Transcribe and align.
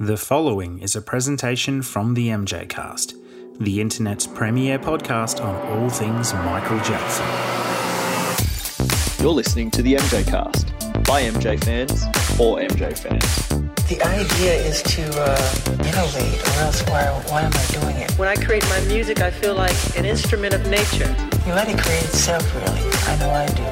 The 0.00 0.16
following 0.16 0.80
is 0.80 0.96
a 0.96 1.00
presentation 1.00 1.80
from 1.80 2.14
the 2.14 2.26
MJ 2.26 2.68
Cast, 2.68 3.14
the 3.60 3.80
internet's 3.80 4.26
premier 4.26 4.76
podcast 4.76 5.40
on 5.40 5.54
all 5.68 5.88
things 5.88 6.34
Michael 6.34 6.80
Jackson. 6.80 7.24
You're 9.22 9.32
listening 9.32 9.70
to 9.70 9.82
the 9.82 9.94
MJ 9.94 10.26
Cast 10.26 10.66
by 11.04 11.22
MJ 11.22 11.62
fans 11.62 12.06
for 12.36 12.58
MJ 12.58 12.98
fans. 12.98 13.48
The 13.86 14.02
idea 14.02 14.54
is 14.54 14.82
to 14.82 15.02
uh, 15.14 15.76
innovate, 15.86 16.42
or 16.42 16.62
else 16.62 16.82
why, 16.88 17.04
why 17.28 17.42
am 17.42 17.52
I 17.54 17.66
doing 17.80 17.96
it? 17.98 18.10
When 18.18 18.26
I 18.26 18.34
create 18.34 18.64
my 18.64 18.80
music, 18.86 19.20
I 19.20 19.30
feel 19.30 19.54
like 19.54 19.76
an 19.96 20.04
instrument 20.04 20.54
of 20.54 20.66
nature. 20.68 21.14
You 21.46 21.52
let 21.52 21.68
it 21.68 21.78
create 21.78 22.02
itself, 22.02 22.52
really. 22.52 22.80
I 23.06 23.16
know 23.20 23.30
I 23.30 23.46
do. 23.46 23.62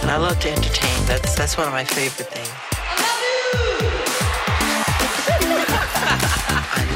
And 0.00 0.10
I 0.10 0.16
love 0.16 0.40
to 0.40 0.50
entertain. 0.50 1.04
That's 1.04 1.34
that's 1.34 1.58
one 1.58 1.66
of 1.66 1.74
my 1.74 1.84
favorite 1.84 2.28
things. 2.28 2.67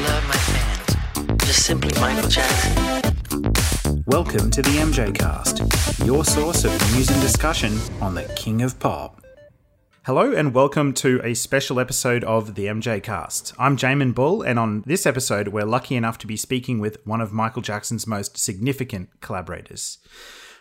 Love 0.03 0.27
my 0.27 0.35
fans. 0.35 1.45
Just 1.45 1.65
simply 1.65 1.93
Michael 2.01 2.29
Jackson. 2.29 2.75
Welcome 4.07 4.51
to 4.51 4.63
the 4.63 4.71
MJ 4.71 5.15
Cast, 5.15 5.61
your 6.05 6.25
source 6.25 6.65
of 6.65 6.73
news 6.93 7.09
and 7.09 7.21
discussion 7.21 7.79
on 8.01 8.15
the 8.15 8.25
King 8.35 8.63
of 8.63 8.81
Pop. 8.81 9.23
Hello 10.05 10.33
and 10.33 10.53
welcome 10.53 10.93
to 10.95 11.21
a 11.23 11.35
special 11.35 11.79
episode 11.79 12.25
of 12.25 12.57
the 12.57 12.67
MJ 12.67 13.01
Cast. 13.01 13.53
I'm 13.61 13.77
Jamin 13.77 14.13
Bull, 14.13 14.43
and 14.43 14.59
on 14.59 14.83
this 14.87 15.07
episode, 15.07 15.49
we're 15.49 15.65
lucky 15.65 15.95
enough 15.95 16.19
to 16.19 16.27
be 16.27 16.37
speaking 16.37 16.81
with 16.81 16.99
one 17.07 17.21
of 17.21 17.33
Michael 17.33 17.63
Jackson's 17.63 18.05
most 18.05 18.37
significant 18.37 19.21
collaborators. 19.21 19.99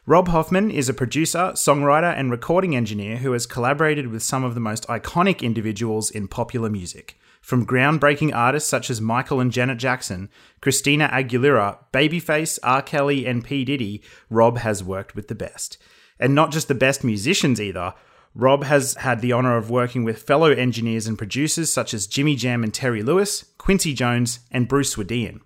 Rob 0.05 0.27
Hoffman 0.27 0.69
is 0.69 0.87
a 0.87 0.93
producer, 0.93 1.53
songwriter, 1.53 2.13
and 2.15 2.29
recording 2.29 2.75
engineer 2.75 3.17
who 3.17 3.31
has 3.31 3.47
collaborated 3.47 4.07
with 4.07 4.21
some 4.21 4.43
of 4.43 4.53
the 4.53 4.59
most 4.59 4.85
iconic 4.87 5.41
individuals 5.41 6.11
in 6.11 6.27
popular 6.27 6.69
music. 6.69 7.17
From 7.41 7.65
groundbreaking 7.65 8.33
artists 8.33 8.69
such 8.69 8.89
as 8.89 9.01
Michael 9.01 9.39
and 9.39 9.51
Janet 9.51 9.79
Jackson, 9.79 10.29
Christina 10.61 11.09
Aguilera, 11.11 11.79
Babyface, 11.91 12.59
R. 12.63 12.81
Kelly, 12.81 13.25
and 13.25 13.43
P. 13.43 13.65
Diddy, 13.65 14.01
Rob 14.29 14.59
has 14.59 14.83
worked 14.83 15.15
with 15.15 15.27
the 15.27 15.35
best. 15.35 15.77
And 16.19 16.35
not 16.35 16.51
just 16.51 16.67
the 16.67 16.75
best 16.75 17.03
musicians 17.03 17.59
either. 17.59 17.95
Rob 18.35 18.63
has 18.63 18.93
had 18.93 19.21
the 19.21 19.31
honor 19.31 19.57
of 19.57 19.69
working 19.69 20.03
with 20.03 20.21
fellow 20.21 20.51
engineers 20.51 21.07
and 21.07 21.17
producers 21.17 21.73
such 21.73 21.93
as 21.93 22.07
Jimmy 22.07 22.35
Jam 22.35 22.63
and 22.63 22.73
Terry 22.73 23.03
Lewis, 23.03 23.43
Quincy 23.57 23.93
Jones, 23.93 24.39
and 24.51 24.67
Bruce 24.67 24.95
Swedien 24.95 25.41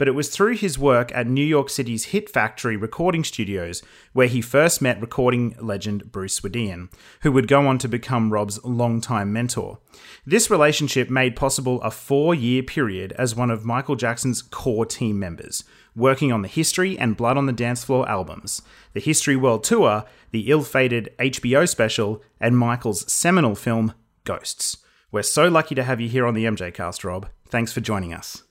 but 0.00 0.08
it 0.08 0.12
was 0.12 0.30
through 0.30 0.56
his 0.56 0.78
work 0.78 1.14
at 1.14 1.26
New 1.26 1.44
York 1.44 1.68
City's 1.68 2.06
Hit 2.06 2.30
Factory 2.30 2.74
recording 2.74 3.22
studios 3.22 3.82
where 4.14 4.28
he 4.28 4.40
first 4.40 4.80
met 4.80 4.98
recording 4.98 5.54
legend 5.60 6.10
Bruce 6.10 6.40
Swedien, 6.40 6.90
who 7.20 7.30
would 7.30 7.46
go 7.46 7.66
on 7.66 7.76
to 7.76 7.86
become 7.86 8.32
Rob's 8.32 8.64
longtime 8.64 9.30
mentor. 9.30 9.78
This 10.24 10.50
relationship 10.50 11.10
made 11.10 11.36
possible 11.36 11.82
a 11.82 11.90
four 11.90 12.34
year 12.34 12.62
period 12.62 13.12
as 13.18 13.36
one 13.36 13.50
of 13.50 13.66
Michael 13.66 13.94
Jackson's 13.94 14.40
core 14.40 14.86
team 14.86 15.18
members, 15.18 15.64
working 15.94 16.32
on 16.32 16.40
the 16.40 16.48
History 16.48 16.98
and 16.98 17.14
Blood 17.14 17.36
on 17.36 17.44
the 17.44 17.52
Dance 17.52 17.84
Floor 17.84 18.08
albums, 18.08 18.62
the 18.94 19.00
History 19.00 19.36
World 19.36 19.62
Tour, 19.64 20.06
the 20.30 20.50
ill 20.50 20.62
fated 20.62 21.14
HBO 21.18 21.68
special, 21.68 22.22
and 22.40 22.56
Michael's 22.56 23.12
seminal 23.12 23.54
film, 23.54 23.92
Ghosts. 24.24 24.78
We're 25.12 25.24
so 25.24 25.48
lucky 25.48 25.74
to 25.74 25.84
have 25.84 26.00
you 26.00 26.08
here 26.08 26.24
on 26.24 26.32
the 26.32 26.46
MJ 26.46 26.72
Cast, 26.72 27.04
Rob. 27.04 27.28
Thanks 27.50 27.74
for 27.74 27.82
joining 27.82 28.14
us. 28.14 28.44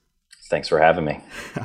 Thanks 0.50 0.67
for 0.67 0.80
having 0.80 1.05
me. 1.05 1.22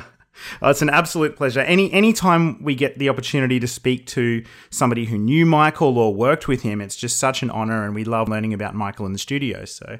Oh, 0.61 0.69
it's 0.69 0.81
an 0.81 0.89
absolute 0.89 1.35
pleasure. 1.35 1.61
Any 1.61 1.91
any 1.91 2.13
time 2.13 2.61
we 2.61 2.75
get 2.75 2.99
the 2.99 3.09
opportunity 3.09 3.59
to 3.59 3.67
speak 3.67 4.05
to 4.07 4.43
somebody 4.69 5.05
who 5.05 5.17
knew 5.17 5.45
Michael 5.45 5.97
or 5.97 6.13
worked 6.13 6.47
with 6.47 6.61
him, 6.61 6.81
it's 6.81 6.95
just 6.95 7.17
such 7.17 7.41
an 7.41 7.49
honor, 7.49 7.85
and 7.85 7.95
we 7.95 8.03
love 8.03 8.29
learning 8.29 8.53
about 8.53 8.75
Michael 8.75 9.05
in 9.05 9.13
the 9.13 9.17
studio. 9.17 9.65
So, 9.65 9.97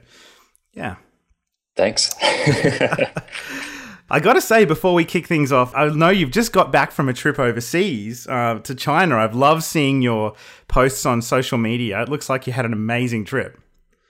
yeah. 0.73 0.95
Thanks. 1.75 2.13
I 4.09 4.19
got 4.19 4.33
to 4.33 4.41
say, 4.41 4.65
before 4.65 4.93
we 4.93 5.03
kick 5.03 5.25
things 5.25 5.51
off, 5.51 5.73
I 5.75 5.89
know 5.89 6.09
you've 6.09 6.31
just 6.31 6.53
got 6.53 6.71
back 6.71 6.91
from 6.91 7.09
a 7.09 7.13
trip 7.13 7.39
overseas 7.39 8.27
uh, 8.27 8.59
to 8.63 8.75
China. 8.75 9.17
I've 9.17 9.35
loved 9.35 9.63
seeing 9.63 10.01
your 10.01 10.35
posts 10.67 11.05
on 11.07 11.23
social 11.23 11.57
media. 11.57 12.03
It 12.03 12.09
looks 12.09 12.29
like 12.29 12.45
you 12.45 12.53
had 12.53 12.65
an 12.65 12.73
amazing 12.73 13.25
trip. 13.25 13.59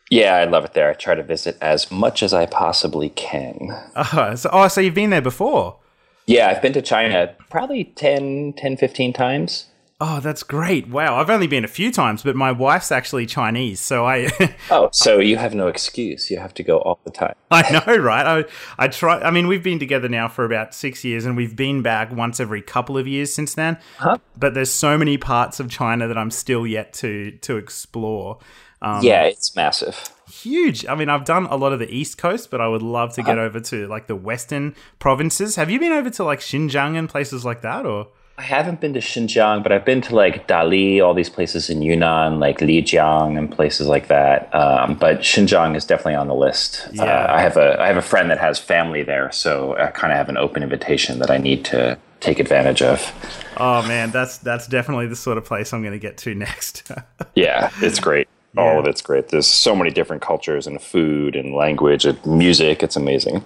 Yeah, 0.10 0.36
I 0.36 0.46
love 0.46 0.66
it 0.66 0.74
there. 0.74 0.90
I 0.90 0.94
try 0.94 1.16
to 1.16 1.24
visit 1.24 1.58
as 1.62 1.92
much 1.92 2.22
as 2.22 2.34
I 2.34 2.46
possibly 2.46 3.10
can. 3.10 3.72
Uh, 3.96 4.36
so, 4.36 4.50
oh, 4.54 4.68
so 4.68 4.82
you've 4.82 4.94
been 4.94 5.10
there 5.10 5.22
before? 5.22 5.80
Yeah, 6.28 6.50
I've 6.50 6.62
been 6.62 6.74
to 6.74 6.82
China 6.82 7.36
probably 7.50 7.86
10, 7.86 8.54
10 8.54 8.78
15 8.78 9.14
times. 9.14 9.66
Oh, 10.02 10.20
that's 10.20 10.44
great. 10.44 10.90
Wow. 10.90 11.16
I've 11.16 11.30
only 11.30 11.48
been 11.48 11.64
a 11.64 11.70
few 11.70 11.90
times, 11.90 12.22
but 12.22 12.36
my 12.36 12.52
wife's 12.52 12.92
actually 12.92 13.26
Chinese. 13.26 13.80
So 13.80 14.06
I. 14.06 14.30
oh, 14.70 14.90
so 14.92 15.20
you 15.20 15.38
have 15.38 15.56
no 15.56 15.70
excuse. 15.70 16.30
You 16.30 16.38
have 16.38 16.54
to 16.56 16.64
go 16.64 16.80
all 16.80 17.00
the 17.06 17.12
time. 17.12 17.34
I 17.50 17.72
know, 17.72 17.96
right? 17.96 18.44
I, 18.44 18.46
I 18.78 18.90
try. 18.90 19.22
I 19.22 19.32
mean, 19.32 19.48
we've 19.48 19.64
been 19.64 19.80
together 19.80 20.10
now 20.10 20.28
for 20.28 20.44
about 20.44 20.76
six 20.76 21.06
years 21.06 21.26
and 21.26 21.38
we've 21.38 21.56
been 21.56 21.82
back 21.82 22.12
once 22.12 22.42
every 22.42 22.62
couple 22.62 22.98
of 22.98 23.08
years 23.08 23.34
since 23.34 23.54
then. 23.54 23.78
Huh? 23.98 24.18
But 24.36 24.54
there's 24.54 24.72
so 24.72 24.98
many 24.98 25.18
parts 25.18 25.62
of 25.62 25.70
China 25.70 26.10
that 26.10 26.18
I'm 26.18 26.32
still 26.32 26.68
yet 26.68 26.92
to, 26.96 27.32
to 27.32 27.56
explore. 27.56 28.40
Um, 28.85 29.03
yeah, 29.03 29.23
it's 29.23 29.56
massive. 29.56 30.09
Huge. 30.29 30.85
I 30.85 30.94
mean, 30.94 31.09
I've 31.09 31.25
done 31.25 31.47
a 31.47 31.56
lot 31.56 31.73
of 31.73 31.79
the 31.79 31.90
East 31.90 32.19
Coast, 32.19 32.51
but 32.51 32.62
I 32.62 32.68
would 32.68 32.84
love 32.84 33.13
to 33.16 33.23
get 33.23 33.40
uh, 33.40 33.41
over 33.41 33.59
to 33.59 33.88
like 33.88 34.06
the 34.06 34.16
Western 34.16 34.75
provinces. 35.00 35.56
Have 35.56 35.72
you 35.72 35.79
been 35.79 35.91
over 35.91 36.12
to 36.12 36.23
like 36.23 36.40
Xinjiang 36.40 36.96
and 36.96 37.09
places 37.09 37.44
like 37.44 37.62
that, 37.62 37.85
or? 37.85 38.07
I 38.38 38.44
haven't 38.44 38.81
been 38.81 38.94
to 38.94 39.00
Xinjiang, 39.00 39.63
but 39.63 39.72
I've 39.72 39.85
been 39.85 40.01
to 40.01 40.16
like 40.16 40.47
Dali, 40.47 41.03
all 41.03 41.13
these 41.13 41.29
places 41.29 41.69
in 41.69 41.81
Yunnan, 41.81 42.40
like 42.40 42.59
Lijiang, 42.59 43.38
and 43.40 43.50
places 43.50 43.88
like 43.88 44.07
that. 44.07 44.53
Um, 44.53 44.96
but 44.96 45.22
Xinjiang 45.22 45.75
is 45.75 45.85
definitely 45.85 46.16
on 46.16 46.28
the 46.28 46.35
list. 46.35 46.88
Yeah. 46.91 47.06
Uh, 47.06 47.34
I 47.34 47.41
have 47.41 47.57
a 47.57 47.81
I 47.81 47.88
have 47.88 47.97
a 47.97 48.03
friend 48.03 48.29
that 48.29 48.38
has 48.40 48.59
family 48.59 49.02
there, 49.02 49.31
so 49.31 49.75
I 49.78 49.88
kind 49.88 50.12
of 50.12 50.17
have 50.17 50.29
an 50.29 50.38
open 50.38 50.62
invitation 50.63 51.19
that 51.19 51.31
I 51.31 51.38
need 51.38 51.66
to 51.66 51.97
take 52.19 52.40
advantage 52.40 52.81
of. 52.81 53.12
Oh 53.57 53.81
man, 53.88 54.12
that's 54.12 54.38
that's 54.38 54.67
definitely 54.67 55.07
the 55.07 55.16
sort 55.16 55.38
of 55.38 55.46
place 55.46 55.73
I'm 55.73 55.81
going 55.81 55.94
to 55.94 56.00
get 56.00 56.17
to 56.19 56.35
next. 56.47 56.91
yeah, 57.35 57.72
it's 57.81 58.00
great. 58.00 58.28
Oh, 58.58 58.64
yeah. 58.64 58.72
All 58.72 58.80
of 58.80 58.88
it's 58.88 59.02
great. 59.02 59.30
There's 59.30 59.48
so 59.48 59.76
many 59.76 59.90
different 59.90 60.22
cultures 60.22 60.68
and 60.68 60.82
food 60.82 61.36
and 61.36 61.54
language 61.54 62.06
and 62.06 62.24
music. 62.26 62.84
It's 62.84 62.96
amazing. 62.96 63.44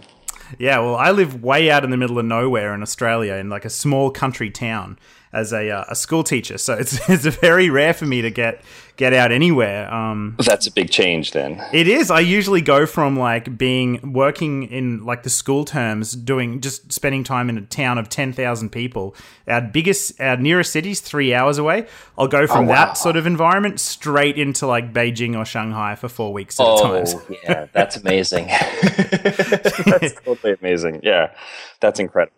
Yeah, 0.58 0.80
well, 0.80 0.96
I 0.96 1.12
live 1.12 1.44
way 1.44 1.70
out 1.70 1.84
in 1.84 1.92
the 1.92 1.98
middle 1.98 2.18
of 2.18 2.26
nowhere 2.26 2.74
in 2.74 2.82
Australia 2.82 3.36
in 3.36 3.50
like 3.50 3.66
a 3.66 3.70
small 3.70 4.10
country 4.10 4.50
town 4.50 4.98
as 5.32 5.54
a, 5.54 5.70
uh, 5.70 5.86
a 5.90 5.96
school 5.96 6.24
teacher. 6.24 6.58
So 6.58 6.74
it's 6.74 7.10
it's 7.10 7.26
very 7.38 7.70
rare 7.70 7.94
for 7.94 8.06
me 8.06 8.22
to 8.22 8.32
get 8.32 8.62
get 9.00 9.14
out 9.14 9.32
anywhere. 9.32 9.92
Um, 9.94 10.36
That's 10.46 10.68
a 10.68 10.72
big 10.72 10.90
change 10.92 11.32
then. 11.32 11.64
It 11.72 11.88
is. 11.88 12.12
I 12.12 12.20
usually 12.20 12.62
go 12.62 12.86
from 12.86 13.18
like 13.18 13.58
being 13.58 14.12
working 14.14 14.64
in 14.64 15.06
like 15.06 15.24
the 15.24 15.30
school 15.30 15.64
terms, 15.64 16.12
doing 16.12 16.60
just 16.60 16.92
spending 16.92 17.24
time 17.24 17.50
in 17.50 17.58
a 17.58 17.62
town 17.62 17.98
of 17.98 18.10
ten 18.10 18.34
thousand 18.34 18.72
people. 18.72 19.16
Our 19.48 19.62
biggest, 19.62 20.20
our 20.20 20.38
nearest 20.38 20.72
city's 20.74 21.00
three 21.00 21.34
hours 21.34 21.58
away. 21.58 21.88
I'll 22.18 22.28
go 22.28 22.46
from 22.46 22.66
oh, 22.66 22.70
wow. 22.70 22.86
that 22.86 22.98
sort 22.98 23.16
of 23.16 23.26
environment 23.26 23.80
straight 23.80 24.38
into 24.38 24.68
like 24.68 24.94
Beijing 24.94 25.38
or 25.38 25.46
Shanghai 25.46 25.96
for 25.96 26.10
four 26.10 26.34
weeks 26.34 26.60
at 26.60 26.66
oh, 26.66 26.96
a 26.96 27.06
time. 27.06 27.36
yeah, 27.44 27.66
that's 27.72 27.96
amazing. 27.96 28.48
that's 28.82 30.14
totally 30.22 30.58
amazing. 30.62 31.00
Yeah, 31.04 31.34
that's 31.80 32.00
incredible. 32.00 32.36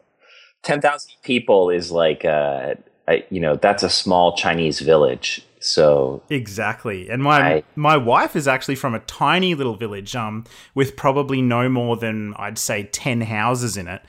10,000 0.63 1.11
people 1.23 1.69
is 1.69 1.91
like, 1.91 2.25
uh, 2.25 2.75
I, 3.07 3.25
you 3.29 3.39
know, 3.39 3.55
that's 3.55 3.83
a 3.83 3.89
small 3.89 4.35
Chinese 4.35 4.79
village. 4.79 5.45
So 5.59 6.23
exactly, 6.27 7.07
and 7.07 7.21
my 7.21 7.39
I, 7.39 7.63
my 7.75 7.95
wife 7.95 8.35
is 8.35 8.47
actually 8.47 8.73
from 8.73 8.95
a 8.95 8.99
tiny 9.01 9.53
little 9.53 9.75
village, 9.75 10.15
um, 10.15 10.43
with 10.73 10.95
probably 10.95 11.39
no 11.39 11.69
more 11.69 11.95
than 11.97 12.33
I'd 12.35 12.57
say 12.57 12.85
ten 12.85 13.21
houses 13.21 13.77
in 13.77 13.87
it. 13.87 14.01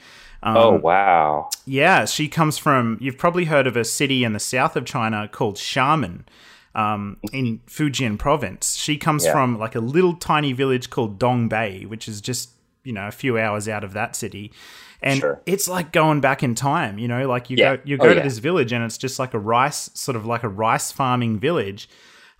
Um, 0.43 0.57
oh 0.57 0.77
wow! 0.77 1.51
Yeah, 1.67 2.07
she 2.07 2.27
comes 2.27 2.57
from. 2.57 2.97
You've 3.03 3.19
probably 3.19 3.45
heard 3.45 3.67
of 3.67 3.77
a 3.77 3.84
city 3.84 4.25
in 4.25 4.33
the 4.33 4.41
south 4.41 4.77
of 4.77 4.87
China 4.87 5.29
called 5.29 5.57
Xiamen, 5.57 6.25
um, 6.75 7.19
in 7.34 7.61
Fujian 7.67 8.19
province. 8.19 8.75
She 8.75 8.97
comes 8.97 9.27
yeah. 9.27 9.33
from 9.33 9.59
like 9.59 9.75
a 9.75 9.81
little 9.81 10.15
tiny 10.15 10.55
village 10.55 10.89
called 10.89 11.19
Dongbei, 11.19 11.87
which 11.87 12.09
is 12.09 12.23
just 12.23 12.53
you 12.83 12.95
know 12.95 13.09
a 13.09 13.13
few 13.13 13.39
hours 13.39 13.69
out 13.69 13.84
of 13.84 13.93
that 13.93 14.16
city 14.16 14.53
and 15.03 15.21
sure. 15.21 15.41
it's 15.47 15.69
like 15.69 15.93
going 15.93 16.21
back 16.21 16.43
in 16.43 16.54
time 16.54 16.99
you 16.99 17.09
know 17.09 17.28
like 17.28 17.51
you 17.51 17.57
yeah. 17.57 17.77
go 17.77 17.83
you 17.84 17.97
go 17.97 18.07
oh, 18.07 18.09
to 18.10 18.16
yeah. 18.16 18.22
this 18.22 18.39
village 18.39 18.72
and 18.72 18.84
it's 18.84 18.99
just 18.99 19.19
like 19.19 19.34
a 19.34 19.39
rice 19.39 19.91
sort 19.95 20.16
of 20.16 20.27
like 20.27 20.43
a 20.43 20.49
rice 20.49 20.93
farming 20.93 21.39
village 21.39 21.89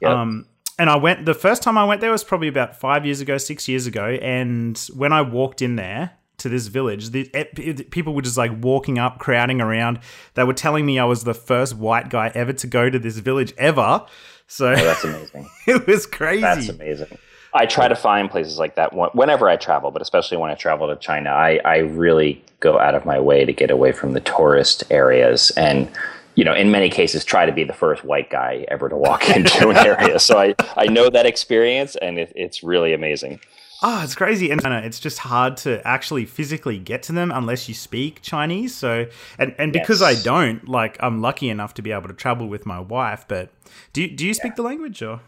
yep. 0.01 0.11
um 0.11 0.47
and 0.79 0.91
I 0.91 0.97
went 0.97 1.27
the 1.27 1.35
first 1.35 1.63
time 1.63 1.77
I 1.77 1.85
went 1.85 2.01
there 2.01 2.11
was 2.11 2.25
probably 2.25 2.49
about 2.49 2.75
five 2.75 3.05
years 3.05 3.21
ago, 3.21 3.39
six 3.39 3.69
years 3.69 3.87
ago. 3.87 4.19
And 4.21 4.77
when 4.95 5.13
I 5.13 5.23
walked 5.23 5.63
in 5.63 5.77
there 5.77 6.13
to 6.39 6.49
this 6.49 6.67
village, 6.67 7.11
the, 7.11 7.31
it, 7.35 7.91
people 7.91 8.15
were 8.15 8.23
just 8.23 8.37
like 8.37 8.51
walking 8.61 8.99
up, 8.99 9.19
crowding 9.19 9.61
around. 9.61 10.01
They 10.35 10.45
were 10.45 10.55
telling 10.55 10.87
me 10.87 10.99
I 10.99 11.05
was 11.05 11.25
the 11.25 11.35
first 11.35 11.77
white 11.77 12.09
guy 12.09 12.33
ever 12.35 12.53
to 12.55 12.67
go 12.67 12.91
to 12.91 12.99
this 12.99 13.19
village 13.19 13.53
ever. 13.59 14.05
So 14.47 14.73
oh, 14.73 14.75
that's 14.75 15.05
amazing. 15.05 15.49
it 15.67 15.87
was 15.87 16.07
crazy. 16.07 16.41
That's 16.41 16.69
amazing. 16.69 17.19
I 17.55 17.67
try 17.67 17.89
to 17.89 17.97
find 17.97 18.31
places 18.31 18.59
like 18.59 18.77
that 18.77 18.95
whenever 19.15 19.49
I 19.49 19.57
travel, 19.57 19.91
but 19.91 20.01
especially 20.01 20.39
when 20.39 20.51
I 20.51 20.55
travel 20.55 20.89
to 20.89 20.97
China, 20.97 21.31
I, 21.31 21.61
I 21.65 21.79
really 21.79 22.43
go 22.61 22.79
out 22.79 22.95
of 22.95 23.05
my 23.05 23.21
way 23.21 23.45
to 23.45 23.53
get 23.53 23.71
away 23.71 23.93
from 23.93 24.13
the 24.13 24.21
tourist 24.21 24.85
areas 24.91 25.51
and 25.51 25.91
you 26.35 26.45
know, 26.45 26.55
in 26.55 26.71
many 26.71 26.89
cases, 26.89 27.25
try 27.25 27.45
to 27.45 27.53
be 27.53 27.65
the 27.65 27.75
first 27.75 28.05
white 28.05 28.31
guy 28.31 28.65
ever 28.69 28.89
to 28.89 28.97
walk 28.97 29.29
into 29.37 29.69
an 29.69 29.77
area. 29.77 30.19
So 30.19 30.39
I, 30.39 30.55
I 30.77 30.87
know 30.87 31.11
that 31.11 31.27
experience, 31.27 31.95
and 31.97 32.19
it, 32.19 32.33
it's 32.35 32.63
really 32.63 32.95
amazing. 32.95 33.41
Oh, 33.83 34.01
it's 34.03 34.15
crazy, 34.15 34.51
and 34.51 34.63
it's 34.65 35.01
just 35.01 35.19
hard 35.19 35.57
to 35.59 35.87
actually 35.87 36.25
physically 36.25 36.79
get 36.79 37.03
to 37.05 37.13
them 37.13 37.33
unless 37.33 37.69
you 37.69 37.75
speak 37.75 38.23
Chinese. 38.23 38.75
So, 38.75 39.09
and 39.39 39.55
and 39.59 39.73
because 39.73 40.01
Yes. 40.01 40.21
I 40.21 40.23
don't, 40.23 40.69
like, 40.69 40.97
I'm 41.01 41.21
lucky 41.21 41.51
enough 41.51 41.75
to 41.75 41.83
be 41.83 41.91
able 41.91 42.09
to 42.09 42.15
travel 42.15 42.49
with 42.49 42.65
my 42.65 42.79
wife. 42.79 43.27
But 43.27 43.51
do 43.93 44.03
you, 44.03 44.09
do 44.09 44.25
you 44.27 44.35
speak 44.35 44.55
the 44.55 44.63
language 44.63 45.03
or? 45.03 45.21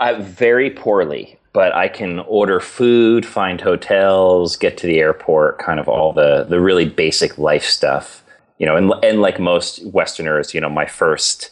Uh, 0.00 0.18
very 0.18 0.70
poorly, 0.70 1.38
but 1.52 1.74
I 1.74 1.88
can 1.88 2.20
order 2.20 2.58
food, 2.58 3.26
find 3.26 3.60
hotels, 3.60 4.56
get 4.56 4.78
to 4.78 4.86
the 4.86 4.98
airport, 4.98 5.58
kind 5.58 5.78
of 5.78 5.88
all 5.88 6.12
the 6.12 6.46
the 6.48 6.58
really 6.58 6.86
basic 6.86 7.36
life 7.36 7.64
stuff. 7.64 8.24
You 8.58 8.66
know, 8.66 8.76
and 8.76 8.92
and 9.04 9.20
like 9.20 9.38
most 9.38 9.84
Westerners, 9.86 10.54
you 10.54 10.60
know, 10.60 10.70
my 10.70 10.86
first 10.86 11.50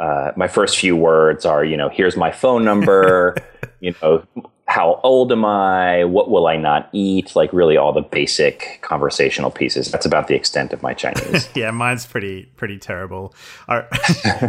uh, 0.00 0.30
my 0.36 0.48
first 0.48 0.78
few 0.78 0.96
words 0.96 1.44
are, 1.44 1.64
you 1.64 1.76
know, 1.76 1.88
here's 1.88 2.16
my 2.16 2.30
phone 2.30 2.64
number. 2.64 3.36
you 3.80 3.94
know, 4.00 4.24
how 4.70 5.00
old 5.02 5.32
am 5.32 5.44
I? 5.44 6.04
What 6.04 6.30
will 6.30 6.46
I 6.46 6.56
not 6.56 6.88
eat? 6.92 7.34
Like 7.34 7.52
really 7.52 7.76
all 7.76 7.92
the 7.92 8.02
basic 8.02 8.78
conversational 8.82 9.50
pieces. 9.50 9.90
That's 9.90 10.06
about 10.06 10.28
the 10.28 10.36
extent 10.36 10.72
of 10.72 10.80
my 10.80 10.94
Chinese. 10.94 11.48
Yeah, 11.56 11.72
mine's 11.72 12.06
pretty 12.06 12.44
pretty 12.56 12.78
terrible. 12.78 13.34
I, 13.68 13.82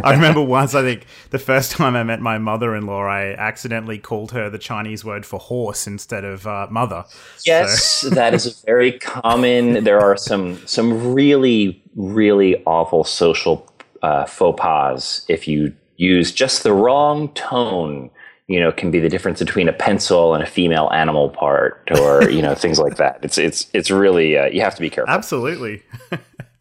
I 0.04 0.14
remember 0.14 0.40
once, 0.40 0.74
I 0.74 0.82
think 0.82 1.06
the 1.30 1.38
first 1.38 1.72
time 1.72 1.96
I 1.96 2.04
met 2.04 2.20
my 2.20 2.38
mother-in-law, 2.38 3.04
I 3.04 3.34
accidentally 3.34 3.98
called 3.98 4.30
her 4.30 4.48
the 4.48 4.58
Chinese 4.58 5.04
word 5.04 5.26
for 5.26 5.40
horse 5.40 5.88
instead 5.88 6.24
of 6.24 6.46
uh, 6.46 6.68
mother. 6.70 7.04
Yes, 7.44 8.02
that 8.02 8.32
is 8.32 8.46
a 8.46 8.64
very 8.64 8.92
common. 9.00 9.82
There 9.82 10.00
are 10.00 10.16
some 10.16 10.64
some 10.66 11.12
really 11.12 11.82
really 11.96 12.62
awful 12.64 13.02
social 13.02 13.66
uh, 14.02 14.24
faux 14.26 14.60
pas 14.60 15.24
if 15.28 15.48
you 15.48 15.74
use 15.96 16.30
just 16.30 16.62
the 16.62 16.72
wrong 16.72 17.28
tone. 17.34 18.10
You 18.48 18.60
know, 18.60 18.72
can 18.72 18.90
be 18.90 18.98
the 18.98 19.08
difference 19.08 19.38
between 19.38 19.68
a 19.68 19.72
pencil 19.72 20.34
and 20.34 20.42
a 20.42 20.46
female 20.46 20.90
animal 20.92 21.30
part, 21.30 21.88
or 21.92 22.28
you 22.28 22.42
know, 22.42 22.54
things 22.54 22.78
like 22.78 22.96
that. 22.96 23.20
It's 23.22 23.38
it's 23.38 23.68
it's 23.72 23.90
really 23.90 24.36
uh, 24.36 24.46
you 24.46 24.60
have 24.60 24.74
to 24.74 24.80
be 24.80 24.90
careful. 24.90 25.14
Absolutely. 25.14 25.82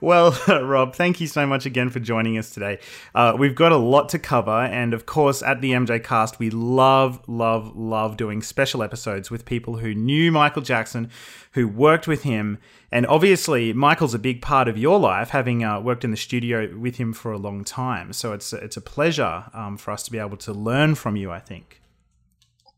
well, 0.00 0.38
Rob, 0.48 0.94
thank 0.94 1.20
you 1.20 1.26
so 1.26 1.46
much 1.46 1.66
again 1.66 1.90
for 1.90 2.00
joining 2.00 2.38
us 2.38 2.50
today. 2.50 2.78
Uh, 3.14 3.34
we've 3.38 3.54
got 3.54 3.72
a 3.72 3.76
lot 3.76 4.08
to 4.10 4.18
cover, 4.18 4.50
and 4.50 4.94
of 4.94 5.06
course, 5.06 5.42
at 5.42 5.60
the 5.60 5.72
MJ 5.72 6.02
Cast, 6.02 6.38
we 6.38 6.50
love, 6.50 7.20
love, 7.28 7.76
love 7.76 8.16
doing 8.16 8.42
special 8.42 8.82
episodes 8.82 9.30
with 9.30 9.44
people 9.44 9.78
who 9.78 9.94
knew 9.94 10.32
Michael 10.32 10.62
Jackson, 10.62 11.10
who 11.52 11.68
worked 11.68 12.06
with 12.06 12.22
him, 12.22 12.58
and 12.90 13.06
obviously, 13.06 13.72
Michael's 13.72 14.14
a 14.14 14.18
big 14.18 14.40
part 14.40 14.66
of 14.66 14.78
your 14.78 14.98
life, 14.98 15.30
having 15.30 15.62
uh, 15.62 15.80
worked 15.80 16.04
in 16.04 16.10
the 16.10 16.16
studio 16.16 16.74
with 16.76 16.96
him 16.96 17.12
for 17.12 17.32
a 17.32 17.38
long 17.38 17.62
time. 17.62 18.12
So 18.14 18.32
it's 18.32 18.52
it's 18.54 18.78
a 18.78 18.80
pleasure 18.80 19.44
um, 19.52 19.76
for 19.76 19.90
us 19.90 20.02
to 20.04 20.10
be 20.10 20.18
able 20.18 20.38
to 20.38 20.52
learn 20.52 20.94
from 20.94 21.14
you. 21.14 21.30
I 21.30 21.38
think. 21.38 21.82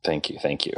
Thank 0.02 0.30
you, 0.30 0.38
thank 0.40 0.66
you. 0.66 0.72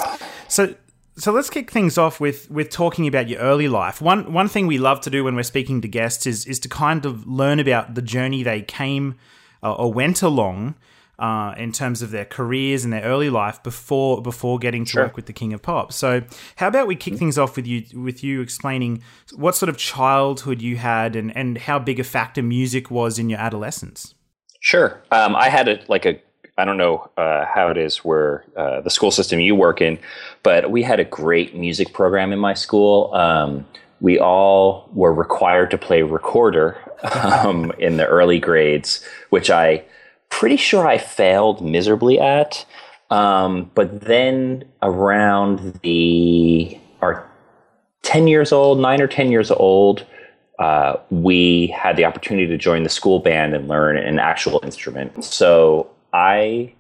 So 0.49 0.75
so 1.17 1.33
let's 1.33 1.51
kick 1.51 1.71
things 1.71 1.99
off 1.99 2.21
with 2.21 2.51
with 2.51 2.71
talking 2.71 3.07
about 3.07 3.29
your 3.29 3.41
early 3.41 3.69
life. 3.69 4.01
One 4.01 4.33
one 4.33 4.49
thing 4.49 4.67
we 4.67 4.79
love 4.79 5.01
to 5.03 5.11
do 5.11 5.25
when 5.25 5.35
we're 5.37 5.43
speaking 5.43 5.81
to 5.83 5.89
guests 5.89 6.27
is 6.27 6.47
is 6.47 6.59
to 6.61 6.69
kind 6.69 7.05
of 7.05 7.27
learn 7.27 7.61
about 7.61 7.95
the 7.95 8.03
journey 8.03 8.43
they 8.43 8.63
came 8.63 9.17
uh, 9.63 9.75
or 9.75 9.93
went 9.93 10.23
along 10.23 10.75
uh, 11.19 11.55
in 11.57 11.71
terms 11.71 12.03
of 12.03 12.11
their 12.11 12.25
careers 12.25 12.83
and 12.85 12.93
their 12.93 13.03
early 13.03 13.31
life 13.31 13.63
before 13.63 14.23
before 14.23 14.59
getting 14.59 14.85
to 14.87 14.91
Sure. 14.91 15.03
work 15.05 15.17
with 15.17 15.27
the 15.27 15.33
King 15.33 15.53
of 15.53 15.63
Pop. 15.63 15.93
So 15.93 16.23
how 16.57 16.69
about 16.69 16.87
we 16.87 16.97
kick 16.97 17.17
things 17.17 17.39
off 17.39 17.57
with 17.57 17.67
you 17.67 17.85
with 17.95 18.25
you 18.25 18.41
explaining 18.41 19.03
what 19.35 19.55
sort 19.55 19.69
of 19.69 19.77
childhood 19.77 20.63
you 20.63 20.77
had 20.77 21.15
and 21.15 21.37
and 21.37 21.59
how 21.59 21.79
big 21.79 22.01
a 22.01 22.05
factor 22.05 22.43
music 22.43 22.91
was 22.91 23.19
in 23.19 23.29
your 23.29 23.39
adolescence. 23.39 24.15
Sure. 24.61 25.03
Um, 25.11 25.37
I 25.37 25.49
had 25.49 25.69
a 25.69 25.81
like 25.89 26.07
a 26.07 26.21
I 26.63 26.65
don't 26.65 26.77
know 26.77 27.11
uh, 27.17 27.45
how 27.45 27.71
it 27.71 27.77
is 27.77 28.05
where 28.05 28.45
uh, 28.57 28.83
the 28.83 28.89
school 28.89 29.11
system 29.11 29.41
you 29.41 29.57
work 29.57 29.81
in, 29.81 29.99
but 30.45 30.71
we 30.71 30.85
had 30.85 31.01
a 31.01 31.05
great 31.05 31.57
music 31.57 31.93
program 31.93 32.33
in 32.33 32.39
my 32.39 32.55
school. 32.55 33.13
Um, 33.15 33.67
we 34.01 34.21
all 34.21 34.89
were 34.93 35.13
required 35.13 35.73
to 35.73 35.79
play 35.79 36.03
recorder 36.03 36.79
um, 37.03 37.73
in 37.81 37.97
the 37.97 38.07
early 38.07 38.39
grades, 38.39 39.05
which 39.31 39.51
I 39.51 39.83
pretty 40.29 40.57
sure 40.57 40.87
I 40.87 40.99
failed 40.99 41.61
miserably 41.65 42.21
at. 42.21 42.65
Um, 43.11 43.73
but 43.75 44.03
then 44.03 44.65
around 44.83 45.81
the 45.83 46.79
our 47.01 47.29
10 48.03 48.29
years 48.29 48.53
old, 48.53 48.79
nine 48.79 49.03
or 49.03 49.09
10 49.09 49.33
years 49.33 49.51
old, 49.51 50.07
uh, 50.61 50.95
we 51.11 51.75
had 51.77 51.97
the 51.97 52.05
opportunity 52.05 52.47
to 52.47 52.57
join 52.57 52.85
the 52.85 52.89
school 52.89 53.19
band 53.19 53.53
and 53.53 53.67
learn 53.67 53.97
an 53.97 54.21
actual 54.21 54.61
instrument. 54.63 55.25
So 55.25 55.91
I 56.13 56.75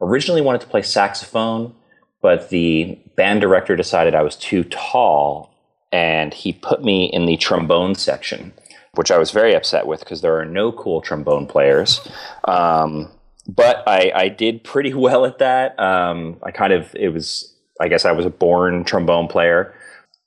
originally 0.00 0.40
wanted 0.40 0.60
to 0.62 0.66
play 0.66 0.82
saxophone, 0.82 1.74
but 2.22 2.50
the 2.50 2.98
band 3.16 3.40
director 3.40 3.76
decided 3.76 4.14
I 4.14 4.22
was 4.22 4.36
too 4.36 4.64
tall 4.64 5.50
and 5.92 6.34
he 6.34 6.52
put 6.52 6.82
me 6.82 7.06
in 7.06 7.26
the 7.26 7.36
trombone 7.36 7.94
section, 7.94 8.52
which 8.94 9.10
I 9.10 9.18
was 9.18 9.30
very 9.30 9.54
upset 9.54 9.86
with 9.86 10.00
because 10.00 10.20
there 10.20 10.38
are 10.38 10.44
no 10.44 10.72
cool 10.72 11.00
trombone 11.00 11.46
players. 11.46 12.06
Um, 12.44 13.10
but 13.46 13.82
I, 13.86 14.10
I 14.14 14.28
did 14.28 14.64
pretty 14.64 14.94
well 15.06 15.24
at 15.24 15.38
that. 15.38 15.78
Um, 15.78 16.38
I 16.42 16.50
kind 16.50 16.72
of, 16.72 16.94
it 16.94 17.10
was, 17.10 17.54
I 17.80 17.88
guess 17.88 18.04
I 18.04 18.12
was 18.12 18.26
a 18.26 18.30
born 18.30 18.84
trombone 18.84 19.28
player 19.28 19.74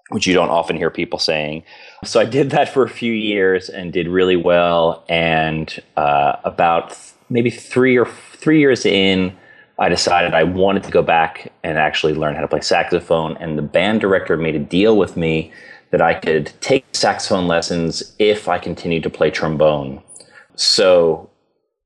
which 0.09 0.25
you 0.25 0.33
don't 0.33 0.49
often 0.49 0.77
hear 0.77 0.89
people 0.89 1.19
saying. 1.19 1.63
So 2.03 2.19
I 2.19 2.25
did 2.25 2.51
that 2.51 2.69
for 2.69 2.83
a 2.83 2.89
few 2.89 3.11
years 3.11 3.69
and 3.69 3.91
did 3.91 4.07
really 4.07 4.35
well. 4.35 5.03
And 5.09 5.81
uh, 5.97 6.37
about 6.43 6.91
th- 6.91 7.13
maybe 7.29 7.49
three 7.49 7.97
or 7.97 8.05
three 8.37 8.59
years 8.59 8.85
in, 8.85 9.35
I 9.79 9.89
decided 9.89 10.33
I 10.33 10.43
wanted 10.43 10.83
to 10.83 10.91
go 10.91 11.03
back 11.03 11.51
and 11.63 11.77
actually 11.77 12.13
learn 12.13 12.35
how 12.35 12.41
to 12.41 12.47
play 12.47 12.61
saxophone. 12.61 13.37
And 13.37 13.57
the 13.57 13.61
band 13.61 14.01
director 14.01 14.37
made 14.37 14.55
a 14.55 14.59
deal 14.59 14.97
with 14.97 15.15
me 15.15 15.51
that 15.91 16.01
I 16.01 16.15
could 16.15 16.51
take 16.59 16.85
saxophone 16.93 17.47
lessons 17.47 18.15
if 18.19 18.47
I 18.47 18.57
continued 18.57 19.03
to 19.03 19.09
play 19.09 19.29
trombone. 19.29 20.01
So 20.55 21.29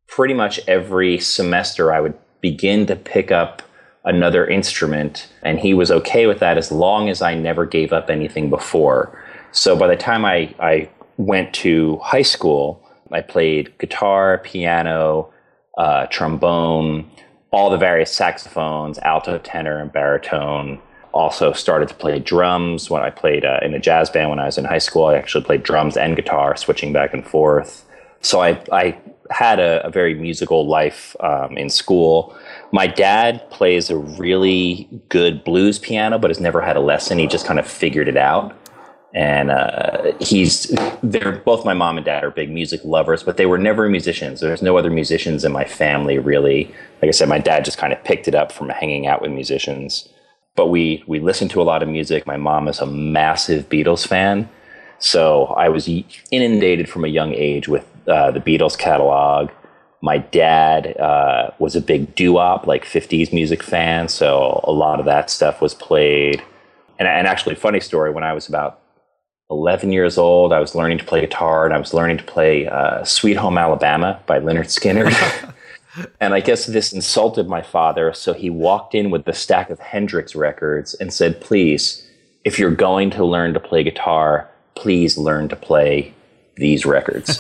pretty 0.08 0.34
much 0.34 0.60
every 0.68 1.20
semester, 1.20 1.94
I 1.94 2.00
would 2.00 2.18
begin 2.40 2.86
to 2.88 2.96
pick 2.96 3.32
up 3.32 3.62
another 4.04 4.48
instrument, 4.48 5.32
and 5.44 5.60
he 5.60 5.74
was 5.74 5.92
okay 5.92 6.26
with 6.26 6.40
that 6.40 6.58
as 6.58 6.72
long 6.72 7.10
as 7.10 7.22
I 7.22 7.36
never 7.36 7.66
gave 7.66 7.94
up 7.94 8.10
anything 8.10 8.50
before. 8.50 9.16
So 9.52 9.76
by 9.76 9.88
the 9.88 9.96
time 9.96 10.26
I, 10.26 10.56
I 10.60 10.90
went 11.18 11.54
to 11.56 11.98
high 11.98 12.24
school, 12.24 12.84
I 13.12 13.22
played 13.22 13.78
guitar, 13.78 14.40
piano, 14.40 15.30
uh, 15.78 16.06
trombone, 16.08 17.10
all 17.52 17.70
the 17.70 17.78
various 17.78 18.12
saxophones, 18.12 18.98
alto, 19.00 19.38
tenor, 19.38 19.80
and 19.80 19.92
baritone. 19.92 20.80
Also 21.14 21.52
started 21.52 21.90
to 21.90 21.96
play 21.96 22.20
drums 22.20 22.90
when 22.90 23.02
I 23.02 23.10
played 23.10 23.44
uh, 23.44 23.60
in 23.62 23.74
a 23.74 23.80
jazz 23.80 24.10
band 24.10 24.30
when 24.30 24.40
I 24.40 24.46
was 24.46 24.58
in 24.58 24.64
high 24.64 24.78
school. 24.78 25.06
I 25.06 25.16
actually 25.16 25.44
played 25.44 25.64
drums 25.64 25.98
and 25.98 26.16
guitar, 26.16 26.56
switching 26.56 26.94
back 26.94 27.14
and 27.14 27.26
forth. 27.28 27.86
So 28.22 28.40
I, 28.42 28.62
I 28.72 28.98
had 29.30 29.60
a, 29.60 29.86
a 29.86 29.90
very 29.90 30.14
musical 30.14 30.68
life 30.68 31.16
um, 31.20 31.58
in 31.58 31.70
school. 31.70 32.38
My 32.72 32.88
dad 32.88 33.50
plays 33.50 33.90
a 33.90 33.98
really 33.98 34.88
good 35.10 35.44
blues 35.44 35.80
piano, 35.80 36.18
but 36.18 36.30
has 36.30 36.40
never 36.40 36.62
had 36.62 36.78
a 36.78 36.80
lesson. 36.82 37.18
He 37.18 37.28
just 37.28 37.46
kind 37.46 37.60
of 37.60 37.68
figured 37.68 38.08
it 38.08 38.18
out. 38.18 38.56
And 39.14 39.52
uh, 39.52 40.14
he's, 40.22 40.74
they're 41.04 41.34
both 41.34 41.66
my 41.66 41.74
mom 41.74 41.98
and 41.98 42.06
dad 42.06 42.24
are 42.24 42.32
big 42.32 42.50
music 42.50 42.80
lovers, 42.84 43.24
but 43.24 43.38
they 43.38 43.46
were 43.46 43.58
never 43.58 43.90
musicians. 43.90 44.40
There's 44.40 44.62
no 44.62 44.78
other 44.78 44.90
musicians 44.90 45.44
in 45.44 45.52
my 45.52 45.66
family, 45.66 46.18
really. 46.18 46.66
Like 47.02 47.10
I 47.10 47.12
said, 47.12 47.28
my 47.28 47.40
dad 47.40 47.66
just 47.66 47.78
kind 47.78 47.92
of 47.92 48.02
picked 48.04 48.28
it 48.28 48.36
up 48.36 48.52
from 48.52 48.70
hanging 48.70 49.08
out 49.08 49.22
with 49.22 49.32
musicians. 49.32 50.08
But 50.56 50.68
we, 50.68 51.04
we 51.08 51.20
listen 51.20 51.50
to 51.50 51.62
a 51.62 51.64
lot 51.64 51.84
of 51.84 51.90
music. 51.90 52.26
My 52.26 52.38
mom 52.38 52.68
is 52.68 52.80
a 52.80 52.86
massive 52.86 53.68
Beatles 53.68 54.08
fan. 54.08 54.50
So 55.00 55.46
I 55.58 55.68
was 55.70 55.90
inundated 56.30 56.88
from 56.88 57.04
a 57.04 57.10
young 57.10 57.34
age 57.34 57.68
with 57.68 57.86
uh, 58.08 58.32
the 58.32 58.40
Beatles 58.40 58.78
catalog. 58.78 59.50
My 60.02 60.20
dad 60.20 60.98
uh, 60.98 61.52
was 61.60 61.76
a 61.76 61.82
big 61.82 62.16
doo-wop, 62.16 62.66
like 62.66 62.86
50s 62.86 63.34
music 63.34 63.62
fan, 63.62 64.08
so 64.08 64.62
a 64.64 64.72
lot 64.72 65.00
of 65.00 65.06
that 65.06 65.30
stuff 65.30 65.62
was 65.62 65.74
played. 65.74 66.42
And, 66.98 67.08
and 67.08 67.28
actually, 67.28 67.56
funny 67.56 67.80
story, 67.80 68.12
when 68.12 68.24
I 68.24 68.34
was 68.34 68.48
about 68.48 68.81
11 69.52 69.92
years 69.92 70.18
old, 70.18 70.54
I 70.54 70.60
was 70.60 70.76
learning 70.76 70.98
to 71.00 71.04
play 71.04 71.20
guitar, 71.20 71.66
and 71.66 71.74
I 71.74 71.78
was 71.78 71.94
learning 71.94 72.18
to 72.18 72.24
play 72.24 72.68
uh, 72.68 73.04
Sweet 73.04 73.36
Home 73.36 73.58
Alabama 73.58 74.20
by 74.26 74.40
Lynyrd 74.40 74.68
Skynyrd. 74.68 75.54
and 76.22 76.34
I 76.34 76.40
guess 76.40 76.68
this 76.68 76.94
insulted 76.94 77.50
my 77.50 77.62
father, 77.62 78.14
so 78.14 78.34
he 78.34 78.50
walked 78.50 78.96
in 78.96 79.12
with 79.12 79.26
the 79.26 79.34
stack 79.34 79.70
of 79.70 79.80
Hendrix 79.80 80.36
records 80.36 80.94
and 80.96 81.14
said, 81.14 81.42
please, 81.42 82.08
if 82.46 82.58
you're 82.58 82.72
going 82.72 83.10
to 83.12 83.26
learn 83.26 83.54
to 83.54 83.60
play 83.60 83.84
guitar, 83.84 84.50
please 84.76 85.18
learn 85.18 85.50
to 85.50 85.58
play 85.58 86.14
these 86.56 86.86
records. 86.86 87.38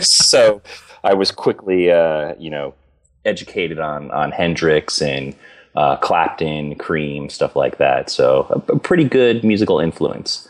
so 0.06 0.60
I 1.02 1.14
was 1.14 1.30
quickly, 1.30 1.90
uh, 1.90 2.34
you 2.38 2.50
know, 2.50 2.74
educated 3.24 3.78
on 3.78 4.10
on 4.10 4.30
Hendrix 4.30 5.00
and 5.00 5.34
uh, 5.74 5.96
Clapton, 5.96 6.76
Cream, 6.76 7.28
stuff 7.28 7.56
like 7.56 7.78
that. 7.78 8.10
So 8.10 8.46
a, 8.68 8.72
a 8.74 8.78
pretty 8.78 9.04
good 9.04 9.42
musical 9.42 9.80
influence. 9.80 10.48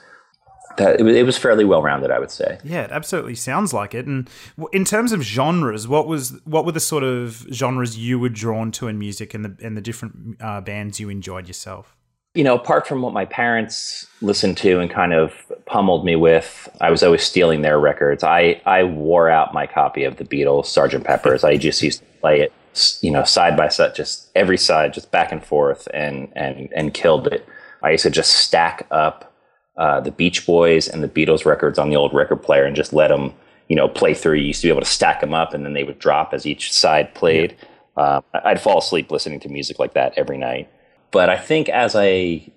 That 0.77 1.01
it 1.01 1.03
was, 1.03 1.17
it 1.17 1.27
was 1.27 1.37
fairly 1.37 1.65
well 1.65 1.83
rounded, 1.83 2.11
I 2.11 2.19
would 2.19 2.31
say. 2.31 2.59
Yeah, 2.63 2.83
it 2.83 2.93
absolutely 2.93 3.35
sounds 3.35 3.73
like 3.73 3.95
it. 3.95 4.07
And 4.07 4.29
in 4.73 4.85
terms 4.85 5.13
of 5.13 5.23
genres, 5.23 5.89
what 5.89 6.07
was 6.07 6.39
what 6.45 6.65
were 6.65 6.73
the 6.73 6.81
sort 6.81 7.03
of 7.03 7.47
genres 7.53 7.99
you 7.99 8.19
were 8.19 8.29
drawn 8.29 8.71
to 8.73 8.89
in 8.89 8.99
music 8.99 9.35
and 9.35 9.45
the 9.45 9.57
and 9.65 9.77
the 9.77 9.81
different 9.81 10.37
uh, 10.41 10.61
bands 10.61 11.01
you 11.01 11.09
enjoyed 11.09 11.49
yourself? 11.49 11.97
You 12.35 12.45
know, 12.45 12.55
apart 12.55 12.87
from 12.87 13.03
what 13.03 13.13
my 13.13 13.25
parents 13.25 14.07
listened 14.23 14.57
to 14.59 14.79
and 14.79 14.89
kind 14.89 15.13
of 15.13 15.35
pummeled 15.67 16.05
me 16.05 16.15
with, 16.15 16.69
I 16.81 16.89
was 16.89 17.03
always 17.03 17.25
stealing 17.25 17.63
their 17.63 17.81
records. 17.81 18.23
I, 18.23 18.63
I 18.67 18.85
wore 18.85 19.29
out 19.29 19.53
my 19.53 19.67
copy 19.67 20.05
of 20.05 20.17
the 20.17 20.25
Beatles, 20.25 20.67
Sgt. 20.67 21.03
Pepper's. 21.03 21.43
I 21.43 21.57
just 21.57 21.83
used 21.83 21.99
to 21.99 22.05
play 22.21 22.41
it, 22.41 22.53
you 23.01 23.11
know, 23.11 23.25
side 23.25 23.57
by 23.57 23.67
side, 23.67 23.97
just 23.97 24.29
every 24.37 24.59
side, 24.59 24.95
just 24.95 25.11
back 25.11 25.33
and 25.33 25.45
forth, 25.45 25.89
and 25.93 26.33
and 26.37 26.73
and 26.73 26.95
killed 26.95 27.27
it. 27.27 27.45
I 27.83 27.91
used 27.91 28.05
to 28.05 28.11
just 28.11 28.31
stack 28.31 28.87
up 28.93 29.30
uh, 29.81 29.99
the 29.99 30.11
Beach 30.11 30.45
Boys 30.47 30.87
and 30.87 31.03
the 31.03 31.09
Beatles 31.09 31.47
records 31.47 31.79
on 31.79 31.89
the 31.89 31.97
old 31.97 32.13
record 32.13 32.43
player 32.43 32.65
and 32.65 32.77
just 32.77 32.93
let 32.93 33.09
them, 33.09 33.33
you 33.69 33.75
know, 33.75 33.89
play 33.89 34.13
through. 34.13 34.35
You 34.35 34.49
used 34.49 34.61
to 34.61 34.67
be 34.67 34.71
able 34.71 34.83
to 34.83 34.87
stack 34.87 35.23
them 35.23 35.33
up, 35.33 35.55
and 35.55 35.65
then 35.65 35.73
they 35.73 35.85
would 35.85 35.99
drop 35.99 36.35
as 36.35 36.47
each 36.47 36.71
side 36.71 37.15
played. 37.15 37.57
Uh, 37.97 38.21
I'd 38.45 38.61
fall 38.61 38.79
asleep 38.79 39.11
listening 39.11 39.41
to 39.41 39.49
music 39.49 39.79
like 39.79 39.95
that 39.95 40.13
every 40.19 40.37
night. 40.37 40.71
But 41.11 41.31
I 41.31 41.39
think 41.39 41.71
as 41.71 41.97
I 41.97 42.53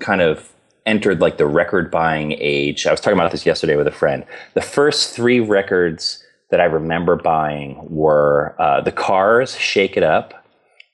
kind 0.00 0.22
of 0.22 0.52
entered 0.86 1.20
like 1.20 1.36
the 1.36 1.46
record 1.46 1.90
buying 1.90 2.32
age, 2.32 2.86
I 2.86 2.90
was 2.90 3.00
talking 3.00 3.18
about 3.18 3.30
this 3.30 3.44
yesterday 3.44 3.76
with 3.76 3.86
a 3.86 3.92
friend. 3.92 4.24
The 4.54 4.62
first 4.62 5.14
three 5.14 5.40
records 5.40 6.24
that 6.50 6.60
I 6.60 6.64
remember 6.64 7.16
buying 7.16 7.78
were 7.90 8.54
uh, 8.58 8.80
The 8.80 8.92
Cars, 8.92 9.56
Shake 9.58 9.98
It 9.98 10.02
Up, 10.02 10.46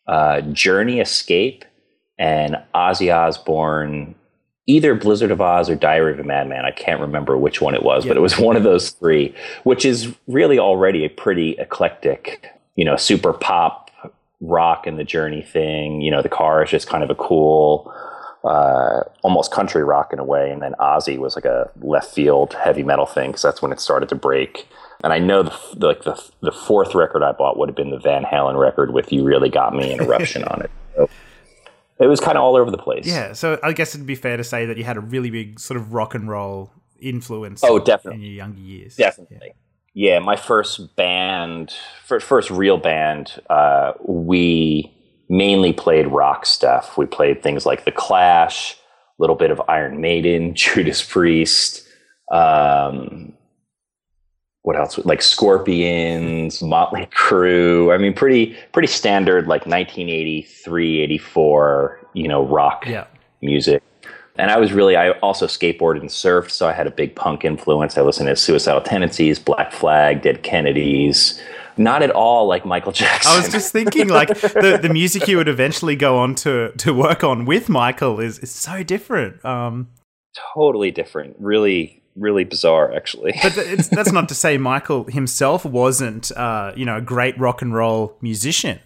uh, 0.09 0.41
Journey 0.41 0.99
Escape, 0.99 1.65
and 2.19 2.57
Ozzy 2.75 3.15
Osbourne, 3.15 4.17
either 4.71 4.95
Blizzard 4.95 5.31
of 5.31 5.39
Ozz 5.39 5.69
or 5.69 5.75
Diary 5.75 6.13
of 6.13 6.21
a 6.21 6.25
Madman. 6.25 6.65
I 6.65 6.71
can't 6.71 7.01
remember 7.01 7.37
which 7.37 7.61
one 7.61 7.75
it 7.75 7.83
was, 7.83 8.07
but 8.07 8.17
it 8.17 8.21
was 8.21 8.39
one 8.39 8.57
of 8.57 8.63
those 8.63 8.91
three, 8.91 9.35
which 9.65 9.85
is 9.85 10.15
really 10.29 10.59
already 10.59 11.05
a 11.05 11.11
pretty 11.11 11.57
eclectic, 11.59 12.53
you 12.77 12.85
know, 12.85 12.97
super 12.97 13.33
pop 13.33 13.91
rock 14.41 14.87
and 14.87 14.99
the 14.99 15.05
Journey 15.05 15.43
thing. 15.43 16.01
You 16.01 16.11
know, 16.11 16.23
the 16.23 16.29
car 16.29 16.63
is 16.63 16.71
just 16.71 16.89
kind 16.89 17.03
of 17.03 17.11
a 17.11 17.15
cool, 17.17 17.93
uh, 18.45 19.03
almost 19.23 19.51
country 19.51 19.83
rock 19.83 20.13
in 20.13 20.19
a 20.19 20.25
way. 20.25 20.51
And 20.51 20.63
then 20.63 20.75
Ozzy 20.79 21.19
was 21.19 21.35
like 21.35 21.45
a 21.45 21.71
left 21.81 22.15
field 22.15 22.55
heavy 22.55 22.85
metal 22.85 23.07
thing 23.07 23.31
because 23.31 23.43
that's 23.43 23.61
when 23.61 23.73
it 23.73 23.81
started 23.81 24.09
to 24.11 24.15
break. 24.15 24.69
And 25.03 25.13
I 25.13 25.19
know 25.19 25.43
the, 25.43 25.59
the, 25.75 25.87
like 25.87 26.03
the 26.05 26.23
the 26.43 26.53
fourth 26.53 26.95
record 26.95 27.23
I 27.23 27.33
bought 27.33 27.59
would 27.59 27.69
have 27.71 27.77
been 27.77 27.91
the 27.91 27.99
Van 27.99 28.23
Halen 28.23 28.59
record 28.61 28.93
with 28.93 29.11
"You 29.11 29.25
Really 29.25 29.49
Got 29.49 29.75
Me" 29.75 29.93
and 29.93 30.03
Eruption 30.03 30.45
on 30.45 30.63
it. 30.63 30.71
So 30.95 31.09
it 32.01 32.07
was 32.07 32.21
kind 32.21 32.37
of 32.39 32.43
all 32.43 32.57
over 32.57 32.71
the 32.71 32.79
place. 32.79 33.07
Yeah, 33.07 33.33
so 33.33 33.59
I 33.63 33.73
guess 33.73 33.95
it'd 33.95 34.07
be 34.07 34.15
fair 34.15 34.37
to 34.37 34.45
say 34.45 34.67
that 34.67 34.77
you 34.77 34.85
had 34.85 34.97
a 34.97 35.01
really 35.01 35.31
big 35.31 35.61
sort 35.61 35.79
of 35.79 35.93
rock 35.93 36.15
and 36.15 36.29
roll 36.29 36.73
influence. 37.01 37.63
Oh, 37.63 37.79
definitely. 37.79 38.21
in 38.21 38.27
your 38.27 38.35
younger 38.35 38.61
years. 38.61 38.97
Definitely. 38.97 39.55
Yeah, 39.93 40.21
my 40.21 40.37
first 40.37 40.97
band, 40.97 41.75
first, 42.05 42.27
first 42.27 42.51
real 42.51 42.79
band, 42.79 43.41
uh, 43.51 43.93
we 44.07 44.93
mainly 45.29 45.73
played 45.73 46.07
rock 46.07 46.47
stuff. 46.47 46.97
We 46.97 47.07
played 47.07 47.43
things 47.43 47.67
like 47.67 47.85
The 47.85 47.93
Clash, 47.93 48.75
a 48.75 48.77
little 49.19 49.37
bit 49.37 49.51
of 49.51 49.61
Iron 49.69 50.01
Maiden, 50.01 50.55
Judas 50.55 51.05
Priest, 51.05 51.87
um, 52.33 53.33
what 54.63 54.77
else? 54.77 54.99
Like 54.99 55.23
Scorpions, 55.23 56.63
Motley 56.63 57.07
Crue. 57.07 57.95
I 57.95 57.99
mean, 57.99 58.13
pretty 58.15 58.57
pretty 58.73 58.89
standard, 58.89 59.47
like 59.47 59.67
1983, 59.67 61.01
84, 61.01 62.01
you 62.15 62.29
know, 62.29 62.45
rock 62.45 62.87
Yeah. 62.87 63.07
music. 63.41 63.83
And 64.37 64.51
I 64.51 64.59
was 64.59 64.73
really, 64.73 64.97
I 64.97 65.11
also 65.21 65.47
skateboarded 65.47 66.01
and 66.01 66.09
surfed, 66.09 66.51
so 66.51 66.67
I 66.67 66.73
had 66.73 66.87
a 66.87 66.91
big 66.91 67.15
punk 67.15 67.45
influence. 67.45 67.99
I 67.99 68.03
listened 68.03 68.29
to 68.29 68.37
Suicidal 68.37 68.81
Tendencies, 68.81 69.39
Black 69.39 69.73
Flag, 69.73 70.23
Dead 70.23 70.43
Kennedys. 70.43 71.41
Not 71.77 72.03
at 72.03 72.11
all 72.11 72.47
like 72.47 72.65
Michael 72.67 72.93
Jackson. 72.93 73.33
I 73.33 73.37
was 73.39 73.51
just 73.51 73.73
thinking, 73.79 74.09
like 74.09 74.29
the, 74.29 74.79
the 74.81 74.89
music 74.91 75.29
you 75.29 75.37
would 75.39 75.49
eventually 75.49 75.97
go 75.97 76.19
on 76.19 76.35
to 76.37 76.73
to 76.79 76.93
work 76.93 77.25
on 77.25 77.45
with 77.47 77.69
Michael 77.69 78.21
is 78.21 78.39
is 78.41 78.51
so 78.51 78.83
different. 78.83 79.43
Um, 79.45 79.89
totally 80.55 80.91
different. 80.91 81.37
Really, 81.39 82.00
really 82.17 82.45
bizarre, 82.45 82.93
actually. 82.93 83.33
but 83.43 83.57
it's, 83.57 83.89
that's 83.89 84.13
not 84.13 84.29
to 84.29 84.35
say 84.47 84.59
Michael 84.59 85.05
himself 85.05 85.65
wasn't, 85.65 86.31
uh, 86.33 86.73
you 86.77 86.85
know, 86.85 86.97
a 86.97 87.01
great 87.01 87.39
rock 87.39 87.63
and 87.63 87.75
roll 87.75 88.17
musician. 88.21 88.81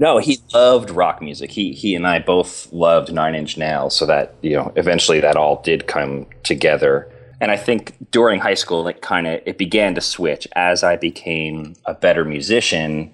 No, 0.00 0.16
he 0.16 0.38
loved 0.54 0.88
rock 0.90 1.20
music. 1.20 1.50
He 1.50 1.74
he 1.74 1.94
and 1.94 2.06
I 2.06 2.20
both 2.20 2.72
loved 2.72 3.12
Nine 3.12 3.34
Inch 3.34 3.58
Nails, 3.58 3.94
so 3.94 4.06
that 4.06 4.34
you 4.40 4.54
know 4.56 4.72
eventually 4.76 5.20
that 5.20 5.36
all 5.36 5.60
did 5.60 5.86
come 5.86 6.26
together. 6.42 7.06
And 7.38 7.50
I 7.50 7.58
think 7.58 8.10
during 8.10 8.40
high 8.40 8.54
school, 8.54 8.88
it 8.88 9.02
kind 9.02 9.26
of 9.26 9.42
it 9.44 9.58
began 9.58 9.94
to 9.96 10.00
switch 10.00 10.48
as 10.56 10.82
I 10.82 10.96
became 10.96 11.74
a 11.84 11.92
better 11.92 12.24
musician. 12.24 13.12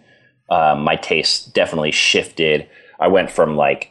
Um, 0.49 0.83
my 0.83 0.95
taste 0.95 1.55
definitely 1.55 1.91
shifted. 1.91 2.69
I 3.01 3.09
went 3.09 3.33
from 3.33 3.57
like 3.57 3.91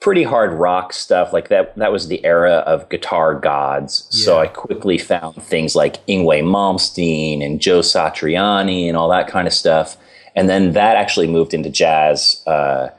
pretty 0.00 0.22
hard 0.22 0.52
rock 0.52 0.92
stuff 0.92 1.32
like 1.32 1.48
that. 1.48 1.76
That 1.76 1.92
was 1.92 2.08
the 2.08 2.24
era 2.24 2.56
of 2.66 2.88
guitar 2.88 3.34
gods. 3.34 4.06
So 4.10 4.38
I 4.38 4.46
quickly 4.46 4.98
found 4.98 5.42
things 5.42 5.74
like 5.74 6.04
Yngwie 6.06 6.42
Malmsteen 6.42 7.44
and 7.44 7.60
Joe 7.60 7.80
Satriani 7.80 8.88
and 8.88 8.96
all 8.96 9.08
that 9.08 9.28
kind 9.28 9.46
of 9.46 9.54
stuff. 9.54 9.96
And 10.34 10.48
then 10.48 10.72
that 10.72 10.96
actually 10.96 11.28
moved 11.28 11.54
into 11.54 11.70
jazz. 11.70 12.42
Uh, 12.46 12.90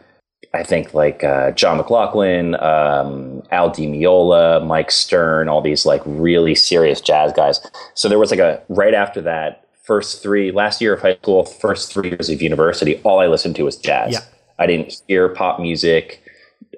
I 0.54 0.64
think 0.64 0.94
like 0.94 1.24
uh, 1.24 1.52
John 1.52 1.78
McLaughlin, 1.78 2.56
um, 2.56 3.44
Al 3.52 3.70
Di 3.70 3.86
Meola, 3.86 4.66
Mike 4.66 4.92
Stern, 4.92 5.50
all 5.50 5.62
these 5.62 5.86
like 5.86 6.02
really 6.06 6.56
serious 6.56 7.00
jazz 7.00 7.32
guys. 7.32 7.60
So 7.94 8.10
there 8.10 8.20
was 8.20 8.32
like 8.32 8.40
a 8.40 8.62
right 8.70 8.94
after 8.96 9.22
that 9.22 9.68
first 9.84 10.22
three 10.22 10.52
last 10.52 10.82
year 10.82 10.94
of 10.94 11.02
high 11.02 11.16
school, 11.16 11.46
first 11.46 11.94
three 11.94 12.10
years 12.10 12.30
of 12.30 12.42
university, 12.42 13.00
all 13.04 13.20
I 13.20 13.28
listened 13.28 13.56
to 13.56 13.64
was 13.64 13.78
jazz. 13.78 14.14
Yeah. 14.14 14.20
I 14.60 14.66
didn't 14.66 15.02
hear 15.08 15.30
pop 15.30 15.60
music. 15.60 16.24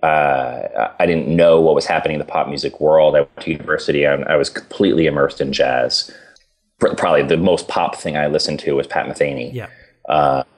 Uh, 0.03 0.89
I 0.99 1.05
didn't 1.05 1.27
know 1.27 1.59
what 1.59 1.75
was 1.75 1.85
happening 1.85 2.15
in 2.15 2.19
the 2.19 2.25
pop 2.25 2.47
music 2.47 2.79
world. 2.79 3.15
I 3.15 3.21
went 3.21 3.37
to 3.41 3.51
university 3.51 4.03
and 4.05 4.23
I 4.25 4.35
was 4.37 4.49
completely 4.49 5.07
immersed 5.07 5.41
in 5.41 5.51
jazz. 5.53 6.09
Probably 6.79 7.23
the 7.23 7.35
most 7.37 7.67
pop 7.67 7.95
thing 7.97 8.15
I 8.15 8.27
listened 8.27 8.59
to 8.61 8.73
was 8.73 8.87
Pat 8.87 9.05
Metheny 9.07 9.53
Yeah. 9.53 9.67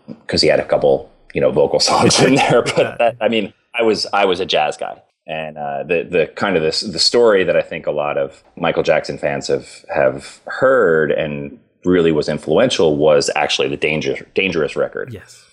because 0.08 0.42
he 0.42 0.48
had 0.48 0.60
a 0.60 0.66
couple, 0.66 1.12
you 1.34 1.42
know, 1.42 1.50
vocal 1.52 1.80
songs 1.92 2.20
in 2.22 2.36
there. 2.36 2.62
But 2.62 2.98
that, 3.00 3.18
I 3.20 3.28
mean, 3.28 3.52
I 3.74 3.82
was 3.82 4.06
I 4.14 4.26
was 4.26 4.40
a 4.40 4.46
jazz 4.46 4.78
guy, 4.78 5.02
and 5.26 5.58
uh, 5.58 5.84
the 5.84 6.04
the 6.04 6.28
kind 6.36 6.56
of 6.58 6.62
this 6.62 6.82
the 6.82 7.00
story 7.00 7.44
that 7.44 7.56
I 7.56 7.62
think 7.64 7.88
a 7.88 7.92
lot 7.92 8.18
of 8.20 8.44
Michael 8.56 8.84
Jackson 8.84 9.18
fans 9.18 9.48
have 9.48 9.84
have 9.94 10.42
heard 10.46 11.12
and 11.12 11.58
really 11.86 12.12
was 12.12 12.30
influential 12.30 12.96
was 12.98 13.32
actually 13.36 13.70
the 13.70 13.78
Danger 13.78 14.28
Dangerous 14.36 14.76
record. 14.76 15.12
Yes. 15.14 15.44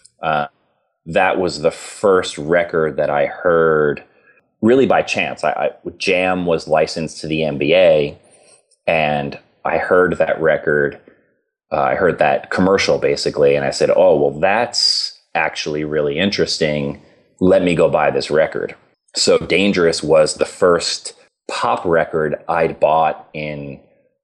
That 1.08 1.40
was 1.40 1.62
the 1.62 1.70
first 1.70 2.38
record 2.38 2.96
that 2.96 3.10
I 3.10 3.26
heard 3.26 4.04
really 4.60 4.86
by 4.86 5.02
chance. 5.02 5.44
I, 5.44 5.50
I 5.50 5.70
Jam 5.96 6.46
was 6.46 6.68
licensed 6.68 7.20
to 7.20 7.26
the 7.26 7.40
NBA, 7.40 8.16
and 8.86 9.38
I 9.64 9.78
heard 9.78 10.18
that 10.18 10.40
record. 10.40 11.00
Uh, 11.72 11.80
I 11.80 11.94
heard 11.94 12.18
that 12.18 12.50
commercial 12.50 12.98
basically, 12.98 13.54
and 13.54 13.64
I 13.64 13.70
said, 13.70 13.90
"Oh, 13.94 14.16
well, 14.16 14.38
that's 14.38 15.18
actually 15.34 15.84
really 15.84 16.18
interesting. 16.18 17.00
Let 17.40 17.62
me 17.62 17.74
go 17.74 17.88
buy 17.88 18.10
this 18.10 18.30
record." 18.30 18.74
So, 19.16 19.38
"Dangerous" 19.38 20.02
was 20.02 20.34
the 20.34 20.44
first 20.44 21.14
pop 21.48 21.84
record 21.84 22.36
I'd 22.48 22.78
bought 22.78 23.28
in 23.32 23.80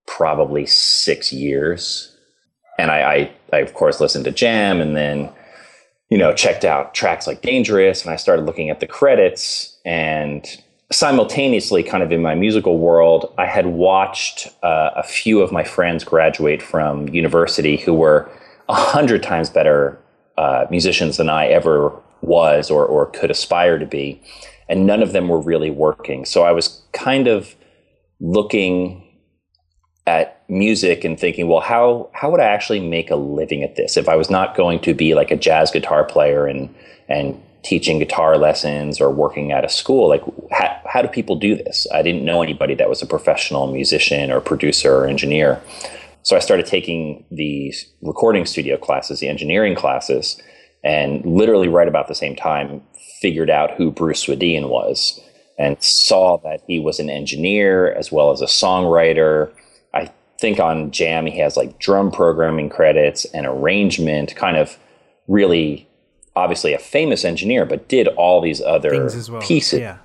probably 0.07 0.67
six 0.67 1.33
years, 1.33 2.15
and 2.79 2.91
I, 2.91 3.01
I, 3.01 3.31
I 3.55 3.59
of 3.61 3.73
course 3.75 4.01
listened 4.01 4.27
to 4.27 4.31
Jam, 4.31 4.81
and 4.81 4.97
then 4.97 5.31
you 6.11 6.19
know 6.19 6.33
checked 6.33 6.65
out 6.65 6.95
tracks 6.95 7.27
like 7.27 7.43
"Dangerous," 7.43 8.03
and 8.03 8.13
I 8.13 8.17
started 8.17 8.47
looking 8.47 8.71
at 8.71 8.81
the 8.81 8.87
credits 8.87 9.77
and 9.85 10.47
simultaneously 10.93 11.83
kind 11.83 12.03
of 12.03 12.13
in 12.13 12.21
my 12.21 12.35
musical 12.35 12.79
world 12.79 13.33
i 13.39 13.47
had 13.47 13.67
watched 13.67 14.49
uh, 14.63 14.91
a 14.95 15.03
few 15.03 15.41
of 15.41 15.51
my 15.51 15.65
friends 15.65 16.05
graduate 16.05 16.63
from 16.63 17.09
university 17.09 17.79
who 17.79 17.95
were 17.95 18.31
a 18.69 18.75
hundred 18.75 19.23
times 19.23 19.49
better 19.49 19.99
uh, 20.37 20.67
musicians 20.71 21.17
than 21.17 21.31
i 21.31 21.47
ever 21.47 21.91
was 22.21 22.71
or, 22.71 22.85
or 22.85 23.07
could 23.07 23.31
aspire 23.31 23.79
to 23.79 23.87
be 23.87 24.23
and 24.69 24.87
none 24.87 25.03
of 25.03 25.13
them 25.13 25.29
were 25.29 25.41
really 25.41 25.71
working. 25.71 26.25
So 26.25 26.43
i 26.43 26.53
was 26.53 26.83
kind 26.93 27.27
of 27.27 27.55
looking 28.21 29.03
at 30.07 30.44
music 30.49 31.05
and 31.05 31.19
thinking, 31.19 31.49
well, 31.49 31.61
how 31.61 32.11
how 32.13 32.31
would 32.31 32.41
I 32.41 32.47
actually 32.47 32.81
make 32.81 33.11
a 33.11 33.17
living 33.17 33.63
at 33.63 33.77
this 33.77 33.97
if 33.97 34.09
I 34.09 34.17
was 34.17 34.31
not 34.31 34.57
going 34.57 34.81
to 34.81 34.95
be 34.95 35.15
like 35.15 35.31
a 35.31 35.37
jazz 35.37 35.71
guitar 35.71 36.05
player 36.05 36.47
and 36.47 36.75
and 37.09 37.41
teaching 37.63 37.99
guitar 37.99 38.37
lessons 38.37 39.01
or 39.01 39.11
working 39.11 39.53
at 39.53 39.65
a 39.65 39.69
school? 39.69 40.09
Like, 40.09 40.23
how, 40.53 40.81
how 40.87 41.03
do 41.03 41.09
people 41.09 41.37
do 41.37 41.57
this? 41.57 41.87
I 41.93 42.03
didn't 42.03 42.25
know 42.25 42.43
anybody 42.43 42.75
that 42.75 42.89
was 42.89 43.03
a 43.03 43.07
professional 43.07 43.73
musician 43.73 44.31
or 44.31 44.41
producer 44.41 44.95
or 44.95 45.07
engineer. 45.07 45.63
So 46.23 46.37
I 46.37 46.41
started 46.41 46.67
taking 46.67 47.25
the 47.31 47.75
recording 48.03 48.47
studio 48.47 48.77
classes, 48.77 49.21
the 49.21 49.29
engineering 49.29 49.75
classes, 49.75 50.41
and 50.83 51.25
literally 51.25 51.69
right 51.69 51.89
about 51.89 52.09
the 52.09 52.15
same 52.15 52.37
time 52.37 52.83
figured 53.21 53.51
out 53.51 53.73
who 53.73 53.91
Bruce 53.91 54.27
Swedien 54.27 54.69
was 54.69 55.21
and 55.59 55.83
saw 55.83 56.39
that 56.39 56.61
he 56.67 56.81
was 56.81 56.99
an 56.99 57.09
engineer 57.09 57.93
as 57.93 58.11
well 58.11 58.31
as 58.33 58.41
a 58.41 58.47
songwriter. 58.47 59.51
Think 60.39 60.59
on 60.59 60.91
Jam 60.91 61.27
he 61.27 61.39
has 61.39 61.57
like 61.57 61.79
drum 61.79 62.11
programming 62.11 62.69
credits 62.69 63.25
and 63.27 63.47
arrangement, 63.47 64.35
kind 64.37 64.57
of 64.57 64.77
really 65.29 65.89
obviously 66.37 66.73
a 66.75 66.79
famous 66.79 67.25
engineer, 67.25 67.65
but 67.65 67.89
did 67.89 68.09
all 68.09 68.41
these 68.41 68.61
other 68.61 69.09
well. 69.31 69.41
pieces. 69.41 69.81
Yeah. 69.81 69.99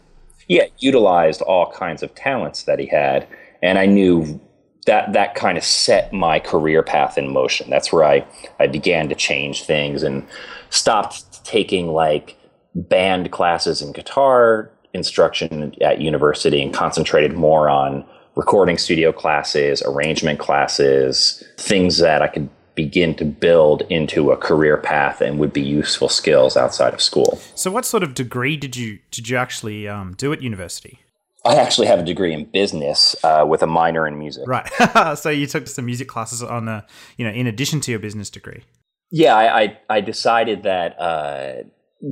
yeah, 0.47 0.65
utilized 0.77 1.41
all 1.41 1.71
kinds 1.71 2.03
of 2.03 2.13
talents 2.15 2.63
that 2.63 2.79
he 2.79 2.85
had. 2.85 3.27
And 3.61 3.77
I 3.77 3.85
knew 3.85 4.39
that 4.85 5.13
that 5.13 5.35
kind 5.35 5.57
of 5.57 5.63
set 5.63 6.13
my 6.13 6.39
career 6.39 6.83
path 6.83 7.17
in 7.17 7.31
motion. 7.31 7.69
That's 7.69 7.91
where 7.91 8.05
I, 8.05 8.25
I 8.59 8.67
began 8.67 9.09
to 9.09 9.15
change 9.15 9.63
things 9.63 10.03
and 10.03 10.25
stopped 10.69 11.43
taking 11.43 11.89
like 11.89 12.37
band 12.75 13.31
classes 13.31 13.81
and 13.81 13.93
guitar 13.93 14.71
instruction 14.93 15.73
at 15.81 16.01
university 16.01 16.61
and 16.61 16.73
concentrated 16.73 17.33
more 17.33 17.69
on 17.69 18.05
recording 18.39 18.77
studio 18.77 19.11
classes, 19.11 19.83
arrangement 19.85 20.39
classes, 20.39 21.43
things 21.57 21.97
that 21.97 22.21
I 22.21 22.27
could 22.27 22.47
begin 22.73 23.13
to 23.15 23.25
build 23.25 23.81
into 23.89 24.31
a 24.31 24.37
career 24.37 24.77
path 24.77 25.19
and 25.19 25.39
would 25.39 25.51
be 25.51 25.61
useful 25.61 26.07
skills 26.07 26.55
outside 26.55 26.93
of 26.93 27.01
school. 27.01 27.37
So, 27.55 27.69
what 27.69 27.83
sort 27.83 28.01
of 28.01 28.13
degree 28.13 28.55
did 28.55 28.77
you 28.77 28.99
did 29.11 29.27
you 29.27 29.35
actually 29.35 29.89
um, 29.89 30.13
do 30.13 30.31
at 30.31 30.41
university? 30.41 30.99
I 31.43 31.55
actually 31.55 31.87
have 31.87 31.99
a 31.99 32.03
degree 32.03 32.33
in 32.33 32.45
business 32.45 33.13
uh, 33.25 33.45
with 33.45 33.61
a 33.61 33.67
minor 33.67 34.07
in 34.07 34.17
music. 34.17 34.43
Right. 34.47 34.67
so 35.17 35.29
you 35.29 35.45
took 35.45 35.67
some 35.67 35.85
music 35.85 36.07
classes 36.07 36.41
on 36.41 36.65
the, 36.65 36.85
you 37.17 37.25
know, 37.25 37.31
in 37.31 37.47
addition 37.47 37.79
to 37.81 37.91
your 37.91 37.99
business 37.99 38.29
degree. 38.29 38.63
Yeah, 39.11 39.35
I 39.35 39.61
I, 39.61 39.79
I 39.89 40.01
decided 40.01 40.63
that 40.63 40.97
uh, 40.99 41.63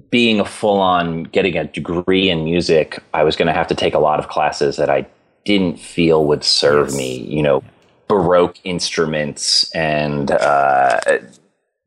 being 0.09 0.41
a 0.41 0.45
full 0.45 0.79
on 0.81 1.23
getting 1.23 1.55
a 1.55 1.63
degree 1.63 2.29
in 2.29 2.43
music, 2.43 3.01
I 3.13 3.23
was 3.23 3.37
going 3.37 3.47
to 3.47 3.53
have 3.53 3.67
to 3.67 3.75
take 3.75 3.93
a 3.93 3.99
lot 3.99 4.19
of 4.19 4.27
classes 4.27 4.75
that 4.75 4.89
I 4.89 5.07
didn't 5.47 5.79
feel 5.79 6.25
would 6.25 6.43
serve 6.43 6.89
yes. 6.89 6.97
me. 6.97 7.17
You 7.19 7.41
know, 7.41 7.63
baroque 8.09 8.57
instruments 8.65 9.71
and 9.71 10.31
uh, 10.31 10.99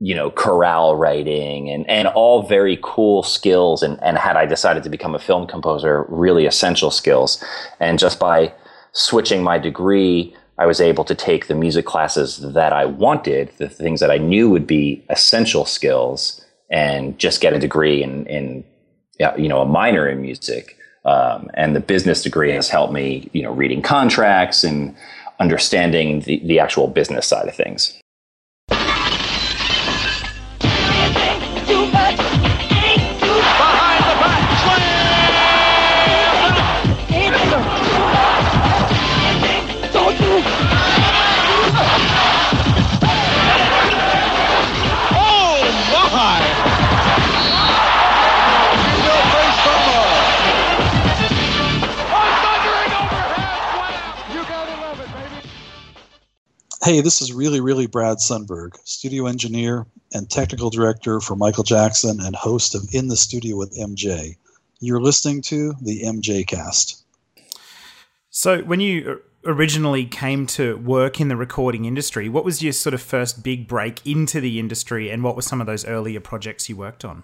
you 0.01 0.15
know 0.15 0.31
chorale 0.31 0.97
writing 0.97 1.69
and 1.69 1.89
and 1.89 2.09
all 2.09 2.43
very 2.43 2.79
cool 2.83 3.23
skills 3.23 3.83
and 3.83 4.03
and 4.03 4.17
had 4.17 4.37
I 4.37 4.47
decided 4.47 4.83
to 4.85 4.91
become 4.91 5.15
a 5.15 5.19
film 5.19 5.47
composer 5.47 6.07
really 6.09 6.47
essential 6.47 6.91
skills 6.91 7.43
and 7.79 7.99
just 7.99 8.19
by 8.19 8.53
switching 8.93 9.43
my 9.43 9.59
degree 9.59 10.35
I 10.59 10.67
was 10.67 10.81
able 10.81 11.05
to 11.05 11.15
take 11.15 11.47
the 11.47 11.55
music 11.55 11.85
classes 11.87 12.39
that 12.39 12.73
I 12.73 12.87
wanted 12.87 13.53
the 13.59 13.69
things 13.69 14.01
that 14.01 14.11
I 14.11 14.19
knew 14.19 14.49
would 14.51 14.67
be 14.67 15.05
essential 15.11 15.67
skills 15.67 16.45
and 16.71 17.19
just 17.19 17.41
get 17.43 17.53
a 17.53 17.59
degree 17.59 18.03
in 18.03 18.27
in 18.27 18.65
you 19.37 19.49
know 19.49 19.61
a 19.61 19.67
minor 19.67 20.09
in 20.09 20.23
music 20.23 20.77
um, 21.05 21.51
and 21.55 21.75
the 21.75 21.81
business 21.81 22.23
degree 22.23 22.53
has 22.53 22.69
helped 22.69 22.93
me 22.93 23.29
you 23.33 23.43
know 23.43 23.53
reading 23.53 23.83
contracts 23.83 24.65
and 24.65 24.95
understanding 25.39 26.21
the, 26.21 26.39
the 26.45 26.59
actual 26.61 26.87
business 26.87 27.27
side 27.27 27.49
of 27.49 27.55
things. 27.55 28.00
Hey, 56.91 57.03
this 57.03 57.23
is 57.23 57.33
really, 57.33 57.61
really 57.61 57.87
Brad 57.87 58.17
Sundberg, 58.17 58.73
studio 58.83 59.27
engineer 59.27 59.87
and 60.13 60.29
technical 60.29 60.71
director 60.71 61.21
for 61.21 61.37
Michael 61.37 61.63
Jackson 61.63 62.19
and 62.21 62.35
host 62.35 62.75
of 62.75 62.83
In 62.93 63.07
the 63.07 63.17
Studio 63.17 63.57
with 63.57 63.73
MJ. 63.79 64.35
You're 64.81 65.01
listening 65.01 65.41
to 65.43 65.73
the 65.81 66.03
MJ 66.03 66.45
Cast. 66.45 67.05
So, 68.31 68.63
when 68.63 68.81
you 68.81 69.23
originally 69.45 70.05
came 70.05 70.49
to 70.49 70.79
work 70.79 71.21
in 71.21 71.29
the 71.29 71.37
recording 71.37 71.85
industry, 71.85 72.29
what 72.29 72.45
was 72.45 72.61
your 72.61 72.73
sort 72.73 72.95
of 72.95 73.01
first 73.01 73.45
big 73.45 73.69
break 73.69 74.05
into 74.05 74.41
the 74.41 74.59
industry, 74.59 75.13
and 75.13 75.23
what 75.23 75.37
were 75.37 75.43
some 75.43 75.61
of 75.61 75.69
those 75.69 75.85
earlier 75.85 76.19
projects 76.19 76.69
you 76.69 76.75
worked 76.77 77.05
on? 77.05 77.23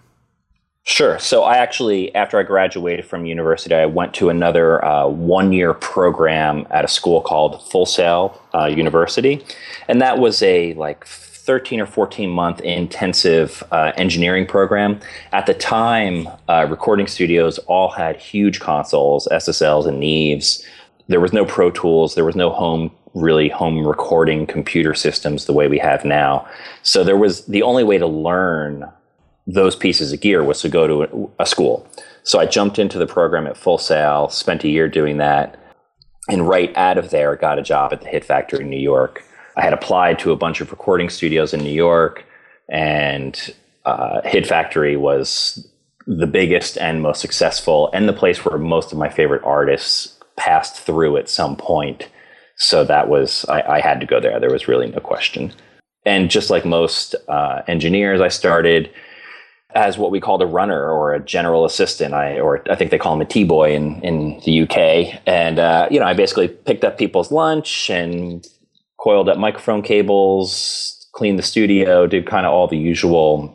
Sure. 0.87 1.19
So 1.19 1.43
I 1.43 1.57
actually, 1.57 2.15
after 2.15 2.39
I 2.39 2.43
graduated 2.43 3.05
from 3.05 3.25
university, 3.25 3.75
I 3.75 3.85
went 3.85 4.13
to 4.13 4.29
another 4.29 4.83
uh, 4.85 5.05
one-year 5.05 5.73
program 5.73 6.65
at 6.71 6.85
a 6.85 6.87
school 6.87 7.19
called 7.19 7.61
Full 7.69 7.85
Sail 7.85 8.41
uh, 8.55 8.67
University, 8.67 9.43
and 9.89 10.01
that 10.01 10.17
was 10.17 10.41
a 10.41 10.73
like 10.75 11.05
13 11.05 11.81
or 11.81 11.85
14 11.87 12.29
month 12.29 12.61
intensive 12.61 13.65
uh, 13.73 13.91
engineering 13.97 14.45
program. 14.45 15.01
At 15.33 15.45
the 15.45 15.53
time, 15.53 16.29
uh, 16.47 16.65
recording 16.69 17.07
studios 17.07 17.57
all 17.67 17.89
had 17.89 18.15
huge 18.15 18.61
consoles, 18.61 19.27
SSLs 19.29 19.87
and 19.87 20.01
Neves. 20.01 20.63
There 21.09 21.19
was 21.19 21.33
no 21.33 21.43
Pro 21.43 21.69
Tools. 21.69 22.15
There 22.15 22.23
was 22.23 22.37
no 22.37 22.49
home 22.49 22.91
really 23.13 23.49
home 23.49 23.85
recording 23.85 24.47
computer 24.47 24.93
systems 24.93 25.47
the 25.47 25.53
way 25.53 25.67
we 25.67 25.79
have 25.79 26.05
now. 26.05 26.47
So 26.83 27.03
there 27.03 27.17
was 27.17 27.45
the 27.47 27.63
only 27.63 27.83
way 27.83 27.97
to 27.97 28.07
learn 28.07 28.89
those 29.47 29.75
pieces 29.75 30.11
of 30.11 30.19
gear 30.19 30.43
was 30.43 30.61
to 30.61 30.69
go 30.69 30.85
to 30.87 31.03
a, 31.39 31.43
a 31.43 31.45
school. 31.45 31.87
So 32.23 32.39
I 32.39 32.45
jumped 32.45 32.77
into 32.77 32.97
the 32.97 33.07
program 33.07 33.47
at 33.47 33.57
Full 33.57 33.77
Sail, 33.77 34.29
spent 34.29 34.65
a 34.65 34.69
year 34.69 34.89
doing 34.89 35.17
that, 35.17 35.57
and 36.29 36.47
right 36.47 36.75
out 36.75 36.97
of 36.97 37.09
there 37.09 37.35
got 37.37 37.57
a 37.57 37.63
job 37.63 37.93
at 37.93 38.01
the 38.01 38.07
Hit 38.07 38.25
Factory 38.25 38.59
in 38.59 38.69
New 38.69 38.79
York. 38.79 39.23
I 39.55 39.61
had 39.61 39.73
applied 39.73 40.19
to 40.19 40.33
a 40.33 40.35
bunch 40.35 40.59
of 40.59 40.69
recording 40.71 41.09
studios 41.09 41.53
in 41.53 41.61
New 41.61 41.71
York, 41.71 42.25
and 42.69 43.55
uh, 43.85 44.21
Hit 44.25 44.45
Factory 44.45 44.97
was 44.97 45.65
the 46.05 46.27
biggest 46.27 46.77
and 46.77 47.01
most 47.01 47.21
successful, 47.21 47.89
and 47.93 48.07
the 48.07 48.13
place 48.13 48.43
where 48.43 48.57
most 48.57 48.91
of 48.91 48.97
my 48.97 49.09
favorite 49.09 49.43
artists 49.43 50.19
passed 50.35 50.75
through 50.77 51.17
at 51.17 51.29
some 51.29 51.55
point. 51.55 52.09
So 52.57 52.83
that 52.83 53.07
was 53.07 53.45
I, 53.45 53.61
I 53.61 53.79
had 53.79 53.99
to 54.01 54.05
go 54.05 54.19
there. 54.19 54.39
There 54.39 54.51
was 54.51 54.67
really 54.67 54.89
no 54.89 54.99
question. 54.99 55.53
And 56.05 56.29
just 56.29 56.49
like 56.49 56.65
most 56.65 57.15
uh, 57.27 57.61
engineers, 57.67 58.21
I 58.21 58.29
started 58.29 58.89
as 59.75 59.97
what 59.97 60.11
we 60.11 60.19
called 60.19 60.41
a 60.41 60.45
runner 60.45 60.89
or 60.89 61.13
a 61.13 61.19
general 61.19 61.65
assistant. 61.65 62.13
I 62.13 62.39
or 62.39 62.63
I 62.69 62.75
think 62.75 62.91
they 62.91 62.97
call 62.97 63.13
him 63.13 63.21
a 63.21 63.25
T 63.25 63.43
boy 63.43 63.73
in 63.73 64.01
in 64.01 64.39
the 64.45 64.61
UK. 64.61 65.21
And 65.25 65.59
uh, 65.59 65.87
you 65.91 65.99
know, 65.99 66.05
I 66.05 66.13
basically 66.13 66.47
picked 66.47 66.83
up 66.83 66.97
people's 66.97 67.31
lunch 67.31 67.89
and 67.89 68.45
coiled 68.97 69.29
up 69.29 69.37
microphone 69.37 69.81
cables, 69.81 71.07
cleaned 71.11 71.37
the 71.37 71.43
studio, 71.43 72.07
did 72.07 72.25
kind 72.25 72.45
of 72.45 72.53
all 72.53 72.67
the 72.67 72.77
usual 72.77 73.53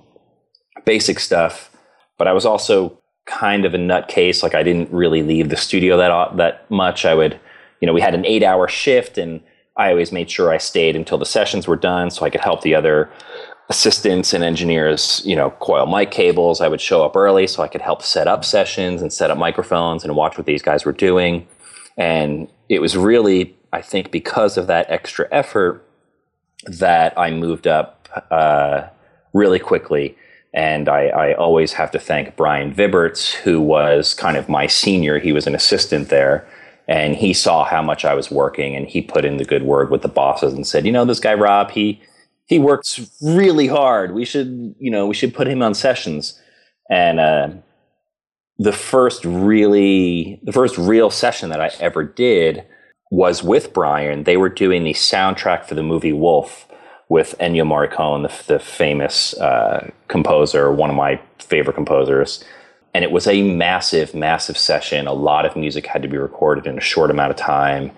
basic 0.84 1.18
stuff. 1.18 1.70
But 2.18 2.28
I 2.28 2.32
was 2.32 2.44
also 2.44 2.98
kind 3.26 3.64
of 3.64 3.72
a 3.72 3.78
nutcase. 3.78 4.42
Like 4.42 4.54
I 4.54 4.62
didn't 4.62 4.92
really 4.92 5.22
leave 5.22 5.48
the 5.48 5.56
studio 5.56 5.96
that 5.96 6.36
that 6.36 6.70
much. 6.70 7.04
I 7.06 7.14
would, 7.14 7.40
you 7.80 7.86
know, 7.86 7.92
we 7.92 8.00
had 8.02 8.14
an 8.14 8.26
eight 8.26 8.42
hour 8.42 8.68
shift 8.68 9.18
and. 9.18 9.40
I 9.74 9.88
always 9.88 10.12
made 10.12 10.30
sure 10.30 10.52
I 10.52 10.58
stayed 10.58 10.96
until 10.96 11.16
the 11.16 11.24
sessions 11.24 11.66
were 11.66 11.76
done 11.76 12.10
so 12.10 12.26
I 12.26 12.30
could 12.30 12.42
help 12.42 12.60
the 12.60 12.74
other 12.74 13.10
assistants 13.72 14.34
and 14.34 14.44
engineers, 14.44 15.22
you 15.24 15.34
know, 15.34 15.48
coil 15.52 15.86
mic 15.86 16.10
cables. 16.10 16.60
I 16.60 16.68
would 16.68 16.80
show 16.80 17.06
up 17.06 17.16
early 17.16 17.46
so 17.46 17.62
I 17.62 17.68
could 17.68 17.80
help 17.80 18.02
set 18.02 18.28
up 18.28 18.44
sessions 18.44 19.00
and 19.00 19.10
set 19.10 19.30
up 19.30 19.38
microphones 19.38 20.04
and 20.04 20.14
watch 20.14 20.36
what 20.36 20.44
these 20.44 20.60
guys 20.60 20.84
were 20.84 20.92
doing. 20.92 21.46
And 21.96 22.48
it 22.68 22.80
was 22.80 22.98
really, 22.98 23.56
I 23.72 23.80
think, 23.80 24.10
because 24.10 24.58
of 24.58 24.66
that 24.66 24.90
extra 24.90 25.26
effort 25.32 25.88
that 26.66 27.18
I 27.18 27.30
moved 27.30 27.66
up 27.66 28.08
uh, 28.30 28.88
really 29.32 29.58
quickly. 29.58 30.18
And 30.52 30.86
I, 30.90 31.06
I, 31.06 31.34
always 31.34 31.72
have 31.72 31.90
to 31.92 31.98
thank 31.98 32.36
Brian 32.36 32.74
Vibberts, 32.74 33.32
who 33.32 33.58
was 33.58 34.12
kind 34.12 34.36
of 34.36 34.50
my 34.50 34.66
senior. 34.66 35.18
He 35.18 35.32
was 35.32 35.46
an 35.46 35.54
assistant 35.54 36.10
there. 36.10 36.46
And 36.86 37.16
he 37.16 37.32
saw 37.32 37.64
how 37.64 37.80
much 37.80 38.04
I 38.04 38.12
was 38.12 38.30
working 38.30 38.76
and 38.76 38.86
he 38.86 39.00
put 39.00 39.24
in 39.24 39.38
the 39.38 39.46
good 39.46 39.62
word 39.62 39.90
with 39.90 40.02
the 40.02 40.08
bosses 40.08 40.52
and 40.52 40.66
said, 40.66 40.84
you 40.84 40.92
know, 40.92 41.06
this 41.06 41.20
guy 41.20 41.32
Rob, 41.32 41.70
he 41.70 42.02
he 42.52 42.58
works 42.58 43.00
really 43.22 43.66
hard. 43.66 44.12
We 44.12 44.26
should, 44.26 44.74
you 44.78 44.90
know, 44.90 45.06
we 45.06 45.14
should 45.14 45.32
put 45.32 45.48
him 45.48 45.62
on 45.62 45.72
sessions. 45.72 46.38
And 46.90 47.18
uh, 47.18 47.48
the 48.58 48.72
first 48.74 49.24
really, 49.24 50.38
the 50.42 50.52
first 50.52 50.76
real 50.76 51.08
session 51.08 51.48
that 51.48 51.62
I 51.62 51.70
ever 51.80 52.04
did 52.04 52.62
was 53.10 53.42
with 53.42 53.72
Brian. 53.72 54.24
They 54.24 54.36
were 54.36 54.50
doing 54.50 54.84
the 54.84 54.92
soundtrack 54.92 55.64
for 55.64 55.74
the 55.74 55.82
movie 55.82 56.12
Wolf 56.12 56.68
with 57.08 57.34
Ennio 57.40 57.64
Morricone, 57.64 58.28
the, 58.28 58.52
the 58.52 58.58
famous 58.58 59.32
uh, 59.38 59.90
composer, 60.08 60.70
one 60.70 60.90
of 60.90 60.96
my 60.96 61.18
favorite 61.38 61.74
composers. 61.74 62.44
And 62.92 63.02
it 63.02 63.12
was 63.12 63.26
a 63.26 63.40
massive, 63.40 64.14
massive 64.14 64.58
session. 64.58 65.06
A 65.06 65.14
lot 65.14 65.46
of 65.46 65.56
music 65.56 65.86
had 65.86 66.02
to 66.02 66.08
be 66.08 66.18
recorded 66.18 66.66
in 66.66 66.76
a 66.76 66.82
short 66.82 67.10
amount 67.10 67.30
of 67.30 67.38
time 67.38 67.92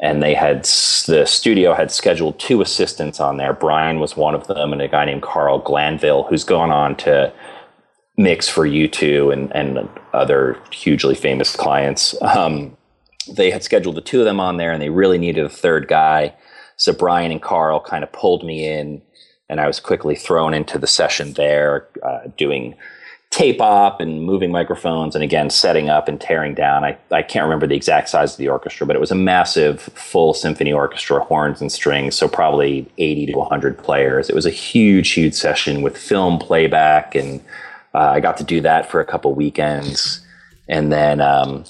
and 0.00 0.22
they 0.22 0.34
had 0.34 0.64
the 1.06 1.24
studio 1.26 1.74
had 1.74 1.90
scheduled 1.90 2.38
two 2.38 2.60
assistants 2.60 3.20
on 3.20 3.36
there. 3.36 3.52
Brian 3.52 4.00
was 4.00 4.16
one 4.16 4.34
of 4.34 4.46
them, 4.46 4.72
and 4.72 4.82
a 4.82 4.88
guy 4.88 5.04
named 5.04 5.22
Carl 5.22 5.58
Glanville, 5.58 6.24
who's 6.24 6.44
gone 6.44 6.70
on 6.70 6.96
to 6.96 7.32
mix 8.16 8.48
for 8.48 8.66
U2 8.66 9.32
and, 9.32 9.54
and 9.54 9.88
other 10.12 10.58
hugely 10.70 11.14
famous 11.14 11.54
clients. 11.54 12.14
Um, 12.22 12.76
they 13.32 13.50
had 13.50 13.62
scheduled 13.62 13.96
the 13.96 14.00
two 14.00 14.20
of 14.20 14.24
them 14.24 14.40
on 14.40 14.56
there, 14.56 14.72
and 14.72 14.82
they 14.82 14.90
really 14.90 15.18
needed 15.18 15.44
a 15.44 15.48
third 15.48 15.88
guy. 15.88 16.34
So 16.76 16.92
Brian 16.92 17.30
and 17.30 17.42
Carl 17.42 17.80
kind 17.80 18.04
of 18.04 18.12
pulled 18.12 18.44
me 18.44 18.68
in, 18.68 19.02
and 19.48 19.60
I 19.60 19.66
was 19.66 19.80
quickly 19.80 20.14
thrown 20.14 20.54
into 20.54 20.78
the 20.78 20.86
session 20.86 21.32
there, 21.34 21.88
uh, 22.02 22.28
doing 22.36 22.74
tape 23.34 23.60
op 23.60 24.00
and 24.00 24.22
moving 24.22 24.52
microphones 24.52 25.16
and 25.16 25.24
again 25.24 25.50
setting 25.50 25.90
up 25.90 26.06
and 26.06 26.20
tearing 26.20 26.54
down. 26.54 26.84
I, 26.84 26.96
I 27.10 27.22
can't 27.22 27.42
remember 27.42 27.66
the 27.66 27.74
exact 27.74 28.08
size 28.08 28.34
of 28.34 28.38
the 28.38 28.46
orchestra, 28.46 28.86
but 28.86 28.94
it 28.94 29.00
was 29.00 29.10
a 29.10 29.16
massive 29.16 29.80
full 29.80 30.34
symphony 30.34 30.72
orchestra, 30.72 31.18
horns 31.18 31.60
and 31.60 31.72
strings, 31.72 32.14
so 32.14 32.28
probably 32.28 32.88
80 32.96 33.26
to 33.26 33.38
100 33.38 33.76
players. 33.76 34.30
It 34.30 34.36
was 34.36 34.46
a 34.46 34.50
huge, 34.50 35.10
huge 35.10 35.34
session 35.34 35.82
with 35.82 35.98
film 35.98 36.38
playback, 36.38 37.16
and 37.16 37.40
uh, 37.92 38.10
I 38.10 38.20
got 38.20 38.36
to 38.36 38.44
do 38.44 38.60
that 38.60 38.88
for 38.88 39.00
a 39.00 39.04
couple 39.04 39.34
weekends. 39.34 40.20
And 40.68 40.92
then 40.92 41.20
um, 41.20 41.64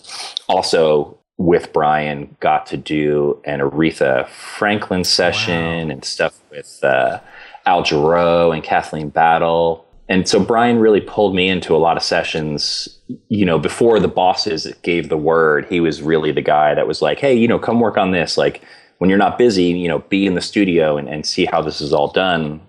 also 0.50 1.18
with 1.38 1.72
Brian, 1.72 2.36
got 2.40 2.66
to 2.66 2.76
do 2.76 3.40
an 3.46 3.60
Aretha 3.60 4.28
Franklin 4.28 5.02
session 5.02 5.88
wow. 5.88 5.92
and 5.94 6.04
stuff 6.04 6.38
with 6.50 6.84
uh, 6.84 7.20
Al 7.64 7.82
Jarreau 7.82 8.52
and 8.52 8.62
Kathleen 8.62 9.08
Battle 9.08 9.83
and 10.08 10.28
so 10.28 10.38
Brian 10.38 10.78
really 10.78 11.00
pulled 11.00 11.34
me 11.34 11.48
into 11.48 11.74
a 11.74 11.78
lot 11.78 11.96
of 11.96 12.02
sessions. 12.02 12.88
You 13.28 13.46
know, 13.46 13.58
before 13.58 14.00
the 14.00 14.08
bosses 14.08 14.70
gave 14.82 15.08
the 15.08 15.16
word, 15.16 15.66
he 15.66 15.80
was 15.80 16.02
really 16.02 16.32
the 16.32 16.42
guy 16.42 16.74
that 16.74 16.86
was 16.86 17.00
like, 17.00 17.20
"Hey, 17.20 17.34
you 17.34 17.48
know, 17.48 17.58
come 17.58 17.80
work 17.80 17.96
on 17.96 18.10
this. 18.10 18.36
Like, 18.36 18.62
when 18.98 19.08
you're 19.08 19.18
not 19.18 19.38
busy, 19.38 19.64
you 19.64 19.88
know, 19.88 20.00
be 20.00 20.26
in 20.26 20.34
the 20.34 20.40
studio 20.40 20.96
and, 20.96 21.08
and 21.08 21.24
see 21.24 21.46
how 21.46 21.62
this 21.62 21.80
is 21.80 21.92
all 21.92 22.08
done." 22.08 22.60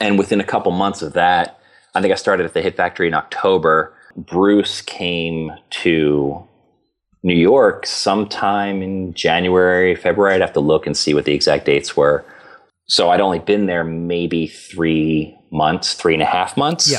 And 0.00 0.18
within 0.18 0.40
a 0.40 0.44
couple 0.44 0.72
months 0.72 1.02
of 1.02 1.12
that, 1.14 1.58
I 1.94 2.00
think 2.00 2.12
I 2.12 2.16
started 2.16 2.44
at 2.44 2.54
the 2.54 2.62
Hit 2.62 2.76
Factory 2.76 3.08
in 3.08 3.14
October. 3.14 3.94
Bruce 4.16 4.80
came 4.82 5.52
to 5.70 6.46
New 7.22 7.34
York 7.34 7.86
sometime 7.86 8.82
in 8.82 9.14
January, 9.14 9.94
February. 9.94 10.34
I'd 10.34 10.40
have 10.40 10.52
to 10.54 10.60
look 10.60 10.86
and 10.86 10.96
see 10.96 11.14
what 11.14 11.24
the 11.24 11.34
exact 11.34 11.64
dates 11.64 11.96
were. 11.96 12.24
So 12.88 13.10
I'd 13.10 13.20
only 13.20 13.38
been 13.38 13.66
there 13.66 13.84
maybe 13.84 14.46
three 14.46 15.36
months, 15.56 15.94
three 15.94 16.14
and 16.14 16.22
a 16.22 16.26
half 16.26 16.56
months. 16.56 16.90
Yeah. 16.90 16.98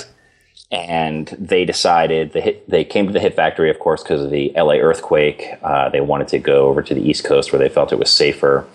And 0.70 1.28
they 1.40 1.64
decided 1.64 2.34
they 2.34 2.42
hit, 2.42 2.70
they 2.70 2.84
came 2.84 3.08
to 3.08 3.14
the 3.14 3.22
Hit 3.22 3.36
Factory, 3.36 3.70
of 3.70 3.80
course, 3.80 4.04
because 4.04 4.22
of 4.22 4.32
the 4.32 4.52
LA 4.56 4.76
earthquake. 4.76 5.48
Uh, 5.64 5.88
they 5.90 6.02
wanted 6.02 6.28
to 6.30 6.40
go 6.40 6.68
over 6.68 6.82
to 6.82 6.94
the 6.94 7.02
East 7.02 7.24
Coast 7.24 7.54
where 7.54 7.60
they 7.60 7.70
felt 7.70 7.94
it 7.94 8.00
was 8.00 8.12
safer, 8.12 8.68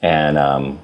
and 0.00 0.38
um, 0.38 0.78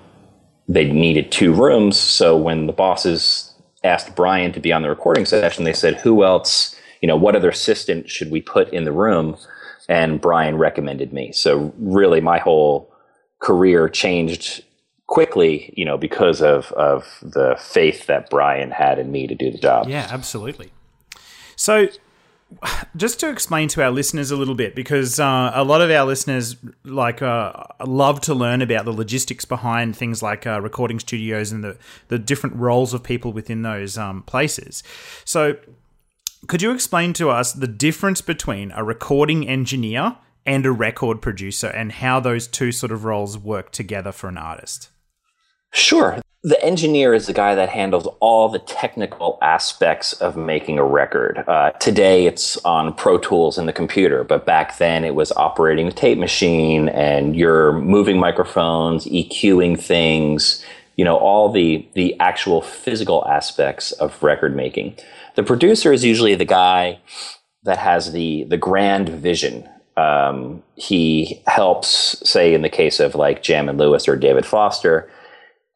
they 0.66 0.90
needed 0.90 1.30
two 1.30 1.52
rooms. 1.52 1.96
So 1.96 2.36
when 2.36 2.66
the 2.66 2.72
bosses 2.72 3.54
asked 3.84 4.16
Brian 4.16 4.50
to 4.52 4.58
be 4.58 4.72
on 4.72 4.82
the 4.82 4.88
recording 4.88 5.26
session, 5.26 5.62
they 5.62 5.72
said, 5.72 5.94
"Who 5.98 6.24
else? 6.24 6.74
You 7.00 7.06
know, 7.06 7.16
what 7.16 7.36
other 7.36 7.50
assistant 7.50 8.10
should 8.10 8.32
we 8.32 8.40
put 8.40 8.72
in 8.72 8.84
the 8.84 8.92
room?" 8.92 9.36
And 9.88 10.20
Brian 10.20 10.58
recommended 10.58 11.12
me. 11.12 11.30
So 11.30 11.72
really, 11.78 12.20
my 12.20 12.38
whole 12.38 12.92
career 13.38 13.88
changed 13.88 14.64
quickly, 15.08 15.74
you 15.76 15.84
know, 15.84 15.98
because 15.98 16.40
of 16.40 16.70
of 16.72 17.18
the 17.22 17.56
faith 17.58 18.06
that 18.06 18.30
Brian 18.30 18.70
had 18.70 19.00
in 19.00 19.10
me 19.10 19.26
to 19.26 19.34
do 19.34 19.50
the 19.50 19.58
job. 19.58 19.88
Yeah, 19.88 20.06
absolutely. 20.08 20.70
So, 21.56 21.88
just 22.96 23.18
to 23.20 23.28
explain 23.28 23.68
to 23.68 23.82
our 23.82 23.90
listeners 23.90 24.30
a 24.30 24.36
little 24.36 24.54
bit, 24.54 24.76
because 24.76 25.18
uh, 25.18 25.50
a 25.52 25.64
lot 25.64 25.80
of 25.80 25.90
our 25.90 26.06
listeners 26.06 26.56
like 26.84 27.20
uh, 27.20 27.52
love 27.84 28.20
to 28.22 28.34
learn 28.34 28.62
about 28.62 28.84
the 28.84 28.92
logistics 28.92 29.44
behind 29.44 29.96
things 29.96 30.22
like 30.22 30.46
uh, 30.46 30.60
recording 30.60 31.00
studios 31.00 31.50
and 31.50 31.64
the 31.64 31.76
the 32.06 32.18
different 32.18 32.54
roles 32.54 32.94
of 32.94 33.02
people 33.02 33.32
within 33.32 33.62
those 33.62 33.98
um, 33.98 34.22
places. 34.22 34.84
So, 35.24 35.56
could 36.46 36.62
you 36.62 36.70
explain 36.70 37.14
to 37.14 37.30
us 37.30 37.52
the 37.52 37.66
difference 37.66 38.20
between 38.20 38.72
a 38.72 38.84
recording 38.84 39.48
engineer 39.48 40.16
and 40.44 40.64
a 40.66 40.72
record 40.72 41.22
producer 41.22 41.68
and 41.68 41.92
how 41.92 42.20
those 42.20 42.46
two 42.46 42.72
sort 42.72 42.92
of 42.92 43.04
roles 43.04 43.38
work 43.38 43.72
together 43.72 44.12
for 44.12 44.28
an 44.28 44.38
artist? 44.38 44.90
Sure. 45.72 46.20
The 46.44 46.62
engineer 46.64 47.14
is 47.14 47.26
the 47.26 47.32
guy 47.32 47.56
that 47.56 47.68
handles 47.68 48.06
all 48.20 48.48
the 48.48 48.60
technical 48.60 49.38
aspects 49.42 50.12
of 50.14 50.36
making 50.36 50.78
a 50.78 50.84
record. 50.84 51.42
Uh, 51.48 51.72
today 51.72 52.26
it's 52.26 52.56
on 52.64 52.94
Pro 52.94 53.18
Tools 53.18 53.58
in 53.58 53.66
the 53.66 53.72
computer, 53.72 54.22
but 54.22 54.46
back 54.46 54.78
then 54.78 55.04
it 55.04 55.16
was 55.16 55.32
operating 55.32 55.88
a 55.88 55.92
tape 55.92 56.16
machine 56.16 56.88
and 56.90 57.34
you're 57.34 57.72
moving 57.72 58.20
microphones, 58.20 59.04
EQing 59.06 59.78
things, 59.78 60.64
you 60.94 61.04
know, 61.04 61.16
all 61.16 61.50
the, 61.50 61.86
the 61.94 62.18
actual 62.20 62.62
physical 62.62 63.26
aspects 63.28 63.90
of 63.92 64.22
record 64.22 64.54
making. 64.54 64.96
The 65.34 65.42
producer 65.42 65.92
is 65.92 66.04
usually 66.04 66.36
the 66.36 66.44
guy 66.44 67.00
that 67.64 67.78
has 67.78 68.12
the, 68.12 68.44
the 68.44 68.56
grand 68.56 69.08
vision. 69.08 69.68
Um, 69.96 70.62
he 70.76 71.42
helps, 71.48 72.22
say, 72.28 72.54
in 72.54 72.62
the 72.62 72.68
case 72.68 73.00
of 73.00 73.16
like 73.16 73.42
Jam 73.42 73.68
and 73.68 73.76
Lewis 73.76 74.06
or 74.06 74.16
David 74.16 74.46
Foster, 74.46 75.10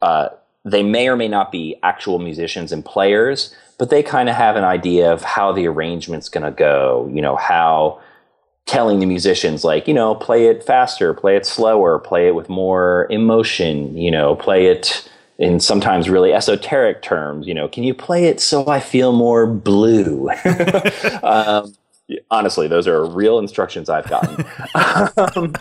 uh, 0.03 0.29
they 0.65 0.83
may 0.83 1.09
or 1.09 1.17
may 1.17 1.29
not 1.29 1.51
be 1.51 1.77
actual 1.83 2.19
musicians 2.19 2.73
and 2.73 2.85
players, 2.85 3.55
but 3.79 3.91
they 3.91 4.03
kind 4.03 4.29
of 4.29 4.37
have 4.37 4.57
an 4.57 4.65
idea 4.65 5.13
of 5.13 5.23
how 5.23 5.53
the 5.53 5.67
arrangement's 5.67 6.29
going 6.29 6.45
to 6.45 6.51
go, 6.51 7.11
you 7.13 7.23
know, 7.23 7.37
how 7.37 8.01
telling 8.67 9.01
the 9.01 9.07
musicians 9.07 9.65
like, 9.65 9.89
you 9.89 9.95
know, 9.95 10.15
play 10.15 10.47
it 10.47 10.63
faster, 10.63 11.15
play 11.15 11.37
it 11.37 11.47
slower, 11.47 11.99
play 11.99 12.29
it 12.29 12.35
with 12.35 12.49
more 12.49 13.07
emotion, 13.11 13.97
you 13.97 14.11
know, 14.11 14.37
play 14.37 14.67
it 14.67 15.09
in 15.39 15.59
sometimes 15.59 16.09
really 16.09 16.33
esoteric 16.33 17.03
terms, 17.03 17.47
you 17.47 17.55
know, 17.55 17.67
can 17.67 17.83
you 17.83 17.95
play 17.95 18.27
it 18.27 18.41
so 18.41 18.69
I 18.69 18.79
feel 18.79 19.13
more 19.13 19.47
blue? 19.47 20.31
um, 21.25 21.75
honestly, 22.31 22.69
those 22.69 22.87
are 22.87 23.05
real 23.05 23.41
instructions 23.41 23.89
I've 23.89 24.09
gotten. 24.09 24.45
um, 25.37 25.55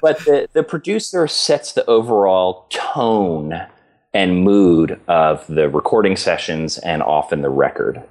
but 0.00 0.18
the, 0.24 0.48
the 0.52 0.64
producer 0.64 1.28
sets 1.28 1.72
the 1.72 1.86
overall 1.86 2.66
tone 2.70 3.66
and 4.14 4.42
mood 4.44 5.00
of 5.08 5.46
the 5.46 5.68
recording 5.68 6.16
sessions 6.16 6.78
and 6.78 7.02
often 7.02 7.42
the 7.42 7.50
record. 7.50 8.02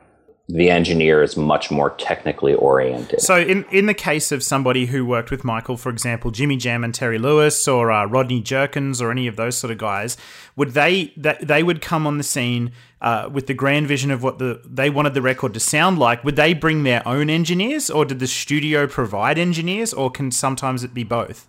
The 0.50 0.70
engineer 0.70 1.24
is 1.24 1.38
much 1.38 1.72
more 1.72 1.92
technically 1.92 2.54
oriented. 2.56 3.22
So, 3.22 3.38
in, 3.38 3.64
in 3.72 3.86
the 3.86 3.94
case 3.94 4.34
of 4.34 4.44
somebody 4.44 4.88
who 4.88 5.06
worked 5.06 5.32
with 5.32 5.46
Michael, 5.46 5.78
for 5.78 5.90
example, 5.90 6.30
Jimmy 6.30 6.58
Jam 6.58 6.84
and 6.84 6.94
Terry 6.94 7.18
Lewis, 7.18 7.68
or 7.70 7.90
uh, 7.90 8.06
Rodney 8.06 8.42
Jerkins, 8.42 9.02
or 9.02 9.12
any 9.12 9.28
of 9.28 9.38
those 9.38 9.56
sort 9.56 9.72
of 9.72 9.78
guys, 9.78 10.18
would 10.58 10.72
they 10.72 11.14
that 11.16 11.48
they 11.48 11.64
would 11.64 11.82
come 11.82 12.06
on 12.06 12.18
the 12.18 12.24
scene 12.24 12.72
uh, 13.00 13.30
with 13.32 13.48
the 13.48 13.54
grand 13.54 13.88
vision 13.88 14.12
of 14.12 14.24
what 14.24 14.40
the 14.40 14.62
they 14.66 14.90
wanted 14.90 15.14
the 15.14 15.22
record 15.22 15.54
to 15.54 15.60
sound 15.60 16.00
like? 16.00 16.22
Would 16.26 16.36
they 16.36 16.54
bring 16.54 16.84
their 16.84 17.08
own 17.08 17.30
engineers, 17.30 17.90
or 17.90 18.04
did 18.04 18.20
the 18.20 18.28
studio 18.28 18.88
provide 18.88 19.38
engineers, 19.38 19.94
or 19.94 20.12
can 20.12 20.32
sometimes 20.32 20.84
it 20.84 20.94
be 20.94 21.06
both? 21.06 21.48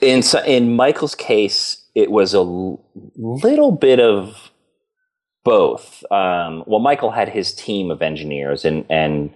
in 0.00 0.22
in 0.46 0.74
Michael's 0.74 1.14
case, 1.14 1.79
it 1.94 2.10
was 2.10 2.34
a 2.34 2.42
little 2.42 3.72
bit 3.72 4.00
of 4.00 4.50
both. 5.44 6.04
Um, 6.10 6.64
well, 6.66 6.80
Michael 6.80 7.10
had 7.10 7.28
his 7.28 7.52
team 7.52 7.90
of 7.90 8.02
engineers, 8.02 8.64
and 8.64 8.84
and 8.90 9.32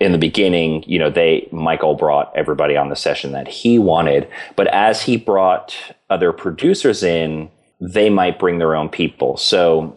in 0.00 0.12
the 0.12 0.18
beginning, 0.18 0.84
you 0.86 0.98
know, 0.98 1.10
they 1.10 1.48
Michael 1.50 1.94
brought 1.94 2.32
everybody 2.36 2.76
on 2.76 2.88
the 2.88 2.96
session 2.96 3.32
that 3.32 3.48
he 3.48 3.78
wanted, 3.78 4.28
but 4.56 4.68
as 4.68 5.02
he 5.02 5.16
brought 5.16 5.74
other 6.08 6.32
producers 6.32 7.02
in, 7.02 7.50
they 7.80 8.08
might 8.10 8.38
bring 8.38 8.58
their 8.58 8.76
own 8.76 8.88
people. 8.88 9.36
So, 9.36 9.96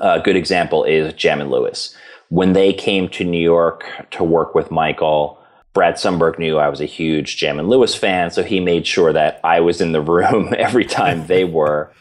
a 0.00 0.20
good 0.20 0.36
example 0.36 0.84
is 0.84 1.12
Jam 1.14 1.40
and 1.40 1.50
Lewis. 1.50 1.94
When 2.28 2.52
they 2.52 2.72
came 2.72 3.08
to 3.10 3.24
New 3.24 3.40
York 3.40 3.84
to 4.12 4.22
work 4.22 4.54
with 4.54 4.70
Michael, 4.70 5.39
Brad 5.72 5.94
Sundberg 5.94 6.38
knew 6.38 6.58
I 6.58 6.68
was 6.68 6.80
a 6.80 6.86
huge 6.86 7.36
Jam 7.36 7.58
and 7.58 7.68
Lewis 7.68 7.94
fan, 7.94 8.30
so 8.30 8.42
he 8.42 8.58
made 8.58 8.86
sure 8.86 9.12
that 9.12 9.40
I 9.44 9.60
was 9.60 9.80
in 9.80 9.92
the 9.92 10.00
room 10.02 10.54
every 10.56 10.84
time 10.84 11.26
they 11.26 11.44
were. 11.44 11.92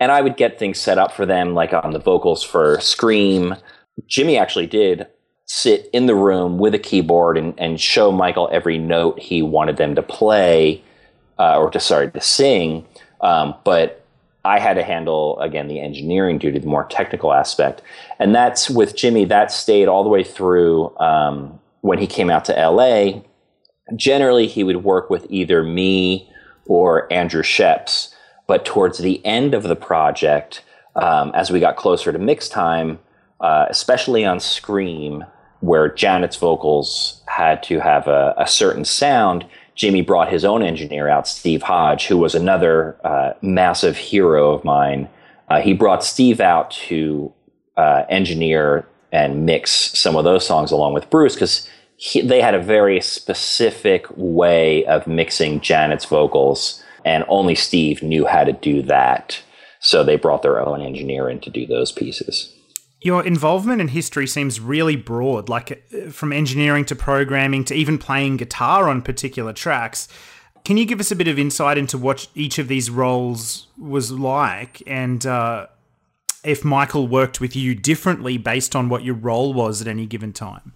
And 0.00 0.12
I 0.12 0.20
would 0.20 0.36
get 0.36 0.58
things 0.58 0.78
set 0.78 0.98
up 0.98 1.12
for 1.12 1.26
them, 1.26 1.54
like 1.54 1.72
on 1.72 1.92
the 1.92 1.98
vocals 1.98 2.42
for 2.42 2.80
Scream. 2.80 3.56
Jimmy 4.06 4.38
actually 4.38 4.66
did 4.66 5.06
sit 5.46 5.88
in 5.92 6.06
the 6.06 6.14
room 6.14 6.58
with 6.58 6.74
a 6.74 6.78
keyboard 6.78 7.36
and, 7.36 7.54
and 7.58 7.80
show 7.80 8.12
Michael 8.12 8.48
every 8.52 8.78
note 8.78 9.18
he 9.18 9.42
wanted 9.42 9.76
them 9.76 9.94
to 9.94 10.02
play, 10.02 10.82
uh, 11.38 11.58
or 11.58 11.70
to 11.70 11.80
sorry 11.80 12.10
to 12.10 12.20
sing. 12.20 12.86
Um, 13.20 13.54
but 13.64 14.04
I 14.44 14.60
had 14.60 14.74
to 14.74 14.84
handle 14.84 15.38
again 15.40 15.66
the 15.66 15.80
engineering 15.80 16.38
duty, 16.38 16.60
the 16.60 16.66
more 16.66 16.84
technical 16.84 17.32
aspect, 17.32 17.82
and 18.18 18.34
that's 18.34 18.70
with 18.70 18.96
Jimmy. 18.96 19.24
That 19.24 19.50
stayed 19.50 19.88
all 19.88 20.04
the 20.04 20.08
way 20.08 20.22
through. 20.22 20.96
Um, 20.98 21.58
when 21.88 21.98
he 21.98 22.06
came 22.06 22.28
out 22.28 22.44
to 22.44 22.52
LA, 22.52 23.22
generally 23.96 24.46
he 24.46 24.62
would 24.62 24.84
work 24.84 25.08
with 25.08 25.26
either 25.30 25.64
me 25.64 26.30
or 26.66 27.10
Andrew 27.10 27.42
Scheps. 27.42 28.14
But 28.46 28.66
towards 28.66 28.98
the 28.98 29.24
end 29.24 29.54
of 29.54 29.62
the 29.62 29.74
project, 29.74 30.62
um, 30.96 31.32
as 31.34 31.50
we 31.50 31.60
got 31.60 31.76
closer 31.76 32.12
to 32.12 32.18
mix 32.18 32.46
time, 32.46 32.98
uh, 33.40 33.64
especially 33.70 34.26
on 34.26 34.38
Scream, 34.38 35.24
where 35.60 35.88
Janet's 35.88 36.36
vocals 36.36 37.22
had 37.26 37.62
to 37.62 37.80
have 37.80 38.06
a, 38.06 38.34
a, 38.36 38.46
certain 38.46 38.84
sound, 38.84 39.46
Jimmy 39.74 40.02
brought 40.02 40.28
his 40.30 40.44
own 40.44 40.62
engineer 40.62 41.08
out, 41.08 41.26
Steve 41.26 41.62
Hodge, 41.62 42.06
who 42.06 42.18
was 42.18 42.34
another 42.34 42.98
uh, 43.02 43.32
massive 43.40 43.96
hero 43.96 44.52
of 44.52 44.62
mine. 44.62 45.08
Uh, 45.48 45.62
he 45.62 45.72
brought 45.72 46.04
Steve 46.04 46.38
out 46.38 46.70
to 46.70 47.32
uh, 47.78 48.02
engineer 48.10 48.86
and 49.10 49.46
mix 49.46 49.70
some 49.98 50.16
of 50.16 50.24
those 50.24 50.46
songs 50.46 50.70
along 50.70 50.92
with 50.92 51.08
Bruce 51.08 51.34
because 51.34 51.68
they 52.14 52.40
had 52.40 52.54
a 52.54 52.62
very 52.62 53.00
specific 53.00 54.06
way 54.16 54.84
of 54.86 55.06
mixing 55.06 55.60
Janet's 55.60 56.04
vocals, 56.04 56.82
and 57.04 57.24
only 57.28 57.54
Steve 57.54 58.02
knew 58.02 58.26
how 58.26 58.44
to 58.44 58.52
do 58.52 58.82
that. 58.82 59.40
So 59.80 60.02
they 60.02 60.16
brought 60.16 60.42
their 60.42 60.60
own 60.60 60.80
engineer 60.80 61.28
in 61.28 61.40
to 61.40 61.50
do 61.50 61.66
those 61.66 61.92
pieces. 61.92 62.52
Your 63.00 63.24
involvement 63.24 63.80
in 63.80 63.88
history 63.88 64.26
seems 64.26 64.58
really 64.58 64.96
broad, 64.96 65.48
like 65.48 65.84
uh, 65.94 66.10
from 66.10 66.32
engineering 66.32 66.84
to 66.86 66.96
programming 66.96 67.64
to 67.66 67.74
even 67.74 67.96
playing 67.96 68.38
guitar 68.38 68.88
on 68.88 69.02
particular 69.02 69.52
tracks. 69.52 70.08
Can 70.64 70.76
you 70.76 70.84
give 70.84 70.98
us 70.98 71.12
a 71.12 71.16
bit 71.16 71.28
of 71.28 71.38
insight 71.38 71.78
into 71.78 71.96
what 71.96 72.26
each 72.34 72.58
of 72.58 72.66
these 72.66 72.90
roles 72.90 73.68
was 73.78 74.10
like 74.10 74.82
and 74.86 75.24
uh, 75.24 75.68
if 76.44 76.64
Michael 76.64 77.06
worked 77.06 77.40
with 77.40 77.54
you 77.56 77.74
differently 77.74 78.36
based 78.36 78.74
on 78.74 78.88
what 78.88 79.04
your 79.04 79.14
role 79.14 79.54
was 79.54 79.80
at 79.80 79.88
any 79.88 80.06
given 80.06 80.32
time? 80.32 80.72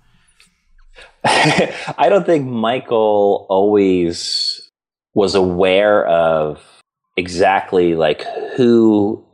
I 1.24 2.08
don't 2.08 2.26
think 2.26 2.46
Michael 2.48 3.46
always 3.48 4.70
was 5.14 5.34
aware 5.34 6.06
of 6.06 6.60
exactly 7.16 7.94
like 7.94 8.24
who 8.56 9.24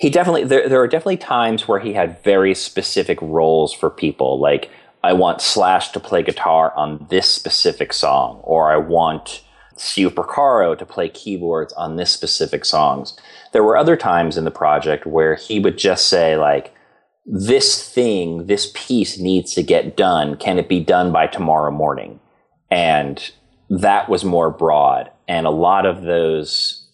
he 0.00 0.10
definitely 0.10 0.44
there 0.44 0.68
there 0.68 0.80
are 0.80 0.88
definitely 0.88 1.18
times 1.18 1.68
where 1.68 1.78
he 1.78 1.92
had 1.92 2.22
very 2.24 2.54
specific 2.54 3.20
roles 3.20 3.72
for 3.72 3.90
people 3.90 4.40
like 4.40 4.70
I 5.04 5.12
want 5.12 5.40
Slash 5.40 5.90
to 5.90 6.00
play 6.00 6.22
guitar 6.22 6.72
on 6.74 7.06
this 7.08 7.28
specific 7.28 7.92
song 7.92 8.40
or 8.42 8.72
I 8.72 8.78
want 8.78 9.44
Steve 9.76 10.14
Porcaro 10.14 10.76
to 10.76 10.84
play 10.84 11.08
keyboards 11.08 11.72
on 11.74 11.96
this 11.96 12.10
specific 12.10 12.64
songs. 12.64 13.16
There 13.52 13.62
were 13.62 13.76
other 13.76 13.96
times 13.96 14.36
in 14.36 14.44
the 14.44 14.50
project 14.50 15.06
where 15.06 15.36
he 15.36 15.60
would 15.60 15.78
just 15.78 16.08
say 16.08 16.36
like 16.36 16.74
this 17.30 17.86
thing, 17.86 18.46
this 18.46 18.72
piece 18.74 19.18
needs 19.18 19.54
to 19.54 19.62
get 19.62 19.96
done. 19.96 20.36
Can 20.36 20.58
it 20.58 20.68
be 20.68 20.80
done 20.80 21.12
by 21.12 21.26
tomorrow 21.26 21.70
morning? 21.70 22.18
And 22.70 23.30
that 23.68 24.08
was 24.08 24.24
more 24.24 24.50
broad. 24.50 25.10
And 25.28 25.46
a 25.46 25.50
lot 25.50 25.84
of 25.84 26.02
those 26.02 26.86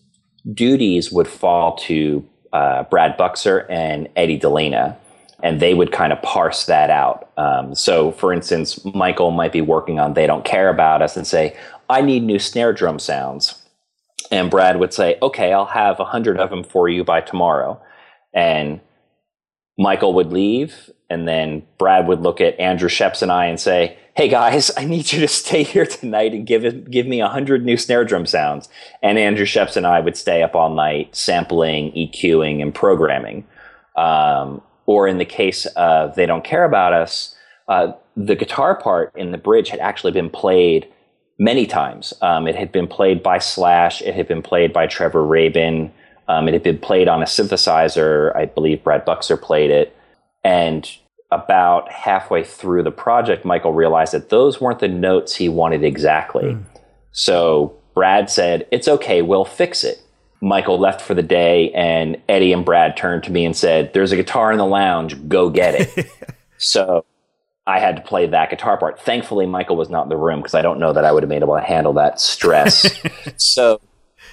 duties 0.52 1.12
would 1.12 1.28
fall 1.28 1.76
to 1.76 2.28
uh, 2.52 2.82
Brad 2.84 3.16
Buxer 3.16 3.66
and 3.70 4.08
Eddie 4.16 4.38
DeLena, 4.38 4.96
and 5.42 5.60
they 5.60 5.72
would 5.72 5.92
kind 5.92 6.12
of 6.12 6.20
parse 6.22 6.66
that 6.66 6.90
out. 6.90 7.30
Um, 7.36 7.74
so, 7.76 8.10
for 8.12 8.32
instance, 8.32 8.84
Michael 8.84 9.30
might 9.30 9.52
be 9.52 9.60
working 9.60 10.00
on 10.00 10.14
They 10.14 10.26
Don't 10.26 10.44
Care 10.44 10.68
About 10.68 11.00
Us 11.00 11.16
and 11.16 11.26
say, 11.26 11.56
I 11.88 12.00
need 12.00 12.24
new 12.24 12.40
snare 12.40 12.72
drum 12.72 12.98
sounds. 12.98 13.62
And 14.32 14.50
Brad 14.50 14.80
would 14.80 14.92
say, 14.92 15.16
Okay, 15.22 15.52
I'll 15.52 15.64
have 15.64 16.00
a 16.00 16.04
hundred 16.04 16.40
of 16.40 16.50
them 16.50 16.64
for 16.64 16.88
you 16.88 17.04
by 17.04 17.20
tomorrow. 17.20 17.80
And 18.32 18.80
Michael 19.78 20.14
would 20.14 20.32
leave, 20.32 20.90
and 21.10 21.26
then 21.26 21.62
Brad 21.78 22.06
would 22.06 22.20
look 22.20 22.40
at 22.40 22.58
Andrew 22.60 22.88
Scheps 22.88 23.22
and 23.22 23.32
I 23.32 23.46
and 23.46 23.58
say, 23.58 23.96
"Hey 24.14 24.28
guys, 24.28 24.70
I 24.76 24.84
need 24.84 25.12
you 25.12 25.20
to 25.20 25.28
stay 25.28 25.62
here 25.62 25.86
tonight 25.86 26.32
and 26.32 26.46
give 26.46 26.64
it, 26.64 26.90
give 26.90 27.06
me 27.06 27.18
hundred 27.20 27.64
new 27.64 27.76
snare 27.76 28.04
drum 28.04 28.26
sounds." 28.26 28.68
And 29.02 29.18
Andrew 29.18 29.46
Scheps 29.46 29.76
and 29.76 29.86
I 29.86 30.00
would 30.00 30.16
stay 30.16 30.42
up 30.42 30.54
all 30.54 30.70
night 30.70 31.14
sampling, 31.14 31.92
EQing, 31.92 32.62
and 32.62 32.74
programming. 32.74 33.46
Um, 33.96 34.60
or 34.86 35.08
in 35.08 35.18
the 35.18 35.24
case 35.24 35.66
of 35.76 36.14
"They 36.14 36.26
Don't 36.26 36.44
Care 36.44 36.64
About 36.64 36.92
Us," 36.92 37.34
uh, 37.68 37.92
the 38.16 38.36
guitar 38.36 38.76
part 38.76 39.12
in 39.16 39.32
the 39.32 39.38
bridge 39.38 39.70
had 39.70 39.80
actually 39.80 40.12
been 40.12 40.30
played 40.30 40.88
many 41.38 41.66
times. 41.66 42.14
Um, 42.22 42.46
it 42.46 42.54
had 42.54 42.70
been 42.70 42.86
played 42.86 43.22
by 43.22 43.38
Slash. 43.38 44.02
It 44.02 44.14
had 44.14 44.28
been 44.28 44.42
played 44.42 44.72
by 44.72 44.86
Trevor 44.86 45.24
Rabin. 45.24 45.92
Um, 46.28 46.48
it 46.48 46.54
had 46.54 46.62
been 46.62 46.78
played 46.78 47.08
on 47.08 47.22
a 47.22 47.26
synthesizer. 47.26 48.34
I 48.34 48.46
believe 48.46 48.82
Brad 48.82 49.04
Buxer 49.04 49.36
played 49.36 49.70
it. 49.70 49.96
And 50.42 50.90
about 51.30 51.90
halfway 51.90 52.44
through 52.44 52.82
the 52.82 52.90
project, 52.90 53.44
Michael 53.44 53.72
realized 53.72 54.12
that 54.12 54.30
those 54.30 54.60
weren't 54.60 54.78
the 54.78 54.88
notes 54.88 55.34
he 55.34 55.48
wanted 55.48 55.82
exactly. 55.82 56.44
Mm. 56.44 56.64
So 57.12 57.76
Brad 57.94 58.30
said, 58.30 58.66
It's 58.70 58.88
okay, 58.88 59.22
we'll 59.22 59.44
fix 59.44 59.84
it. 59.84 60.00
Michael 60.40 60.78
left 60.78 61.00
for 61.00 61.14
the 61.14 61.22
day, 61.22 61.70
and 61.72 62.20
Eddie 62.28 62.52
and 62.52 62.64
Brad 62.64 62.96
turned 62.96 63.22
to 63.24 63.32
me 63.32 63.44
and 63.44 63.56
said, 63.56 63.92
There's 63.94 64.12
a 64.12 64.16
guitar 64.16 64.52
in 64.52 64.58
the 64.58 64.66
lounge, 64.66 65.28
go 65.28 65.50
get 65.50 65.74
it. 65.74 66.06
so 66.58 67.04
I 67.66 67.78
had 67.78 67.96
to 67.96 68.02
play 68.02 68.26
that 68.26 68.50
guitar 68.50 68.76
part. 68.76 69.00
Thankfully, 69.00 69.46
Michael 69.46 69.76
was 69.76 69.88
not 69.88 70.02
in 70.02 70.08
the 70.10 70.16
room 70.16 70.40
because 70.40 70.54
I 70.54 70.62
don't 70.62 70.78
know 70.78 70.92
that 70.92 71.04
I 71.04 71.12
would 71.12 71.22
have 71.22 71.30
been 71.30 71.42
able 71.42 71.56
to 71.56 71.62
handle 71.62 71.94
that 71.94 72.20
stress. 72.20 73.00
so 73.36 73.80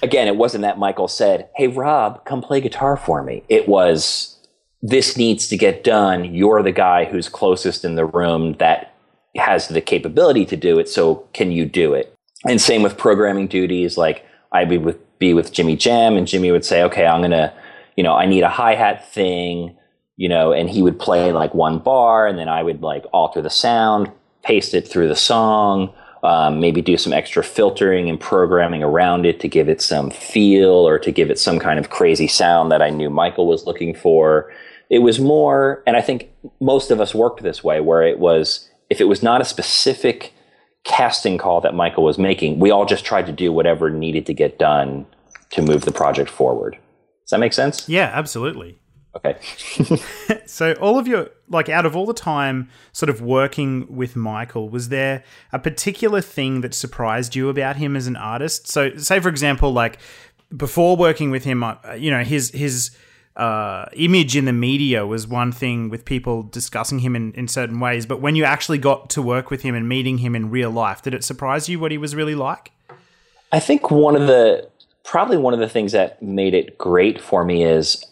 again, 0.02 0.26
it 0.26 0.36
wasn't 0.36 0.62
that 0.62 0.78
Michael 0.78 1.08
said, 1.08 1.48
Hey, 1.54 1.68
Rob, 1.68 2.24
come 2.24 2.42
play 2.42 2.60
guitar 2.60 2.96
for 2.96 3.22
me. 3.22 3.44
It 3.48 3.68
was, 3.68 4.36
this 4.82 5.16
needs 5.16 5.48
to 5.48 5.56
get 5.56 5.84
done. 5.84 6.34
You're 6.34 6.62
the 6.62 6.72
guy 6.72 7.04
who's 7.04 7.28
closest 7.28 7.84
in 7.84 7.94
the 7.94 8.04
room 8.04 8.54
that 8.58 8.94
has 9.36 9.68
the 9.68 9.80
capability 9.80 10.44
to 10.46 10.56
do 10.56 10.78
it. 10.78 10.88
So 10.88 11.26
can 11.32 11.52
you 11.52 11.64
do 11.64 11.94
it? 11.94 12.14
And 12.44 12.60
same 12.60 12.82
with 12.82 12.98
programming 12.98 13.46
duties. 13.46 13.96
Like 13.96 14.26
I'd 14.50 14.68
be 14.68 14.78
with, 14.78 14.98
be 15.18 15.32
with 15.32 15.52
Jimmy 15.52 15.76
Jam 15.76 16.16
and 16.16 16.26
Jimmy 16.26 16.50
would 16.50 16.64
say, 16.64 16.82
okay, 16.82 17.06
I'm 17.06 17.20
going 17.20 17.30
to, 17.30 17.54
you 17.96 18.02
know, 18.02 18.14
I 18.14 18.26
need 18.26 18.42
a 18.42 18.48
hi 18.48 18.74
hat 18.74 19.08
thing, 19.12 19.76
you 20.16 20.28
know, 20.28 20.52
and 20.52 20.68
he 20.68 20.82
would 20.82 20.98
play 20.98 21.32
like 21.32 21.54
one 21.54 21.78
bar 21.78 22.26
and 22.26 22.38
then 22.38 22.48
I 22.48 22.62
would 22.62 22.82
like 22.82 23.04
alter 23.12 23.40
the 23.40 23.50
sound, 23.50 24.10
paste 24.42 24.74
it 24.74 24.88
through 24.88 25.08
the 25.08 25.16
song 25.16 25.94
um, 26.22 26.60
maybe 26.60 26.80
do 26.80 26.96
some 26.96 27.12
extra 27.12 27.42
filtering 27.42 28.08
and 28.08 28.20
programming 28.20 28.82
around 28.82 29.26
it 29.26 29.40
to 29.40 29.48
give 29.48 29.68
it 29.68 29.82
some 29.82 30.10
feel 30.10 30.86
or 30.86 30.98
to 30.98 31.10
give 31.10 31.30
it 31.30 31.38
some 31.38 31.58
kind 31.58 31.78
of 31.78 31.90
crazy 31.90 32.28
sound 32.28 32.70
that 32.70 32.82
I 32.82 32.90
knew 32.90 33.10
Michael 33.10 33.46
was 33.46 33.66
looking 33.66 33.94
for. 33.94 34.52
It 34.88 35.00
was 35.00 35.18
more, 35.18 35.82
and 35.86 35.96
I 35.96 36.00
think 36.00 36.30
most 36.60 36.90
of 36.90 37.00
us 37.00 37.14
worked 37.14 37.42
this 37.42 37.64
way, 37.64 37.80
where 37.80 38.02
it 38.02 38.18
was, 38.18 38.68
if 38.90 39.00
it 39.00 39.08
was 39.08 39.22
not 39.22 39.40
a 39.40 39.44
specific 39.44 40.32
casting 40.84 41.38
call 41.38 41.60
that 41.62 41.74
Michael 41.74 42.04
was 42.04 42.18
making, 42.18 42.60
we 42.60 42.70
all 42.70 42.84
just 42.84 43.04
tried 43.04 43.26
to 43.26 43.32
do 43.32 43.52
whatever 43.52 43.90
needed 43.90 44.26
to 44.26 44.34
get 44.34 44.58
done 44.58 45.06
to 45.50 45.62
move 45.62 45.82
the 45.82 45.92
project 45.92 46.30
forward. 46.30 46.74
Does 47.24 47.30
that 47.30 47.40
make 47.40 47.52
sense? 47.52 47.88
Yeah, 47.88 48.10
absolutely. 48.12 48.78
Okay. 49.14 49.36
so 50.46 50.72
all 50.74 50.98
of 50.98 51.06
your 51.06 51.30
like 51.48 51.68
out 51.68 51.84
of 51.84 51.94
all 51.94 52.06
the 52.06 52.14
time 52.14 52.70
sort 52.92 53.10
of 53.10 53.20
working 53.20 53.86
with 53.94 54.16
Michael, 54.16 54.68
was 54.70 54.88
there 54.88 55.22
a 55.52 55.58
particular 55.58 56.20
thing 56.20 56.62
that 56.62 56.74
surprised 56.74 57.36
you 57.36 57.48
about 57.48 57.76
him 57.76 57.94
as 57.94 58.06
an 58.06 58.16
artist? 58.16 58.68
So 58.68 58.96
say 58.96 59.20
for 59.20 59.28
example 59.28 59.72
like 59.72 59.98
before 60.56 60.96
working 60.96 61.30
with 61.30 61.44
him, 61.44 61.62
uh, 61.62 61.76
you 61.96 62.10
know, 62.10 62.24
his 62.24 62.50
his 62.50 62.90
uh, 63.36 63.86
image 63.94 64.36
in 64.36 64.44
the 64.44 64.52
media 64.52 65.06
was 65.06 65.26
one 65.26 65.52
thing 65.52 65.88
with 65.88 66.04
people 66.04 66.42
discussing 66.42 66.98
him 66.98 67.16
in, 67.16 67.32
in 67.32 67.48
certain 67.48 67.80
ways, 67.80 68.04
but 68.04 68.20
when 68.20 68.36
you 68.36 68.44
actually 68.44 68.78
got 68.78 69.08
to 69.10 69.22
work 69.22 69.50
with 69.50 69.62
him 69.62 69.74
and 69.74 69.88
meeting 69.88 70.18
him 70.18 70.36
in 70.36 70.50
real 70.50 70.70
life, 70.70 71.02
did 71.02 71.14
it 71.14 71.24
surprise 71.24 71.68
you 71.68 71.78
what 71.78 71.90
he 71.90 71.98
was 71.98 72.14
really 72.14 72.34
like? 72.34 72.72
I 73.50 73.60
think 73.60 73.90
one 73.90 74.16
of 74.16 74.26
the 74.26 74.68
probably 75.04 75.36
one 75.36 75.54
of 75.54 75.60
the 75.60 75.68
things 75.68 75.92
that 75.92 76.22
made 76.22 76.54
it 76.54 76.78
great 76.78 77.20
for 77.20 77.44
me 77.44 77.64
is 77.64 78.04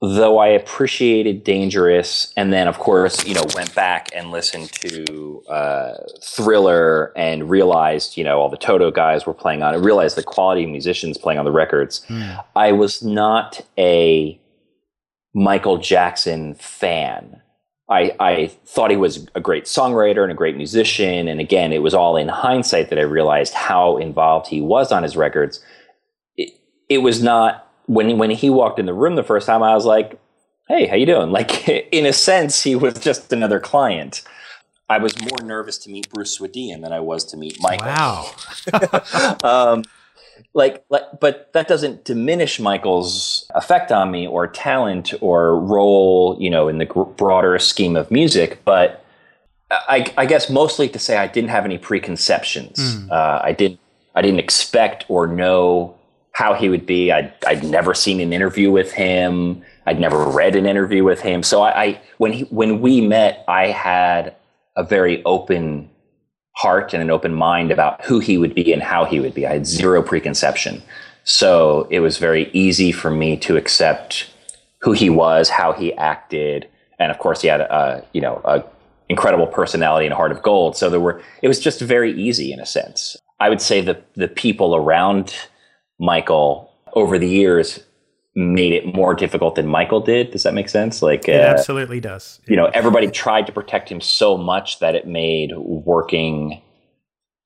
though 0.00 0.38
I 0.38 0.48
appreciated 0.48 1.44
Dangerous, 1.44 2.32
and 2.36 2.52
then 2.52 2.68
of 2.68 2.78
course, 2.78 3.26
you 3.26 3.34
know, 3.34 3.44
went 3.54 3.74
back 3.74 4.08
and 4.14 4.30
listened 4.30 4.72
to 4.72 5.42
uh, 5.48 5.94
Thriller 6.22 7.12
and 7.16 7.50
realized, 7.50 8.16
you 8.16 8.24
know, 8.24 8.40
all 8.40 8.48
the 8.48 8.56
Toto 8.56 8.90
guys 8.90 9.26
were 9.26 9.34
playing 9.34 9.62
on 9.62 9.74
it, 9.74 9.78
realized 9.78 10.16
the 10.16 10.22
quality 10.22 10.64
of 10.64 10.70
musicians 10.70 11.18
playing 11.18 11.38
on 11.38 11.44
the 11.44 11.52
records. 11.52 12.04
Mm. 12.08 12.42
I 12.56 12.72
was 12.72 13.02
not 13.02 13.60
a 13.78 14.40
Michael 15.34 15.76
Jackson 15.76 16.54
fan. 16.54 17.42
I, 17.90 18.14
I 18.20 18.46
thought 18.66 18.90
he 18.90 18.96
was 18.96 19.26
a 19.34 19.40
great 19.40 19.64
songwriter 19.64 20.22
and 20.22 20.30
a 20.30 20.34
great 20.34 20.56
musician. 20.56 21.26
And 21.28 21.40
again, 21.40 21.72
it 21.72 21.82
was 21.82 21.92
all 21.92 22.16
in 22.16 22.28
hindsight 22.28 22.88
that 22.90 22.98
I 22.98 23.02
realized 23.02 23.52
how 23.52 23.96
involved 23.96 24.46
he 24.46 24.60
was 24.60 24.92
on 24.92 25.02
his 25.02 25.16
records. 25.16 25.60
It, 26.36 26.52
it 26.88 26.98
was 26.98 27.20
not 27.22 27.69
when 27.90 28.18
when 28.18 28.30
he 28.30 28.50
walked 28.50 28.78
in 28.78 28.86
the 28.86 28.94
room 28.94 29.16
the 29.16 29.24
first 29.24 29.46
time, 29.46 29.64
I 29.64 29.74
was 29.74 29.84
like, 29.84 30.18
"Hey, 30.68 30.86
how 30.86 30.94
you 30.94 31.06
doing?" 31.06 31.30
Like 31.38 31.68
in 31.68 32.06
a 32.06 32.12
sense, 32.12 32.62
he 32.62 32.76
was 32.76 32.94
just 33.00 33.32
another 33.32 33.58
client. 33.58 34.22
I 34.88 34.98
was 34.98 35.12
more 35.20 35.38
nervous 35.44 35.78
to 35.78 35.90
meet 35.90 36.10
Bruce 36.10 36.38
Swedien 36.38 36.82
than 36.82 36.92
I 36.92 37.00
was 37.00 37.24
to 37.26 37.36
meet 37.36 37.60
Michael. 37.60 37.86
Wow. 37.86 39.36
um, 39.44 39.84
like, 40.52 40.84
like, 40.88 41.04
but 41.20 41.52
that 41.52 41.68
doesn't 41.68 42.04
diminish 42.04 42.58
Michael's 42.58 43.48
effect 43.54 43.92
on 43.92 44.10
me 44.10 44.26
or 44.26 44.48
talent 44.48 45.14
or 45.20 45.60
role, 45.60 46.36
you 46.40 46.50
know, 46.50 46.66
in 46.66 46.78
the 46.78 46.86
gr- 46.86 47.02
broader 47.02 47.56
scheme 47.60 47.94
of 47.94 48.10
music. 48.10 48.58
But 48.64 49.04
I, 49.70 50.12
I, 50.16 50.26
guess 50.26 50.50
mostly 50.50 50.88
to 50.88 50.98
say 50.98 51.18
I 51.18 51.28
didn't 51.28 51.50
have 51.50 51.64
any 51.64 51.78
preconceptions. 51.78 52.78
Mm. 52.78 53.12
Uh, 53.12 53.40
I 53.44 53.52
didn't, 53.52 53.78
I 54.16 54.22
didn't 54.22 54.40
expect 54.40 55.04
or 55.06 55.28
know 55.28 55.94
how 56.32 56.54
he 56.54 56.68
would 56.68 56.86
be. 56.86 57.10
I'd, 57.10 57.32
I'd 57.46 57.64
never 57.64 57.94
seen 57.94 58.20
an 58.20 58.32
interview 58.32 58.70
with 58.70 58.92
him. 58.92 59.62
I'd 59.86 60.00
never 60.00 60.24
read 60.24 60.56
an 60.56 60.66
interview 60.66 61.04
with 61.04 61.20
him. 61.20 61.42
So 61.42 61.62
I, 61.62 61.82
I 61.82 62.00
when 62.18 62.32
he 62.32 62.44
when 62.44 62.80
we 62.80 63.00
met, 63.00 63.44
I 63.48 63.68
had 63.68 64.34
a 64.76 64.84
very 64.84 65.22
open 65.24 65.90
heart 66.56 66.92
and 66.92 67.02
an 67.02 67.10
open 67.10 67.34
mind 67.34 67.70
about 67.70 68.04
who 68.04 68.18
he 68.18 68.36
would 68.38 68.54
be 68.54 68.72
and 68.72 68.82
how 68.82 69.04
he 69.04 69.20
would 69.20 69.34
be. 69.34 69.46
I 69.46 69.54
had 69.54 69.66
zero 69.66 70.02
preconception. 70.02 70.82
So 71.24 71.86
it 71.90 72.00
was 72.00 72.18
very 72.18 72.50
easy 72.52 72.92
for 72.92 73.10
me 73.10 73.36
to 73.38 73.56
accept 73.56 74.30
who 74.80 74.92
he 74.92 75.10
was, 75.10 75.48
how 75.48 75.72
he 75.72 75.92
acted, 75.94 76.68
and 76.98 77.10
of 77.10 77.18
course 77.18 77.42
he 77.42 77.48
had 77.48 77.60
a 77.60 78.04
you 78.12 78.20
know 78.20 78.40
a 78.44 78.64
incredible 79.08 79.46
personality 79.46 80.06
and 80.06 80.12
a 80.12 80.16
heart 80.16 80.30
of 80.32 80.42
gold. 80.42 80.76
So 80.76 80.88
there 80.88 81.00
were 81.00 81.20
it 81.42 81.48
was 81.48 81.58
just 81.58 81.80
very 81.80 82.12
easy 82.12 82.52
in 82.52 82.60
a 82.60 82.66
sense. 82.66 83.16
I 83.40 83.48
would 83.48 83.60
say 83.60 83.80
that 83.80 84.12
the 84.14 84.28
people 84.28 84.76
around 84.76 85.34
Michael 86.00 86.72
over 86.94 87.18
the 87.18 87.28
years 87.28 87.78
made 88.34 88.72
it 88.72 88.94
more 88.94 89.14
difficult 89.14 89.54
than 89.54 89.66
Michael 89.66 90.00
did. 90.00 90.30
Does 90.30 90.44
that 90.44 90.54
make 90.54 90.68
sense? 90.68 91.02
Like, 91.02 91.28
It 91.28 91.40
uh, 91.40 91.52
absolutely 91.52 92.00
does. 92.00 92.40
you 92.46 92.56
know, 92.56 92.66
everybody 92.66 93.08
tried 93.10 93.46
to 93.46 93.52
protect 93.52 93.88
him 93.90 94.00
so 94.00 94.36
much 94.36 94.78
that 94.80 94.94
it 94.94 95.06
made 95.06 95.52
working 95.56 96.62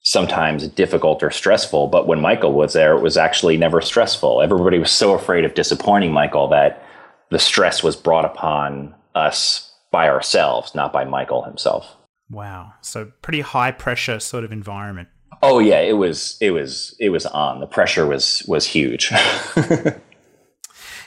sometimes 0.01 0.69
difficult 0.69 1.23
or 1.23 1.31
stressful. 1.31 1.89
But 1.89 2.07
when 2.07 2.21
Michael 2.21 2.53
was 2.53 2.75
there, 2.75 2.95
it 2.95 3.01
was 3.01 3.17
actually 3.17 3.57
never 3.57 3.81
stressful. 3.81 4.43
Everybody 4.43 4.79
was 4.79 4.91
so 4.91 5.15
afraid 5.15 5.45
of 5.45 5.55
disappointing 5.55 6.13
Michael 6.13 6.49
that 6.49 6.83
the 7.31 7.39
stress 7.39 7.83
was 7.83 7.97
brought 7.97 8.27
upon 8.27 8.95
us 9.15 9.73
by 9.91 10.09
ourselves, 10.09 10.75
not 10.75 10.93
by 10.93 11.05
Michael 11.05 11.43
himself. 11.43 11.97
Wow. 12.31 12.75
So 12.83 13.13
pretty 13.23 13.41
high 13.41 13.71
pressure 13.71 14.21
sort 14.21 14.45
of 14.45 14.53
environment. 14.53 15.09
Oh 15.43 15.59
yeah, 15.59 15.81
it 15.81 15.95
was 15.95 16.37
it 16.41 16.51
was 16.51 16.95
it 16.99 17.11
was 17.11 17.27
on. 17.27 17.61
The 17.61 17.67
pressure 17.67 18.07
was 18.07 18.43
was 18.47 18.67
huge. 18.67 19.13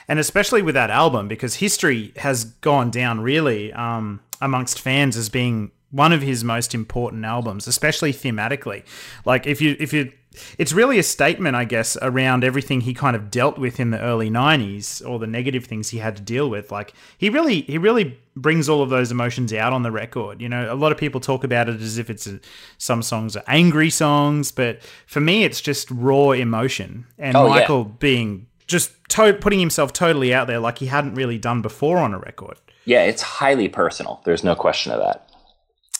and 0.08 0.18
especially 0.18 0.62
with 0.62 0.74
that 0.74 0.90
album 0.90 1.28
because 1.28 1.56
history 1.56 2.12
has 2.16 2.44
gone 2.44 2.90
down 2.90 3.20
really 3.20 3.72
um, 3.74 4.20
amongst 4.40 4.80
fans 4.80 5.16
as 5.16 5.28
being 5.28 5.70
one 5.90 6.12
of 6.12 6.22
his 6.22 6.44
most 6.44 6.74
important 6.74 7.24
albums 7.24 7.66
especially 7.66 8.12
thematically 8.12 8.82
like 9.24 9.46
if 9.46 9.60
you 9.60 9.74
if 9.78 9.92
you 9.92 10.12
it's 10.58 10.72
really 10.72 10.98
a 10.98 11.02
statement 11.02 11.54
i 11.56 11.64
guess 11.64 11.96
around 12.02 12.44
everything 12.44 12.80
he 12.82 12.92
kind 12.94 13.14
of 13.16 13.30
dealt 13.30 13.58
with 13.58 13.78
in 13.80 13.90
the 13.90 14.00
early 14.00 14.30
90s 14.30 15.06
or 15.08 15.18
the 15.18 15.26
negative 15.26 15.64
things 15.64 15.90
he 15.90 15.98
had 15.98 16.16
to 16.16 16.22
deal 16.22 16.48
with 16.50 16.70
like 16.72 16.92
he 17.16 17.28
really 17.30 17.62
he 17.62 17.78
really 17.78 18.18
brings 18.36 18.68
all 18.68 18.82
of 18.82 18.90
those 18.90 19.10
emotions 19.10 19.52
out 19.52 19.72
on 19.72 19.82
the 19.82 19.90
record 19.90 20.40
you 20.40 20.48
know 20.48 20.72
a 20.72 20.76
lot 20.76 20.92
of 20.92 20.98
people 20.98 21.20
talk 21.20 21.44
about 21.44 21.68
it 21.68 21.80
as 21.80 21.98
if 21.98 22.08
it's 22.10 22.26
a, 22.26 22.38
some 22.78 23.02
songs 23.02 23.36
are 23.36 23.44
angry 23.46 23.90
songs 23.90 24.52
but 24.52 24.80
for 25.06 25.20
me 25.20 25.44
it's 25.44 25.60
just 25.60 25.90
raw 25.90 26.30
emotion 26.30 27.04
and 27.18 27.36
Oh, 27.36 27.44
yeah. 27.46 27.50
michael 27.50 27.84
being 27.84 28.46
just 28.66 28.92
to- 29.08 29.32
putting 29.34 29.58
himself 29.60 29.92
totally 29.92 30.32
out 30.34 30.46
there 30.46 30.60
like 30.60 30.78
he 30.78 30.86
hadn't 30.86 31.14
really 31.14 31.38
done 31.38 31.62
before 31.62 31.98
on 31.98 32.12
a 32.12 32.18
record. 32.18 32.58
yeah, 32.84 33.02
it's 33.02 33.22
highly 33.22 33.68
personal. 33.68 34.20
There's 34.24 34.44
no 34.44 34.54
question 34.54 34.92
of 34.92 35.00
that. 35.00 35.27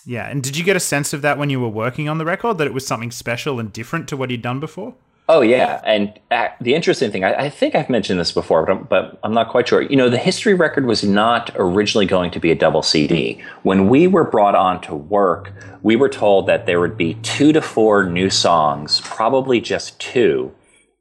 Yeah, 0.08 0.26
and 0.26 0.42
did 0.42 0.56
you 0.56 0.64
get 0.64 0.74
a 0.74 0.80
sense 0.80 1.12
of 1.12 1.20
that 1.20 1.36
when 1.36 1.50
you 1.50 1.60
were 1.60 1.68
working 1.68 2.08
on 2.08 2.16
the 2.16 2.24
record 2.24 2.56
that 2.56 2.66
it 2.66 2.72
was 2.72 2.86
something 2.86 3.10
special 3.10 3.60
and 3.60 3.70
different 3.70 4.08
to 4.08 4.16
what 4.16 4.30
he'd 4.30 4.40
done 4.40 4.58
before? 4.58 4.94
Oh 5.28 5.42
yeah, 5.42 5.82
and 5.84 6.18
uh, 6.30 6.48
the 6.62 6.74
interesting 6.74 7.10
thing, 7.10 7.24
I, 7.24 7.34
I 7.34 7.50
think 7.50 7.74
I've 7.74 7.90
mentioned 7.90 8.18
this 8.18 8.32
before, 8.32 8.64
but 8.64 8.72
I'm, 8.72 8.84
but 8.84 9.20
I'm 9.22 9.34
not 9.34 9.50
quite 9.50 9.68
sure. 9.68 9.82
You 9.82 9.96
know, 9.96 10.08
the 10.08 10.16
history 10.16 10.54
record 10.54 10.86
was 10.86 11.04
not 11.04 11.50
originally 11.56 12.06
going 12.06 12.30
to 12.30 12.40
be 12.40 12.50
a 12.50 12.54
double 12.54 12.80
CD. 12.80 13.38
When 13.64 13.90
we 13.90 14.06
were 14.06 14.24
brought 14.24 14.54
on 14.54 14.80
to 14.82 14.94
work, 14.94 15.52
we 15.82 15.94
were 15.94 16.08
told 16.08 16.46
that 16.46 16.64
there 16.64 16.80
would 16.80 16.96
be 16.96 17.12
two 17.16 17.52
to 17.52 17.60
four 17.60 18.08
new 18.08 18.30
songs, 18.30 19.02
probably 19.04 19.60
just 19.60 20.00
two, 20.00 20.50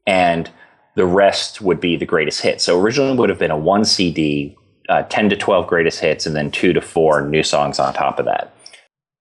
and 0.05 0.49
the 0.95 1.05
rest 1.05 1.61
would 1.61 1.79
be 1.79 1.95
the 1.95 2.05
greatest 2.05 2.41
hits. 2.41 2.65
So 2.65 2.77
originally 2.77 3.13
it 3.13 3.19
would 3.19 3.29
have 3.29 3.39
been 3.39 3.51
a 3.51 3.57
one 3.57 3.85
CD, 3.85 4.57
uh, 4.89 5.03
ten 5.03 5.29
to 5.29 5.37
twelve 5.37 5.65
greatest 5.65 6.01
hits, 6.01 6.25
and 6.25 6.35
then 6.35 6.51
two 6.51 6.73
to 6.73 6.81
four 6.81 7.25
new 7.25 7.41
songs 7.41 7.79
on 7.79 7.93
top 7.93 8.19
of 8.19 8.25
that 8.25 8.53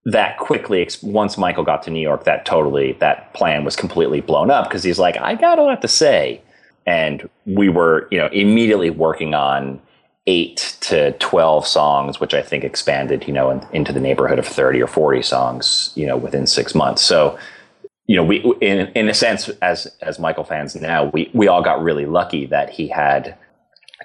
that 0.07 0.38
quickly 0.38 0.88
once 1.03 1.37
michael 1.37 1.64
got 1.64 1.83
to 1.83 1.90
new 1.90 2.01
york 2.01 2.25
that 2.25 2.47
totally 2.47 2.92
that 2.92 3.35
plan 3.35 3.64
was 3.64 3.75
completely 3.75 4.21
blown 4.21 4.51
up 4.51 4.64
because 4.69 4.85
he's 4.85 5.01
like 5.01 5.16
i 5.19 5.35
got 5.35 5.59
a 5.59 5.62
lot 5.62 5.83
to 5.83 5.88
say. 5.88 6.40
And 6.88 7.29
we 7.47 7.69
were 7.69 8.07
you 8.12 8.19
know 8.19 8.29
immediately 8.29 8.90
working 8.90 9.35
on 9.35 9.83
eight 10.29 10.77
to 10.81 11.11
12 11.19 11.66
songs 11.66 12.21
which 12.21 12.33
i 12.33 12.40
think 12.40 12.62
expanded 12.62 13.27
you 13.27 13.33
know 13.33 13.51
in, 13.51 13.66
into 13.73 13.92
the 13.92 13.99
neighborhood 14.01 14.38
of 14.38 14.47
30 14.47 14.81
or 14.81 14.87
40 14.87 15.23
songs 15.23 15.92
you 15.97 16.07
know 16.07 16.16
within 16.16 16.47
six 16.47 16.75
months. 16.75 17.03
So 17.03 17.37
you 18.07 18.14
know 18.14 18.23
we 18.23 18.37
in, 18.61 18.87
in 18.95 19.09
a 19.09 19.14
sense 19.14 19.49
as 19.62 19.87
as 20.03 20.21
michael 20.21 20.45
fans 20.45 20.77
now 20.77 21.07
we 21.07 21.29
we 21.35 21.49
all 21.49 21.62
got 21.62 21.83
really 21.83 22.07
lucky 22.07 22.47
that 22.47 22.71
he 22.71 22.87
had 22.87 23.37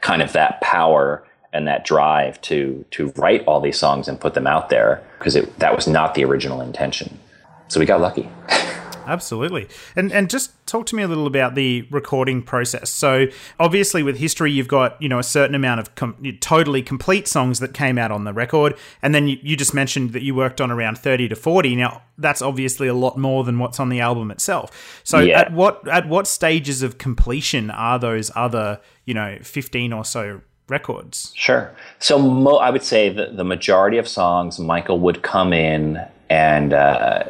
kind 0.02 0.24
of 0.24 0.34
that 0.34 0.60
power 0.62 1.24
and 1.54 1.68
that 1.68 1.86
drive 1.86 2.40
to 2.42 2.86
to 2.92 3.08
write 3.18 3.44
all 3.46 3.60
these 3.62 3.78
songs 3.78 4.08
and 4.08 4.20
put 4.20 4.34
them 4.34 4.48
out 4.48 4.70
there 4.70 5.04
because 5.20 5.34
that 5.58 5.76
was 5.76 5.88
not 5.88 6.16
the 6.16 6.24
original 6.24 6.62
intention. 6.62 7.20
So 7.68 7.80
we 7.80 7.86
got 7.86 8.02
lucky. 8.02 8.30
Absolutely. 9.08 9.68
And 9.96 10.12
and 10.12 10.30
just 10.30 10.52
talk 10.68 10.86
to 10.88 10.96
me 10.96 11.04
a 11.04 11.08
little 11.08 11.28
about 11.28 11.56
the 11.56 11.88
recording 11.90 12.42
process. 12.42 12.90
So 12.90 13.28
obviously 13.60 14.04
with 14.04 14.18
history 14.18 14.52
you've 14.52 14.68
got, 14.68 15.02
you 15.02 15.10
know, 15.10 15.20
a 15.20 15.24
certain 15.24 15.56
amount 15.56 15.80
of 15.80 15.96
com- 15.96 16.16
totally 16.40 16.82
complete 16.82 17.28
songs 17.28 17.60
that 17.60 17.74
came 17.74 17.98
out 17.98 18.12
on 18.12 18.24
the 18.24 18.32
record 18.34 18.76
and 19.02 19.14
then 19.14 19.28
you, 19.28 19.38
you 19.42 19.56
just 19.58 19.74
mentioned 19.74 20.14
that 20.14 20.22
you 20.22 20.36
worked 20.36 20.62
on 20.62 20.72
around 20.72 20.98
30 20.98 21.30
to 21.30 21.36
40. 21.36 21.76
Now, 21.76 22.04
that's 22.18 22.42
obviously 22.42 22.88
a 22.88 22.94
lot 22.94 23.18
more 23.18 23.44
than 23.44 23.58
what's 23.60 23.80
on 23.80 23.90
the 23.90 24.00
album 24.00 24.30
itself. 24.32 25.02
So 25.04 25.20
Yeah. 25.20 25.40
at 25.42 25.52
what 25.52 25.86
at 25.88 26.08
what 26.08 26.28
stages 26.28 26.84
of 26.84 26.98
completion 26.98 27.72
are 27.72 27.98
those 27.98 28.32
other, 28.36 28.80
you 29.06 29.14
know, 29.14 29.40
15 29.42 29.94
or 29.94 30.06
so 30.06 30.42
records? 30.68 31.32
Sure. 31.36 31.72
So 32.00 32.18
mo- 32.18 32.58
I 32.58 32.70
would 32.70 32.84
say 32.84 33.10
that 33.10 33.38
the 33.38 33.44
majority 33.44 33.98
of 33.98 34.08
songs, 34.08 34.60
Michael 34.60 35.00
would 35.00 35.22
come 35.22 35.54
in 35.54 36.00
and 36.30 36.74
uh, 36.74 37.24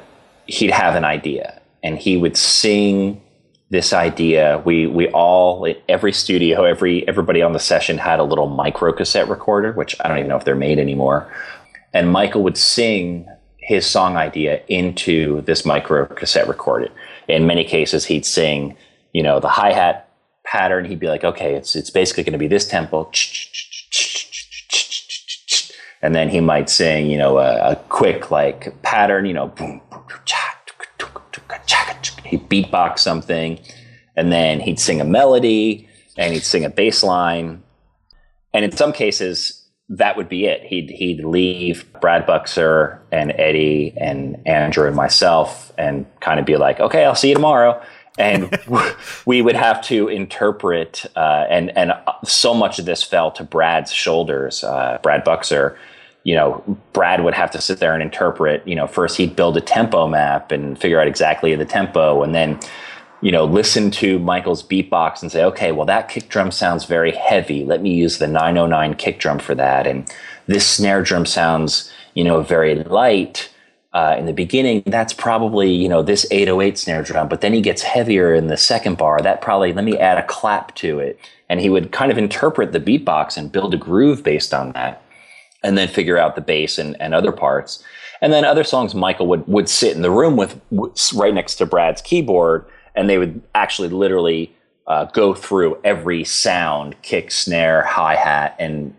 he'd 0.46 0.72
have 0.72 0.96
an 0.96 1.04
idea, 1.06 1.60
and 1.84 1.98
he 1.98 2.18
would 2.18 2.38
sing 2.38 3.22
this 3.72 3.94
idea. 3.94 4.62
We 4.64 4.86
we 4.86 5.08
all 5.10 5.68
every 5.90 6.12
studio, 6.12 6.64
every 6.66 7.08
everybody 7.08 7.42
on 7.42 7.54
the 7.54 7.60
session 7.60 7.98
had 7.98 8.20
a 8.20 8.24
little 8.24 8.48
micro 8.48 8.94
cassette 8.94 9.28
recorder, 9.28 9.72
which 9.72 9.96
I 10.02 10.08
don't 10.08 10.20
even 10.20 10.30
know 10.30 10.38
if 10.38 10.46
they're 10.46 10.56
made 10.56 10.78
anymore. 10.78 11.32
And 11.94 12.12
Michael 12.12 12.44
would 12.44 12.58
sing 12.58 13.28
his 13.58 13.86
song 13.86 14.18
idea 14.18 14.62
into 14.68 15.42
this 15.42 15.66
micro 15.66 16.06
cassette 16.06 16.48
recorder. 16.48 16.90
In 17.28 17.48
many 17.48 17.64
cases, 17.64 18.06
he'd 18.06 18.26
sing, 18.26 18.76
you 19.14 19.24
know, 19.24 19.40
the 19.40 19.48
hi 19.48 19.72
hat 19.72 20.11
pattern. 20.52 20.84
He'd 20.86 21.00
be 21.00 21.08
like, 21.08 21.24
okay, 21.24 21.56
it's 21.56 21.76
it's 21.76 21.90
basically 21.90 22.24
going 22.24 22.34
to 22.34 22.40
be 22.40 22.48
this 22.48 22.68
tempo, 22.68 23.10
and 26.02 26.14
then 26.14 26.30
he 26.30 26.42
might 26.42 26.70
sing, 26.70 27.10
you 27.10 27.18
know, 27.18 27.38
a, 27.38 27.72
a 27.72 27.76
quick 27.88 28.32
like 28.32 28.82
pattern, 28.82 29.26
you 29.26 29.34
know, 29.34 29.48
boom, 29.48 29.82
he'd 32.26 32.50
beatbox 32.50 33.00
something, 33.00 33.60
and 34.16 34.32
then 34.32 34.60
he'd 34.60 34.80
sing 34.80 35.00
a 35.00 35.06
melody, 35.06 35.88
and 36.18 36.34
he'd 36.34 36.44
sing 36.44 36.66
a 36.66 36.70
bass 36.70 37.02
line, 37.02 37.64
and 38.54 38.66
in 38.66 38.72
some 38.72 38.92
cases 38.92 39.58
that 39.94 40.16
would 40.16 40.30
be 40.30 40.46
it. 40.46 40.64
He'd 40.64 40.90
he'd 40.90 41.24
leave 41.24 41.86
Brad 42.00 42.26
Buxer 42.26 43.02
and 43.12 43.34
Eddie 43.38 43.94
and 43.98 44.42
Andrew 44.46 44.88
and 44.88 44.96
myself, 44.96 45.72
and 45.78 46.06
kind 46.20 46.40
of 46.40 46.46
be 46.46 46.58
like, 46.58 46.80
okay, 46.80 47.06
I'll 47.06 47.16
see 47.16 47.30
you 47.30 47.36
tomorrow. 47.36 47.82
And 48.18 48.58
we 49.26 49.42
would 49.42 49.56
have 49.56 49.82
to 49.84 50.08
interpret, 50.08 51.06
uh, 51.16 51.46
and 51.50 51.76
and 51.78 51.94
so 52.24 52.54
much 52.54 52.80
of 52.80 52.86
this 52.86 53.04
fell 53.04 53.32
to 53.32 53.44
Brad's 53.44 53.92
shoulders. 53.92 54.64
Uh, 54.64 55.00
Brad 55.02 55.24
Buxer, 55.24 55.78
you 56.24 56.36
know, 56.36 56.64
Brad 56.94 57.24
would 57.24 57.34
have 57.34 57.52
to 57.52 57.62
sit 57.62 57.80
there 57.80 57.94
and 57.94 58.04
interpret. 58.04 58.68
You 58.68 58.76
know, 58.76 58.88
first 58.88 59.18
he'd 59.18 59.36
build 59.36 59.58
a 59.58 59.62
tempo 59.62 60.08
map 60.08 60.52
and 60.52 60.80
figure 60.80 61.00
out 61.00 61.08
exactly 61.08 61.56
the 61.56 61.66
tempo, 61.66 62.24
and 62.24 62.36
then 62.36 62.60
you 63.22 63.32
know, 63.32 63.46
listen 63.46 63.92
to 63.92 64.18
Michael's 64.18 64.64
beatbox 64.64 65.22
and 65.22 65.32
say, 65.32 65.44
okay, 65.44 65.72
well, 65.72 65.86
that 65.86 66.10
kick 66.10 66.28
drum 66.28 66.52
sounds 66.52 66.86
very 66.86 67.12
heavy. 67.12 67.64
Let 67.64 67.84
me 67.84 67.94
use 67.94 68.18
the 68.18 68.28
909 68.28 68.96
kick 68.96 69.20
drum 69.20 69.38
for 69.38 69.54
that. 69.56 69.86
And 69.86 70.12
this 70.48 70.68
snare 70.68 71.04
drum 71.04 71.28
sounds, 71.28 71.92
you 72.16 72.24
know, 72.24 72.42
very 72.42 72.84
light 72.84 73.51
uh, 73.94 74.16
in 74.18 74.26
the 74.26 74.34
beginning. 74.34 74.84
That's 74.86 75.14
probably, 75.14 75.72
you 75.72 75.90
know, 75.90 76.02
this 76.02 76.26
808 76.32 76.78
snare 76.78 77.04
drum. 77.04 77.28
But 77.28 77.42
then 77.42 77.54
he 77.54 77.62
gets 77.62 77.82
heavier 77.82 78.34
in 78.34 78.48
the 78.48 78.58
second 78.58 78.98
bar. 78.98 79.22
That 79.22 79.42
probably, 79.42 79.74
let 79.74 79.86
me 79.86 79.98
add 79.98 80.18
a 80.18 80.26
clap 80.26 80.76
to 80.76 81.00
it. 81.00 81.20
And 81.50 81.60
he 81.60 81.70
would 81.70 81.92
kind 81.92 82.12
of 82.12 82.18
interpret 82.18 82.72
the 82.72 82.80
beatbox 82.80 83.38
and 83.38 83.52
build 83.52 83.74
a 83.74 83.78
groove 83.78 84.24
based 84.24 84.54
on 84.54 84.72
that. 84.74 85.04
And 85.64 85.78
then 85.78 85.88
figure 85.88 86.18
out 86.18 86.36
the 86.36 86.42
bass 86.42 86.80
and, 86.80 87.00
and 87.00 87.14
other 87.14 87.32
parts. 87.32 87.84
And 88.22 88.34
then 88.34 88.46
other 88.46 88.64
songs, 88.64 88.96
Michael 88.96 89.28
would, 89.28 89.48
would 89.48 89.70
sit 89.70 89.96
in 89.96 90.02
the 90.02 90.10
room 90.12 90.36
with, 90.36 90.60
right 91.16 91.34
next 91.34 91.56
to 91.56 91.66
Brad's 91.66 92.02
keyboard 92.02 92.66
and 92.96 93.10
they 93.10 93.18
would 93.18 93.42
actually 93.56 93.90
literally 93.90 94.54
uh, 94.88 95.06
go 95.06 95.34
through 95.34 95.80
every 95.84 96.24
sound 96.24 97.00
kick 97.02 97.32
snare 97.32 97.84
hi-hat 97.84 98.56
and 98.60 98.94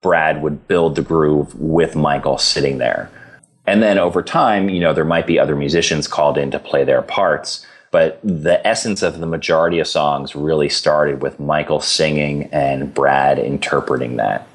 brad 0.00 0.42
would 0.42 0.66
build 0.68 0.94
the 0.94 1.02
groove 1.02 1.54
with 1.58 1.96
michael 1.96 2.38
sitting 2.38 2.78
there 2.78 3.10
and 3.66 3.82
then 3.82 3.98
over 3.98 4.22
time 4.22 4.68
you 4.68 4.80
know 4.80 4.92
there 4.92 5.04
might 5.04 5.26
be 5.26 5.38
other 5.38 5.56
musicians 5.56 6.08
called 6.08 6.38
in 6.38 6.50
to 6.50 6.58
play 6.58 6.84
their 6.84 7.02
parts 7.02 7.66
but 7.90 8.18
the 8.22 8.66
essence 8.66 9.02
of 9.02 9.20
the 9.20 9.26
majority 9.26 9.78
of 9.78 9.86
songs 9.86 10.34
really 10.34 10.68
started 10.68 11.22
with 11.22 11.38
michael 11.40 11.80
singing 11.80 12.44
and 12.52 12.94
brad 12.94 13.38
interpreting 13.38 14.16
that. 14.16 14.46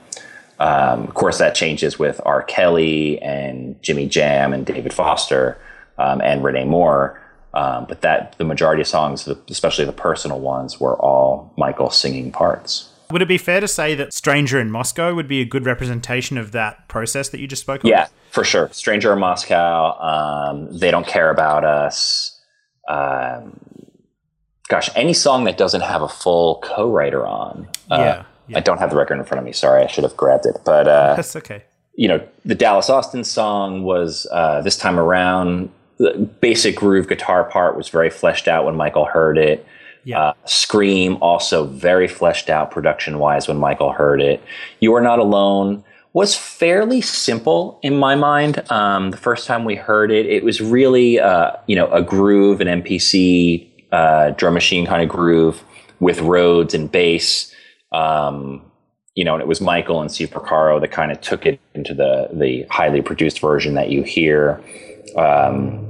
Um, 0.60 1.04
of 1.04 1.14
course 1.14 1.38
that 1.38 1.54
changes 1.54 2.00
with 2.00 2.20
r. 2.26 2.42
Kelly 2.44 3.22
and 3.22 3.82
jimmy 3.82 4.08
jam 4.08 4.54
and 4.54 4.66
david 4.66 4.94
foster 4.94 5.58
um, 5.98 6.22
and 6.22 6.44
rene 6.44 6.66
moore. 6.66 7.22
Um, 7.54 7.86
but 7.88 8.02
that 8.02 8.36
the 8.38 8.44
majority 8.44 8.82
of 8.82 8.88
songs, 8.88 9.28
especially 9.50 9.86
the 9.86 9.94
personal 9.94 10.40
ones, 10.40 10.80
were 10.80 10.96
all 10.96 11.54
Michael 11.58 11.90
singing 11.90 12.32
parts. 12.32 12.90
Would 13.12 13.22
it 13.22 13.28
be 13.28 13.38
fair 13.38 13.60
to 13.60 13.68
say 13.68 13.96
that 13.96 14.14
Stranger 14.14 14.60
in 14.60 14.70
Moscow 14.70 15.14
would 15.16 15.28
be 15.28 15.42
a 15.42 15.46
good 15.46 15.66
representation 15.66 16.38
of 16.38 16.52
that 16.52 16.88
process 16.88 17.30
that 17.30 17.40
you 17.40 17.48
just 17.48 17.62
spoke 17.62 17.84
of? 17.84 17.90
Yeah, 17.90 18.08
for 18.32 18.44
sure. 18.44 18.70
Stranger 18.74 19.14
in 19.14 19.20
Moscow, 19.20 19.98
um, 20.00 20.78
They 20.78 20.92
Don't 20.92 21.08
Care 21.08 21.30
About 21.30 21.64
Us, 21.64 22.40
um, 22.88 23.60
gosh, 24.68 24.90
any 24.96 25.14
song 25.14 25.46
that 25.46 25.58
doesn't 25.58 25.82
have 25.82 26.02
a 26.02 26.08
full 26.10 26.60
co-writer 26.64 27.26
on. 27.26 27.68
Uh, 27.90 27.96
Yeah, 27.98 28.24
yeah. 28.48 28.58
I 28.58 28.62
don't 28.62 28.80
have 28.80 28.90
the 28.90 28.98
record 28.98 29.18
in 29.18 29.24
front 29.26 29.40
of 29.40 29.46
me. 29.46 29.54
Sorry, 29.54 29.84
I 29.84 29.88
should 29.88 30.04
have 30.04 30.18
grabbed 30.18 30.46
it. 30.46 30.58
But 30.66 30.88
uh, 30.88 31.16
That's 31.18 31.36
okay. 31.38 31.64
you 31.96 32.08
know, 32.08 32.26
the 32.46 32.56
Dallas 32.56 32.90
Austin 32.90 33.24
song 33.24 33.84
was 33.84 34.28
uh, 34.32 34.62
this 34.62 34.78
time 34.78 35.00
around. 35.00 35.70
The 35.98 36.14
basic 36.42 36.76
groove 36.76 37.08
guitar 37.08 37.44
part 37.46 37.76
was 37.76 37.90
very 37.90 38.10
fleshed 38.10 38.48
out 38.48 38.66
when 38.66 38.76
Michael 38.76 39.06
heard 39.06 39.38
it. 39.38 39.66
Yeah. 40.08 40.22
Uh, 40.22 40.34
Scream 40.46 41.18
also 41.20 41.66
very 41.66 42.08
fleshed 42.08 42.50
out 42.50 42.72
production 42.72 43.20
wise 43.20 43.50
when 43.50 43.58
Michael 43.58 43.92
heard 43.92 44.22
it. 44.22 44.42
You 44.80 44.96
Are 44.96 45.02
Not 45.02 45.20
Alone 45.20 45.84
was 46.14 46.34
fairly 46.34 47.02
simple 47.02 47.78
in 47.84 47.98
my 47.98 48.16
mind. 48.16 48.64
Um, 48.72 49.12
the 49.12 49.18
first 49.18 49.46
time 49.48 49.66
we 49.66 49.76
heard 49.76 50.10
it, 50.10 50.26
it 50.26 50.46
was 50.46 50.62
really 50.62 51.20
uh, 51.20 51.52
you 51.68 51.76
know 51.76 51.92
a 51.92 52.02
groove, 52.02 52.62
an 52.62 52.82
MPC 52.82 53.68
uh, 53.92 54.30
drum 54.30 54.54
machine 54.54 54.86
kind 54.86 55.04
of 55.04 55.10
groove 55.10 55.62
with 56.00 56.22
Rhodes 56.22 56.74
and 56.74 56.90
bass. 56.90 57.54
Um, 57.92 58.62
you 59.14 59.26
know, 59.26 59.34
and 59.34 59.42
it 59.42 59.48
was 59.48 59.60
Michael 59.60 60.00
and 60.00 60.10
Steve 60.10 60.30
Porcaro 60.30 60.80
that 60.80 60.92
kind 60.92 61.12
of 61.12 61.20
took 61.20 61.46
it 61.46 61.60
into 61.76 61.94
the 61.94 62.30
the 62.32 62.66
highly 62.70 63.02
produced 63.02 63.42
version 63.42 63.74
that 63.74 63.90
you 63.90 64.04
hear. 64.04 64.64
Um, 65.18 65.87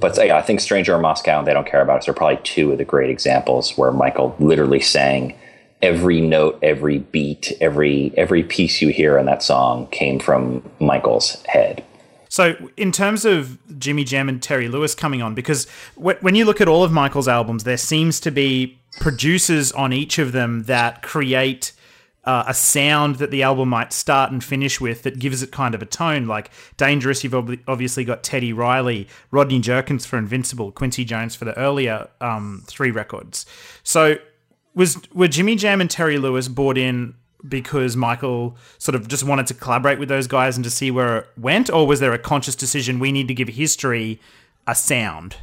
but 0.00 0.16
yeah, 0.16 0.36
I 0.36 0.42
think 0.42 0.60
Stranger 0.60 0.94
in 0.94 1.02
Moscow 1.02 1.38
and 1.38 1.46
They 1.46 1.52
Don't 1.52 1.66
Care 1.66 1.82
About 1.82 1.98
Us 1.98 2.08
are 2.08 2.12
probably 2.12 2.40
two 2.42 2.72
of 2.72 2.78
the 2.78 2.84
great 2.84 3.10
examples 3.10 3.76
where 3.76 3.92
Michael 3.92 4.36
literally 4.38 4.80
sang 4.80 5.36
every 5.82 6.20
note, 6.20 6.58
every 6.62 6.98
beat, 6.98 7.52
every 7.60 8.12
every 8.16 8.42
piece 8.42 8.80
you 8.80 8.88
hear 8.88 9.18
in 9.18 9.26
that 9.26 9.42
song 9.42 9.86
came 9.88 10.18
from 10.18 10.68
Michael's 10.80 11.42
head. 11.46 11.84
So, 12.28 12.54
in 12.76 12.92
terms 12.92 13.24
of 13.24 13.58
Jimmy 13.78 14.04
Jam 14.04 14.28
and 14.28 14.42
Terry 14.42 14.68
Lewis 14.68 14.94
coming 14.94 15.22
on, 15.22 15.34
because 15.34 15.66
when 15.94 16.34
you 16.34 16.44
look 16.44 16.60
at 16.60 16.68
all 16.68 16.82
of 16.82 16.92
Michael's 16.92 17.28
albums, 17.28 17.64
there 17.64 17.76
seems 17.76 18.20
to 18.20 18.30
be 18.30 18.78
producers 19.00 19.72
on 19.72 19.92
each 19.92 20.18
of 20.18 20.32
them 20.32 20.64
that 20.64 21.02
create 21.02 21.72
uh, 22.26 22.44
a 22.48 22.54
sound 22.54 23.16
that 23.16 23.30
the 23.30 23.42
album 23.42 23.68
might 23.68 23.92
start 23.92 24.32
and 24.32 24.42
finish 24.42 24.80
with 24.80 25.04
that 25.04 25.18
gives 25.18 25.42
it 25.42 25.52
kind 25.52 25.74
of 25.74 25.82
a 25.82 25.86
tone. 25.86 26.26
Like 26.26 26.50
Dangerous, 26.76 27.22
you've 27.22 27.34
ob- 27.34 27.58
obviously 27.68 28.04
got 28.04 28.22
Teddy 28.22 28.52
Riley, 28.52 29.08
Rodney 29.30 29.60
Jerkins 29.60 30.04
for 30.04 30.18
Invincible, 30.18 30.72
Quincy 30.72 31.04
Jones 31.04 31.34
for 31.36 31.44
the 31.44 31.56
earlier 31.56 32.08
um, 32.20 32.64
three 32.66 32.90
records. 32.90 33.46
So, 33.82 34.16
was 34.74 35.00
were 35.14 35.28
Jimmy 35.28 35.56
Jam 35.56 35.80
and 35.80 35.90
Terry 35.90 36.18
Lewis 36.18 36.48
brought 36.48 36.76
in 36.76 37.14
because 37.48 37.96
Michael 37.96 38.56
sort 38.78 38.94
of 38.94 39.08
just 39.08 39.24
wanted 39.24 39.46
to 39.46 39.54
collaborate 39.54 39.98
with 39.98 40.08
those 40.08 40.26
guys 40.26 40.56
and 40.56 40.64
to 40.64 40.70
see 40.70 40.90
where 40.90 41.18
it 41.18 41.28
went, 41.38 41.70
or 41.70 41.86
was 41.86 42.00
there 42.00 42.12
a 42.12 42.18
conscious 42.18 42.56
decision 42.56 42.98
we 42.98 43.12
need 43.12 43.28
to 43.28 43.34
give 43.34 43.48
history 43.48 44.20
a 44.66 44.74
sound? 44.74 45.36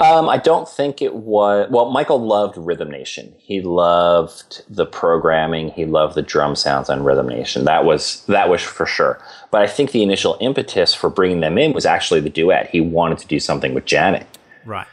Um, 0.00 0.28
I 0.28 0.38
don't 0.38 0.68
think 0.68 1.00
it 1.00 1.14
was. 1.14 1.68
Well, 1.70 1.90
Michael 1.90 2.18
loved 2.24 2.56
Rhythm 2.56 2.90
Nation. 2.90 3.34
He 3.38 3.60
loved 3.60 4.62
the 4.68 4.86
programming. 4.86 5.70
He 5.70 5.84
loved 5.86 6.14
the 6.16 6.22
drum 6.22 6.56
sounds 6.56 6.90
on 6.90 7.04
Rhythm 7.04 7.28
Nation. 7.28 7.64
That 7.64 7.84
was 7.84 8.24
that 8.26 8.48
was 8.48 8.60
for 8.62 8.86
sure. 8.86 9.20
But 9.50 9.62
I 9.62 9.66
think 9.66 9.92
the 9.92 10.02
initial 10.02 10.36
impetus 10.40 10.94
for 10.94 11.08
bringing 11.10 11.40
them 11.40 11.58
in 11.58 11.72
was 11.72 11.86
actually 11.86 12.20
the 12.20 12.30
duet. 12.30 12.70
He 12.70 12.80
wanted 12.80 13.18
to 13.18 13.26
do 13.26 13.38
something 13.38 13.72
with 13.74 13.84
Janet, 13.84 14.26
Right. 14.64 14.86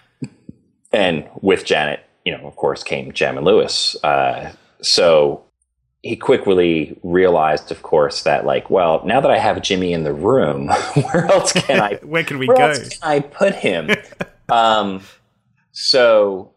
and 0.91 1.27
with 1.41 1.65
Janet, 1.65 2.01
you 2.25 2.37
know, 2.37 2.45
of 2.47 2.55
course, 2.55 2.83
came 2.83 3.11
Jam 3.11 3.37
and 3.37 3.45
Lewis. 3.45 3.95
Uh, 4.03 4.51
so 4.81 5.43
he 6.03 6.15
quickly 6.15 6.97
realized, 7.03 7.71
of 7.71 7.81
course, 7.83 8.23
that 8.23 8.45
like, 8.45 8.69
well, 8.69 9.01
now 9.05 9.19
that 9.21 9.31
I 9.31 9.37
have 9.39 9.61
Jimmy 9.61 9.93
in 9.93 10.03
the 10.03 10.13
room, 10.13 10.67
where 10.93 11.25
else 11.25 11.53
can 11.53 11.79
I 11.81 11.95
Where 12.03 12.23
can 12.23 12.37
we 12.39 12.47
where 12.47 12.57
go? 12.57 12.63
else 12.69 12.89
can 12.97 13.09
I 13.09 13.19
put 13.19 13.55
him? 13.55 13.89
um, 14.51 15.01
so, 15.71 16.53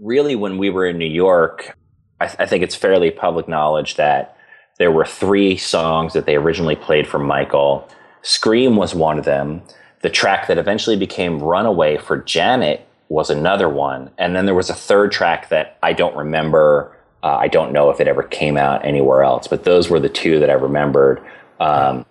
really, 0.00 0.36
when 0.36 0.58
we 0.58 0.68
were 0.70 0.86
in 0.86 0.98
New 0.98 1.06
York, 1.06 1.76
I, 2.20 2.26
th- 2.26 2.36
I 2.38 2.46
think 2.46 2.62
it's 2.62 2.74
fairly 2.74 3.10
public 3.10 3.48
knowledge 3.48 3.96
that 3.96 4.36
there 4.78 4.90
were 4.90 5.04
three 5.04 5.56
songs 5.56 6.12
that 6.12 6.26
they 6.26 6.36
originally 6.36 6.76
played 6.76 7.06
for 7.06 7.18
Michael. 7.18 7.88
Scream 8.22 8.76
was 8.76 8.94
one 8.94 9.18
of 9.18 9.24
them. 9.24 9.62
The 10.00 10.10
track 10.10 10.48
that 10.48 10.58
eventually 10.58 10.96
became 10.96 11.38
Runaway 11.38 11.98
for 11.98 12.18
Janet 12.18 12.86
was 13.08 13.30
another 13.30 13.68
one. 13.68 14.10
And 14.18 14.34
then 14.34 14.46
there 14.46 14.54
was 14.54 14.70
a 14.70 14.74
third 14.74 15.12
track 15.12 15.50
that 15.50 15.78
I 15.82 15.92
don't 15.92 16.16
remember. 16.16 16.96
Uh, 17.22 17.36
I 17.36 17.46
don't 17.46 17.72
know 17.72 17.90
if 17.90 18.00
it 18.00 18.08
ever 18.08 18.22
came 18.22 18.56
out 18.56 18.84
anywhere 18.84 19.22
else, 19.22 19.46
but 19.46 19.64
those 19.64 19.88
were 19.88 20.00
the 20.00 20.08
two 20.08 20.40
that 20.40 20.50
I 20.50 20.54
remembered. 20.54 21.22
Um, 21.60 22.04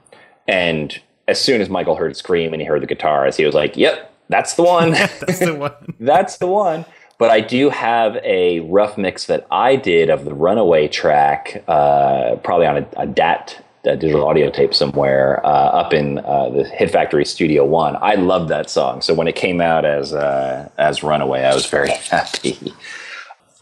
and 0.47 0.97
as 1.27 1.41
soon 1.41 1.59
as 1.59 1.69
Michael 1.69 1.95
heard 1.95 2.15
Scream 2.15 2.53
and 2.53 2.61
he 2.61 2.67
heard 2.67 2.81
the 2.81 2.87
guitars, 2.87 3.35
he 3.35 3.45
was 3.45 3.55
like, 3.55 3.75
yep, 3.75 4.10
that's 4.31 4.53
the 4.55 4.63
one. 4.63 4.91
That's 4.91 5.39
the 5.39 5.55
one. 5.55 5.73
That's 5.99 6.37
the 6.37 6.47
one. 6.47 6.85
But 7.19 7.29
I 7.29 7.41
do 7.41 7.69
have 7.69 8.15
a 8.23 8.61
rough 8.61 8.97
mix 8.97 9.27
that 9.27 9.45
I 9.51 9.75
did 9.75 10.09
of 10.09 10.25
the 10.25 10.33
Runaway 10.33 10.87
track, 10.87 11.63
uh, 11.67 12.37
probably 12.37 12.65
on 12.65 12.77
a, 12.77 12.87
a 12.97 13.05
DAT, 13.05 13.63
a 13.85 13.95
digital 13.95 14.27
audio 14.27 14.49
tape 14.49 14.73
somewhere, 14.73 15.45
uh, 15.45 15.49
up 15.49 15.93
in 15.93 16.17
uh, 16.19 16.49
the 16.49 16.63
Hit 16.63 16.89
Factory 16.89 17.25
Studio 17.25 17.63
One. 17.63 17.95
I 18.01 18.15
loved 18.15 18.49
that 18.49 18.71
song. 18.71 19.01
So 19.01 19.13
when 19.13 19.27
it 19.27 19.35
came 19.35 19.61
out 19.61 19.85
as 19.85 20.13
uh, 20.13 20.69
as 20.79 21.03
Runaway, 21.03 21.43
I 21.43 21.53
was 21.53 21.67
very 21.67 21.91
happy. 22.09 22.73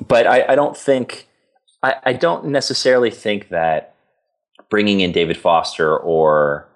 But 0.07 0.25
I, 0.25 0.53
I 0.53 0.55
don't 0.55 0.77
think, 0.77 1.27
I, 1.83 1.95
I 2.05 2.13
don't 2.13 2.45
necessarily 2.45 3.09
think 3.09 3.49
that 3.49 3.95
bringing 4.69 5.01
in 5.01 5.11
David 5.11 5.35
Foster 5.35 5.97
or 5.97 6.69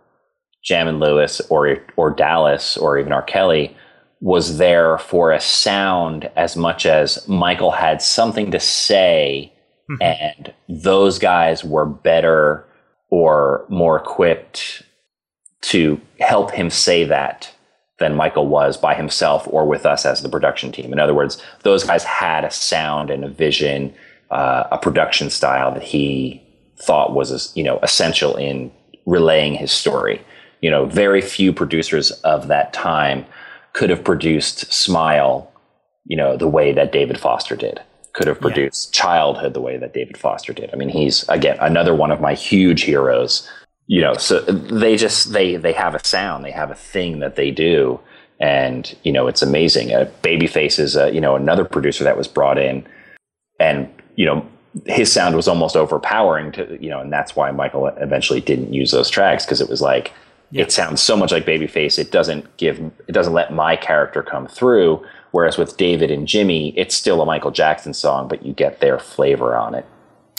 Jam 0.64 0.88
and 0.88 1.00
Lewis 1.00 1.40
or 1.50 1.78
or 1.96 2.10
Dallas 2.10 2.76
or 2.76 2.98
even 2.98 3.14
R. 3.14 3.22
Kelly 3.22 3.76
was 4.24 4.58
there 4.58 4.98
for 4.98 5.34
a 5.34 5.40
sound 5.40 6.32
as 6.38 6.56
much 6.56 6.86
as 6.86 7.28
Michael 7.28 7.72
had 7.72 8.02
something 8.02 8.52
to 8.52 8.60
say 8.60 9.54
and 10.02 10.54
those 10.70 11.20
guys 11.20 11.62
were 11.64 11.86
better 11.86 12.66
or 13.10 13.66
more 13.68 13.98
equipped 13.98 14.82
to 15.62 16.00
help 16.22 16.52
him 16.52 16.70
say 16.70 17.04
that 17.04 17.54
than 18.00 18.16
Michael 18.16 18.48
was 18.48 18.78
by 18.78 18.96
himself 18.96 19.46
or 19.48 19.68
with 19.68 19.86
us 19.86 20.06
as 20.06 20.22
the 20.22 20.30
production 20.30 20.72
team. 20.72 20.94
In 20.94 21.00
other 21.00 21.14
words, 21.14 21.42
those 21.64 21.84
guys 21.84 22.06
had 22.06 22.46
a 22.46 22.50
sound 22.50 23.10
and 23.10 23.26
a 23.26 23.30
vision, 23.30 23.94
uh, 24.32 24.64
a 24.72 24.78
production 24.78 25.30
style 25.30 25.74
that 25.74 25.84
he 25.84 26.42
thought 26.78 27.14
was, 27.14 27.52
you 27.58 27.64
know, 27.64 27.78
essential 27.84 28.38
in 28.38 28.72
relaying 29.06 29.56
his 29.56 29.72
story. 29.72 30.22
You 30.62 30.72
know, 30.72 30.86
very 30.86 31.22
few 31.22 31.52
producers 31.52 32.12
of 32.22 32.48
that 32.48 32.72
time 32.72 33.26
could 33.74 33.90
have 33.90 34.04
produced 34.04 34.72
Smile, 34.72 35.52
you 36.06 36.16
know, 36.16 36.38
the 36.38 36.48
way 36.48 36.72
that 36.72 36.92
David 36.92 37.20
Foster 37.20 37.56
did. 37.56 37.82
Could 38.14 38.28
have 38.28 38.40
produced 38.40 38.94
Childhood 38.94 39.56
the 39.56 39.62
way 39.62 39.78
that 39.78 39.94
David 39.94 40.18
Foster 40.18 40.54
did. 40.54 40.70
I 40.72 40.76
mean, 40.76 40.90
he's 40.90 41.28
again 41.30 41.58
another 41.60 41.96
one 41.96 42.12
of 42.12 42.22
my 42.22 42.36
huge 42.36 42.84
heroes. 42.84 43.50
You 43.88 44.02
know, 44.02 44.14
so 44.14 44.40
they 44.40 44.96
just 44.96 45.34
they 45.34 45.56
they 45.56 45.74
have 45.74 45.96
a 45.96 46.06
sound, 46.06 46.46
they 46.46 46.52
have 46.52 46.72
a 46.72 46.76
thing 46.76 47.20
that 47.20 47.36
they 47.36 47.52
do, 47.52 48.00
and 48.40 48.96
you 49.04 49.12
know, 49.12 49.28
it's 49.28 49.42
amazing. 49.42 49.94
Uh, 49.94 50.10
Babyface 50.22 50.80
is 50.80 50.96
uh, 50.96 51.08
you 51.08 51.20
know 51.20 51.36
another 51.36 51.66
producer 51.66 52.04
that 52.04 52.16
was 52.16 52.28
brought 52.28 52.60
in, 52.60 52.86
and 53.60 53.90
you 54.16 54.26
know 54.26 54.46
his 54.86 55.12
sound 55.12 55.36
was 55.36 55.48
almost 55.48 55.76
overpowering 55.76 56.52
to 56.54 56.78
you 56.80 56.90
know, 56.90 57.00
and 57.00 57.12
that's 57.12 57.36
why 57.36 57.50
Michael 57.52 57.88
eventually 57.88 58.42
didn't 58.42 58.74
use 58.74 58.92
those 58.92 59.10
tracks 59.10 59.44
because 59.44 59.60
it 59.60 59.70
was 59.70 59.82
like 59.82 60.14
it 60.54 60.72
sounds 60.72 61.02
so 61.02 61.18
much 61.18 61.32
like 61.32 61.46
Babyface. 61.46 61.98
It 61.98 62.12
doesn't 62.12 62.58
give 62.58 62.80
it 62.80 63.12
doesn't 63.12 63.34
let 63.34 63.54
my 63.54 63.76
character 63.76 64.22
come 64.22 64.48
through. 64.48 65.04
Whereas 65.32 65.58
with 65.58 65.78
David 65.78 66.12
and 66.12 66.28
Jimmy, 66.28 66.78
it's 66.78 66.96
still 66.96 67.22
a 67.22 67.26
Michael 67.26 67.52
Jackson 67.52 67.94
song, 67.94 68.28
but 68.28 68.46
you 68.46 68.54
get 68.54 68.80
their 68.80 69.00
flavor 69.00 69.56
on 69.56 69.74
it. 69.74 69.86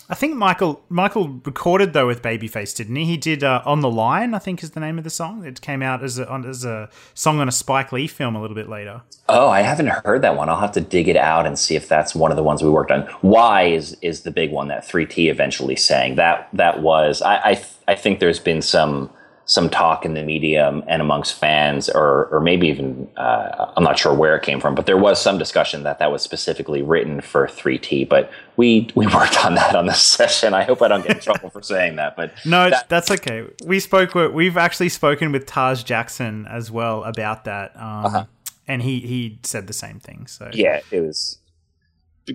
I 0.08 0.14
think 0.14 0.36
Michael 0.36 0.82
Michael 0.90 1.40
recorded 1.44 1.94
though 1.94 2.06
with 2.06 2.20
Babyface, 2.20 2.76
didn't 2.76 2.94
he? 2.96 3.04
He 3.06 3.16
did 3.16 3.42
uh, 3.42 3.62
"On 3.64 3.80
the 3.80 3.90
Line," 3.90 4.34
I 4.34 4.38
think 4.38 4.62
is 4.62 4.72
the 4.72 4.80
name 4.80 4.98
of 4.98 5.04
the 5.04 5.10
song. 5.10 5.44
It 5.44 5.62
came 5.62 5.82
out 5.82 6.04
as 6.04 6.18
a 6.18 6.28
on, 6.28 6.44
as 6.44 6.64
a 6.64 6.90
song 7.14 7.40
on 7.40 7.48
a 7.48 7.52
Spike 7.52 7.90
Lee 7.90 8.06
film 8.06 8.36
a 8.36 8.40
little 8.40 8.54
bit 8.54 8.68
later. 8.68 9.02
Oh, 9.30 9.48
I 9.48 9.62
haven't 9.62 9.88
heard 9.88 10.20
that 10.20 10.36
one. 10.36 10.50
I'll 10.50 10.60
have 10.60 10.72
to 10.72 10.80
dig 10.82 11.08
it 11.08 11.16
out 11.16 11.46
and 11.46 11.58
see 11.58 11.74
if 11.74 11.88
that's 11.88 12.14
one 12.14 12.30
of 12.30 12.36
the 12.36 12.42
ones 12.42 12.62
we 12.62 12.68
worked 12.68 12.90
on. 12.90 13.02
Why 13.22 13.62
is 13.64 13.96
is 14.02 14.20
the 14.20 14.30
big 14.30 14.52
one 14.52 14.68
that 14.68 14.86
3T 14.86 15.30
eventually 15.30 15.76
sang. 15.76 16.16
That 16.16 16.48
that 16.52 16.82
was 16.82 17.22
I 17.22 17.36
I, 17.36 17.64
I 17.88 17.94
think 17.94 18.20
there's 18.20 18.38
been 18.38 18.60
some 18.60 19.10
some 19.46 19.68
talk 19.68 20.06
in 20.06 20.14
the 20.14 20.22
medium 20.22 20.82
and 20.86 21.02
amongst 21.02 21.34
fans, 21.34 21.88
or 21.90 22.26
or 22.32 22.40
maybe 22.40 22.66
even 22.68 23.08
uh, 23.16 23.72
I'm 23.76 23.84
not 23.84 23.98
sure 23.98 24.14
where 24.14 24.34
it 24.36 24.42
came 24.42 24.58
from, 24.60 24.74
but 24.74 24.86
there 24.86 24.96
was 24.96 25.20
some 25.20 25.36
discussion 25.36 25.82
that 25.82 25.98
that 25.98 26.10
was 26.10 26.22
specifically 26.22 26.80
written 26.80 27.20
for 27.20 27.46
3T. 27.46 28.08
But 28.08 28.30
we 28.56 28.88
we 28.94 29.06
worked 29.14 29.44
on 29.44 29.54
that 29.56 29.76
on 29.76 29.86
this 29.86 30.00
session. 30.02 30.54
I 30.54 30.62
hope 30.62 30.80
I 30.80 30.88
don't 30.88 31.06
get 31.06 31.16
in 31.16 31.22
trouble 31.22 31.50
for 31.50 31.60
saying 31.60 31.96
that. 31.96 32.16
But 32.16 32.32
No, 32.46 32.70
that- 32.70 32.88
that's 32.88 33.10
okay. 33.10 33.44
We 33.66 33.80
spoke. 33.80 34.14
We've 34.14 34.56
actually 34.56 34.88
spoken 34.88 35.30
with 35.30 35.44
Taj 35.46 35.82
Jackson 35.82 36.46
as 36.46 36.70
well 36.70 37.04
about 37.04 37.44
that, 37.44 37.72
um, 37.76 38.26
and 38.66 38.80
he 38.82 39.00
he 39.00 39.40
said 39.42 39.66
the 39.66 39.72
same 39.74 40.00
thing. 40.00 40.26
So 40.26 40.50
yeah, 40.54 40.80
it 40.90 41.00
was. 41.00 41.38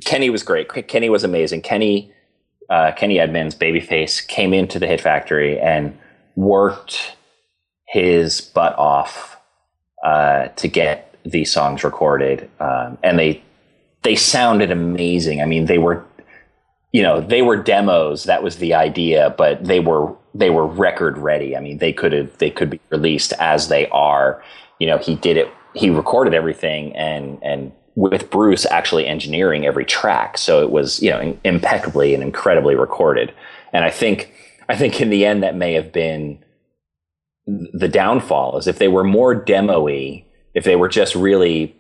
Kenny 0.06 0.30
was 0.30 0.44
great. 0.44 0.70
Kenny 0.88 1.10
was 1.10 1.24
amazing. 1.24 1.64
Kenny, 1.64 2.14
uh, 2.70 2.92
Kenny 2.92 3.20
Edmonds, 3.20 3.56
Babyface, 3.56 4.28
came 4.28 4.54
into 4.54 4.78
the 4.78 4.86
Hit 4.86 5.02
Factory 5.02 5.60
and 5.60 5.98
worked 6.36 7.16
his 7.88 8.42
butt 8.42 8.78
off 8.78 9.38
uh, 10.04 10.48
to 10.50 10.68
get 10.68 11.18
these 11.26 11.52
songs 11.52 11.84
recorded, 11.84 12.50
um, 12.60 12.98
and 13.04 13.20
they 13.20 13.44
they 14.04 14.16
sounded 14.16 14.72
amazing. 14.72 15.42
I 15.42 15.46
mean, 15.46 15.66
they 15.66 15.78
were 15.78 16.06
you 16.92 17.02
know 17.04 17.22
they 17.22 17.42
were 17.42 17.58
demos. 17.58 18.24
That 18.24 18.44
was 18.44 18.58
the 18.58 18.74
idea 18.74 19.34
but 19.38 19.64
they 19.64 19.80
were 19.80 20.16
they 20.34 20.50
were 20.50 20.66
record 20.66 21.18
ready. 21.18 21.56
I 21.56 21.60
mean 21.60 21.78
they 21.78 21.94
could 21.94 22.14
have 22.14 22.38
they 22.38 22.50
could 22.50 22.70
be 22.70 22.80
released 22.90 23.34
as 23.34 23.68
they 23.68 23.88
are. 23.90 24.44
You 24.80 24.88
know 24.88 24.98
he 24.98 25.16
did 25.16 25.38
it 25.38 25.52
he 25.76 25.90
recorded 25.90 26.34
everything 26.34 26.96
and 26.96 27.40
and 27.44 27.72
with 27.96 28.30
bruce 28.30 28.66
actually 28.66 29.06
engineering 29.06 29.66
every 29.66 29.86
track. 29.86 30.38
So 30.38 30.64
it 30.64 30.72
was 30.72 31.02
you 31.02 31.12
know 31.12 31.38
impeccably 31.44 32.14
and 32.14 32.24
incredibly 32.24 32.76
recorded. 32.76 33.34
And 33.72 33.86
i 33.86 33.92
think 33.92 34.34
i 34.70 34.76
think 34.76 35.02
in 35.02 35.10
the 35.10 35.26
end 35.26 35.44
that 35.44 35.56
may 35.56 35.74
have 35.74 35.92
been 35.92 36.44
the 37.46 37.88
downfall 37.88 38.58
is 38.58 38.68
if 38.68 38.78
they 38.78 38.88
were 38.88 39.04
more 39.04 39.36
demo-y 39.36 40.24
if 40.54 40.64
they 40.64 40.76
were 40.76 40.90
just 40.90 41.16
really 41.16 41.76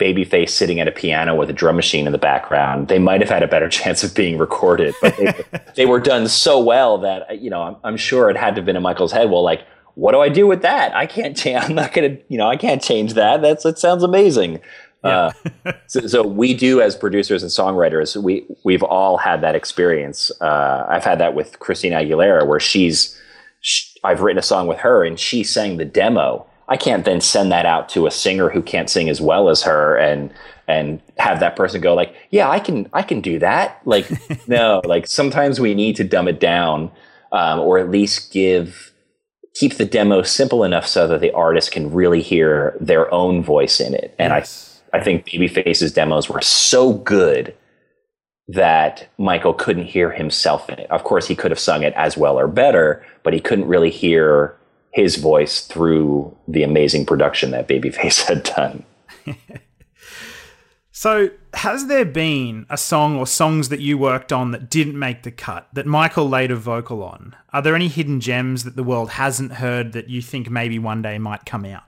babyface 0.00 0.48
sitting 0.48 0.80
at 0.80 0.88
a 0.88 0.92
piano 0.92 1.34
with 1.36 1.50
a 1.50 1.52
drum 1.52 1.76
machine 1.76 2.06
in 2.06 2.12
the 2.12 2.18
background, 2.18 2.88
they 2.88 2.98
might 2.98 3.20
have 3.20 3.28
had 3.28 3.42
a 3.42 3.46
better 3.46 3.68
chance 3.78 4.02
of 4.02 4.14
being 4.14 4.38
recorded. 4.38 4.94
But 5.00 5.16
they, 5.16 5.60
they 5.76 5.86
were 5.86 6.00
done 6.00 6.26
so 6.26 6.58
well 6.58 6.98
that 6.98 7.40
you 7.40 7.50
know 7.50 7.62
I'm, 7.62 7.76
I'm, 7.84 7.96
sure 7.96 8.30
it 8.30 8.36
had 8.36 8.54
to 8.54 8.60
have 8.60 8.66
been 8.66 8.76
in 8.76 8.82
Michael's 8.82 9.12
head. 9.12 9.30
Well, 9.30 9.42
like, 9.42 9.64
what 9.94 10.12
do 10.12 10.20
I 10.20 10.30
do 10.30 10.46
with 10.46 10.62
that? 10.62 10.96
I 10.96 11.06
can't 11.06 11.36
change. 11.36 11.62
I'm 11.62 11.74
not 11.74 11.92
gonna, 11.92 12.16
you 12.28 12.38
know, 12.38 12.48
I 12.48 12.56
can't 12.56 12.82
change 12.82 13.14
that. 13.14 13.42
That's 13.42 13.64
it 13.64 13.78
sounds 13.78 14.02
amazing. 14.02 14.60
Yeah. 15.04 15.32
uh, 15.64 15.72
so, 15.86 16.06
so, 16.06 16.22
we 16.26 16.54
do 16.54 16.80
as 16.80 16.94
producers 16.94 17.42
and 17.42 17.50
songwriters. 17.50 18.20
We 18.22 18.44
we've 18.64 18.82
all 18.82 19.16
had 19.16 19.40
that 19.40 19.54
experience. 19.54 20.30
Uh, 20.40 20.84
I've 20.88 21.04
had 21.04 21.18
that 21.20 21.34
with 21.34 21.58
Christina 21.58 21.96
Aguilera, 21.96 22.46
where 22.46 22.60
she's. 22.60 23.16
She, 23.62 23.98
I've 24.04 24.22
written 24.22 24.38
a 24.38 24.42
song 24.42 24.66
with 24.68 24.78
her, 24.78 25.04
and 25.04 25.20
she 25.20 25.44
sang 25.44 25.76
the 25.76 25.84
demo 25.84 26.46
I 26.70 26.76
can't 26.76 27.04
then 27.04 27.20
send 27.20 27.50
that 27.50 27.66
out 27.66 27.88
to 27.90 28.06
a 28.06 28.12
singer 28.12 28.48
who 28.48 28.62
can't 28.62 28.88
sing 28.88 29.08
as 29.08 29.20
well 29.20 29.48
as 29.48 29.62
her 29.62 29.96
and 29.96 30.32
and 30.68 31.02
have 31.18 31.40
that 31.40 31.56
person 31.56 31.80
go 31.80 31.94
like, 31.94 32.14
yeah, 32.30 32.48
I 32.48 32.60
can 32.60 32.88
I 32.92 33.02
can 33.02 33.20
do 33.20 33.40
that. 33.40 33.80
Like 33.84 34.08
no, 34.48 34.80
like 34.84 35.08
sometimes 35.08 35.58
we 35.58 35.74
need 35.74 35.96
to 35.96 36.04
dumb 36.04 36.28
it 36.28 36.38
down 36.38 36.92
um, 37.32 37.58
or 37.58 37.78
at 37.78 37.90
least 37.90 38.32
give 38.32 38.92
keep 39.54 39.78
the 39.78 39.84
demo 39.84 40.22
simple 40.22 40.62
enough 40.62 40.86
so 40.86 41.08
that 41.08 41.20
the 41.20 41.32
artist 41.32 41.72
can 41.72 41.92
really 41.92 42.22
hear 42.22 42.76
their 42.80 43.12
own 43.12 43.42
voice 43.42 43.80
in 43.80 43.92
it. 43.92 44.14
And 44.16 44.32
yes. 44.32 44.68
I 44.68 44.69
I 44.92 45.00
think 45.00 45.26
Babyface's 45.26 45.92
demos 45.92 46.28
were 46.28 46.40
so 46.40 46.94
good 46.94 47.54
that 48.48 49.08
Michael 49.16 49.54
couldn't 49.54 49.86
hear 49.86 50.10
himself 50.10 50.68
in 50.68 50.78
it. 50.78 50.90
Of 50.90 51.04
course, 51.04 51.28
he 51.28 51.36
could 51.36 51.52
have 51.52 51.60
sung 51.60 51.82
it 51.82 51.92
as 51.94 52.16
well 52.16 52.38
or 52.38 52.48
better, 52.48 53.04
but 53.22 53.32
he 53.32 53.40
couldn't 53.40 53.68
really 53.68 53.90
hear 53.90 54.56
his 54.92 55.16
voice 55.16 55.60
through 55.66 56.36
the 56.48 56.64
amazing 56.64 57.06
production 57.06 57.52
that 57.52 57.68
Babyface 57.68 58.22
had 58.26 58.42
done. 58.42 58.84
so, 60.90 61.30
has 61.54 61.86
there 61.86 62.04
been 62.04 62.66
a 62.68 62.76
song 62.76 63.16
or 63.16 63.26
songs 63.26 63.68
that 63.68 63.80
you 63.80 63.96
worked 63.96 64.32
on 64.32 64.50
that 64.50 64.68
didn't 64.68 64.98
make 64.98 65.22
the 65.22 65.30
cut 65.30 65.68
that 65.72 65.86
Michael 65.86 66.28
laid 66.28 66.50
a 66.50 66.56
vocal 66.56 67.04
on? 67.04 67.36
Are 67.52 67.62
there 67.62 67.76
any 67.76 67.88
hidden 67.88 68.20
gems 68.20 68.64
that 68.64 68.74
the 68.74 68.84
world 68.84 69.10
hasn't 69.10 69.54
heard 69.54 69.92
that 69.92 70.08
you 70.08 70.20
think 70.20 70.50
maybe 70.50 70.78
one 70.78 71.02
day 71.02 71.18
might 71.18 71.46
come 71.46 71.64
out? 71.64 71.84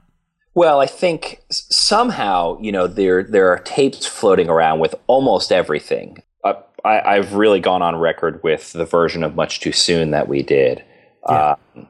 Well, 0.55 0.79
I 0.79 0.85
think 0.85 1.41
somehow, 1.49 2.59
you 2.59 2.71
know, 2.71 2.87
there 2.87 3.23
there 3.23 3.49
are 3.49 3.59
tapes 3.59 4.05
floating 4.05 4.49
around 4.49 4.79
with 4.79 4.93
almost 5.07 5.51
everything. 5.51 6.21
Uh, 6.43 6.53
I, 6.85 7.15
have 7.15 7.33
really 7.33 7.59
gone 7.59 7.81
on 7.81 7.95
record 7.95 8.41
with 8.43 8.73
the 8.73 8.85
version 8.85 9.23
of 9.23 9.35
Much 9.35 9.61
Too 9.61 9.71
Soon 9.71 10.11
that 10.11 10.27
we 10.27 10.43
did. 10.43 10.83
Yeah. 11.27 11.55
Uh, 11.75 11.85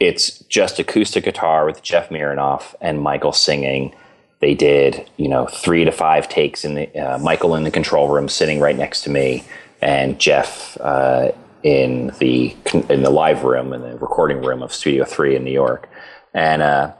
it's 0.00 0.38
just 0.44 0.78
acoustic 0.78 1.24
guitar 1.24 1.66
with 1.66 1.82
Jeff 1.82 2.08
Mironov 2.08 2.74
and 2.80 3.00
Michael 3.00 3.32
singing. 3.32 3.94
They 4.40 4.54
did, 4.54 5.08
you 5.18 5.28
know, 5.28 5.46
three 5.46 5.84
to 5.84 5.92
five 5.92 6.28
takes 6.28 6.64
in 6.64 6.74
the 6.74 6.98
uh, 6.98 7.18
Michael 7.18 7.54
in 7.54 7.64
the 7.64 7.70
control 7.70 8.08
room, 8.08 8.28
sitting 8.28 8.58
right 8.58 8.76
next 8.76 9.02
to 9.02 9.10
me, 9.10 9.44
and 9.82 10.18
Jeff 10.18 10.78
uh, 10.80 11.30
in 11.62 12.12
the 12.18 12.56
in 12.88 13.02
the 13.02 13.10
live 13.10 13.44
room 13.44 13.74
in 13.74 13.82
the 13.82 13.98
recording 13.98 14.42
room 14.42 14.62
of 14.62 14.72
Studio 14.72 15.04
Three 15.04 15.36
in 15.36 15.44
New 15.44 15.52
York, 15.52 15.90
and 16.32 16.62
uh, 16.62 16.92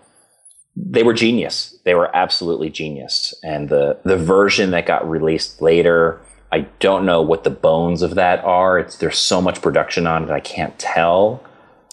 they 0.76 1.02
were 1.02 1.12
genius. 1.12 1.76
They 1.84 1.94
were 1.94 2.14
absolutely 2.14 2.70
genius. 2.70 3.34
And 3.42 3.68
the 3.68 3.98
the 4.04 4.16
version 4.16 4.70
that 4.70 4.86
got 4.86 5.08
released 5.08 5.60
later, 5.60 6.20
I 6.52 6.60
don't 6.78 7.04
know 7.04 7.22
what 7.22 7.44
the 7.44 7.50
bones 7.50 8.02
of 8.02 8.14
that 8.14 8.44
are. 8.44 8.78
It's 8.78 8.96
there's 8.96 9.18
so 9.18 9.40
much 9.40 9.62
production 9.62 10.06
on 10.06 10.24
it, 10.24 10.30
I 10.30 10.40
can't 10.40 10.78
tell. 10.78 11.44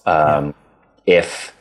Um, 0.06 0.54
if 1.06 1.54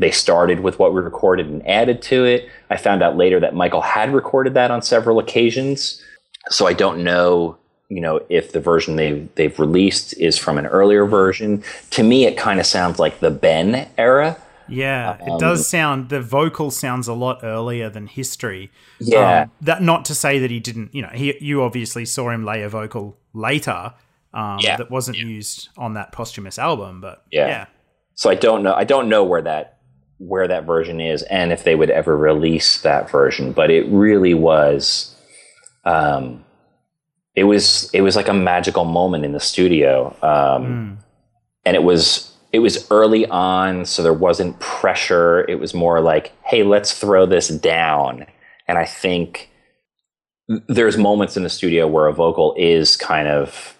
they 0.00 0.10
started 0.10 0.60
with 0.60 0.78
what 0.78 0.94
we 0.94 1.00
recorded 1.00 1.46
and 1.46 1.66
added 1.68 2.00
to 2.00 2.24
it. 2.24 2.48
I 2.70 2.78
found 2.78 3.02
out 3.02 3.18
later 3.18 3.38
that 3.40 3.54
Michael 3.54 3.82
had 3.82 4.14
recorded 4.14 4.54
that 4.54 4.70
on 4.70 4.80
several 4.80 5.18
occasions. 5.18 6.02
So 6.48 6.66
I 6.66 6.72
don't 6.72 7.04
know, 7.04 7.58
you 7.90 8.00
know, 8.00 8.24
if 8.30 8.52
the 8.52 8.60
version 8.60 8.96
they've 8.96 9.28
they've 9.34 9.58
released 9.58 10.14
is 10.16 10.38
from 10.38 10.56
an 10.56 10.66
earlier 10.66 11.04
version. 11.04 11.62
To 11.90 12.02
me, 12.02 12.24
it 12.24 12.38
kind 12.38 12.58
of 12.58 12.66
sounds 12.66 12.98
like 12.98 13.20
the 13.20 13.30
Ben 13.30 13.88
era. 13.98 14.38
Yeah, 14.70 15.18
um, 15.20 15.28
it 15.28 15.40
does 15.40 15.66
sound. 15.66 16.08
The 16.08 16.20
vocal 16.20 16.70
sounds 16.70 17.08
a 17.08 17.14
lot 17.14 17.40
earlier 17.42 17.90
than 17.90 18.06
history. 18.06 18.70
Yeah, 18.98 19.42
um, 19.42 19.52
that 19.60 19.82
not 19.82 20.04
to 20.06 20.14
say 20.14 20.38
that 20.38 20.50
he 20.50 20.60
didn't. 20.60 20.94
You 20.94 21.02
know, 21.02 21.10
he 21.12 21.36
you 21.40 21.62
obviously 21.62 22.04
saw 22.04 22.30
him 22.30 22.44
lay 22.44 22.62
a 22.62 22.68
vocal 22.68 23.18
later. 23.32 23.94
Um, 24.32 24.58
yeah. 24.60 24.76
that 24.76 24.90
wasn't 24.90 25.18
yeah. 25.18 25.24
used 25.24 25.70
on 25.76 25.94
that 25.94 26.12
posthumous 26.12 26.58
album, 26.58 27.00
but 27.00 27.24
yeah. 27.32 27.48
yeah. 27.48 27.66
So 28.14 28.30
I 28.30 28.34
don't 28.34 28.62
know. 28.62 28.74
I 28.74 28.84
don't 28.84 29.08
know 29.08 29.24
where 29.24 29.42
that 29.42 29.78
where 30.18 30.46
that 30.46 30.64
version 30.64 31.00
is, 31.00 31.22
and 31.24 31.52
if 31.52 31.64
they 31.64 31.74
would 31.74 31.90
ever 31.90 32.16
release 32.16 32.82
that 32.82 33.10
version. 33.10 33.52
But 33.52 33.70
it 33.70 33.86
really 33.88 34.34
was. 34.34 35.16
Um, 35.84 36.44
it 37.34 37.44
was 37.44 37.90
it 37.92 38.02
was 38.02 38.16
like 38.16 38.28
a 38.28 38.34
magical 38.34 38.84
moment 38.84 39.24
in 39.24 39.32
the 39.32 39.40
studio, 39.40 40.08
um, 40.22 40.66
mm. 40.66 40.96
and 41.64 41.76
it 41.76 41.82
was 41.82 42.29
it 42.52 42.58
was 42.60 42.90
early 42.90 43.26
on, 43.26 43.84
so 43.84 44.02
there 44.02 44.12
wasn't 44.12 44.58
pressure. 44.60 45.44
It 45.48 45.60
was 45.60 45.74
more 45.74 46.00
like, 46.00 46.32
hey, 46.44 46.62
let's 46.62 46.98
throw 46.98 47.26
this 47.26 47.48
down. 47.48 48.26
And 48.66 48.78
I 48.78 48.84
think 48.84 49.50
there's 50.68 50.98
moments 50.98 51.36
in 51.36 51.44
the 51.44 51.48
studio 51.48 51.86
where 51.86 52.06
a 52.06 52.12
vocal 52.12 52.54
is 52.58 52.96
kind 52.96 53.28
of 53.28 53.76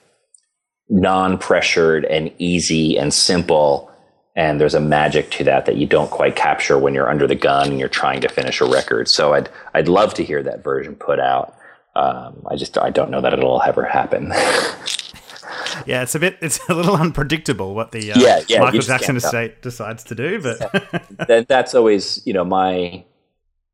non-pressured 0.89 2.05
and 2.05 2.33
easy 2.39 2.97
and 2.97 3.13
simple 3.13 3.91
and 4.37 4.61
there's 4.61 4.75
a 4.75 4.81
magic 4.81 5.31
to 5.33 5.45
that 5.45 5.67
that 5.67 5.77
you 5.77 5.87
don't 5.87 6.11
quite 6.11 6.37
capture 6.37 6.79
when 6.79 6.95
you're 6.95 7.11
under 7.11 7.27
the 7.27 7.35
gun 7.35 7.71
and 7.71 7.79
you're 7.79 7.89
trying 7.89 8.21
to 8.21 8.29
finish 8.29 8.61
a 8.61 8.65
record. 8.65 9.09
So 9.09 9.35
I'd 9.35 9.51
I'd 9.75 9.89
love 9.89 10.15
to 10.15 10.25
hear 10.25 10.43
that 10.43 10.63
version 10.63 10.95
put 10.95 11.19
out. 11.19 11.55
Um, 11.97 12.47
I 12.49 12.57
just 12.57 12.79
I 12.79 12.91
don't 12.91 13.11
know 13.11 13.21
that 13.21 13.33
it'll 13.33 13.61
ever 13.63 13.85
happen. 13.85 14.33
yeah, 15.87 16.03
it's 16.03 16.15
a 16.15 16.19
bit 16.19 16.39
it's 16.41 16.61
a 16.69 16.75
little 16.75 16.97
unpredictable 17.07 17.75
what 17.75 17.93
the 17.93 18.13
uh, 18.13 18.19
yeah, 18.19 18.41
yeah, 18.49 18.61
Michael 18.61 18.81
Jackson 18.81 19.17
estate 19.17 19.63
decides 19.63 20.05
to 20.05 20.15
do, 20.15 20.41
but 20.41 20.59
that, 21.29 21.47
that's 21.49 21.75
always 21.75 22.25
you 22.27 22.33
know 22.33 22.45
my 22.45 23.05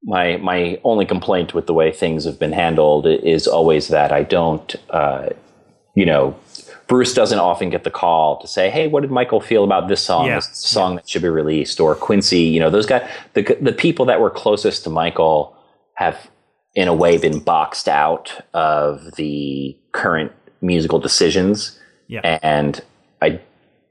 my 0.03 0.37
my 0.39 0.81
only 0.85 1.07
complaint 1.07 1.55
with 1.55 1.67
the 1.67 1.75
way 1.75 1.93
things 1.93 2.25
have 2.25 2.39
been 2.39 2.53
handled 2.53 3.07
is 3.07 3.47
always 3.47 3.89
that 3.89 4.13
I 4.13 4.23
don't 4.23 4.75
uh, 4.91 5.31
you 5.95 6.07
know 6.07 6.39
Bruce 6.89 7.15
doesn't 7.15 7.39
often 7.39 7.71
get 7.71 7.85
the 7.85 7.91
call 7.91 8.41
to 8.41 8.47
say, 8.47 8.71
"Hey, 8.71 8.87
what 8.87 9.01
did 9.01 9.11
Michael 9.11 9.41
feel 9.41 9.65
about 9.65 9.89
this 9.89 10.03
song? 10.03 10.27
Yeah. 10.27 10.37
This 10.37 10.51
song 10.53 10.93
yeah. 10.93 10.97
that 10.97 11.09
should 11.09 11.23
be 11.23 11.29
released." 11.29 11.81
Or 11.81 11.95
Quincy, 11.95 12.41
you 12.41 12.61
know, 12.61 12.71
those 12.71 12.87
guys, 12.87 13.09
the 13.35 13.43
the 13.61 13.73
people 13.73 14.07
that 14.07 14.21
were 14.21 14.31
closest 14.31 14.85
to 14.85 14.91
Michael 14.91 15.57
have, 15.95 16.31
in 16.75 16.87
a 16.87 16.95
way, 16.95 17.19
been 17.19 17.41
boxed 17.41 17.89
out 17.89 18.45
of 18.55 19.17
the 19.17 19.77
current 19.93 20.33
musical 20.61 21.01
decisions. 21.01 21.76
Yeah. 22.09 22.39
And 22.43 22.83
I'm 23.21 23.41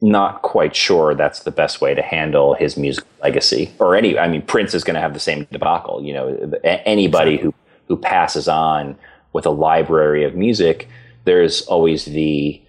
not 0.01 0.41
quite 0.41 0.75
sure 0.75 1.15
that's 1.15 1.43
the 1.43 1.51
best 1.51 1.81
way 1.81 1.93
to 1.93 2.01
handle 2.01 2.53
his 2.53 2.77
music 2.77 3.03
legacy 3.23 3.71
or 3.79 3.95
any 3.95 4.17
i 4.19 4.27
mean 4.27 4.41
prince 4.41 4.73
is 4.73 4.83
going 4.83 4.93
to 4.93 4.99
have 4.99 5.13
the 5.13 5.19
same 5.19 5.47
debacle 5.51 6.03
you 6.03 6.13
know 6.13 6.53
anybody 6.63 7.37
who 7.37 7.53
who 7.87 7.97
passes 7.97 8.47
on 8.47 8.95
with 9.33 9.45
a 9.45 9.49
library 9.49 10.23
of 10.23 10.35
music 10.35 10.87
there's 11.23 11.61
always 11.63 12.05
the 12.05 12.61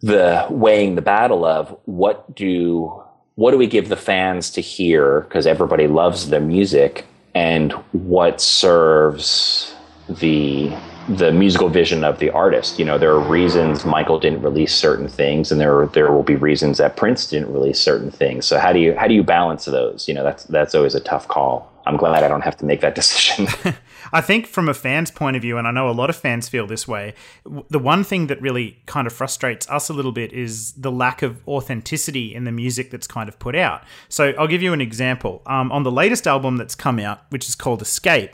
the 0.00 0.46
weighing 0.48 0.94
the 0.94 1.02
battle 1.02 1.44
of 1.44 1.76
what 1.86 2.34
do 2.34 3.02
what 3.34 3.50
do 3.50 3.58
we 3.58 3.66
give 3.66 3.88
the 3.88 3.96
fans 3.96 4.50
to 4.50 4.60
hear 4.60 5.22
because 5.22 5.46
everybody 5.46 5.86
loves 5.86 6.30
the 6.30 6.40
music 6.40 7.04
and 7.34 7.72
what 7.92 8.40
serves 8.40 9.74
the 10.08 10.72
the 11.08 11.32
musical 11.32 11.68
vision 11.68 12.04
of 12.04 12.18
the 12.18 12.30
artist. 12.30 12.78
You 12.78 12.84
know 12.84 12.98
there 12.98 13.12
are 13.12 13.20
reasons 13.20 13.84
michael 13.84 14.18
didn't 14.18 14.42
release 14.42 14.74
certain 14.74 15.08
things 15.08 15.50
and 15.50 15.60
there 15.60 15.86
there 15.86 16.12
will 16.12 16.22
be 16.22 16.36
reasons 16.36 16.78
that 16.78 16.96
prince 16.96 17.28
didn't 17.28 17.52
release 17.52 17.80
certain 17.80 18.10
things. 18.10 18.46
So 18.46 18.58
how 18.58 18.72
do 18.72 18.78
you 18.78 18.94
how 18.94 19.06
do 19.06 19.14
you 19.14 19.22
balance 19.22 19.64
those? 19.64 20.08
You 20.08 20.14
know 20.14 20.24
that's 20.24 20.44
that's 20.44 20.74
always 20.74 20.94
a 20.94 21.00
tough 21.00 21.28
call. 21.28 21.72
I'm 21.86 21.96
glad 21.96 22.22
i 22.22 22.28
don't 22.28 22.42
have 22.42 22.56
to 22.58 22.66
make 22.66 22.82
that 22.82 22.94
decision. 23.00 23.48
I 24.12 24.20
think 24.20 24.46
from 24.46 24.68
a 24.68 24.74
fan's 24.74 25.10
point 25.10 25.36
of 25.36 25.42
view, 25.42 25.58
and 25.58 25.66
I 25.66 25.70
know 25.70 25.88
a 25.88 25.92
lot 25.92 26.10
of 26.10 26.16
fans 26.16 26.48
feel 26.48 26.66
this 26.66 26.86
way, 26.86 27.14
the 27.44 27.78
one 27.78 28.04
thing 28.04 28.26
that 28.28 28.40
really 28.40 28.78
kind 28.86 29.06
of 29.06 29.12
frustrates 29.12 29.68
us 29.68 29.88
a 29.88 29.92
little 29.92 30.12
bit 30.12 30.32
is 30.32 30.72
the 30.72 30.90
lack 30.90 31.22
of 31.22 31.46
authenticity 31.48 32.34
in 32.34 32.44
the 32.44 32.52
music 32.52 32.90
that's 32.90 33.06
kind 33.06 33.28
of 33.28 33.38
put 33.38 33.54
out. 33.54 33.82
So 34.08 34.34
I'll 34.38 34.46
give 34.46 34.62
you 34.62 34.72
an 34.72 34.80
example. 34.80 35.42
Um, 35.46 35.72
on 35.72 35.82
the 35.82 35.90
latest 35.90 36.26
album 36.26 36.56
that's 36.56 36.74
come 36.74 36.98
out, 36.98 37.20
which 37.30 37.48
is 37.48 37.54
called 37.54 37.82
Xscape, 37.82 38.30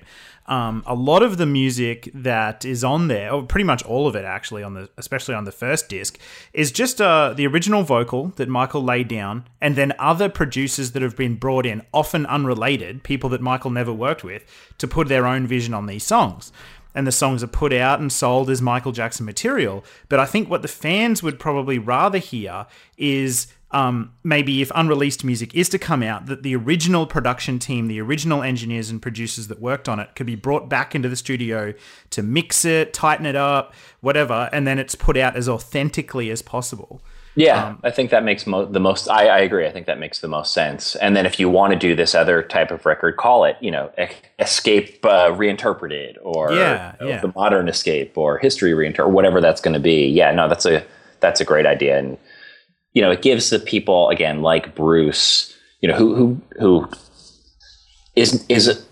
um, 0.46 0.82
a 0.86 0.94
lot 0.94 1.22
of 1.22 1.36
the 1.36 1.46
music 1.46 2.10
that 2.14 2.64
is 2.64 2.84
on 2.84 3.08
there, 3.08 3.32
or 3.32 3.42
pretty 3.42 3.64
much 3.64 3.82
all 3.84 4.06
of 4.06 4.14
it 4.14 4.24
actually, 4.24 4.62
on 4.62 4.74
the 4.74 4.90
especially 4.96 5.34
on 5.34 5.44
the 5.44 5.52
first 5.52 5.88
disc, 5.88 6.18
is 6.52 6.70
just 6.70 7.00
uh, 7.00 7.32
the 7.34 7.46
original 7.46 7.82
vocal 7.82 8.28
that 8.36 8.48
Michael 8.48 8.82
laid 8.82 9.08
down, 9.08 9.44
and 9.60 9.76
then 9.76 9.92
other 9.98 10.28
producers 10.28 10.92
that 10.92 11.02
have 11.02 11.16
been 11.16 11.36
brought 11.36 11.66
in, 11.66 11.82
often 11.92 12.26
unrelated, 12.26 13.02
people 13.02 13.30
that 13.30 13.40
Michael 13.40 13.70
never 13.70 13.92
worked 13.92 14.24
with, 14.24 14.44
to 14.78 14.86
put 14.86 15.08
their 15.08 15.26
own 15.26 15.46
vision 15.46 15.72
on 15.72 15.86
these 15.86 16.04
songs 16.04 16.52
and 16.94 17.06
the 17.06 17.12
songs 17.12 17.42
are 17.42 17.48
put 17.48 17.72
out 17.72 17.98
and 17.98 18.12
sold 18.12 18.48
as 18.48 18.62
Michael 18.62 18.92
Jackson 18.92 19.26
material. 19.26 19.84
But 20.08 20.20
I 20.20 20.26
think 20.26 20.48
what 20.48 20.62
the 20.62 20.68
fans 20.68 21.22
would 21.22 21.40
probably 21.40 21.78
rather 21.78 22.18
hear 22.18 22.66
is 22.96 23.48
um, 23.74 24.12
maybe 24.22 24.62
if 24.62 24.70
unreleased 24.74 25.24
music 25.24 25.52
is 25.54 25.68
to 25.70 25.78
come 25.78 26.02
out, 26.02 26.26
that 26.26 26.44
the 26.44 26.54
original 26.54 27.06
production 27.06 27.58
team, 27.58 27.88
the 27.88 28.00
original 28.00 28.40
engineers 28.40 28.88
and 28.88 29.02
producers 29.02 29.48
that 29.48 29.60
worked 29.60 29.88
on 29.88 29.98
it, 29.98 30.14
could 30.14 30.26
be 30.26 30.36
brought 30.36 30.68
back 30.68 30.94
into 30.94 31.08
the 31.08 31.16
studio 31.16 31.74
to 32.10 32.22
mix 32.22 32.64
it, 32.64 32.94
tighten 32.94 33.26
it 33.26 33.34
up, 33.34 33.74
whatever, 34.00 34.48
and 34.52 34.64
then 34.64 34.78
it's 34.78 34.94
put 34.94 35.16
out 35.16 35.34
as 35.34 35.48
authentically 35.48 36.30
as 36.30 36.40
possible. 36.40 37.02
Yeah, 37.34 37.70
um, 37.70 37.80
I 37.82 37.90
think 37.90 38.10
that 38.10 38.22
makes 38.22 38.46
mo- 38.46 38.64
the 38.64 38.78
most. 38.78 39.08
I, 39.08 39.26
I, 39.26 39.38
agree. 39.40 39.66
I 39.66 39.72
think 39.72 39.86
that 39.86 39.98
makes 39.98 40.20
the 40.20 40.28
most 40.28 40.52
sense. 40.52 40.94
And 40.94 41.16
then 41.16 41.26
if 41.26 41.40
you 41.40 41.48
want 41.48 41.72
to 41.72 41.78
do 41.78 41.96
this 41.96 42.14
other 42.14 42.44
type 42.44 42.70
of 42.70 42.86
record, 42.86 43.16
call 43.16 43.44
it, 43.44 43.56
you 43.60 43.72
know, 43.72 43.90
Xscape 44.38 45.04
uh, 45.04 45.32
Reinterpreted 45.32 46.16
or 46.22 46.52
yeah, 46.52 46.94
you 47.00 47.06
know, 47.06 47.12
yeah. 47.12 47.20
the 47.20 47.32
Modern 47.34 47.68
Escape 47.68 48.16
or 48.16 48.38
History 48.38 48.72
Reinterpreted, 48.72 49.10
or 49.10 49.12
whatever 49.12 49.40
that's 49.40 49.60
going 49.60 49.74
to 49.74 49.80
be. 49.80 50.06
Yeah, 50.06 50.30
no, 50.30 50.48
that's 50.48 50.64
a 50.64 50.86
that's 51.18 51.40
a 51.40 51.44
great 51.44 51.66
idea. 51.66 51.98
And 51.98 52.18
you 52.94 53.02
know, 53.02 53.10
it 53.10 53.22
gives 53.22 53.50
the 53.50 53.58
people 53.58 54.08
again 54.08 54.40
like 54.40 54.74
Bruce, 54.74 55.54
you 55.80 55.88
know, 55.88 55.96
who 55.96 56.14
who 56.14 56.40
who 56.58 56.88
is 58.16 58.46
is 58.48 58.86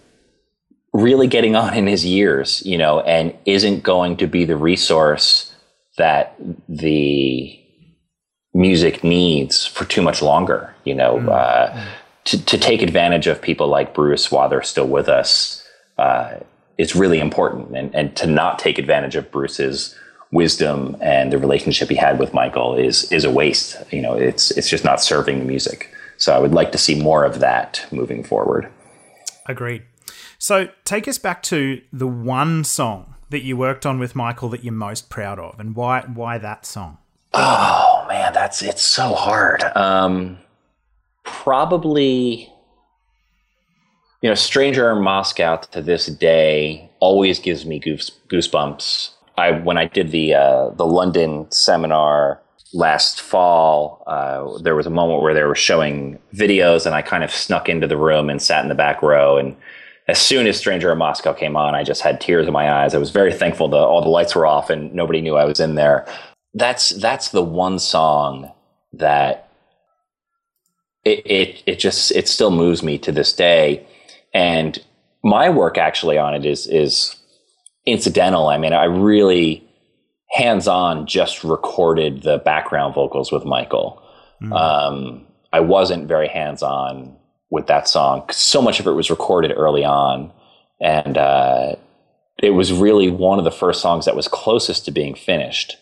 really 0.92 1.26
getting 1.26 1.56
on 1.56 1.74
in 1.74 1.86
his 1.86 2.04
years, 2.04 2.62
you 2.66 2.76
know, 2.76 3.00
and 3.00 3.34
isn't 3.46 3.82
going 3.82 4.16
to 4.18 4.26
be 4.26 4.44
the 4.44 4.56
resource 4.56 5.54
that 5.96 6.34
the 6.68 7.58
music 8.54 9.02
needs 9.02 9.64
for 9.64 9.84
too 9.84 10.02
much 10.02 10.20
longer, 10.20 10.74
you 10.84 10.94
know, 10.94 11.16
mm. 11.16 11.28
uh, 11.30 11.86
to, 12.24 12.44
to 12.44 12.58
take 12.58 12.82
advantage 12.82 13.26
of 13.26 13.40
people 13.40 13.68
like 13.68 13.94
Bruce 13.94 14.30
while 14.30 14.48
they're 14.48 14.62
still 14.62 14.86
with 14.86 15.08
us 15.08 15.66
uh, 15.98 16.34
is 16.76 16.94
really 16.94 17.18
important. 17.18 17.74
And, 17.74 17.94
and 17.94 18.14
to 18.16 18.26
not 18.26 18.58
take 18.58 18.78
advantage 18.78 19.16
of 19.16 19.30
Bruce's 19.30 19.96
wisdom 20.32 20.96
and 21.00 21.30
the 21.32 21.38
relationship 21.38 21.90
he 21.90 21.94
had 21.94 22.18
with 22.18 22.34
Michael 22.34 22.74
is 22.74 23.10
is 23.12 23.24
a 23.24 23.30
waste. 23.30 23.76
You 23.92 24.02
know, 24.02 24.14
it's 24.14 24.50
it's 24.52 24.68
just 24.68 24.84
not 24.84 25.00
serving 25.00 25.38
the 25.38 25.44
music. 25.44 25.92
So 26.16 26.34
I 26.34 26.38
would 26.38 26.52
like 26.52 26.72
to 26.72 26.78
see 26.78 27.00
more 27.00 27.24
of 27.24 27.40
that 27.40 27.86
moving 27.92 28.24
forward. 28.24 28.68
Agreed. 29.46 29.82
So 30.38 30.68
take 30.84 31.06
us 31.06 31.18
back 31.18 31.42
to 31.44 31.80
the 31.92 32.06
one 32.06 32.64
song 32.64 33.14
that 33.30 33.42
you 33.42 33.56
worked 33.56 33.86
on 33.86 33.98
with 33.98 34.14
Michael 34.14 34.48
that 34.50 34.64
you're 34.64 34.72
most 34.72 35.08
proud 35.08 35.38
of, 35.38 35.60
and 35.60 35.76
why 35.76 36.02
why 36.02 36.38
that 36.38 36.66
song? 36.66 36.98
Oh 37.34 38.04
man, 38.08 38.32
that's 38.32 38.62
it's 38.62 38.82
so 38.82 39.14
hard. 39.14 39.62
Um, 39.76 40.38
probably, 41.24 42.52
you 44.20 44.28
know, 44.28 44.34
"Stranger 44.34 44.90
in 44.92 45.02
Moscow" 45.02 45.56
to 45.56 45.82
this 45.82 46.06
day 46.06 46.90
always 47.00 47.38
gives 47.38 47.66
me 47.66 47.78
goose, 47.78 48.10
goosebumps 48.28 49.10
I 49.42 49.50
when 49.50 49.78
I 49.78 49.86
did 49.86 50.10
the 50.10 50.34
uh, 50.34 50.70
the 50.70 50.86
London 50.86 51.50
seminar 51.50 52.40
last 52.72 53.20
fall, 53.20 54.02
uh, 54.06 54.58
there 54.58 54.74
was 54.74 54.86
a 54.86 54.90
moment 54.90 55.22
where 55.22 55.34
they 55.34 55.42
were 55.42 55.54
showing 55.54 56.18
videos, 56.34 56.86
and 56.86 56.94
I 56.94 57.02
kind 57.02 57.24
of 57.24 57.30
snuck 57.30 57.68
into 57.68 57.86
the 57.86 57.96
room 57.96 58.30
and 58.30 58.40
sat 58.40 58.62
in 58.62 58.68
the 58.68 58.74
back 58.74 59.02
row. 59.02 59.36
And 59.36 59.56
as 60.08 60.18
soon 60.18 60.46
as 60.46 60.56
Stranger 60.56 60.92
in 60.92 60.98
Moscow 60.98 61.32
came 61.32 61.56
on, 61.56 61.74
I 61.74 61.84
just 61.84 62.02
had 62.02 62.20
tears 62.20 62.46
in 62.46 62.52
my 62.52 62.72
eyes. 62.72 62.94
I 62.94 62.98
was 62.98 63.10
very 63.10 63.32
thankful 63.32 63.68
that 63.68 63.76
all 63.76 64.02
the 64.02 64.08
lights 64.08 64.34
were 64.34 64.46
off 64.46 64.70
and 64.70 64.92
nobody 64.94 65.20
knew 65.20 65.36
I 65.36 65.44
was 65.44 65.60
in 65.60 65.74
there. 65.74 66.06
That's 66.54 66.90
that's 66.90 67.30
the 67.30 67.42
one 67.42 67.78
song 67.78 68.52
that 68.92 69.48
it 71.04 71.26
it, 71.26 71.62
it 71.66 71.78
just 71.78 72.12
it 72.12 72.28
still 72.28 72.50
moves 72.50 72.82
me 72.82 72.98
to 72.98 73.12
this 73.12 73.32
day. 73.32 73.86
And 74.34 74.78
my 75.24 75.50
work 75.50 75.78
actually 75.78 76.18
on 76.18 76.34
it 76.34 76.44
is 76.44 76.66
is 76.66 77.16
incidental. 77.86 78.48
I 78.48 78.58
mean, 78.58 78.72
I 78.72 78.84
really 78.84 79.68
hands 80.30 80.66
on 80.66 81.06
just 81.06 81.44
recorded 81.44 82.22
the 82.22 82.38
background 82.38 82.94
vocals 82.94 83.30
with 83.30 83.44
Michael. 83.44 84.02
Mm. 84.42 84.52
Um, 84.52 85.26
I 85.52 85.60
wasn't 85.60 86.08
very 86.08 86.28
hands 86.28 86.62
on 86.62 87.16
with 87.50 87.66
that 87.66 87.86
song. 87.86 88.24
So 88.30 88.62
much 88.62 88.80
of 88.80 88.86
it 88.86 88.92
was 88.92 89.10
recorded 89.10 89.52
early 89.54 89.84
on. 89.84 90.32
And 90.80 91.18
uh, 91.18 91.76
it 92.42 92.50
was 92.50 92.72
really 92.72 93.10
one 93.10 93.38
of 93.38 93.44
the 93.44 93.50
first 93.50 93.82
songs 93.82 94.06
that 94.06 94.16
was 94.16 94.26
closest 94.26 94.86
to 94.86 94.90
being 94.90 95.14
finished. 95.14 95.76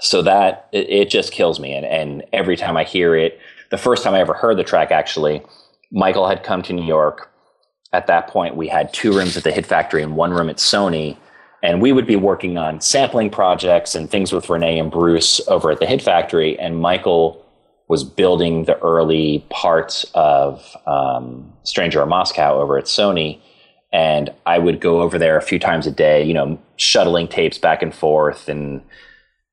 So 0.00 0.20
that 0.22 0.68
it, 0.72 0.90
it 0.90 1.10
just 1.10 1.32
kills 1.32 1.60
me. 1.60 1.72
And, 1.72 1.86
and 1.86 2.24
every 2.32 2.56
time 2.56 2.76
I 2.76 2.82
hear 2.82 3.14
it, 3.14 3.38
the 3.70 3.78
first 3.78 4.02
time 4.02 4.14
I 4.14 4.20
ever 4.20 4.34
heard 4.34 4.58
the 4.58 4.64
track, 4.64 4.90
actually, 4.90 5.42
Michael 5.92 6.28
had 6.28 6.42
come 6.42 6.62
to 6.62 6.72
New 6.72 6.84
York. 6.84 7.30
At 7.92 8.08
that 8.08 8.26
point, 8.26 8.56
we 8.56 8.66
had 8.66 8.92
two 8.92 9.12
rooms 9.12 9.36
at 9.36 9.44
the 9.44 9.52
Hit 9.52 9.64
Factory 9.64 10.02
and 10.02 10.16
one 10.16 10.32
room 10.32 10.50
at 10.50 10.56
Sony 10.56 11.16
and 11.62 11.80
we 11.80 11.92
would 11.92 12.06
be 12.06 12.16
working 12.16 12.58
on 12.58 12.80
sampling 12.80 13.30
projects 13.30 13.94
and 13.94 14.10
things 14.10 14.32
with 14.32 14.50
Renee 14.50 14.78
and 14.78 14.90
Bruce 14.90 15.40
over 15.48 15.70
at 15.70 15.78
the 15.78 15.86
Hit 15.86 16.02
Factory. 16.02 16.58
And 16.58 16.80
Michael 16.80 17.44
was 17.88 18.02
building 18.02 18.64
the 18.64 18.78
early 18.80 19.44
parts 19.50 20.04
of 20.14 20.76
um, 20.86 21.52
Stranger 21.62 22.02
in 22.02 22.08
Moscow 22.08 22.58
over 22.58 22.78
at 22.78 22.86
Sony. 22.86 23.38
And 23.92 24.30
I 24.46 24.58
would 24.58 24.80
go 24.80 25.02
over 25.02 25.18
there 25.18 25.36
a 25.36 25.42
few 25.42 25.58
times 25.58 25.86
a 25.86 25.90
day, 25.90 26.24
you 26.24 26.34
know, 26.34 26.58
shuttling 26.76 27.28
tapes 27.28 27.58
back 27.58 27.82
and 27.82 27.94
forth 27.94 28.48
and 28.48 28.82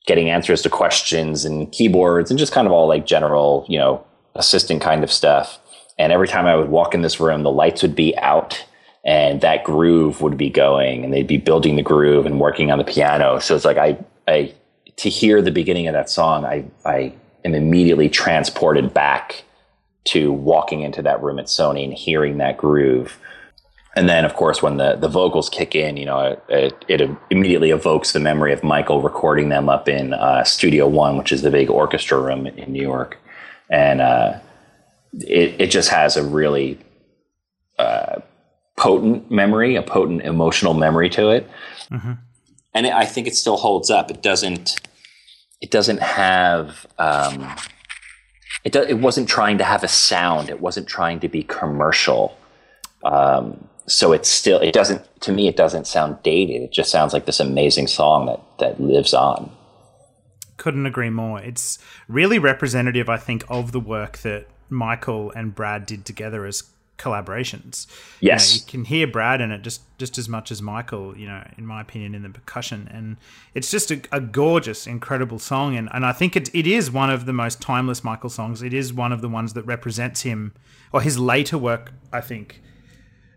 getting 0.08 0.30
answers 0.30 0.62
to 0.64 0.70
questions 0.70 1.46
and 1.46 1.72
keyboards 1.72 2.32
and 2.32 2.40
just 2.40 2.54
kind 2.54 2.66
of 2.66 2.72
all 2.72 2.88
like 2.88 3.06
general, 3.06 3.66
you 3.68 3.78
know, 3.78 4.04
assistant 4.36 4.82
kind 4.82 5.04
of 5.04 5.12
stuff. 5.12 5.60
And 6.00 6.12
every 6.12 6.28
time 6.28 6.46
I 6.46 6.56
would 6.56 6.70
walk 6.70 6.96
in 6.96 7.02
this 7.02 7.20
room, 7.20 7.44
the 7.44 7.52
lights 7.52 7.82
would 7.82 7.96
be 7.96 8.18
out 8.18 8.66
and 9.10 9.42
that 9.42 9.64
groove 9.64 10.22
would 10.22 10.38
be 10.38 10.52
going 10.52 11.04
and 11.04 11.12
they'd 11.12 11.26
be 11.26 11.38
building 11.38 11.78
the 11.78 11.82
groove 11.82 12.28
and 12.28 12.40
working 12.40 12.70
on 12.70 12.78
the 12.78 12.84
piano. 12.84 13.40
So 13.40 13.56
it's 13.56 13.66
like 13.66 13.78
I, 13.78 13.98
I 14.28 14.54
to 14.98 15.10
hear 15.10 15.42
the 15.42 15.50
beginning 15.50 15.88
of 15.88 15.94
that 15.94 16.12
song, 16.12 16.46
I, 16.46 16.66
I 16.86 17.14
am 17.44 17.56
immediately 17.56 18.08
transported 18.08 18.94
back 18.94 19.46
to 20.10 20.32
walking 20.32 20.82
into 20.82 21.02
that 21.02 21.24
room 21.24 21.40
at 21.40 21.48
Sony 21.48 21.84
and 21.84 21.92
hearing 21.92 22.38
that 22.38 22.58
groove. 22.58 23.18
And 23.96 24.08
then, 24.08 24.26
of 24.26 24.36
course, 24.36 24.62
when 24.62 24.78
the, 24.78 24.96
the 24.96 25.08
vocals 25.08 25.50
kick 25.50 25.74
in, 25.74 25.98
you 25.98 26.06
know, 26.06 26.40
it, 26.48 26.86
it 26.88 27.02
immediately 27.32 27.72
evokes 27.72 28.12
the 28.12 28.20
memory 28.20 28.54
of 28.54 28.64
Michael 28.64 29.02
recording 29.02 29.50
them 29.50 29.70
up 29.70 29.90
in 29.90 30.14
uh, 30.14 30.44
Studio 30.44 30.88
One, 30.88 31.18
which 31.18 31.32
is 31.32 31.42
the 31.42 31.50
big 31.50 31.72
orchestra 31.72 32.22
room 32.22 32.46
in 32.46 32.72
New 32.72 32.84
York. 32.84 33.18
And 33.72 34.02
uh, 34.02 34.40
it, 35.14 35.56
it 35.60 35.72
just 35.72 35.90
has 35.90 36.16
a 36.16 36.24
really 36.24 36.78
uh, 37.80 38.20
potent 38.80 39.30
memory, 39.30 39.76
a 39.76 39.84
potent 39.84 40.22
emotional 40.22 40.74
memory 40.74 41.10
to 41.10 41.30
it. 41.30 41.50
Mm-hmm. 41.92 42.14
And 42.74 42.86
it, 42.86 42.94
I 42.94 43.06
think 43.06 43.28
it 43.28 43.36
still 43.36 43.58
holds 43.58 43.92
up. 43.92 44.10
It 44.10 44.24
doesn't. 44.24 44.80
It 45.62 45.70
doesn't 45.70 46.02
have. 46.02 46.88
Um, 46.98 47.54
it 48.64 48.72
do, 48.72 48.82
it 48.82 49.00
wasn't 49.00 49.28
trying 49.28 49.58
to 49.58 49.64
have 49.64 49.84
a 49.84 49.88
sound. 49.88 50.50
It 50.50 50.62
wasn't 50.62 50.88
trying 50.88 51.20
to 51.20 51.28
be 51.28 51.44
commercial. 51.44 52.38
Um, 53.04 53.68
so 53.86 54.14
it's 54.14 54.30
still. 54.30 54.60
It 54.60 54.74
doesn't. 54.74 55.04
To 55.22 55.32
me, 55.34 55.48
it 55.50 55.58
doesn't 55.58 55.86
sound 55.86 56.24
dated. 56.24 56.62
It 56.62 56.72
just 56.72 56.90
sounds 56.90 57.12
like 57.12 57.26
this 57.26 57.42
amazing 57.42 57.88
song 57.88 58.28
that 58.28 58.42
that 58.60 58.80
lives 58.80 59.14
on. 59.14 59.52
Couldn't 60.56 60.86
agree 60.86 61.10
more. 61.10 61.42
It's 61.42 61.80
really 62.08 62.40
representative, 62.40 63.10
I 63.10 63.18
think, 63.18 63.44
of 63.50 63.72
the 63.72 63.80
work 63.80 64.20
that 64.20 64.48
Michael 64.70 65.32
and 65.32 65.54
Brad 65.56 65.86
did 65.86 66.06
together 66.06 66.46
as 66.46 66.64
collaborations. 67.00 67.88
Yes, 68.20 68.54
you, 68.54 68.60
know, 68.60 68.64
you, 68.64 68.72
can 68.72 68.86
hear 68.86 69.08
Brad 69.08 69.42
in 69.42 69.52
it 69.52 69.62
just 69.62 69.82
just 69.98 70.18
as 70.18 70.30
much 70.30 70.52
as 70.52 70.62
Michael. 70.62 71.18
You 71.18 71.28
know, 71.28 71.48
in 71.58 71.66
my 71.66 71.82
opinion, 71.82 72.14
in 72.14 72.22
the 72.22 72.30
percussion, 72.30 72.90
and 72.92 73.18
it's 73.56 73.72
just 73.72 73.90
a, 73.90 74.02
a 74.12 74.22
gorgeous, 74.22 74.86
incredible 74.86 75.40
song. 75.40 75.76
And 75.76 75.90
and 75.94 76.06
I 76.06 76.12
think 76.12 76.36
it 76.36 76.54
it 76.54 76.68
is 76.68 76.92
one 76.92 77.10
of 77.10 77.26
the 77.26 77.34
most 77.34 77.62
timeless 77.62 78.04
Michael 78.04 78.30
songs. 78.30 78.62
It 78.62 78.74
is 78.74 78.94
one 78.94 79.12
of 79.12 79.22
the 79.22 79.30
ones 79.30 79.54
that 79.54 79.64
represents 79.64 80.22
him 80.22 80.54
or 80.94 81.02
his 81.02 81.18
later 81.18 81.58
work. 81.58 81.94
I 82.14 82.22
think. 82.22 82.62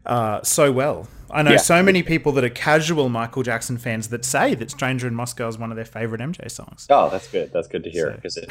Uh, 0.04 0.42
so 0.42 0.72
well. 0.72 1.06
I 1.30 1.42
know 1.42 1.52
yeah. 1.52 1.56
so 1.58 1.82
many 1.82 2.02
people 2.02 2.32
that 2.32 2.44
are 2.44 2.50
casual 2.50 3.08
Michael 3.08 3.42
Jackson 3.42 3.78
fans 3.78 4.08
that 4.08 4.24
say 4.24 4.54
that 4.54 4.70
"Stranger 4.70 5.06
in 5.06 5.14
Moscow" 5.14 5.48
is 5.48 5.56
one 5.56 5.70
of 5.70 5.76
their 5.76 5.84
favorite 5.84 6.20
MJ 6.20 6.50
songs. 6.50 6.86
Oh, 6.90 7.08
that's 7.08 7.28
good. 7.28 7.52
That's 7.52 7.68
good 7.68 7.84
to 7.84 7.90
hear 7.90 8.10
because 8.10 8.34
so. 8.34 8.42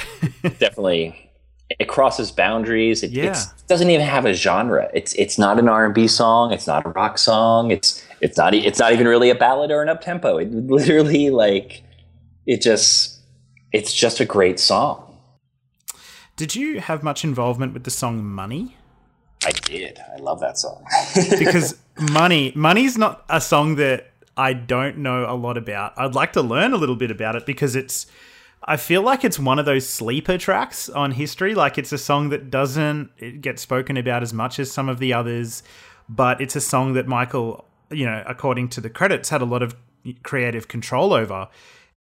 it 0.44 0.58
definitely 0.60 1.31
it 1.80 1.88
crosses 1.88 2.32
boundaries. 2.32 3.04
It, 3.04 3.12
yeah. 3.12 3.32
it 3.32 3.38
doesn't 3.68 3.90
even 3.90 4.06
have 4.06 4.26
a 4.26 4.34
genre. 4.34 4.90
It's 4.94 5.14
it's 5.14 5.38
not 5.38 5.60
an 5.60 5.70
R 5.70 5.86
and 5.86 5.94
B 5.94 6.08
song. 6.08 6.52
It's 6.52 6.68
not 6.68 6.86
a 6.86 6.90
rock 6.90 7.18
song. 7.18 7.72
It's 7.72 8.06
it's 8.22 8.38
not 8.38 8.54
it's 8.54 8.80
not 8.80 8.94
even 8.94 9.08
really 9.08 9.30
a 9.30 9.36
ballad 9.36 9.72
or 9.72 9.82
an 9.82 9.90
up 9.90 10.02
tempo. 10.02 10.38
It 10.38 10.52
literally 10.52 11.30
like 11.30 11.84
it 12.46 12.62
just 12.62 13.20
it's 13.72 13.94
just 13.94 14.20
a 14.20 14.26
great 14.26 14.60
song. 14.60 15.18
Did 16.36 16.56
you 16.56 16.80
have 16.80 17.04
much 17.04 17.24
involvement 17.24 17.74
with 17.74 17.84
the 17.84 17.92
song 17.92 18.24
"Money"? 18.24 18.78
I 19.46 19.52
did. 19.52 20.00
I 20.14 20.18
love 20.20 20.40
that 20.40 20.58
song. 20.58 20.86
because 21.40 21.78
money, 22.12 22.52
money's 22.56 22.98
not 22.98 23.26
a 23.30 23.42
song 23.42 23.76
that 23.76 24.12
I 24.38 24.54
don't 24.54 24.98
know 24.98 25.26
a 25.28 25.36
lot 25.36 25.58
about. 25.58 25.94
I'd 25.98 26.16
like 26.16 26.34
to 26.34 26.42
learn 26.42 26.74
a 26.74 26.78
little 26.78 26.96
bit 26.96 27.12
about 27.12 27.36
it 27.36 27.46
because 27.46 27.76
it's. 27.76 28.08
I 28.64 28.78
feel 28.78 29.02
like 29.02 29.24
it's 29.24 29.40
one 29.40 29.58
of 29.60 29.66
those 29.66 29.88
sleeper 29.90 30.38
tracks 30.38 30.88
on 30.90 31.12
history. 31.12 31.56
Like 31.56 31.78
it's 31.78 31.92
a 31.92 31.98
song 31.98 32.30
that 32.30 32.50
doesn't 32.52 33.42
get 33.42 33.60
spoken 33.60 33.98
about 33.98 34.22
as 34.22 34.34
much 34.34 34.60
as 34.60 34.72
some 34.72 34.88
of 34.88 35.00
the 35.00 35.14
others, 35.14 35.64
but 36.08 36.40
it's 36.40 36.56
a 36.56 36.62
song 36.62 36.94
that 36.94 37.08
Michael, 37.08 37.66
you 37.90 38.06
know, 38.06 38.24
according 38.28 38.70
to 38.70 38.82
the 38.82 38.90
credits, 38.90 39.30
had 39.30 39.42
a 39.42 39.46
lot 39.46 39.64
of 39.64 39.76
creative 40.24 40.68
control 40.68 41.14
over. 41.14 41.48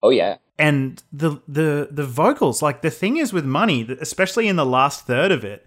Oh 0.04 0.10
yeah. 0.10 0.38
And 0.58 1.02
the 1.14 1.42
the 1.48 1.88
the 1.92 2.06
vocals, 2.06 2.62
like 2.62 2.82
the 2.82 2.90
thing 2.92 3.18
is 3.18 3.32
with 3.32 3.46
money, 3.46 3.88
especially 4.02 4.48
in 4.50 4.58
the 4.58 4.66
last 4.66 5.08
third 5.08 5.32
of 5.32 5.46
it, 5.46 5.66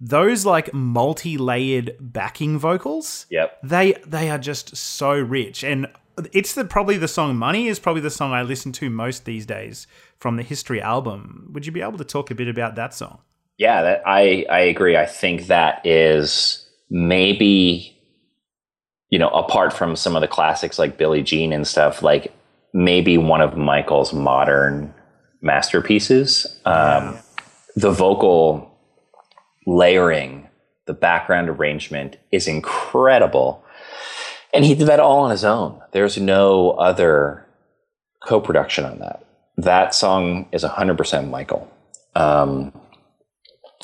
those 0.00 0.44
like 0.44 0.74
multi-layered 0.74 1.96
backing 2.00 2.58
vocals, 2.58 3.26
Yep. 3.30 3.58
they 3.62 3.92
they 4.04 4.28
are 4.30 4.38
just 4.38 4.76
so 4.76 5.12
rich 5.12 5.62
and 5.62 5.86
it's 6.32 6.54
the 6.54 6.64
probably 6.64 6.98
the 6.98 7.08
song 7.08 7.36
money 7.36 7.68
is 7.68 7.78
probably 7.78 8.02
the 8.02 8.10
song 8.10 8.32
i 8.32 8.42
listen 8.42 8.70
to 8.70 8.90
most 8.90 9.24
these 9.24 9.46
days 9.46 9.86
from 10.22 10.36
the 10.36 10.42
history 10.44 10.80
album 10.80 11.50
would 11.52 11.66
you 11.66 11.72
be 11.72 11.82
able 11.82 11.98
to 11.98 12.04
talk 12.04 12.30
a 12.30 12.34
bit 12.34 12.48
about 12.48 12.76
that 12.76 12.94
song 12.94 13.18
Yeah, 13.58 13.82
that, 13.82 14.02
I 14.06 14.46
I 14.50 14.60
agree. 14.60 14.96
I 14.96 15.06
think 15.06 15.46
that 15.46 15.84
is 15.86 16.66
maybe 16.90 17.96
you 19.10 19.18
know 19.18 19.28
apart 19.28 19.72
from 19.72 19.94
some 19.94 20.16
of 20.16 20.22
the 20.22 20.28
classics 20.28 20.78
like 20.78 20.98
Billie 20.98 21.22
Jean 21.22 21.52
and 21.52 21.66
stuff, 21.66 22.02
like 22.02 22.32
maybe 22.72 23.18
one 23.18 23.40
of 23.40 23.56
Michael's 23.56 24.12
modern 24.12 24.92
masterpieces. 25.42 26.46
Um, 26.64 27.18
The 27.76 27.90
vocal 27.90 28.70
layering, 29.66 30.48
the 30.86 30.92
background 30.92 31.48
arrangement 31.48 32.16
is 32.30 32.48
incredible, 32.48 33.64
and 34.52 34.64
he 34.64 34.74
did 34.74 34.88
that 34.88 35.00
all 35.00 35.20
on 35.20 35.30
his 35.30 35.44
own. 35.44 35.80
There's 35.92 36.18
no 36.18 36.72
other 36.72 37.46
co-production 38.26 38.84
on 38.84 38.98
that. 38.98 39.24
That 39.56 39.94
song 39.94 40.48
is 40.52 40.64
100% 40.64 41.28
Michael. 41.28 41.70
Um, 42.14 42.72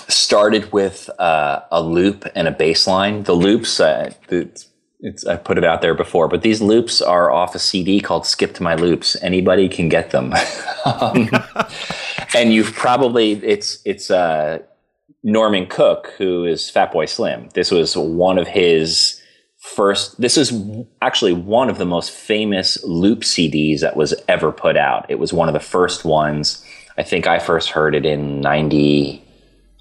started 0.08 0.72
with 0.72 1.10
uh, 1.18 1.60
a 1.70 1.82
loop 1.82 2.26
and 2.34 2.48
a 2.48 2.50
bass 2.50 2.86
line. 2.86 3.24
The 3.24 3.34
loops, 3.34 3.78
uh, 3.78 4.12
it's, 4.30 4.68
it's, 5.00 5.26
I 5.26 5.36
put 5.36 5.58
it 5.58 5.64
out 5.64 5.82
there 5.82 5.94
before, 5.94 6.28
but 6.28 6.42
these 6.42 6.60
loops 6.60 7.02
are 7.02 7.30
off 7.30 7.54
a 7.54 7.58
CD 7.58 8.00
called 8.00 8.26
Skip 8.26 8.54
to 8.54 8.62
My 8.62 8.74
Loops. 8.74 9.16
Anybody 9.22 9.68
can 9.68 9.88
get 9.88 10.10
them. 10.10 10.32
um, 10.84 11.28
and 12.34 12.52
you've 12.52 12.72
probably, 12.72 13.32
it's, 13.32 13.80
it's 13.84 14.10
uh, 14.10 14.60
Norman 15.22 15.66
Cook, 15.66 16.12
who 16.16 16.44
is 16.44 16.70
Fatboy 16.74 17.08
Slim. 17.08 17.50
This 17.54 17.70
was 17.70 17.96
one 17.96 18.38
of 18.38 18.48
his 18.48 19.17
first, 19.68 20.20
this 20.20 20.36
is 20.36 20.52
actually 21.02 21.32
one 21.32 21.70
of 21.70 21.78
the 21.78 21.84
most 21.84 22.10
famous 22.10 22.82
loop 22.84 23.20
CDs 23.20 23.80
that 23.80 23.96
was 23.96 24.14
ever 24.28 24.50
put 24.50 24.76
out. 24.76 25.06
It 25.08 25.18
was 25.18 25.32
one 25.32 25.48
of 25.48 25.54
the 25.54 25.60
first 25.60 26.04
ones. 26.04 26.64
I 26.96 27.02
think 27.02 27.26
I 27.26 27.38
first 27.38 27.70
heard 27.70 27.94
it 27.94 28.04
in 28.04 28.40
90, 28.40 29.22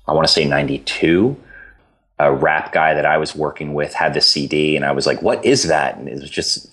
I 0.08 0.14
want 0.14 0.28
to 0.28 0.34
say 0.34 0.46
92. 0.46 1.36
A 2.20 2.34
rap 2.34 2.72
guy 2.72 2.94
that 2.94 3.06
I 3.06 3.18
was 3.18 3.36
working 3.36 3.74
with 3.74 3.94
had 3.94 4.14
the 4.14 4.22
CD, 4.22 4.76
and 4.76 4.86
I 4.86 4.92
was 4.92 5.06
like, 5.06 5.22
what 5.22 5.44
is 5.46 5.64
that? 5.64 5.98
And 5.98 6.10
it 6.10 6.20
was 6.20 6.30
just 6.30 6.68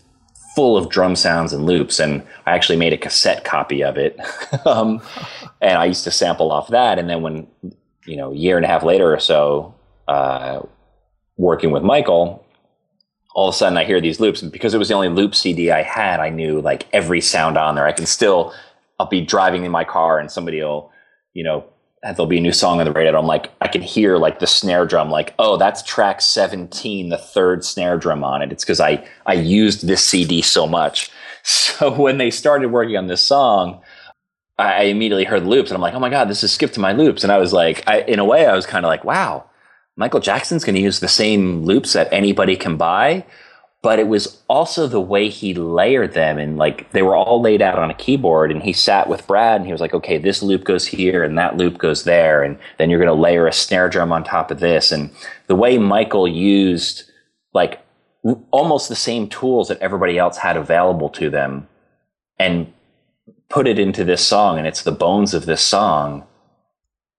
full 0.55 0.77
of 0.77 0.89
drum 0.89 1.17
sounds 1.17 1.53
and 1.53 1.67
loops. 1.67 1.99
And 1.99 2.23
I 2.47 2.53
actually 2.53 2.77
made 2.77 2.93
a 2.93 2.99
cassette 2.99 3.45
copy 3.45 3.83
of 3.83 3.99
it. 3.99 4.19
um, 4.67 5.03
and 5.61 5.79
I 5.79 5.85
used 5.85 6.05
to 6.05 6.11
sample 6.11 6.53
off 6.53 6.69
that. 6.69 6.99
And 6.99 7.11
then 7.11 7.23
when, 7.23 7.47
you 8.07 8.17
know, 8.17 8.33
a 8.33 8.37
year 8.37 8.57
and 8.57 8.65
a 8.65 8.69
half 8.69 8.83
later 8.83 9.13
or 9.13 9.19
so, 9.19 9.75
uh, 10.09 10.61
working 11.37 11.71
with 11.71 11.83
Michael, 11.83 12.44
all 13.35 13.49
of 13.49 13.55
a 13.55 13.59
sudden 13.59 13.77
I 13.77 13.85
hear 13.85 14.01
these 14.01 14.21
loops. 14.21 14.43
And 14.43 14.51
because 14.51 14.75
it 14.75 14.79
was 14.79 14.89
the 14.89 14.95
only 14.95 15.09
loop 15.09 15.35
CD 15.35 15.71
I 15.71 15.83
had, 15.83 16.21
I 16.21 16.31
knew 16.31 16.61
like 16.61 16.87
every 16.93 17.21
sound 17.21 17.59
on 17.59 17.75
there. 17.75 17.87
I 17.87 17.93
can 17.93 18.07
still, 18.07 18.55
I'll 18.99 19.09
be 19.09 19.21
driving 19.21 19.65
in 19.65 19.73
my 19.73 19.85
car 19.85 20.19
and 20.19 20.31
somebody 20.31 20.63
will, 20.63 20.91
you 21.35 21.43
know, 21.43 21.65
there'll 22.03 22.27
be 22.27 22.39
a 22.39 22.41
new 22.41 22.53
song 22.53 22.81
on 22.81 22.87
the 22.87 22.93
radio. 22.93 23.19
I'm 23.19 23.27
like, 23.27 23.51
I 23.61 23.69
can 23.69 23.83
hear 23.83 24.19
like 24.19 24.39
the 24.39 24.47
snare 24.47 24.87
drum, 24.87 25.11
like, 25.11 25.35
oh, 25.39 25.57
that's 25.57 25.83
track 25.83 26.21
17, 26.21 27.09
the 27.09 27.19
third 27.19 27.65
snare 27.65 27.97
drum 27.99 28.23
on 28.23 28.43
it. 28.43 28.53
It's 28.53 28.65
because 28.65 28.81
I 28.81 29.07
I 29.27 29.35
used 29.35 29.87
this 29.87 30.05
CD 30.05 30.43
so 30.43 30.67
much. 30.67 31.11
So 31.47 31.93
when 31.93 32.17
they 32.17 32.31
started 32.31 32.69
working 32.69 32.97
on 32.97 33.07
this 33.07 33.21
song, 33.21 33.83
I, 34.57 34.85
immediately 34.85 35.25
heard 35.25 35.45
loops 35.45 35.71
and 35.71 35.77
I'm 35.77 35.83
like, 35.83 35.93
oh 35.93 36.01
my 36.01 36.09
god, 36.09 36.31
this 36.31 36.43
is 36.43 36.53
skip 36.53 36.73
to 36.73 36.81
my 36.81 36.93
loops. 36.93 37.23
And 37.23 37.31
I 37.31 37.37
was 37.37 37.53
like, 37.53 37.83
I, 37.87 38.01
in 38.01 38.19
a 38.19 38.25
way, 38.25 38.47
I 38.47 38.55
was 38.55 38.65
kind 38.65 38.83
of 38.87 38.89
like, 38.89 39.05
wow, 39.05 39.45
Michael 39.97 40.21
Jackson's 40.21 40.65
going 40.65 40.75
to 40.75 40.81
use 40.81 41.01
the 41.01 41.09
same 41.09 41.63
loops 41.63 41.93
that 41.93 42.13
anybody 42.13 42.57
can 42.57 42.77
buy. 42.77 43.25
But 43.83 43.99
it 43.99 44.09
was 44.09 44.43
also 44.49 44.87
the 44.87 44.99
way 44.99 45.29
he 45.29 45.53
layered 45.53 46.15
them, 46.15 46.39
and 46.39 46.57
like 46.57 46.91
they 46.93 47.03
were 47.03 47.15
all 47.15 47.43
laid 47.43 47.61
out 47.61 47.79
on 47.79 47.91
a 47.91 47.95
keyboard. 47.95 48.51
And 48.51 48.63
he 48.63 48.73
sat 48.73 49.11
with 49.11 49.27
Brad, 49.27 49.57
and 49.57 49.67
he 49.67 49.73
was 49.73 49.81
like, 49.83 49.93
"Okay, 49.93 50.17
this 50.17 50.43
loop 50.43 50.65
goes 50.65 50.87
here, 50.87 51.23
and 51.23 51.37
that 51.37 51.59
loop 51.59 51.77
goes 51.77 52.05
there, 52.05 52.43
and 52.43 52.59
then 52.79 52.89
you're 52.89 52.99
going 52.99 53.15
to 53.15 53.23
layer 53.23 53.47
a 53.47 53.53
snare 53.53 53.91
drum 53.91 54.11
on 54.11 54.25
top 54.25 54.51
of 54.51 54.61
this." 54.61 54.91
And 54.91 55.11
the 55.49 55.55
way 55.55 55.77
Michael 55.77 56.27
used 56.27 57.05
like 57.53 57.81
almost 58.51 58.89
the 58.89 58.97
same 58.97 59.29
tools 59.29 59.69
that 59.69 59.81
everybody 59.81 60.17
else 60.17 60.39
had 60.39 60.57
available 60.57 61.11
to 61.11 61.29
them, 61.29 61.69
and 62.39 62.73
put 63.51 63.69
it 63.69 63.79
into 63.79 64.03
this 64.03 64.27
song, 64.27 64.57
and 64.57 64.67
it's 64.67 64.83
the 64.83 64.93
bones 64.93 65.35
of 65.35 65.45
this 65.45 65.61
song, 65.61 66.25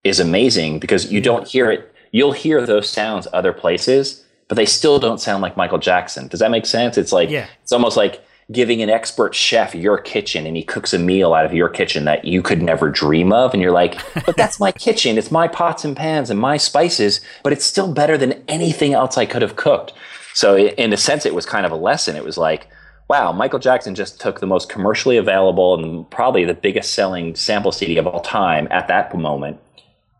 is 0.03 0.19
amazing 0.19 0.79
because 0.79 1.11
you 1.11 1.21
don't 1.21 1.47
hear 1.47 1.69
it. 1.69 1.93
You'll 2.15 2.31
hear 2.31 2.65
those 2.65 2.87
sounds 2.89 3.27
other 3.33 3.51
places, 3.51 4.23
but 4.47 4.55
they 4.55 4.65
still 4.65 4.99
don't 4.99 5.19
sound 5.19 5.41
like 5.41 5.57
Michael 5.57 5.79
Jackson. 5.79 6.29
Does 6.29 6.39
that 6.39 6.49
make 6.49 6.65
sense? 6.65 6.97
It's 6.97 7.11
like 7.11 7.29
Yeah. 7.29 7.47
it's 7.61 7.73
almost 7.73 7.97
like 7.97 8.23
giving 8.51 8.81
an 8.81 8.89
expert 8.89 9.35
chef 9.35 9.75
your 9.75 9.97
kitchen 9.97 10.45
and 10.47 10.55
he 10.55 10.63
cooks 10.63 10.93
a 10.93 10.99
meal 10.99 11.33
out 11.33 11.45
of 11.45 11.53
your 11.53 11.67
kitchen 11.67 12.05
that 12.05 12.23
you 12.23 12.41
could 12.41 12.61
never 12.61 12.89
dream 12.89 13.33
of 13.33 13.53
and 13.53 13.61
you're 13.61 13.73
like, 13.83 13.97
"But 14.25 14.37
that's 14.37 14.61
my 14.61 14.71
kitchen. 14.71 15.17
It's 15.17 15.29
my 15.31 15.47
pots 15.49 15.83
and 15.83 15.93
pans 15.97 16.29
and 16.29 16.39
my 16.39 16.55
spices, 16.55 17.19
but 17.43 17.51
it's 17.51 17.65
still 17.65 17.91
better 17.91 18.17
than 18.17 18.41
anything 18.47 18.93
else 18.93 19.17
I 19.17 19.25
could 19.25 19.41
have 19.41 19.57
cooked." 19.57 19.91
So 20.33 20.57
in 20.57 20.93
a 20.93 20.97
sense 20.97 21.25
it 21.25 21.35
was 21.35 21.45
kind 21.45 21.65
of 21.65 21.71
a 21.73 21.75
lesson. 21.89 22.15
It 22.15 22.23
was 22.23 22.37
like, 22.37 22.67
wow, 23.09 23.33
Michael 23.33 23.59
Jackson 23.59 23.93
just 23.93 24.21
took 24.21 24.39
the 24.39 24.47
most 24.47 24.69
commercially 24.69 25.17
available 25.17 25.73
and 25.73 26.09
probably 26.09 26.45
the 26.45 26.53
biggest 26.53 26.93
selling 26.93 27.35
sample 27.35 27.73
CD 27.73 27.97
of 27.97 28.07
all 28.07 28.21
time 28.21 28.67
at 28.71 28.87
that 28.87 29.13
moment 29.17 29.57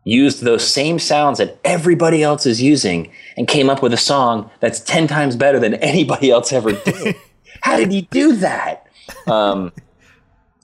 used 0.05 0.43
those 0.43 0.65
same 0.65 0.99
sounds 0.99 1.39
that 1.39 1.57
everybody 1.65 2.23
else 2.23 2.45
is 2.45 2.61
using 2.61 3.11
and 3.35 3.47
came 3.47 3.69
up 3.69 3.81
with 3.81 3.91
a 3.91 3.97
song 3.97 4.49
that's 4.61 4.79
10 4.79 5.07
times 5.07 5.35
better 5.35 5.59
than 5.59 5.73
anybody 5.75 6.31
else 6.31 6.53
ever 6.53 6.71
did. 6.71 7.15
How 7.61 7.75
did 7.75 7.91
he 7.91 8.03
do 8.03 8.33
that? 8.37 8.87
Um, 9.27 9.73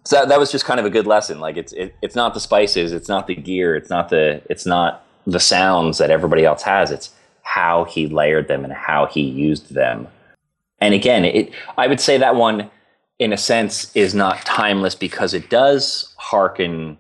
so 0.04 0.18
that, 0.18 0.30
that 0.30 0.40
was 0.40 0.52
just 0.52 0.66
kind 0.66 0.80
of 0.80 0.86
a 0.86 0.90
good 0.90 1.08
lesson. 1.08 1.40
Like 1.40 1.58
it's 1.58 1.74
it, 1.74 1.96
it's 2.02 2.16
not 2.16 2.34
the 2.34 2.40
spices, 2.40 2.92
it's 2.94 3.10
not 3.10 3.28
the 3.28 3.36
gear, 3.36 3.76
it's 3.76 3.90
not 3.90 4.10
the 4.10 4.42
it's 4.50 4.66
not 4.66 5.06
the 5.26 5.40
sounds 5.40 5.98
that 5.98 6.12
everybody 6.12 6.46
else 6.46 6.64
has. 6.64 6.92
It's 6.92 7.12
how 7.44 7.86
he 7.86 8.08
layered 8.08 8.48
them 8.48 8.64
and 8.64 8.74
how 8.74 9.08
he 9.08 9.22
used 9.22 9.74
them. 9.74 10.08
And 10.80 10.94
again, 10.94 11.26
it 11.26 11.52
I 11.78 11.88
would 11.88 12.00
say 12.00 12.18
that 12.18 12.36
one 12.36 12.70
in 13.20 13.34
a 13.34 13.38
sense 13.38 13.96
is 13.96 14.16
not 14.16 14.46
timeless 14.46 14.96
because 14.96 15.34
it 15.34 15.50
does 15.50 16.14
hearken 16.18 16.98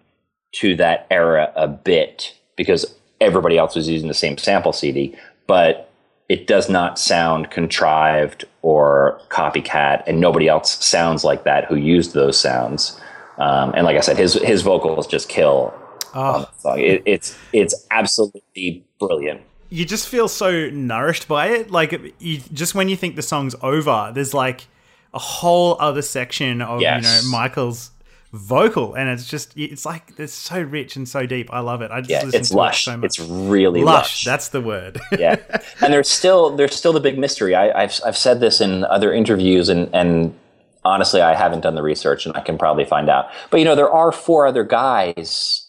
to 0.54 0.76
that 0.76 1.08
era 1.10 1.52
a 1.56 1.68
bit 1.68 2.36
because 2.56 2.96
everybody 3.20 3.58
else 3.58 3.76
was 3.76 3.88
using 3.88 4.08
the 4.08 4.14
same 4.14 4.38
sample 4.38 4.74
CD, 4.74 5.16
but 5.48 5.90
it 6.30 6.48
does 6.48 6.70
not 6.70 6.98
sound 6.98 7.52
contrived 7.52 8.46
or 8.62 9.20
copycat, 9.30 10.04
and 10.08 10.20
nobody 10.22 10.48
else 10.48 10.84
sounds 10.84 11.24
like 11.24 11.44
that 11.44 11.66
who 11.66 11.76
used 11.76 12.14
those 12.14 12.38
sounds. 12.40 13.00
Um, 13.38 13.74
and 13.76 13.86
like 13.86 13.98
I 13.98 14.02
said, 14.02 14.18
his 14.18 14.34
his 14.36 14.62
vocals 14.62 15.08
just 15.08 15.28
kill. 15.30 15.74
on 16.14 16.46
song. 16.60 16.80
It, 16.80 17.02
it's 17.06 17.38
it's 17.54 17.86
absolutely 17.92 18.84
brilliant. 19.00 19.42
you 19.70 19.86
just 19.86 20.08
feel 20.08 20.28
so 20.28 20.70
nourished 20.70 21.28
by 21.28 21.48
it. 21.48 21.72
Like 21.72 21.92
you, 22.20 22.40
just 22.54 22.76
when 22.76 22.88
you 22.90 22.96
think 22.98 23.16
the 23.16 23.22
song's 23.22 23.56
over, 23.62 24.12
there's 24.14 24.34
like 24.34 24.68
a 25.14 25.20
whole 25.20 25.76
other 25.80 26.02
section 26.02 26.62
of 26.62 26.82
Yes. 26.82 27.04
you 27.04 27.32
know 27.32 27.38
Michael's 27.38 27.92
vocal, 28.32 28.94
and 28.94 29.10
it's 29.10 29.28
just 29.28 29.54
it's 29.58 29.86
like 29.86 30.14
it's 30.18 30.34
so 30.34 30.62
rich 30.62 30.96
and 30.96 31.08
so 31.08 31.26
deep. 31.26 31.52
I 31.52 31.60
love 31.60 31.82
it. 31.82 31.92
I 31.92 32.00
just 32.02 32.10
Yeah, 32.10 32.24
listen 32.24 32.40
it's 32.40 32.50
to 32.50 32.58
lush. 32.58 32.88
it 32.88 32.92
so 32.92 32.98
much. 32.98 33.06
It's 33.06 33.20
really 33.20 33.84
lush. 33.84 33.96
lush. 33.96 34.24
That's 34.26 34.50
the 34.50 34.62
word. 34.62 35.00
yeah, 35.20 35.38
and 35.82 35.94
there's 35.94 36.10
still 36.10 36.56
there's 36.56 36.76
still 36.76 36.94
the 36.94 37.00
big 37.00 37.18
mystery. 37.18 37.56
I, 37.56 37.84
I've 37.84 38.00
I've 38.06 38.18
said 38.18 38.40
this 38.40 38.62
in 38.62 38.84
other 38.86 39.14
interviews, 39.14 39.70
and 39.70 39.90
and 39.94 40.38
honestly, 40.86 41.22
I 41.22 41.36
haven't 41.36 41.62
done 41.62 41.76
the 41.76 41.84
research, 41.84 42.26
and 42.26 42.36
I 42.36 42.42
can 42.42 42.58
probably 42.58 42.86
find 42.86 43.10
out. 43.10 43.30
But 43.50 43.58
you 43.58 43.66
know, 43.66 43.76
there 43.76 43.92
are 43.92 44.12
four 44.12 44.48
other 44.48 44.64
guys, 44.64 45.68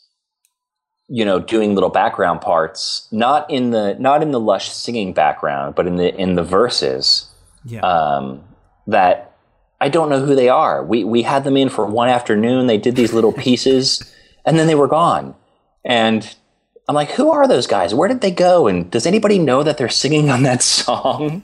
you 1.09 1.25
know, 1.25 1.41
doing 1.41 1.75
little 1.75 1.91
background 1.91 2.41
parts, 2.41 3.09
not 3.11 3.51
in 3.51 3.71
the 3.71 3.95
not 3.99 4.23
in 4.23 4.31
the 4.31 4.41
lush 4.41 4.71
singing 4.71 5.13
background, 5.13 5.75
but 5.75 5.87
in 5.87 5.97
the 5.97 6.15
in 6.15 6.37
the 6.37 6.45
verses 6.45 7.27
yeah. 7.65 7.81
um, 7.81 8.43
that 8.87 9.32
I 9.83 9.89
don't 9.89 10.09
know 10.09 10.25
who 10.25 10.37
they 10.37 10.49
are. 10.49 10.85
We 10.85 11.03
we 11.03 11.23
had 11.23 11.43
them 11.43 11.57
in 11.57 11.69
for 11.69 11.85
one 11.85 12.09
afternoon. 12.09 12.69
They 12.69 12.79
did 12.79 12.95
these 12.95 13.13
little 13.13 13.33
pieces, 13.33 14.01
and 14.45 14.57
then 14.57 14.69
they 14.69 14.77
were 14.77 14.87
gone. 14.87 15.35
And 15.85 16.33
I'm 16.89 16.95
like, 16.95 17.11
who 17.11 17.33
are 17.33 17.49
those 17.49 17.67
guys? 17.67 17.93
Where 17.93 18.09
did 18.09 18.21
they 18.21 18.31
go? 18.31 18.69
And 18.69 18.89
does 18.93 19.07
anybody 19.07 19.41
know 19.41 19.65
that 19.65 19.79
they're 19.79 19.89
singing 19.89 20.31
on 20.31 20.45
that 20.45 20.63
song? 20.85 21.43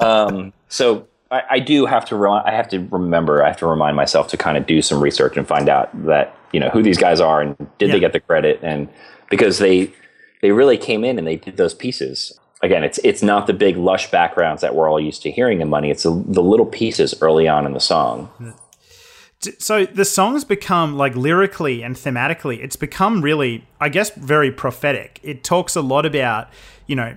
um, 0.00 0.52
so 0.68 1.08
I, 1.30 1.42
I, 1.52 1.58
do 1.60 1.86
have 1.86 2.04
to. 2.06 2.16
Re- 2.16 2.42
I 2.44 2.50
have 2.50 2.68
to 2.68 2.80
remember. 2.90 3.42
I 3.42 3.48
have 3.48 3.56
to 3.58 3.66
remind 3.66 3.96
myself 3.96 4.28
to 4.28 4.36
kind 4.36 4.58
of 4.58 4.66
do 4.66 4.82
some 4.82 5.02
research 5.02 5.38
and 5.38 5.48
find 5.48 5.70
out 5.70 5.88
that 6.04 6.36
you 6.52 6.60
know 6.60 6.68
who 6.68 6.82
these 6.82 6.98
guys 6.98 7.20
are 7.20 7.40
and 7.40 7.56
did 7.78 7.88
yeah. 7.88 7.94
they 7.94 8.00
get 8.00 8.12
the 8.12 8.20
credit 8.20 8.60
and 8.62 8.86
because 9.30 9.58
they 9.58 9.90
they 10.42 10.52
really 10.52 10.76
came 10.76 11.04
in 11.04 11.16
and 11.16 11.26
they 11.26 11.36
did 11.36 11.56
those 11.56 11.72
pieces. 11.72 12.38
Again, 12.62 12.84
it's 12.84 12.98
it's 13.02 13.22
not 13.22 13.46
the 13.46 13.52
big 13.52 13.76
lush 13.76 14.10
backgrounds 14.10 14.62
that 14.62 14.74
we're 14.74 14.88
all 14.88 15.00
used 15.00 15.22
to 15.22 15.30
hearing 15.30 15.60
in 15.60 15.68
Money. 15.68 15.90
It's 15.90 16.04
the, 16.04 16.22
the 16.26 16.42
little 16.42 16.66
pieces 16.66 17.14
early 17.20 17.48
on 17.48 17.66
in 17.66 17.72
the 17.72 17.80
song. 17.80 18.30
So 19.58 19.86
the 19.86 20.04
songs 20.04 20.44
become 20.44 20.96
like 20.96 21.16
lyrically 21.16 21.82
and 21.82 21.96
thematically, 21.96 22.62
it's 22.62 22.76
become 22.76 23.22
really, 23.22 23.66
I 23.80 23.88
guess, 23.88 24.10
very 24.10 24.52
prophetic. 24.52 25.18
It 25.24 25.42
talks 25.42 25.74
a 25.74 25.80
lot 25.80 26.06
about, 26.06 26.48
you 26.86 26.94
know, 26.94 27.16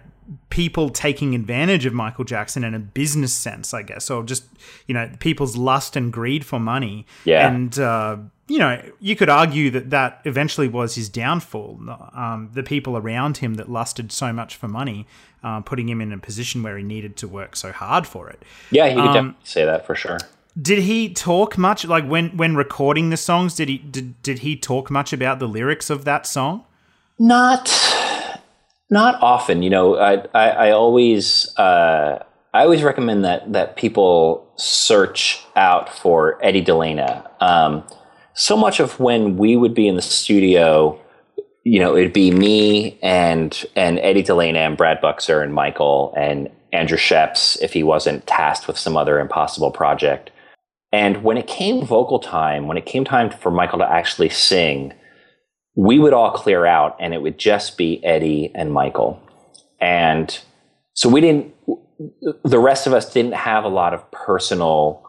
people 0.50 0.90
taking 0.90 1.36
advantage 1.36 1.86
of 1.86 1.94
Michael 1.94 2.24
Jackson 2.24 2.64
in 2.64 2.74
a 2.74 2.80
business 2.80 3.34
sense, 3.34 3.74
I 3.74 3.84
guess, 3.84 4.10
or 4.10 4.24
just 4.24 4.46
you 4.88 4.94
know 4.94 5.12
people's 5.20 5.56
lust 5.56 5.96
and 5.96 6.12
greed 6.12 6.46
for 6.46 6.60
money. 6.60 7.06
Yeah, 7.26 7.48
and 7.48 7.78
uh, 7.78 8.18
you 8.48 8.60
know, 8.60 8.82
you 9.00 9.16
could 9.16 9.30
argue 9.30 9.72
that 9.72 9.90
that 9.90 10.22
eventually 10.26 10.68
was 10.68 10.96
his 10.96 11.10
downfall. 11.10 11.80
Um, 12.14 12.50
the 12.54 12.64
people 12.64 12.98
around 12.98 13.38
him 13.38 13.56
that 13.56 13.70
lusted 13.70 14.12
so 14.12 14.32
much 14.32 14.56
for 14.56 14.68
money, 14.68 15.08
uh, 15.46 15.62
putting 15.62 15.88
him 15.88 16.02
in 16.02 16.12
a 16.12 16.18
position 16.18 16.64
where 16.64 16.78
he 16.78 16.84
needed 16.84 17.16
to 17.18 17.28
work 17.28 17.56
so 17.56 17.72
hard 17.72 18.06
for 18.08 18.30
it. 18.30 18.44
Yeah, 18.72 18.88
you 18.88 18.96
could 18.96 19.06
um, 19.06 19.14
definitely 19.14 19.40
say 19.44 19.64
that 19.64 19.86
for 19.86 19.96
sure. 19.96 20.18
Did 20.60 20.80
he 20.80 21.14
talk 21.14 21.58
much, 21.58 21.86
like 21.86 22.06
when 22.06 22.36
when 22.36 22.56
recording 22.56 23.12
the 23.12 23.18
songs? 23.18 23.56
Did 23.56 23.70
he 23.70 23.78
did, 23.78 24.22
did 24.24 24.40
he 24.40 24.58
talk 24.58 24.90
much 24.90 25.14
about 25.14 25.40
the 25.40 25.48
lyrics 25.48 25.90
of 25.90 26.04
that 26.06 26.26
song? 26.26 26.66
Not, 27.20 27.72
not 28.90 29.22
often. 29.22 29.64
You 29.64 29.70
know, 29.70 29.98
I 29.98 30.26
I, 30.34 30.50
I 30.50 30.72
always. 30.72 31.56
Uh, 31.58 32.24
I 32.54 32.64
always 32.64 32.84
recommend 32.84 33.26
that 33.26 33.52
that 33.52 33.76
people 33.76 34.50
search 34.56 35.44
out 35.58 35.90
for 35.90 36.40
Eddie 36.42 36.64
DeLena. 36.64 37.30
Um, 37.42 37.84
so 38.34 38.56
much 38.56 38.80
of 38.80 38.98
when 38.98 39.36
we 39.36 39.58
would 39.58 39.74
be 39.74 39.90
in 39.90 39.96
the 39.96 40.02
studio, 40.02 40.98
you 41.66 41.80
know, 41.80 41.98
it'd 41.98 42.14
be 42.14 42.32
me 42.32 42.98
and 43.02 43.66
and 43.76 44.00
Eddie 44.00 44.24
DeLena 44.24 44.68
and 44.68 44.78
Brad 44.78 45.02
Buxer 45.02 45.42
and 45.42 45.54
Michael 45.54 46.14
and 46.16 46.50
Andrew 46.72 46.98
Scheps 46.98 47.60
if 47.62 47.74
he 47.74 47.82
wasn't 47.82 48.28
tasked 48.28 48.68
with 48.68 48.78
some 48.78 48.96
other 48.96 49.20
impossible 49.20 49.72
project. 49.72 50.30
And 50.92 51.24
when 51.24 51.38
it 51.38 51.48
came 51.48 51.84
vocal 51.84 52.20
time, 52.20 52.68
when 52.68 52.78
it 52.78 52.86
came 52.86 53.04
time 53.04 53.32
for 53.32 53.52
Michael 53.52 53.80
to 53.80 53.92
actually 53.92 54.30
sing, 54.30 54.94
we 55.76 55.98
would 55.98 56.14
all 56.14 56.32
clear 56.32 56.66
out 56.68 56.96
and 57.00 57.14
it 57.14 57.22
would 57.22 57.40
just 57.40 57.78
be 57.78 58.04
Eddie 58.06 58.52
and 58.54 58.72
Michael. 58.72 59.20
And 59.82 60.40
so 60.94 61.10
we 61.10 61.20
didn't, 61.20 61.54
the 62.44 62.60
rest 62.60 62.86
of 62.86 62.94
us 62.94 63.12
didn't 63.12 63.34
have 63.34 63.64
a 63.64 63.70
lot 63.70 63.94
of 63.94 64.10
personal, 64.12 65.04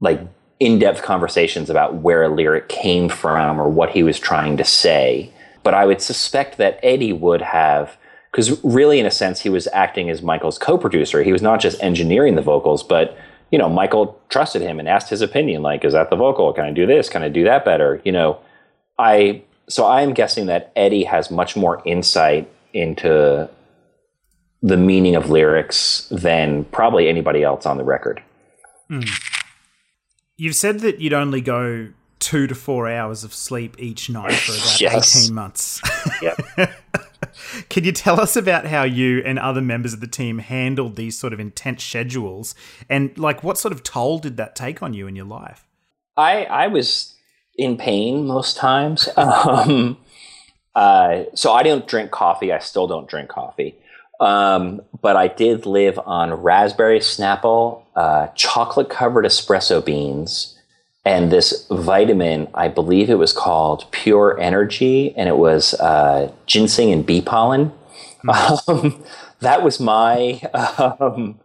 like 0.00 0.20
in-depth 0.60 1.02
conversations 1.02 1.70
about 1.70 1.96
where 1.96 2.24
a 2.24 2.28
lyric 2.28 2.68
came 2.68 3.08
from 3.08 3.58
or 3.58 3.68
what 3.68 3.90
he 3.90 4.02
was 4.02 4.20
trying 4.20 4.56
to 4.58 4.64
say. 4.64 5.32
But 5.62 5.74
I 5.74 5.86
would 5.86 6.00
suspect 6.00 6.56
that 6.58 6.78
Eddie 6.82 7.12
would 7.12 7.42
have, 7.42 7.96
because 8.30 8.62
really, 8.64 8.98
in 9.00 9.06
a 9.06 9.10
sense, 9.10 9.40
he 9.40 9.50
was 9.50 9.68
acting 9.72 10.10
as 10.10 10.22
Michael's 10.22 10.58
co-producer. 10.58 11.22
He 11.22 11.32
was 11.32 11.42
not 11.42 11.60
just 11.60 11.82
engineering 11.82 12.34
the 12.34 12.42
vocals, 12.42 12.82
but 12.82 13.16
you 13.50 13.58
know, 13.58 13.68
Michael 13.68 14.20
trusted 14.28 14.60
him 14.60 14.78
and 14.78 14.88
asked 14.88 15.08
his 15.08 15.22
opinion. 15.22 15.62
Like, 15.62 15.84
is 15.84 15.94
that 15.94 16.10
the 16.10 16.16
vocal? 16.16 16.52
Can 16.52 16.64
I 16.64 16.70
do 16.70 16.86
this? 16.86 17.08
Can 17.08 17.22
I 17.22 17.28
do 17.28 17.44
that 17.44 17.64
better? 17.64 18.00
You 18.04 18.12
know, 18.12 18.38
I 18.98 19.42
so 19.68 19.84
I 19.84 20.02
am 20.02 20.14
guessing 20.14 20.46
that 20.46 20.72
Eddie 20.76 21.04
has 21.04 21.30
much 21.30 21.56
more 21.56 21.82
insight 21.84 22.50
into 22.72 23.48
the 24.62 24.76
meaning 24.76 25.14
of 25.14 25.30
lyrics 25.30 26.08
than 26.10 26.64
probably 26.64 27.08
anybody 27.08 27.42
else 27.42 27.64
on 27.64 27.76
the 27.76 27.84
record. 27.84 28.22
Mm. 28.90 29.08
You've 30.36 30.56
said 30.56 30.80
that 30.80 31.00
you'd 31.00 31.12
only 31.12 31.40
go 31.40 31.88
two 32.28 32.46
to 32.46 32.54
four 32.54 32.86
hours 32.90 33.24
of 33.24 33.32
sleep 33.32 33.74
each 33.78 34.10
night 34.10 34.34
for 34.34 34.52
about 34.52 34.80
yes. 34.82 35.24
18 35.24 35.34
months. 35.34 35.80
Yep. 36.20 36.70
Can 37.68 37.84
you 37.84 37.92
tell 37.92 38.20
us 38.20 38.36
about 38.36 38.66
how 38.66 38.82
you 38.82 39.22
and 39.24 39.38
other 39.38 39.60
members 39.62 39.92
of 39.92 40.00
the 40.00 40.06
team 40.06 40.38
handled 40.38 40.96
these 40.96 41.18
sort 41.18 41.32
of 41.32 41.40
intense 41.40 41.84
schedules 41.84 42.54
and 42.88 43.16
like 43.16 43.42
what 43.42 43.56
sort 43.56 43.72
of 43.72 43.82
toll 43.82 44.18
did 44.18 44.36
that 44.36 44.54
take 44.54 44.82
on 44.82 44.92
you 44.94 45.06
in 45.06 45.16
your 45.16 45.24
life? 45.24 45.66
I 46.16 46.44
I 46.44 46.66
was 46.66 47.14
in 47.56 47.76
pain 47.78 48.26
most 48.26 48.56
times. 48.56 49.08
um, 49.16 49.96
uh, 50.74 51.24
so 51.34 51.52
I 51.52 51.62
don't 51.62 51.86
drink 51.86 52.10
coffee. 52.10 52.52
I 52.52 52.58
still 52.58 52.86
don't 52.86 53.08
drink 53.08 53.28
coffee. 53.30 53.76
Um, 54.20 54.82
but 55.00 55.16
I 55.16 55.28
did 55.28 55.64
live 55.66 55.98
on 56.00 56.34
raspberry 56.34 56.98
Snapple, 56.98 57.84
uh, 57.94 58.26
chocolate 58.34 58.90
covered 58.90 59.24
espresso 59.24 59.84
beans, 59.84 60.57
and 61.08 61.32
this 61.32 61.66
vitamin, 61.70 62.48
I 62.52 62.68
believe 62.68 63.08
it 63.08 63.14
was 63.14 63.32
called 63.32 63.90
Pure 63.92 64.38
Energy, 64.38 65.14
and 65.16 65.26
it 65.26 65.38
was 65.38 65.72
uh, 65.80 66.30
ginseng 66.44 66.92
and 66.92 67.06
bee 67.06 67.22
pollen. 67.22 67.72
Mm-hmm. 68.26 68.70
Um, 68.70 69.02
that 69.40 69.62
was 69.62 69.80
my 69.80 70.42
um, 71.00 71.40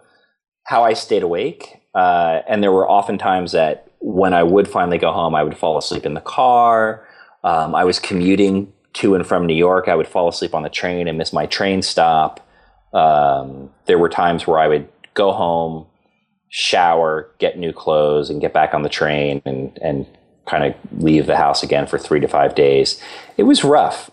how 0.65 0.83
I 0.83 0.91
stayed 0.91 1.23
awake. 1.23 1.79
Uh, 1.95 2.41
and 2.45 2.61
there 2.61 2.73
were 2.73 2.89
often 2.89 3.17
times 3.17 3.53
that 3.53 3.87
when 3.99 4.33
I 4.33 4.43
would 4.43 4.67
finally 4.67 4.97
go 4.97 5.13
home, 5.13 5.33
I 5.33 5.43
would 5.43 5.57
fall 5.57 5.77
asleep 5.77 6.05
in 6.05 6.13
the 6.13 6.19
car. 6.19 7.07
Um, 7.45 7.73
I 7.73 7.85
was 7.85 7.99
commuting 7.99 8.73
to 8.95 9.15
and 9.15 9.25
from 9.25 9.45
New 9.45 9.55
York. 9.55 9.87
I 9.87 9.95
would 9.95 10.09
fall 10.09 10.27
asleep 10.27 10.53
on 10.53 10.63
the 10.63 10.69
train 10.69 11.07
and 11.07 11.17
miss 11.17 11.31
my 11.31 11.45
train 11.45 11.81
stop. 11.81 12.45
Um, 12.93 13.69
there 13.85 13.97
were 13.97 14.09
times 14.09 14.45
where 14.45 14.59
I 14.59 14.67
would 14.67 14.89
go 15.13 15.31
home, 15.31 15.85
shower, 16.53 17.33
get 17.39 17.57
new 17.57 17.73
clothes, 17.73 18.29
and 18.29 18.39
get 18.39 18.53
back 18.53 18.73
on 18.73 18.83
the 18.83 18.89
train 18.89 19.41
and 19.45 19.77
and 19.81 20.05
kind 20.45 20.63
of 20.63 21.01
leave 21.01 21.25
the 21.25 21.37
house 21.37 21.63
again 21.63 21.87
for 21.87 21.97
three 21.97 22.19
to 22.19 22.27
five 22.27 22.53
days. 22.53 23.01
It 23.37 23.43
was 23.43 23.63
rough. 23.63 24.11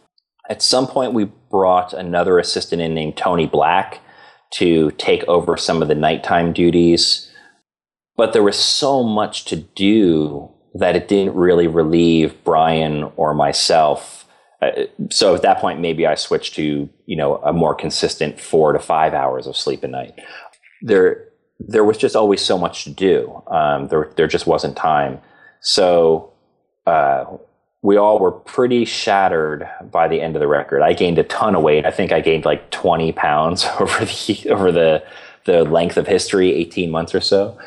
At 0.49 0.63
some 0.63 0.87
point, 0.87 1.13
we 1.13 1.31
brought 1.51 1.93
another 1.93 2.39
assistant 2.39 2.83
in 2.83 2.95
named 2.95 3.17
Tony 3.17 3.47
Black 3.47 4.01
to 4.55 4.91
take 4.93 5.23
over 5.29 5.57
some 5.57 5.83
of 5.83 5.89
the 5.89 5.95
nighttime 5.95 6.53
duties, 6.53 7.31
but 8.17 8.33
there 8.33 8.43
was 8.43 8.59
so 8.59 9.03
much 9.03 9.45
to 9.47 9.57
do 9.57 10.51
that 10.75 10.97
it 10.97 11.09
didn't 11.09 11.35
really 11.35 11.67
relieve 11.67 12.35
Brian 12.45 13.11
or 13.17 13.35
myself 13.35 14.21
uh, 14.63 14.85
so 15.11 15.35
at 15.35 15.43
that 15.43 15.59
point, 15.59 15.81
maybe 15.81 16.07
I 16.07 16.15
switched 16.15 16.55
to 16.57 16.89
you 17.07 17.17
know 17.17 17.37
a 17.39 17.53
more 17.53 17.75
consistent 17.75 18.41
four 18.41 18.73
to 18.73 18.79
five 18.79 19.15
hours 19.15 19.47
of 19.47 19.57
sleep 19.57 19.83
a 19.83 19.89
night. 19.89 20.15
There, 20.83 21.25
there 21.69 21.85
was 21.85 21.99
just 21.99 22.17
always 22.17 22.41
so 22.41 22.59
much 22.59 22.85
to 22.85 22.91
do. 22.91 23.43
Um, 23.47 23.89
there, 23.89 24.11
there 24.17 24.27
just 24.27 24.47
wasn't 24.47 24.77
time. 24.77 25.21
So 25.61 26.33
uh, 26.87 27.25
we 27.83 27.97
all 27.97 28.19
were 28.19 28.33
pretty 28.33 28.85
shattered 28.85 29.69
by 29.91 30.09
the 30.09 30.21
end 30.21 30.37
of 30.37 30.41
the 30.41 30.49
record. 30.49 30.83
I 30.83 30.93
gained 30.93 31.19
a 31.19 31.25
ton 31.25 31.55
of 31.55 31.63
weight. 31.63 31.87
I 31.87 31.91
think 31.91 32.13
I 32.13 32.21
gained 32.21 32.45
like 32.45 32.71
20 32.71 33.13
pounds 33.13 33.65
over 33.81 34.05
the 34.05 34.47
over 34.51 34.73
the 34.73 35.05
the 35.47 35.65
length 35.65 35.97
of 35.97 36.07
history, 36.07 36.53
18 36.53 36.91
months 36.91 37.15
or 37.15 37.21
so. 37.21 37.59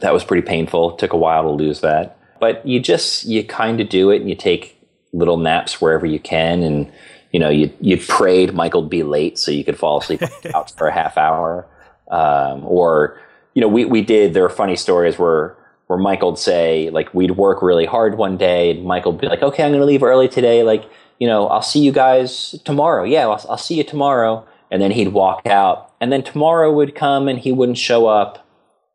That 0.00 0.12
was 0.12 0.22
pretty 0.22 0.46
painful. 0.46 0.92
It 0.92 0.98
took 0.98 1.14
a 1.14 1.16
while 1.16 1.42
to 1.44 1.50
lose 1.50 1.80
that. 1.80 2.18
But 2.38 2.66
you 2.66 2.80
just 2.80 3.24
you 3.24 3.44
kind 3.44 3.80
of 3.80 3.88
do 3.88 4.10
it 4.10 4.20
and 4.20 4.28
you 4.28 4.36
take 4.36 4.78
little 5.12 5.38
naps 5.38 5.80
wherever 5.80 6.04
you 6.04 6.20
can, 6.20 6.62
and 6.62 6.92
you 7.32 7.40
know 7.40 7.48
you 7.48 7.72
you 7.80 7.96
prayed 7.96 8.52
Michael'd 8.52 8.90
be 8.90 9.02
late 9.02 9.38
so 9.38 9.50
you 9.50 9.64
could 9.64 9.78
fall 9.78 10.00
asleep 10.00 10.22
out 10.54 10.70
for 10.76 10.88
a 10.88 10.92
half 10.92 11.16
hour, 11.16 11.66
um, 12.10 12.62
or 12.66 13.18
you 13.56 13.62
know 13.62 13.68
we 13.68 13.86
we 13.86 14.02
did. 14.02 14.34
There 14.34 14.44
are 14.44 14.50
funny 14.50 14.76
stories 14.76 15.18
where 15.18 15.56
where 15.86 15.98
Michael'd 15.98 16.38
say 16.38 16.90
like 16.90 17.12
we'd 17.14 17.32
work 17.32 17.62
really 17.62 17.86
hard 17.86 18.18
one 18.18 18.36
day, 18.36 18.70
and 18.70 18.84
Michael'd 18.84 19.18
be 19.18 19.26
like, 19.26 19.42
"Okay, 19.42 19.64
I'm 19.64 19.70
going 19.70 19.80
to 19.80 19.86
leave 19.86 20.02
early 20.02 20.28
today. 20.28 20.62
Like 20.62 20.84
you 21.18 21.26
know 21.26 21.48
I'll 21.48 21.62
see 21.62 21.80
you 21.80 21.90
guys 21.90 22.54
tomorrow. 22.64 23.04
Yeah, 23.04 23.26
I'll, 23.26 23.44
I'll 23.48 23.58
see 23.58 23.74
you 23.74 23.82
tomorrow." 23.82 24.46
And 24.70 24.82
then 24.82 24.90
he'd 24.90 25.08
walk 25.08 25.46
out, 25.46 25.92
and 26.00 26.12
then 26.12 26.22
tomorrow 26.22 26.70
would 26.70 26.94
come, 26.94 27.28
and 27.28 27.38
he 27.38 27.50
wouldn't 27.50 27.78
show 27.78 28.06
up, 28.06 28.46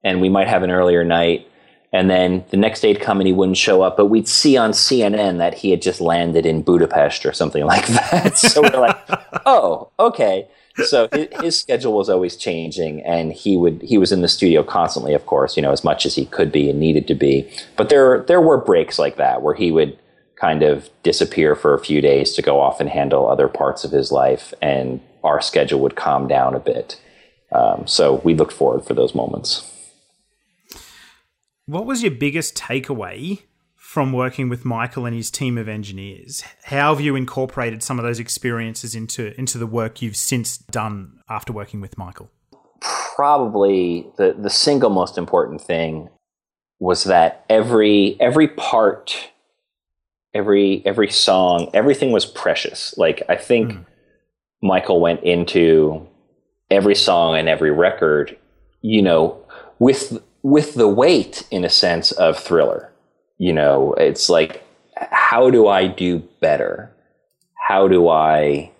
and 0.03 0.21
we 0.21 0.29
might 0.29 0.47
have 0.47 0.63
an 0.63 0.69
earlier 0.69 1.03
night 1.03 1.47
and 1.93 2.09
then 2.09 2.45
the 2.51 2.57
next 2.57 2.81
day 2.81 2.89
he'd 2.89 3.01
come 3.01 3.19
and 3.19 3.27
he 3.27 3.33
wouldn't 3.33 3.57
show 3.57 3.81
up, 3.81 3.97
but 3.97 4.05
we'd 4.05 4.27
see 4.27 4.55
on 4.55 4.71
CNN 4.71 5.39
that 5.39 5.55
he 5.55 5.71
had 5.71 5.81
just 5.81 5.99
landed 5.99 6.45
in 6.45 6.61
Budapest 6.61 7.25
or 7.25 7.33
something 7.33 7.65
like 7.73 7.85
that. 7.87 8.37
so 8.37 8.61
we're 8.61 8.79
like, 8.79 8.97
oh, 9.45 9.89
okay. 9.99 10.47
So 10.85 11.09
his, 11.11 11.27
his, 11.41 11.59
schedule 11.59 11.93
was 11.93 12.09
always 12.09 12.37
changing, 12.37 13.01
and 13.03 13.33
he 13.33 13.57
would 13.57 13.81
he 13.81 13.97
was 13.97 14.11
in 14.11 14.21
the 14.21 14.27
studio 14.27 14.63
constantly, 14.63 15.13
of 15.13 15.25
course, 15.25 15.57
you 15.57 15.61
know, 15.61 15.71
as 15.71 15.83
much 15.83 16.05
as 16.05 16.15
he 16.15 16.25
could 16.25 16.51
be 16.51 16.69
and 16.69 16.79
needed 16.79 17.07
to 17.07 17.15
be. 17.15 17.49
But 17.75 17.89
there 17.89 18.21
there 18.21 18.41
were 18.41 18.57
breaks 18.57 18.97
like 18.97 19.17
that 19.17 19.41
where 19.41 19.53
he 19.53 19.71
would 19.71 19.97
kind 20.35 20.63
of 20.63 20.89
disappear 21.03 21.55
for 21.55 21.73
a 21.73 21.79
few 21.79 22.01
days 22.01 22.33
to 22.33 22.41
go 22.41 22.59
off 22.59 22.79
and 22.79 22.89
handle 22.89 23.27
other 23.27 23.47
parts 23.47 23.83
of 23.83 23.91
his 23.91 24.11
life, 24.11 24.53
and 24.61 25.01
our 25.23 25.41
schedule 25.41 25.79
would 25.81 25.95
calm 25.95 26.27
down 26.27 26.55
a 26.55 26.59
bit. 26.59 26.99
Um, 27.51 27.85
so 27.85 28.21
we 28.23 28.33
looked 28.33 28.53
forward 28.53 28.85
for 28.85 28.93
those 28.93 29.13
moments. 29.13 29.67
What 31.65 31.85
was 31.85 32.01
your 32.01 32.11
biggest 32.11 32.55
takeaway 32.55 33.41
from 33.91 34.13
working 34.13 34.47
with 34.47 34.63
Michael 34.63 35.05
and 35.05 35.13
his 35.13 35.29
team 35.29 35.57
of 35.57 35.67
engineers. 35.67 36.43
How 36.63 36.93
have 36.93 37.01
you 37.03 37.17
incorporated 37.17 37.83
some 37.83 37.99
of 37.99 38.05
those 38.05 38.19
experiences 38.21 38.95
into 38.95 39.37
into 39.37 39.57
the 39.57 39.67
work 39.67 40.01
you've 40.01 40.15
since 40.15 40.57
done 40.57 41.19
after 41.27 41.51
working 41.51 41.81
with 41.81 41.97
Michael? 41.97 42.31
Probably 42.79 44.07
the 44.15 44.33
the 44.39 44.49
single 44.49 44.91
most 44.91 45.17
important 45.17 45.59
thing 45.59 46.07
was 46.79 47.03
that 47.03 47.43
every 47.49 48.15
every 48.21 48.47
part 48.47 49.31
every 50.33 50.81
every 50.85 51.11
song 51.11 51.69
everything 51.73 52.13
was 52.13 52.25
precious 52.25 52.97
like 52.97 53.21
i 53.27 53.35
think 53.35 53.73
mm. 53.73 53.85
michael 54.61 55.01
went 55.01 55.21
into 55.23 56.07
every 56.69 56.95
song 56.95 57.35
and 57.35 57.49
every 57.49 57.69
record 57.69 58.37
you 58.81 59.01
know 59.01 59.37
with 59.79 60.23
with 60.41 60.75
the 60.75 60.87
weight 60.87 61.45
in 61.51 61.65
a 61.65 61.69
sense 61.69 62.13
of 62.13 62.39
thriller 62.39 62.90
you 63.41 63.51
know 63.51 63.93
it's 63.93 64.29
like 64.29 64.63
how 65.11 65.49
do 65.49 65.67
i 65.67 65.87
do 65.87 66.19
better 66.39 66.95
how 67.67 67.87
do 67.87 68.07
i 68.07 68.71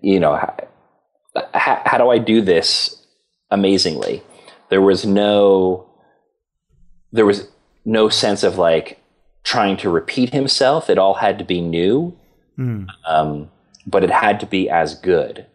you 0.00 0.20
know 0.20 0.36
how, 1.54 1.82
how 1.84 1.98
do 1.98 2.10
i 2.10 2.18
do 2.18 2.40
this 2.40 3.04
amazingly 3.50 4.22
there 4.68 4.82
was 4.82 5.04
no 5.04 5.88
there 7.12 7.26
was 7.26 7.48
no 7.84 8.08
sense 8.08 8.42
of 8.42 8.58
like 8.58 9.00
trying 9.46 9.76
to 9.76 9.88
repeat 9.88 10.32
himself. 10.32 10.90
It 10.90 10.98
all 10.98 11.14
had 11.14 11.38
to 11.38 11.44
be 11.44 11.60
new, 11.60 12.18
mm. 12.58 12.86
um, 13.06 13.48
but 13.86 14.02
it 14.02 14.10
had 14.10 14.40
to 14.40 14.46
be 14.46 14.68
as 14.68 14.96
good. 14.96 15.46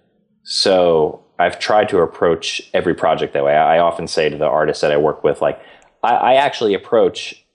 So 0.43 1.21
I've 1.37 1.59
tried 1.59 1.89
to 1.89 1.97
approach 1.99 2.61
every 2.73 2.95
project 2.95 3.33
that 3.33 3.43
way. 3.43 3.53
I, 3.53 3.75
I 3.75 3.79
often 3.79 4.07
say 4.07 4.29
to 4.29 4.37
the 4.37 4.45
artists 4.45 4.81
that 4.81 4.93
I 4.93 4.97
work 4.97 5.25
with, 5.25 5.41
like, 5.41 5.61
I, 6.03 6.15
I, 6.15 6.33
actually 6.35 6.73
approach 6.73 7.45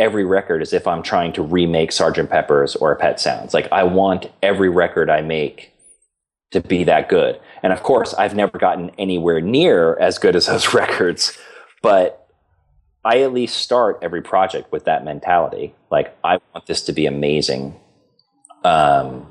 every 0.00 0.24
record 0.24 0.62
as 0.62 0.72
if 0.72 0.88
I'm 0.88 1.02
trying 1.02 1.32
to 1.34 1.42
remake 1.42 1.90
Sgt. 1.90 2.30
Pepper's 2.30 2.74
or 2.74 2.96
Pet 2.96 3.20
Sounds. 3.20 3.52
Like, 3.52 3.68
I 3.70 3.84
want 3.84 4.26
every 4.42 4.70
record 4.70 5.10
I 5.10 5.20
make 5.20 5.72
to 6.52 6.60
be 6.60 6.82
that 6.84 7.10
good. 7.10 7.38
And 7.62 7.72
of 7.72 7.82
course, 7.82 8.14
I've 8.14 8.34
never 8.34 8.58
gotten 8.58 8.90
anywhere 8.98 9.42
near 9.42 9.96
as 9.98 10.18
good 10.18 10.34
as 10.34 10.46
those 10.46 10.72
records, 10.74 11.38
but 11.82 12.26
I 13.04 13.20
at 13.20 13.32
least 13.32 13.58
start 13.58 13.98
every 14.00 14.22
project 14.22 14.72
with 14.72 14.86
that 14.86 15.04
mentality. 15.04 15.74
Like, 15.90 16.16
I 16.24 16.38
want 16.54 16.66
this 16.66 16.80
to 16.82 16.92
be 16.92 17.04
amazing. 17.04 17.78
Um, 18.64 19.26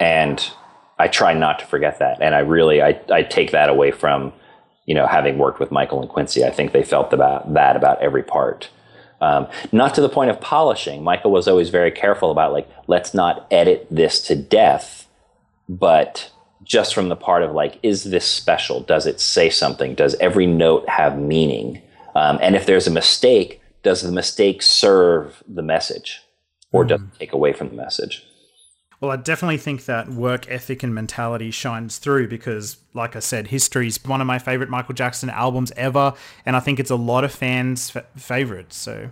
and 0.00 0.50
I 0.98 1.06
try 1.06 1.32
not 1.32 1.60
to 1.60 1.66
forget 1.66 2.00
that. 2.00 2.18
And 2.20 2.34
I 2.34 2.40
really, 2.40 2.82
I, 2.82 3.00
I 3.10 3.22
take 3.22 3.52
that 3.52 3.68
away 3.68 3.92
from, 3.92 4.32
you 4.84 4.94
know, 4.96 5.06
having 5.06 5.38
worked 5.38 5.60
with 5.60 5.70
Michael 5.70 6.00
and 6.00 6.10
Quincy. 6.10 6.44
I 6.44 6.50
think 6.50 6.72
they 6.72 6.82
felt 6.82 7.12
about 7.12 7.54
that 7.54 7.76
about 7.76 8.02
every 8.02 8.24
part. 8.24 8.68
Um, 9.20 9.48
not 9.70 9.94
to 9.94 10.00
the 10.00 10.08
point 10.08 10.30
of 10.30 10.40
polishing. 10.40 11.02
Michael 11.02 11.30
was 11.30 11.46
always 11.46 11.68
very 11.68 11.90
careful 11.90 12.30
about 12.30 12.52
like, 12.52 12.68
let's 12.86 13.12
not 13.12 13.46
edit 13.50 13.86
this 13.90 14.20
to 14.28 14.34
death, 14.34 15.06
but 15.68 16.30
just 16.64 16.94
from 16.94 17.08
the 17.08 17.16
part 17.16 17.42
of 17.42 17.52
like, 17.52 17.78
is 17.82 18.04
this 18.04 18.24
special? 18.24 18.80
Does 18.80 19.06
it 19.06 19.20
say 19.20 19.50
something? 19.50 19.94
Does 19.94 20.14
every 20.20 20.46
note 20.46 20.88
have 20.88 21.18
meaning? 21.18 21.82
Um, 22.14 22.38
and 22.40 22.56
if 22.56 22.66
there's 22.66 22.86
a 22.86 22.90
mistake, 22.90 23.60
does 23.82 24.02
the 24.02 24.12
mistake 24.12 24.62
serve 24.62 25.42
the 25.48 25.62
message 25.62 26.22
or 26.72 26.84
mm. 26.84 26.88
does 26.88 27.00
it 27.00 27.18
take 27.18 27.32
away 27.32 27.52
from 27.52 27.68
the 27.68 27.76
message? 27.76 28.26
Well, 29.00 29.10
I 29.10 29.16
definitely 29.16 29.56
think 29.56 29.86
that 29.86 30.10
work 30.10 30.46
ethic 30.50 30.82
and 30.82 30.94
mentality 30.94 31.50
shines 31.50 31.96
through 31.96 32.28
because, 32.28 32.76
like 32.92 33.16
I 33.16 33.20
said, 33.20 33.46
History 33.46 33.86
is 33.86 33.98
one 34.04 34.20
of 34.20 34.26
my 34.26 34.38
favorite 34.38 34.68
Michael 34.68 34.94
Jackson 34.94 35.30
albums 35.30 35.72
ever, 35.74 36.12
and 36.44 36.54
I 36.54 36.60
think 36.60 36.78
it's 36.78 36.90
a 36.90 36.96
lot 36.96 37.24
of 37.24 37.32
fans' 37.32 37.96
f- 37.96 38.04
favorites. 38.14 38.76
So, 38.76 39.08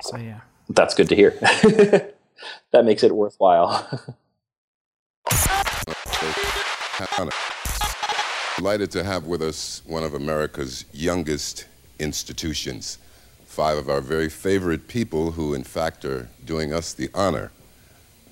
so 0.00 0.16
yeah, 0.16 0.40
that's 0.68 0.96
good 0.96 1.08
to 1.10 1.14
hear. 1.14 1.30
that 2.72 2.84
makes 2.84 3.04
it 3.04 3.14
worthwhile. 3.14 3.88
Delighted 8.56 8.90
to 8.90 9.04
have 9.04 9.26
with 9.26 9.42
us 9.42 9.82
one 9.86 10.02
of 10.02 10.14
America's 10.14 10.84
youngest 10.92 11.66
institutions. 12.00 12.98
Five 13.46 13.78
of 13.78 13.88
our 13.88 14.00
very 14.00 14.28
favorite 14.28 14.88
people 14.88 15.32
who, 15.32 15.54
in 15.54 15.62
fact, 15.62 16.04
are 16.04 16.28
doing 16.44 16.72
us 16.72 16.92
the 16.92 17.08
honor 17.14 17.52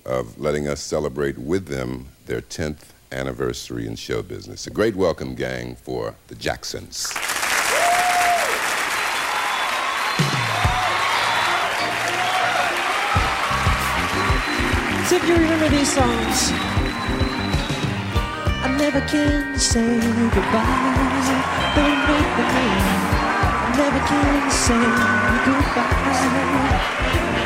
of 0.07 0.39
letting 0.39 0.67
us 0.67 0.79
celebrate 0.79 1.37
with 1.37 1.67
them 1.67 2.07
their 2.25 2.41
10th 2.41 2.85
anniversary 3.11 3.85
in 3.85 3.95
show 3.95 4.23
business. 4.23 4.65
A 4.65 4.71
great 4.71 4.95
welcome, 4.95 5.35
gang, 5.35 5.75
for 5.75 6.15
the 6.27 6.35
Jacksons. 6.35 7.11
So 15.07 15.15
if 15.15 15.27
you 15.27 15.35
remember 15.35 15.69
these 15.69 15.93
songs, 15.93 16.51
I 18.63 18.75
never 18.77 19.01
can 19.01 19.59
say 19.59 19.99
goodbye. 20.33 21.73
Don't 21.75 22.07
wait 22.09 22.27
for 22.35 23.11
me 23.13 23.17
never 23.77 23.99
can 24.07 24.51
say 24.51 24.83
goodbye. 25.45 26.17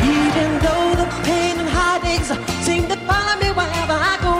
Even 0.02 0.50
though 0.64 0.96
the 0.96 1.08
pain 1.26 1.60
and 1.60 1.70
heartaches 1.70 2.51
seem 2.62 2.88
to 2.88 2.98
follow 3.10 3.36
me 3.42 3.50
wherever 3.58 3.98
I 4.14 4.16
go, 4.22 4.36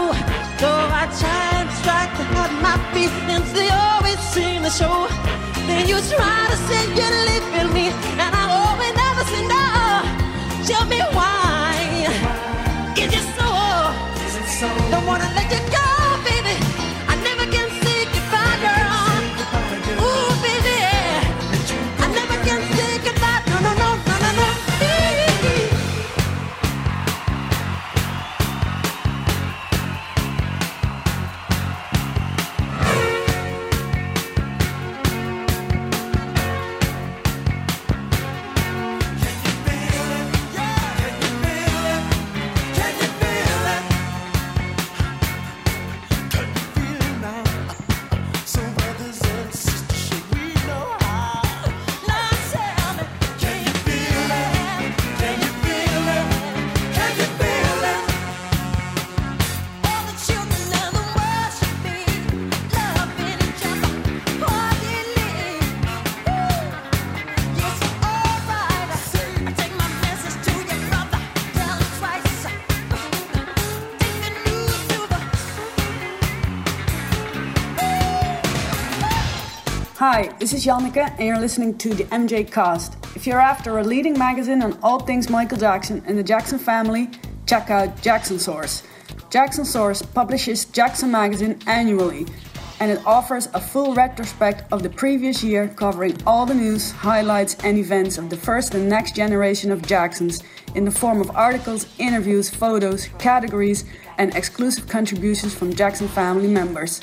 though 0.62 0.86
I 1.02 1.04
try 1.20 1.44
and 1.60 1.70
strike 1.80 2.12
to 2.18 2.24
have 2.34 2.52
my 2.62 2.76
feelings, 2.94 3.52
they 3.52 3.68
always 3.68 4.18
seem 4.34 4.62
to 4.62 4.70
show. 4.70 5.08
Then 5.66 5.88
you 5.88 5.98
try 6.14 6.40
to 6.52 6.56
say 6.68 6.82
you 6.98 7.08
live 7.30 7.46
in 7.60 7.68
me, 7.74 7.86
and 8.22 8.32
I 8.42 8.44
always 8.62 8.94
never 8.94 9.24
say 9.32 9.42
no. 9.54 10.66
Tell 10.66 10.86
me 10.86 11.00
why. 11.16 11.41
Hi, 80.02 80.34
this 80.40 80.52
is 80.52 80.66
Janneke, 80.66 81.14
and 81.16 81.20
you're 81.20 81.38
listening 81.38 81.78
to 81.78 81.94
the 81.94 82.02
MJ 82.06 82.50
Cast. 82.50 82.96
If 83.14 83.24
you're 83.24 83.38
after 83.40 83.78
a 83.78 83.84
leading 83.84 84.18
magazine 84.18 84.60
on 84.60 84.76
all 84.82 84.98
things 84.98 85.30
Michael 85.30 85.58
Jackson 85.58 86.02
and 86.08 86.18
the 86.18 86.24
Jackson 86.24 86.58
family, 86.58 87.08
check 87.46 87.70
out 87.70 88.02
Jackson 88.02 88.40
Source. 88.40 88.82
Jackson 89.30 89.64
Source 89.64 90.02
publishes 90.02 90.64
Jackson 90.64 91.12
Magazine 91.12 91.56
annually, 91.68 92.26
and 92.80 92.90
it 92.90 93.00
offers 93.06 93.46
a 93.54 93.60
full 93.60 93.94
retrospect 93.94 94.64
of 94.72 94.82
the 94.82 94.90
previous 94.90 95.44
year 95.44 95.68
covering 95.68 96.20
all 96.26 96.46
the 96.46 96.54
news, 96.54 96.90
highlights, 96.90 97.54
and 97.62 97.78
events 97.78 98.18
of 98.18 98.28
the 98.28 98.36
first 98.36 98.74
and 98.74 98.88
next 98.88 99.14
generation 99.14 99.70
of 99.70 99.86
Jacksons 99.86 100.42
in 100.74 100.84
the 100.84 100.90
form 100.90 101.20
of 101.20 101.30
articles, 101.30 101.86
interviews, 102.00 102.50
photos, 102.50 103.06
categories, 103.20 103.84
and 104.18 104.34
exclusive 104.34 104.88
contributions 104.88 105.54
from 105.54 105.72
Jackson 105.72 106.08
family 106.08 106.48
members. 106.48 107.00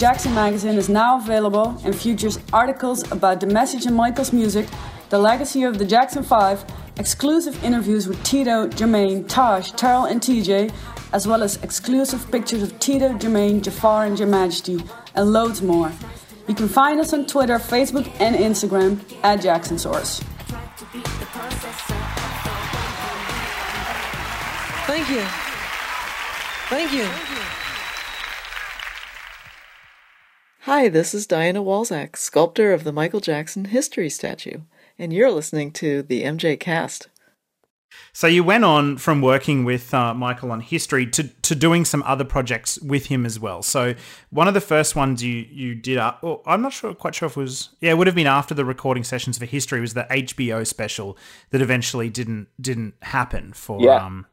Jackson 0.00 0.34
Magazine 0.34 0.78
is 0.78 0.88
now 0.88 1.18
available 1.18 1.78
and 1.84 1.94
features 1.94 2.38
articles 2.54 3.12
about 3.12 3.38
the 3.38 3.46
message 3.46 3.84
in 3.84 3.92
Michael's 3.92 4.32
music, 4.32 4.66
the 5.10 5.18
legacy 5.18 5.64
of 5.64 5.76
the 5.76 5.84
Jackson 5.84 6.22
5, 6.22 6.64
exclusive 6.98 7.62
interviews 7.62 8.08
with 8.08 8.22
Tito, 8.24 8.66
Jermaine, 8.68 9.28
Taj, 9.28 9.72
Taryll, 9.72 10.10
and 10.10 10.22
TJ, 10.22 10.72
as 11.12 11.26
well 11.26 11.42
as 11.42 11.62
exclusive 11.62 12.32
pictures 12.32 12.62
of 12.62 12.80
Tito, 12.80 13.10
Jermaine, 13.10 13.60
Jaafar, 13.60 14.06
and 14.06 14.18
Your 14.18 14.28
Majesty, 14.28 14.82
and 15.16 15.34
loads 15.34 15.60
more. 15.60 15.92
You 16.48 16.54
can 16.54 16.66
find 16.66 16.98
us 16.98 17.12
on 17.12 17.26
Twitter, 17.26 17.58
Facebook, 17.58 18.10
and 18.20 18.34
Instagram 18.34 19.02
at 19.22 19.42
Jackson 19.42 19.78
Source. 19.78 20.20
Thank 24.86 25.10
you. 25.10 25.20
Thank 26.70 26.90
you. 26.94 27.49
Hi, 30.64 30.88
this 30.88 31.14
is 31.14 31.26
Diana 31.26 31.62
Walczak, 31.62 32.16
sculptor 32.16 32.72
of 32.72 32.84
the 32.84 32.92
Michael 32.92 33.20
Jackson 33.20 33.66
History 33.66 34.10
Statue, 34.10 34.60
and 34.98 35.12
you're 35.12 35.30
listening 35.30 35.70
to 35.72 36.02
the 36.02 36.22
MJ 36.22 36.58
Cast. 36.60 37.08
So 38.12 38.26
you 38.26 38.44
went 38.44 38.64
on 38.64 38.98
from 38.98 39.20
working 39.20 39.64
with 39.64 39.92
uh, 39.94 40.14
Michael 40.14 40.52
on 40.52 40.60
history 40.60 41.06
to, 41.06 41.24
to 41.24 41.54
doing 41.54 41.84
some 41.84 42.02
other 42.04 42.24
projects 42.24 42.78
with 42.80 43.06
him 43.06 43.24
as 43.26 43.40
well. 43.40 43.62
So 43.62 43.94
one 44.30 44.48
of 44.48 44.54
the 44.54 44.60
first 44.60 44.94
ones 44.94 45.24
you 45.24 45.46
you 45.50 45.74
did, 45.74 45.98
uh, 45.98 46.14
well, 46.22 46.42
I'm 46.46 46.60
not 46.62 46.72
sure, 46.72 46.94
quite 46.94 47.14
sure 47.14 47.26
if 47.26 47.36
it 47.36 47.40
was, 47.40 47.70
yeah, 47.80 47.90
it 47.92 47.98
would 47.98 48.06
have 48.06 48.14
been 48.16 48.26
after 48.26 48.54
the 48.54 48.64
recording 48.64 49.02
sessions 49.02 49.38
for 49.38 49.44
history. 49.46 49.80
Was 49.80 49.94
the 49.94 50.06
HBO 50.10 50.64
special 50.66 51.16
that 51.50 51.62
eventually 51.62 52.10
didn't 52.10 52.48
didn't 52.60 52.94
happen 53.02 53.52
for 53.54 53.80
Yeah. 53.82 53.96
um, 54.04 54.26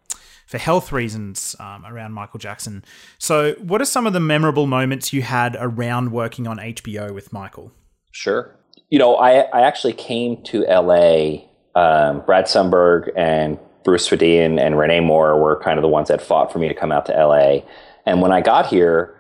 for 0.48 0.58
health 0.58 0.92
reasons 0.92 1.56
um, 1.60 1.86
around 1.86 2.14
Michael 2.14 2.40
Jackson. 2.40 2.84
So 3.20 3.54
what 3.60 3.82
are 3.82 3.86
some 3.86 4.08
of 4.08 4.14
the 4.14 4.20
memorable 4.20 4.66
moments 4.66 5.14
you 5.14 5.22
had 5.22 5.56
around 5.60 6.12
working 6.12 6.48
on 6.48 6.58
HBO 6.58 7.14
with 7.14 7.32
Michael? 7.32 7.72
Sure. 8.12 8.56
You 8.90 8.98
know, 8.98 9.16
I, 9.18 9.42
I 9.42 9.62
actually 9.62 9.94
came 9.94 10.42
to 10.44 10.62
LA. 10.62 11.44
Um, 11.76 12.24
Brad 12.26 12.46
Sundberg 12.46 13.12
and 13.16 13.60
Bruce 13.84 14.10
Swedien 14.10 14.60
and 14.60 14.80
Rene 14.80 15.02
Moore 15.02 15.40
were 15.40 15.62
kind 15.62 15.78
of 15.78 15.82
the 15.82 15.90
ones 15.90 16.08
that 16.08 16.22
fought 16.22 16.52
for 16.52 16.60
me 16.60 16.70
to 16.70 16.74
come 16.74 16.94
out 16.94 17.06
to 17.08 17.12
LA. 17.12 17.60
And 18.06 18.22
when 18.22 18.32
I 18.32 18.40
got 18.40 18.68
here, 18.68 19.14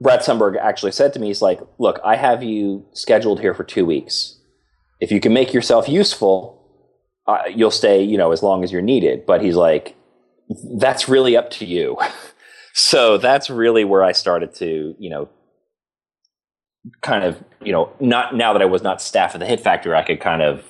Brad 0.00 0.20
Sundberg 0.20 0.56
actually 0.58 0.92
said 0.92 1.12
to 1.14 1.18
me, 1.18 1.26
he's 1.26 1.42
like, 1.42 1.60
look, 1.78 1.98
I 2.04 2.14
have 2.14 2.42
you 2.42 2.86
scheduled 2.92 3.40
here 3.40 3.52
for 3.52 3.64
two 3.64 3.84
weeks. 3.84 4.38
If 5.00 5.10
you 5.10 5.18
can 5.18 5.32
make 5.32 5.52
yourself 5.52 5.88
useful, 5.88 6.62
uh, 7.26 7.42
you'll 7.52 7.72
stay, 7.72 8.02
you 8.02 8.16
know, 8.16 8.30
as 8.30 8.42
long 8.42 8.62
as 8.62 8.70
you're 8.70 8.82
needed. 8.82 9.26
But 9.26 9.42
he's 9.42 9.56
like, 9.56 9.95
that's 10.78 11.08
really 11.08 11.36
up 11.36 11.50
to 11.50 11.64
you. 11.64 11.96
so 12.74 13.18
that's 13.18 13.50
really 13.50 13.84
where 13.84 14.02
I 14.02 14.12
started 14.12 14.54
to, 14.56 14.94
you 14.98 15.10
know, 15.10 15.28
kind 17.00 17.24
of, 17.24 17.42
you 17.62 17.72
know, 17.72 17.90
not 18.00 18.34
now 18.34 18.52
that 18.52 18.62
I 18.62 18.66
was 18.66 18.82
not 18.82 19.02
staff 19.02 19.34
at 19.34 19.40
the 19.40 19.46
Hit 19.46 19.60
Factory, 19.60 19.94
I 19.94 20.02
could 20.02 20.20
kind 20.20 20.42
of 20.42 20.64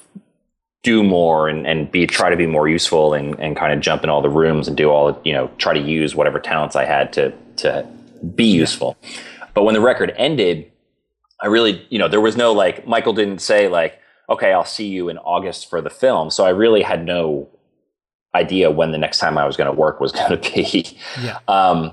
do 0.86 1.02
more 1.02 1.48
and, 1.48 1.66
and 1.66 1.90
be 1.90 2.06
try 2.06 2.30
to 2.30 2.36
be 2.36 2.46
more 2.46 2.68
useful 2.68 3.12
and, 3.12 3.36
and 3.40 3.56
kind 3.56 3.72
of 3.72 3.80
jump 3.80 4.04
in 4.04 4.08
all 4.08 4.22
the 4.22 4.28
rooms 4.28 4.68
and 4.68 4.76
do 4.76 4.88
all 4.88 5.20
you 5.24 5.32
know 5.32 5.50
try 5.58 5.74
to 5.74 5.80
use 5.80 6.14
whatever 6.14 6.38
talents 6.38 6.76
I 6.76 6.84
had 6.84 7.12
to 7.14 7.32
to 7.56 7.84
be 8.36 8.44
useful. 8.44 8.96
But 9.52 9.64
when 9.64 9.74
the 9.74 9.80
record 9.80 10.14
ended, 10.16 10.70
I 11.42 11.48
really 11.48 11.84
you 11.90 11.98
know 11.98 12.06
there 12.06 12.20
was 12.20 12.36
no 12.36 12.52
like 12.52 12.86
Michael 12.86 13.14
didn't 13.14 13.40
say 13.40 13.66
like 13.66 13.98
okay 14.30 14.52
I'll 14.52 14.64
see 14.64 14.86
you 14.86 15.08
in 15.08 15.18
August 15.18 15.68
for 15.68 15.80
the 15.80 15.90
film, 15.90 16.30
so 16.30 16.46
I 16.46 16.50
really 16.50 16.82
had 16.82 17.04
no 17.04 17.48
idea 18.36 18.70
when 18.70 18.92
the 18.92 18.98
next 18.98 19.18
time 19.18 19.38
I 19.38 19.46
was 19.46 19.56
going 19.56 19.70
to 19.72 19.76
work 19.76 20.00
was 20.00 20.12
going 20.18 20.40
to 20.40 20.50
be. 20.52 20.98
Yeah. 21.22 21.38
Um, 21.48 21.92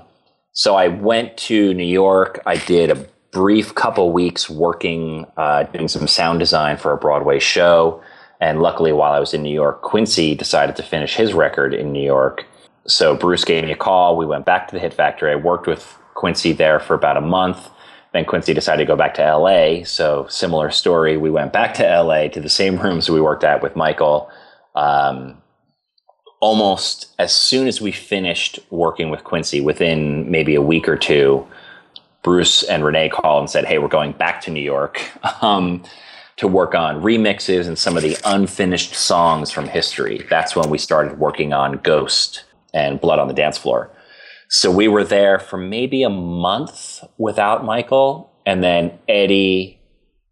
so 0.52 0.76
I 0.76 0.88
went 0.88 1.36
to 1.48 1.74
New 1.74 1.82
York. 1.82 2.40
I 2.46 2.56
did 2.56 2.90
a 2.90 3.06
brief 3.32 3.74
couple 3.74 4.12
weeks 4.12 4.48
working, 4.48 5.26
uh, 5.36 5.64
doing 5.64 5.88
some 5.88 6.06
sound 6.06 6.38
design 6.38 6.76
for 6.76 6.92
a 6.92 6.96
Broadway 6.96 7.40
show. 7.40 8.00
And 8.40 8.62
luckily, 8.62 8.92
while 8.92 9.12
I 9.12 9.20
was 9.20 9.34
in 9.34 9.42
New 9.42 9.52
York, 9.52 9.82
Quincy 9.82 10.34
decided 10.34 10.76
to 10.76 10.82
finish 10.82 11.16
his 11.16 11.34
record 11.34 11.74
in 11.74 11.92
New 11.92 12.04
York. 12.04 12.46
So 12.86 13.16
Bruce 13.16 13.44
gave 13.44 13.64
me 13.64 13.72
a 13.72 13.76
call. 13.76 14.16
We 14.16 14.26
went 14.26 14.44
back 14.44 14.68
to 14.68 14.74
the 14.74 14.78
Hit 14.80 14.94
Factory. 14.94 15.32
I 15.32 15.36
worked 15.36 15.66
with 15.66 15.98
Quincy 16.14 16.52
there 16.52 16.78
for 16.78 16.94
about 16.94 17.16
a 17.16 17.20
month. 17.20 17.70
Then 18.12 18.24
Quincy 18.24 18.54
decided 18.54 18.84
to 18.84 18.86
go 18.86 18.96
back 18.96 19.14
to 19.14 19.36
LA. 19.36 19.84
So 19.84 20.26
similar 20.28 20.70
story. 20.70 21.16
We 21.16 21.30
went 21.30 21.52
back 21.52 21.74
to 21.74 22.02
LA 22.02 22.28
to 22.28 22.40
the 22.40 22.48
same 22.48 22.78
rooms 22.82 23.10
we 23.10 23.20
worked 23.20 23.44
at 23.44 23.62
with 23.62 23.74
Michael. 23.74 24.30
Um, 24.74 25.38
almost 26.44 27.06
as 27.18 27.34
soon 27.34 27.66
as 27.66 27.80
we 27.80 27.90
finished 27.90 28.58
working 28.68 29.08
with 29.08 29.24
Quincy, 29.24 29.62
within 29.62 30.30
maybe 30.30 30.54
a 30.54 30.60
week 30.60 30.86
or 30.86 30.94
two, 30.94 31.42
Bruce 32.22 32.62
and 32.64 32.84
Rene 32.84 33.08
called 33.08 33.40
and 33.40 33.50
said, 33.50 33.64
"Hey, 33.64 33.78
we're 33.78 33.88
going 33.88 34.12
back 34.12 34.42
to 34.42 34.50
New 34.50 34.60
York 34.60 35.00
um, 35.42 35.82
to 36.36 36.46
work 36.46 36.74
on 36.74 37.00
remixes 37.00 37.66
and 37.66 37.78
some 37.78 37.96
of 37.96 38.02
the 38.02 38.18
unfinished 38.26 38.94
songs 38.94 39.50
from 39.50 39.66
history." 39.66 40.26
That's 40.28 40.54
when 40.54 40.68
we 40.68 40.76
started 40.76 41.18
working 41.18 41.54
on 41.54 41.78
Ghost 41.78 42.44
and 42.74 43.00
Blood 43.00 43.18
on 43.18 43.28
the 43.28 43.34
Dance 43.34 43.56
Floor. 43.56 43.90
So 44.50 44.70
we 44.70 44.86
were 44.86 45.02
there 45.02 45.38
for 45.38 45.56
maybe 45.56 46.02
a 46.02 46.10
month 46.10 47.02
without 47.16 47.64
Michael, 47.64 48.30
and 48.44 48.62
then 48.62 48.98
Eddie, 49.08 49.80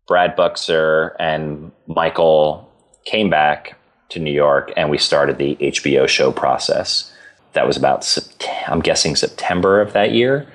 Brad 0.07 0.37
Buxer, 0.37 1.17
and 1.19 1.73
Michael 1.87 2.71
came 3.07 3.31
back 3.31 3.79
to 4.13 4.21
New 4.21 4.33
York, 4.33 4.73
and 4.77 4.91
we 4.91 4.99
started 4.99 5.39
the 5.39 5.57
HBO 5.57 6.09
show 6.09 6.33
process. 6.33 7.13
That 7.53 7.67
was 7.67 7.77
about, 7.77 8.19
I'm 8.67 8.81
guessing, 8.81 9.17
September 9.17 9.81
of 9.81 9.93
that 9.93 10.13
year. 10.13 10.47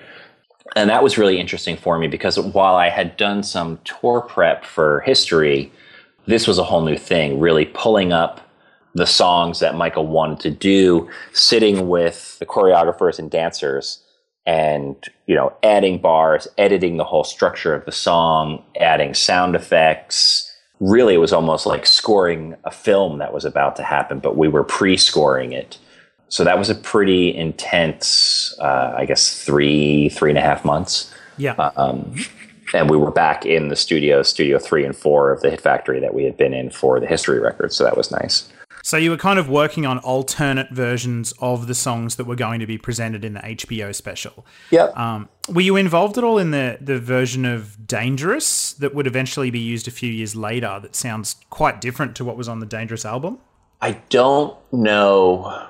And 0.76 0.90
that 0.90 1.04
was 1.04 1.18
really 1.18 1.40
interesting 1.40 1.78
for 1.78 1.98
me 1.98 2.08
because 2.08 2.40
while 2.40 2.76
I 2.76 2.90
had 2.90 3.18
done 3.18 3.44
some 3.44 3.80
tour 3.84 4.22
prep 4.22 4.66
for 4.66 5.02
history, 5.02 5.72
this 6.26 6.48
was 6.48 6.58
a 6.58 6.64
whole 6.64 6.84
new 6.84 6.98
thing, 6.98 7.40
really 7.40 7.66
pulling 7.66 8.12
up 8.14 8.42
the 8.94 9.06
songs 9.06 9.60
that 9.60 9.76
Michael 9.76 10.08
wanted 10.08 10.40
to 10.42 10.52
do, 10.52 11.10
sitting 11.32 11.88
with 11.88 12.38
the 12.40 12.46
choreographers 12.46 13.20
and 13.20 13.30
dancers 13.30 14.04
and, 14.46 14.96
you 15.26 15.36
know, 15.36 15.54
adding 15.62 16.00
bars, 16.00 16.48
editing 16.58 16.98
the 16.98 17.04
whole 17.04 17.24
structure 17.24 17.74
of 17.74 17.86
the 17.86 17.92
song, 17.92 18.64
adding 18.80 19.14
sound 19.14 19.56
effects. 19.56 20.47
Really, 20.80 21.16
it 21.16 21.20
was 21.20 21.34
almost 21.34 21.66
like 21.66 21.86
scoring 21.86 22.56
a 22.64 22.72
film 22.72 23.18
that 23.18 23.34
was 23.34 23.46
about 23.46 23.76
to 23.78 23.84
happen, 23.84 24.20
but 24.20 24.38
we 24.38 24.48
were 24.48 24.64
pre 24.64 24.98
scoring 24.98 25.52
it. 25.52 25.78
So 26.30 26.44
that 26.44 26.58
was 26.58 26.70
a 26.70 26.76
pretty 26.76 27.36
intense, 27.36 28.54
uh, 28.60 28.94
I 28.96 29.06
guess, 29.06 29.44
three, 29.44 30.10
three 30.10 30.30
and 30.30 30.38
a 30.38 30.42
half 30.42 30.66
months. 30.66 31.14
Yeah. 31.38 31.54
Um, 31.78 32.16
and 32.74 32.90
we 32.90 32.98
were 32.98 33.12
back 33.12 33.46
in 33.46 33.70
the 33.70 33.76
studio, 33.76 34.24
studio 34.24 34.60
three 34.60 34.84
and 34.84 34.96
four 34.96 35.32
of 35.32 35.42
the 35.42 35.50
Hit 35.50 35.62
Factory 35.62 36.00
that 36.00 36.14
we 36.14 36.26
had 36.26 36.36
been 36.36 36.54
in 36.54 36.70
for 36.70 37.00
the 37.00 37.08
history 37.08 37.40
record. 37.40 37.72
So 37.72 37.84
that 37.84 37.96
was 37.96 38.12
nice. 38.12 38.50
So 38.88 38.96
you 38.96 39.12
were 39.12 39.18
kind 39.18 39.38
of 39.38 39.50
working 39.50 39.86
on 39.86 39.98
alternate 39.98 40.70
versions 40.70 41.34
of 41.40 41.68
the 41.68 41.76
songs 41.76 42.16
that 42.16 42.24
were 42.24 42.38
going 42.38 42.62
to 42.62 42.66
be 42.66 42.78
presented 42.78 43.26
in 43.26 43.34
the 43.34 43.42
HBO 43.42 43.94
special. 43.94 44.46
Yep. 44.72 44.98
Um, 44.98 45.28
were 45.50 45.60
you 45.60 45.76
involved 45.76 46.18
at 46.18 46.24
all 46.24 46.38
in 46.38 46.52
the 46.52 46.78
the 46.80 46.98
version 46.98 47.44
of 47.44 47.86
Dangerous 47.86 48.72
that 48.72 48.96
would 48.96 49.06
eventually 49.06 49.52
be 49.52 49.60
used 49.60 49.90
a 49.90 49.92
few 49.92 50.10
years 50.10 50.38
later? 50.38 50.80
That 50.82 50.96
sounds 50.96 51.36
quite 51.50 51.82
different 51.82 52.16
to 52.16 52.24
what 52.24 52.38
was 52.38 52.48
on 52.48 52.62
the 52.62 52.66
Dangerous 52.66 53.04
album. 53.04 53.40
I 53.82 54.00
don't 54.08 54.56
know. 54.72 55.68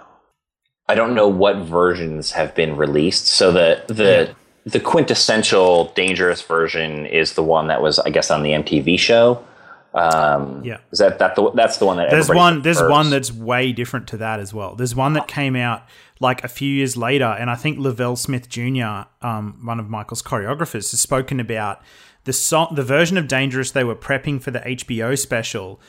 I 0.87 0.93
don't 0.93 1.15
know 1.15 1.27
what 1.27 1.55
versions 1.55 2.33
have 2.33 2.53
been 2.53 2.75
released. 2.77 3.25
So 3.25 3.51
the 3.51 3.83
the 3.87 4.35
the 4.69 4.79
quintessential 4.79 5.85
dangerous 5.95 6.43
version 6.43 7.07
is 7.07 7.33
the 7.33 7.41
one 7.41 7.65
that 7.69 7.81
was, 7.81 7.97
I 7.97 8.11
guess, 8.11 8.29
on 8.29 8.43
the 8.43 8.51
MTV 8.51 8.99
show. 8.99 9.43
Um, 9.93 10.61
Yeah. 10.63 10.77
is 10.91 10.99
that 10.99 11.17
that 11.19 11.35
the, 11.35 11.51
that's 11.51 11.77
the 11.77 11.85
one 11.85 11.97
that 11.97 12.09
There's 12.09 12.29
one. 12.29 12.61
There's 12.61 12.81
one 12.81 13.09
that's 13.09 13.31
way 13.31 13.71
different 13.71 14.07
to 14.09 14.17
that 14.17 14.39
as 14.39 14.53
well. 14.53 14.75
There's 14.75 14.95
one 14.95 15.13
that 15.13 15.27
came 15.27 15.55
out 15.55 15.83
like 16.19 16.43
a 16.43 16.47
few 16.47 16.71
years 16.71 16.97
later, 16.97 17.25
and 17.25 17.49
I 17.49 17.55
think 17.55 17.79
Lavelle 17.79 18.15
Smith 18.15 18.49
Jr., 18.49 19.05
um, 19.21 19.59
one 19.63 19.79
of 19.79 19.89
Michael's 19.89 20.21
choreographers, 20.21 20.91
has 20.91 20.99
spoken 20.99 21.39
about 21.39 21.81
the 22.25 22.33
song, 22.33 22.73
the 22.75 22.83
version 22.83 23.17
of 23.17 23.27
Dangerous 23.27 23.71
they 23.71 23.83
were 23.83 23.95
prepping 23.95 24.41
for 24.41 24.51
the 24.51 24.59
HBO 24.59 25.17
special 25.17 25.79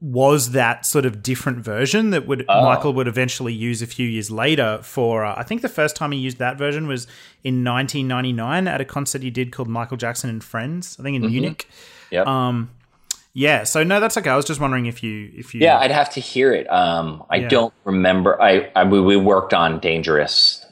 was 0.00 0.50
that 0.52 0.84
sort 0.86 1.04
of 1.04 1.22
different 1.22 1.58
version 1.58 2.08
that 2.10 2.26
would 2.26 2.44
Oh. 2.48 2.64
Michael 2.64 2.94
would 2.94 3.06
eventually 3.06 3.52
use 3.52 3.82
a 3.82 3.86
few 3.86 4.08
years 4.08 4.30
later 4.30 4.80
for. 4.82 5.24
Uh, 5.24 5.34
I 5.36 5.42
think 5.44 5.60
the 5.62 5.68
first 5.68 5.94
time 5.94 6.10
he 6.12 6.18
used 6.18 6.38
that 6.38 6.56
version 6.58 6.86
was 6.88 7.06
in 7.44 7.62
1999 7.62 8.66
at 8.66 8.80
a 8.80 8.84
concert 8.84 9.22
he 9.22 9.30
did 9.30 9.52
called 9.52 9.68
Michael 9.68 9.98
Jackson 9.98 10.30
and 10.30 10.42
Friends. 10.42 10.96
I 10.98 11.02
think 11.02 11.16
in 11.16 11.22
Mhm. 11.22 11.30
Munich. 11.30 11.68
Yep. 12.10 12.26
Um, 12.26 12.70
yeah. 13.34 13.64
So 13.64 13.84
no, 13.84 14.00
that's 14.00 14.16
okay. 14.16 14.30
I 14.30 14.36
was 14.36 14.44
just 14.46 14.60
wondering 14.60 14.86
if 14.86 15.02
you 15.02 15.30
if 15.34 15.54
you 15.54 15.60
Yeah, 15.60 15.78
I'd 15.78 15.90
have 15.90 16.10
to 16.14 16.20
hear 16.20 16.52
it. 16.54 16.66
Um, 16.72 17.22
I 17.30 17.36
Yeah. 17.36 17.48
don't 17.48 17.74
remember. 17.84 18.40
I, 18.40 18.70
I 18.74 18.84
we, 18.84 19.00
we 19.00 19.16
worked 19.16 19.52
on 19.52 19.80
Dangerous 19.80 20.64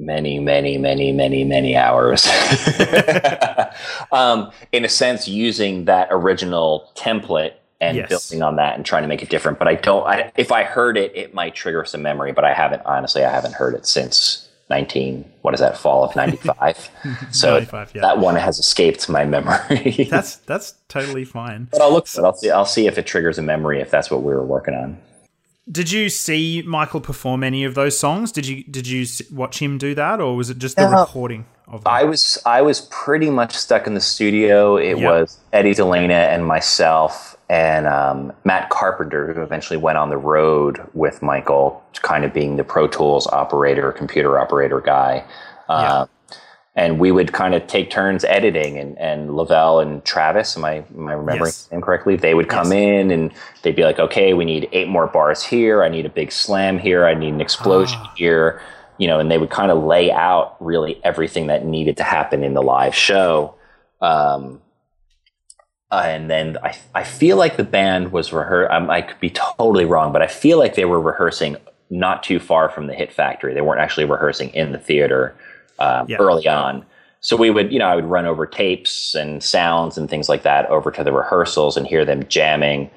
many, 0.00 0.40
many, 0.40 0.76
many, 0.76 1.12
many, 1.12 1.44
many 1.44 1.76
hours. 1.76 2.26
um, 4.12 4.50
in 4.72 4.84
a 4.84 4.88
sense, 4.88 5.28
using 5.28 5.84
that 5.86 6.08
original 6.10 6.90
template 6.96 7.52
and 7.80 7.96
Yes. 7.98 8.08
building 8.08 8.42
on 8.42 8.56
that 8.56 8.76
and 8.76 8.84
trying 8.84 9.02
to 9.02 9.08
make 9.08 9.22
it 9.22 9.28
different. 9.28 9.58
But 9.58 9.68
I 9.68 9.74
don't. 9.74 10.06
I, 10.06 10.32
if 10.36 10.50
I 10.52 10.64
heard 10.64 10.96
it, 10.96 11.14
it 11.14 11.34
might 11.34 11.54
trigger 11.54 11.84
some 11.84 12.02
memory. 12.02 12.32
But 12.32 12.44
I 12.44 12.54
haven't. 12.54 12.82
Honestly, 12.86 13.24
I 13.24 13.30
haven't 13.30 13.54
heard 13.54 13.74
it 13.74 13.86
since 13.86 14.48
nineteen. 14.74 15.24
What 15.42 15.54
is 15.54 15.60
that? 15.60 15.78
Fall 15.78 16.04
of 16.04 16.16
ninety 16.22 16.36
five. 16.36 16.90
so 17.30 17.54
95, 17.54 17.92
yeah. 17.94 18.00
that 18.02 18.18
one 18.18 18.36
has 18.36 18.58
escaped 18.58 19.08
my 19.08 19.24
memory. 19.24 20.08
That's 20.10 20.36
that's 20.36 20.74
totally 20.88 21.24
fine. 21.24 21.68
But 21.70 21.80
I'll 21.82 21.92
look. 21.92 22.06
But 22.14 22.24
I'll 22.24 22.34
see. 22.36 22.50
I'll 22.50 22.66
see 22.66 22.86
if 22.86 22.98
it 22.98 23.06
triggers 23.06 23.38
a 23.38 23.42
memory 23.42 23.80
if 23.80 23.90
that's 23.90 24.10
what 24.10 24.22
we 24.22 24.32
were 24.32 24.44
working 24.44 24.74
on. 24.74 24.98
Did 25.70 25.90
you 25.90 26.10
see 26.10 26.62
Michael 26.66 27.00
perform 27.00 27.42
any 27.42 27.64
of 27.64 27.74
those 27.74 27.98
songs? 27.98 28.30
Did 28.32 28.46
you 28.46 28.64
did 28.64 28.86
you 28.86 29.06
watch 29.32 29.60
him 29.62 29.78
do 29.78 29.94
that, 29.94 30.20
or 30.20 30.36
was 30.36 30.50
it 30.50 30.58
just 30.58 30.76
the 30.76 30.90
No. 30.90 31.00
recording 31.00 31.46
of 31.68 31.84
them? 31.84 31.92
I 31.92 32.04
was 32.04 32.38
I 32.44 32.60
was 32.60 32.82
pretty 32.90 33.30
much 33.30 33.54
stuck 33.56 33.86
in 33.86 33.94
the 33.94 34.00
studio. 34.00 34.76
It 34.76 34.98
Yeah. 34.98 35.10
was 35.10 35.38
Eddie 35.54 35.72
DeLena 35.74 36.10
and 36.34 36.44
myself 36.46 37.36
and 37.48 37.86
um, 37.86 38.32
Matt 38.44 38.68
Carpenter, 38.68 39.32
who 39.32 39.40
eventually 39.40 39.78
went 39.78 39.96
on 39.96 40.10
the 40.10 40.18
road 40.18 40.80
with 40.92 41.22
Michael, 41.22 41.82
kind 42.02 42.24
of 42.24 42.34
being 42.34 42.56
the 42.56 42.64
Pro 42.64 42.86
Tools 42.86 43.26
operator, 43.28 43.90
computer 43.92 44.38
operator 44.38 44.80
guy. 44.82 45.24
Uh, 45.70 46.04
And 46.76 46.98
we 46.98 47.12
would 47.12 47.32
kind 47.32 47.54
of 47.54 47.68
take 47.68 47.88
turns 47.90 48.24
editing, 48.24 48.78
and, 48.78 48.98
and 48.98 49.36
Lavelle 49.36 49.78
and 49.78 50.04
Travis, 50.04 50.56
am 50.56 50.64
I, 50.64 50.84
am 50.96 51.08
I 51.08 51.12
remembering 51.12 51.50
Yes. 51.50 51.68
him 51.68 51.80
correctly? 51.80 52.16
They 52.16 52.34
would 52.34 52.48
come 52.48 52.72
Yes. 52.72 52.82
in 52.82 53.10
and 53.12 53.32
they'd 53.62 53.76
be 53.76 53.84
like, 53.84 54.00
okay, 54.00 54.34
we 54.34 54.44
need 54.44 54.68
eight 54.72 54.88
more 54.88 55.06
bars 55.06 55.44
here. 55.44 55.84
I 55.84 55.88
need 55.88 56.04
a 56.04 56.08
big 56.08 56.32
slam 56.32 56.78
here. 56.78 57.06
I 57.06 57.14
need 57.14 57.32
an 57.32 57.40
explosion 57.40 58.00
Ah. 58.02 58.12
here. 58.16 58.60
You 58.98 59.06
know, 59.06 59.20
and 59.20 59.30
they 59.30 59.38
would 59.38 59.50
kind 59.50 59.70
of 59.70 59.84
lay 59.84 60.10
out 60.10 60.56
really 60.60 61.00
everything 61.04 61.46
that 61.46 61.64
needed 61.64 61.96
to 61.98 62.02
happen 62.04 62.42
in 62.42 62.54
the 62.54 62.62
live 62.62 62.94
show. 62.94 63.54
Um, 64.00 64.60
and 65.92 66.28
then 66.28 66.58
I, 66.62 66.74
I 66.94 67.04
feel 67.04 67.36
like 67.36 67.56
the 67.56 67.64
band 67.64 68.10
was 68.10 68.32
rehearsing. 68.32 68.90
I 68.90 69.02
could 69.02 69.20
be 69.20 69.30
totally 69.30 69.84
wrong, 69.84 70.12
but 70.12 70.22
I 70.22 70.26
feel 70.26 70.58
like 70.58 70.74
they 70.74 70.84
were 70.84 71.00
rehearsing 71.00 71.56
not 71.90 72.22
too 72.24 72.40
far 72.40 72.68
from 72.68 72.88
the 72.88 72.94
Hit 72.94 73.12
Factory. 73.12 73.54
They 73.54 73.60
weren't 73.60 73.80
actually 73.80 74.06
rehearsing 74.06 74.50
in 74.50 74.72
the 74.72 74.78
theater 74.78 75.34
um, 75.78 76.06
Yeah. 76.08 76.16
early 76.18 76.46
on. 76.48 76.84
So 77.20 77.36
we 77.36 77.50
would, 77.50 77.72
you 77.72 77.78
know, 77.78 77.86
I 77.86 77.94
would 77.96 78.04
run 78.04 78.26
over 78.26 78.46
tapes 78.46 79.14
and 79.14 79.42
sounds 79.42 79.96
and 79.96 80.10
things 80.10 80.28
like 80.28 80.42
that 80.42 80.66
over 80.68 80.90
to 80.90 81.02
the 81.02 81.12
rehearsals 81.12 81.76
and 81.76 81.86
hear 81.86 82.04
them 82.04 82.24
jamming. 82.28 82.90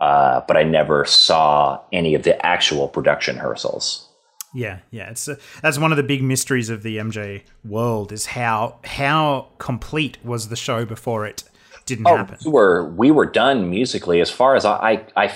Uh, 0.00 0.42
but 0.46 0.56
I 0.56 0.62
never 0.62 1.04
saw 1.04 1.80
any 1.92 2.14
of 2.14 2.22
the 2.22 2.44
actual 2.44 2.88
production 2.88 3.36
rehearsals. 3.36 4.06
Yeah, 4.52 4.78
yeah. 4.90 5.10
It's 5.10 5.28
uh, 5.28 5.36
that's 5.62 5.78
one 5.78 5.92
of 5.92 5.96
the 5.96 6.02
big 6.02 6.22
mysteries 6.22 6.70
of 6.70 6.82
the 6.82 6.96
MJ 6.98 7.42
world 7.64 8.10
is 8.12 8.26
how 8.26 8.78
how 8.84 9.48
complete 9.58 10.18
was 10.24 10.48
the 10.48 10.56
show 10.56 10.84
before 10.84 11.24
it 11.24 11.44
didn't 11.86 12.06
happen. 12.06 12.36
we 12.44 12.50
were 12.50 12.84
we 12.90 13.10
were 13.10 13.26
done 13.26 13.70
musically 13.70 14.20
as 14.20 14.28
far 14.30 14.56
as 14.56 14.64
I 14.64 15.04
I, 15.16 15.32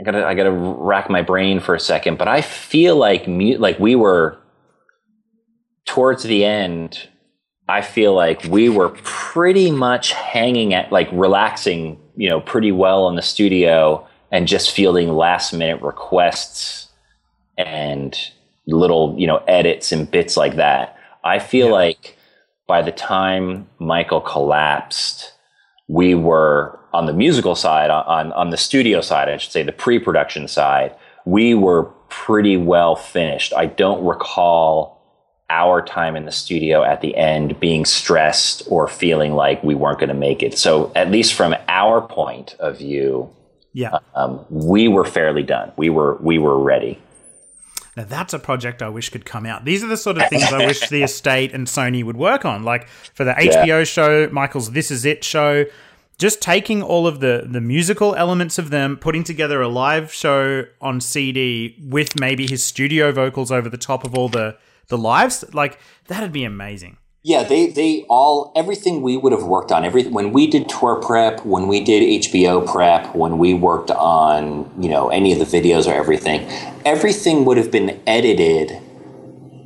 I 0.00 0.04
gotta 0.04 0.26
I 0.26 0.34
gotta 0.34 0.50
rack 0.50 1.10
my 1.10 1.22
brain 1.22 1.60
for 1.60 1.74
a 1.74 1.80
second, 1.80 2.18
but 2.18 2.28
I 2.28 2.40
feel 2.40 2.96
like 2.96 3.28
mu- 3.28 3.58
like 3.58 3.78
we 3.78 3.94
were 3.94 4.38
towards 5.90 6.22
the 6.22 6.44
end. 6.44 7.08
I 7.68 7.82
feel 7.82 8.14
like 8.14 8.44
we 8.44 8.68
were 8.68 8.90
pretty 9.02 9.72
much 9.72 10.12
hanging 10.12 10.72
at 10.72 10.92
like 10.92 11.08
relaxing, 11.10 12.00
you 12.16 12.28
know, 12.28 12.40
pretty 12.40 12.70
well 12.70 13.08
in 13.08 13.16
the 13.16 13.22
studio 13.22 14.06
and 14.30 14.46
just 14.46 14.70
fielding 14.70 15.08
last 15.08 15.52
minute 15.52 15.82
requests 15.82 16.88
and 17.58 18.16
little, 18.68 19.16
you 19.18 19.26
know, 19.26 19.38
edits 19.48 19.90
and 19.90 20.08
bits 20.08 20.36
like 20.36 20.54
that. 20.56 20.96
I 21.24 21.40
feel 21.40 21.72
like 21.72 22.16
by 22.68 22.82
the 22.82 22.92
time 22.92 23.68
Michael 23.80 24.20
collapsed, 24.20 25.32
we 25.88 26.14
were 26.14 26.78
on 26.92 27.06
the 27.06 27.12
musical 27.12 27.56
side, 27.56 27.90
on 27.90 28.32
on 28.32 28.50
the 28.50 28.56
studio 28.56 29.00
side, 29.00 29.28
I 29.28 29.38
should 29.38 29.50
say, 29.50 29.64
the 29.64 29.72
pre-production 29.72 30.46
side. 30.46 30.94
We 31.24 31.54
were 31.54 31.84
pretty 32.08 32.56
well 32.56 32.94
finished. 32.94 33.52
I 33.56 33.66
don't 33.66 34.04
recall 34.04 34.99
our 35.50 35.82
time 35.82 36.16
in 36.16 36.24
the 36.24 36.32
studio 36.32 36.82
at 36.82 37.00
the 37.02 37.14
end 37.16 37.58
being 37.60 37.84
stressed 37.84 38.62
or 38.68 38.88
feeling 38.88 39.34
like 39.34 39.62
we 39.62 39.74
weren't 39.74 39.98
going 39.98 40.08
to 40.08 40.14
make 40.14 40.42
it. 40.42 40.56
So 40.56 40.92
at 40.94 41.10
least 41.10 41.34
from 41.34 41.54
our 41.68 42.00
point 42.00 42.54
of 42.60 42.78
view, 42.78 43.28
Yeah. 43.74 43.98
um, 44.14 44.44
we 44.48 44.88
were 44.88 45.04
fairly 45.04 45.42
done. 45.42 45.72
We 45.76 45.90
were 45.90 46.16
we 46.22 46.38
were 46.38 46.58
ready. 46.58 46.98
Now 47.96 48.04
that's 48.04 48.32
a 48.32 48.38
project 48.38 48.80
I 48.82 48.88
wish 48.88 49.08
could 49.10 49.24
come 49.24 49.44
out. 49.44 49.64
These 49.64 49.82
are 49.82 49.88
the 49.88 49.96
sort 49.96 50.16
of 50.18 50.28
things 50.28 50.44
I 50.52 50.64
wish 50.64 50.88
the 50.88 51.02
estate 51.02 51.52
and 51.52 51.66
Sony 51.66 52.04
would 52.04 52.16
work 52.16 52.44
on. 52.44 52.62
Like 52.62 52.86
for 52.88 53.24
the 53.24 53.32
HBO 53.32 53.84
show, 53.86 54.28
Michael's 54.30 54.70
This 54.70 54.90
Is 54.92 55.04
It 55.04 55.24
show, 55.24 55.64
just 56.18 56.40
taking 56.40 56.82
all 56.82 57.06
of 57.08 57.18
the 57.20 57.46
the 57.50 57.60
musical 57.60 58.14
elements 58.14 58.58
of 58.58 58.70
them, 58.70 58.96
putting 58.96 59.24
together 59.24 59.60
a 59.60 59.68
live 59.68 60.12
show 60.12 60.64
on 60.80 61.00
CD 61.00 61.76
with 61.82 62.18
maybe 62.20 62.46
his 62.46 62.64
studio 62.64 63.10
vocals 63.10 63.50
over 63.50 63.68
the 63.68 63.76
top 63.78 64.04
of 64.04 64.14
all 64.16 64.28
the 64.28 64.56
the 64.90 64.98
lives, 64.98 65.44
like 65.54 65.78
that'd 66.08 66.32
be 66.32 66.44
amazing. 66.44 66.98
Yeah, 67.22 67.42
they 67.42 67.66
they 67.66 68.06
all 68.08 68.50
everything 68.56 69.02
we 69.02 69.18
would 69.18 69.32
have 69.32 69.42
worked 69.42 69.70
on 69.72 69.84
every 69.84 70.04
when 70.04 70.32
we 70.32 70.46
did 70.46 70.70
tour 70.70 70.96
prep, 71.02 71.44
when 71.44 71.68
we 71.68 71.84
did 71.84 72.22
HBO 72.22 72.66
prep, 72.66 73.14
when 73.14 73.36
we 73.36 73.52
worked 73.52 73.90
on 73.90 74.70
you 74.82 74.88
know 74.88 75.10
any 75.10 75.32
of 75.32 75.38
the 75.38 75.44
videos 75.44 75.86
or 75.86 75.92
everything, 75.92 76.48
everything 76.86 77.44
would 77.44 77.58
have 77.58 77.70
been 77.70 78.00
edited 78.06 78.78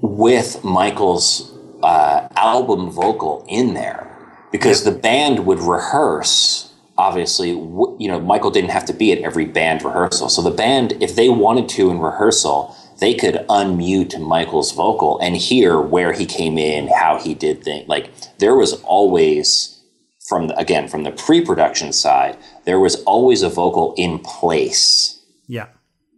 with 0.03 0.65
Michael's 0.65 1.53
uh, 1.85 2.27
album 2.35 2.91
vocal 2.91 3.45
in 3.49 3.75
there 3.75 4.11
because 4.51 4.83
the 4.83 4.93
band 4.93 5.47
would 5.47 5.61
rehearse. 5.61 6.73
Obviously, 6.99 7.51
you 7.51 8.09
know 8.09 8.21
Michael 8.21 8.51
didn't 8.51 8.71
have 8.71 8.85
to 8.87 8.93
be 8.93 9.13
at 9.13 9.19
every 9.19 9.45
band 9.45 9.85
rehearsal, 9.85 10.29
so 10.29 10.43
the 10.43 10.51
band, 10.51 10.95
if 11.01 11.15
they 11.15 11.29
wanted 11.29 11.69
to 11.69 11.91
in 11.91 12.01
rehearsal, 12.01 12.77
they 13.01 13.15
could 13.15 13.35
unmute 13.49 14.19
Michael's 14.21 14.73
vocal 14.73 15.19
and 15.21 15.37
hear 15.37 15.81
where 15.81 16.12
he 16.12 16.27
came 16.27 16.59
in, 16.59 16.89
how 16.89 17.19
he 17.19 17.35
did 17.35 17.62
things. 17.65 17.89
Like 17.89 18.11
there 18.39 18.55
was 18.55 18.75
always 18.83 19.81
from 20.29 20.49
the, 20.49 20.59
again 20.59 20.89
from 20.89 21.03
the 21.05 21.11
pre-production 21.11 21.93
side, 21.93 22.37
there 22.65 22.81
was 22.81 23.03
always 23.05 23.43
a 23.43 23.49
vocal 23.49 23.95
in 23.99 24.19
place 24.21 25.21
Yeah. 25.49 25.66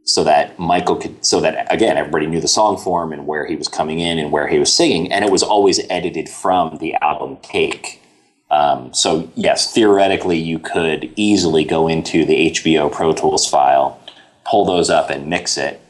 so 0.05 0.23
that 0.25 0.59
Michael 0.59 0.97
could, 0.97 1.25
so 1.25 1.41
that 1.41 1.67
again, 1.73 1.97
everybody 1.97 2.27
knew 2.27 2.41
the 2.41 2.47
song 2.49 2.77
form 2.79 3.13
and 3.13 3.27
where 3.27 3.47
he 3.47 3.57
was 3.57 3.69
coming 3.69 3.99
in 3.99 4.19
and 4.19 4.31
where 4.31 4.47
he 4.47 4.59
was 4.59 4.73
singing, 4.73 5.11
and 5.13 5.25
it 5.25 5.31
was 5.33 5.43
always 5.43 5.81
edited 5.91 6.29
from 6.29 6.79
the 6.79 6.95
album 7.03 7.39
take. 7.43 8.01
Um, 8.49 8.95
so 8.95 9.29
yes, 9.35 9.73
theoretically, 9.75 10.39
you 10.39 10.61
could 10.61 11.13
easily 11.17 11.65
go 11.65 11.89
into 11.89 12.25
the 12.25 12.53
HBO 12.53 12.93
Pro 12.93 13.13
Tools 13.13 13.49
file, 13.49 14.01
pull 14.45 14.65
those 14.65 14.89
up, 14.89 15.11
and 15.11 15.27
mix 15.27 15.57
it, 15.59 15.81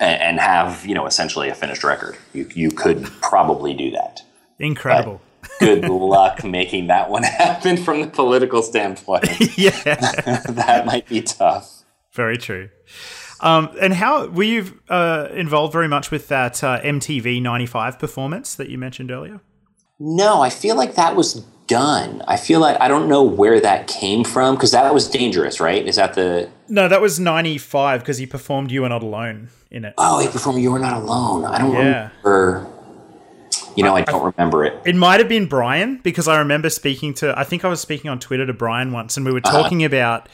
and, 0.00 0.38
have 0.40 0.84
you 0.86 0.94
know 0.94 1.06
essentially 1.06 1.48
a 1.48 1.54
finished 1.54 1.84
record. 1.84 2.16
You 2.32 2.48
you 2.54 2.70
could 2.70 3.04
probably 3.20 3.74
do 3.74 3.90
that. 3.92 4.22
Incredible. 4.58 5.20
Good 5.58 5.84
luck 5.88 6.44
making 6.44 6.86
that 6.86 7.10
one 7.10 7.22
happen 7.22 7.76
from 7.76 8.00
the 8.00 8.06
political 8.06 8.62
standpoint. 8.62 9.24
yeah. 9.58 9.70
that 10.48 10.84
might 10.86 11.06
be 11.08 11.22
tough. 11.22 11.84
Very 12.12 12.38
true. 12.38 12.68
Um, 13.40 13.70
and 13.80 13.92
how 13.94 14.26
were 14.28 14.44
you 14.44 14.80
uh, 14.88 15.28
involved 15.32 15.72
very 15.72 15.88
much 15.88 16.10
with 16.10 16.28
that 16.28 16.62
uh, 16.62 16.80
MTV 16.80 17.42
'95 17.42 17.98
performance 17.98 18.54
that 18.54 18.68
you 18.68 18.78
mentioned 18.78 19.10
earlier? 19.10 19.40
No, 19.98 20.40
I 20.40 20.50
feel 20.50 20.76
like 20.76 20.94
that 20.94 21.16
was 21.16 21.44
done. 21.66 22.22
I 22.26 22.36
feel 22.36 22.60
like 22.60 22.80
I 22.80 22.88
don't 22.88 23.08
know 23.08 23.22
where 23.22 23.60
that 23.60 23.86
came 23.86 24.24
from 24.24 24.54
because 24.54 24.72
that 24.72 24.92
was 24.92 25.08
dangerous, 25.08 25.60
right? 25.60 25.86
Is 25.86 25.96
that 25.96 26.14
the 26.14 26.48
No, 26.72 26.88
that 26.88 27.02
was 27.02 27.20
'95 27.20 28.00
because 28.00 28.16
he 28.16 28.24
performed 28.24 28.70
"You 28.70 28.84
Are 28.84 28.88
Not 28.88 29.02
Alone" 29.02 29.50
in 29.70 29.84
it. 29.84 29.92
oh, 29.98 30.20
he 30.20 30.28
performed 30.28 30.60
"You 30.62 30.72
Were 30.72 30.78
Not 30.78 30.94
Alone"? 31.02 31.44
I 31.44 31.58
don't 31.58 31.72
Yeah. 31.74 32.08
remember. 32.22 32.66
You 33.76 33.84
know, 33.84 33.94
I 33.94 34.00
don't 34.02 34.24
remember 34.24 34.64
it. 34.64 34.80
It 34.86 34.96
might 34.96 35.20
have 35.20 35.28
been 35.28 35.46
Brian 35.46 36.00
because 36.02 36.28
I 36.28 36.38
remember 36.38 36.70
speaking 36.70 37.12
to. 37.14 37.38
I 37.38 37.44
think 37.44 37.64
I 37.64 37.68
was 37.68 37.80
speaking 37.80 38.10
on 38.10 38.18
Twitter 38.18 38.46
to 38.46 38.52
Brian 38.54 38.90
once, 38.92 39.16
and 39.18 39.26
we 39.26 39.32
were 39.32 39.40
Uh-huh. 39.44 39.62
talking 39.62 39.84
about 39.84 40.28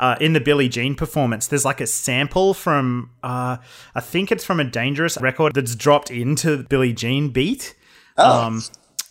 uh, 0.00 0.16
in 0.20 0.32
the 0.32 0.40
Billie 0.40 0.68
Jean 0.68 0.96
performance. 0.96 1.46
There's 1.46 1.64
like 1.64 1.80
a 1.80 1.86
sample 1.86 2.54
from. 2.54 3.10
Uh, 3.22 3.58
I 3.94 4.00
think 4.00 4.32
it's 4.32 4.44
from 4.44 4.58
a 4.58 4.64
Dangerous 4.64 5.16
record 5.20 5.54
that's 5.54 5.76
dropped 5.76 6.10
into 6.10 6.56
the 6.56 6.64
Billie 6.64 6.92
Jean 6.92 7.28
beat. 7.28 7.76
Oh. 8.18 8.42
Um, 8.46 8.62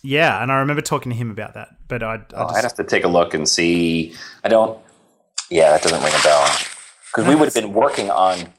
yeah, 0.02 0.42
and 0.42 0.52
I 0.52 0.56
remember 0.58 0.82
talking 0.82 1.10
to 1.10 1.16
him 1.16 1.30
about 1.30 1.54
that, 1.54 1.68
but 1.88 2.02
I, 2.02 2.16
I 2.16 2.18
Oh, 2.34 2.44
just, 2.48 2.56
I'd 2.58 2.64
have 2.64 2.74
to 2.74 2.84
take 2.84 3.04
a 3.04 3.08
look 3.08 3.32
and 3.32 3.48
see. 3.48 4.14
I 4.44 4.48
don't. 4.48 4.78
Yeah, 5.50 5.70
that 5.70 5.82
doesn't 5.82 6.02
ring 6.02 6.12
a 6.18 6.22
bell 6.22 6.46
because 7.14 7.28
we 7.28 7.34
would 7.34 7.46
have 7.46 7.54
been 7.54 7.72
working 7.72 8.10
on. 8.10 8.52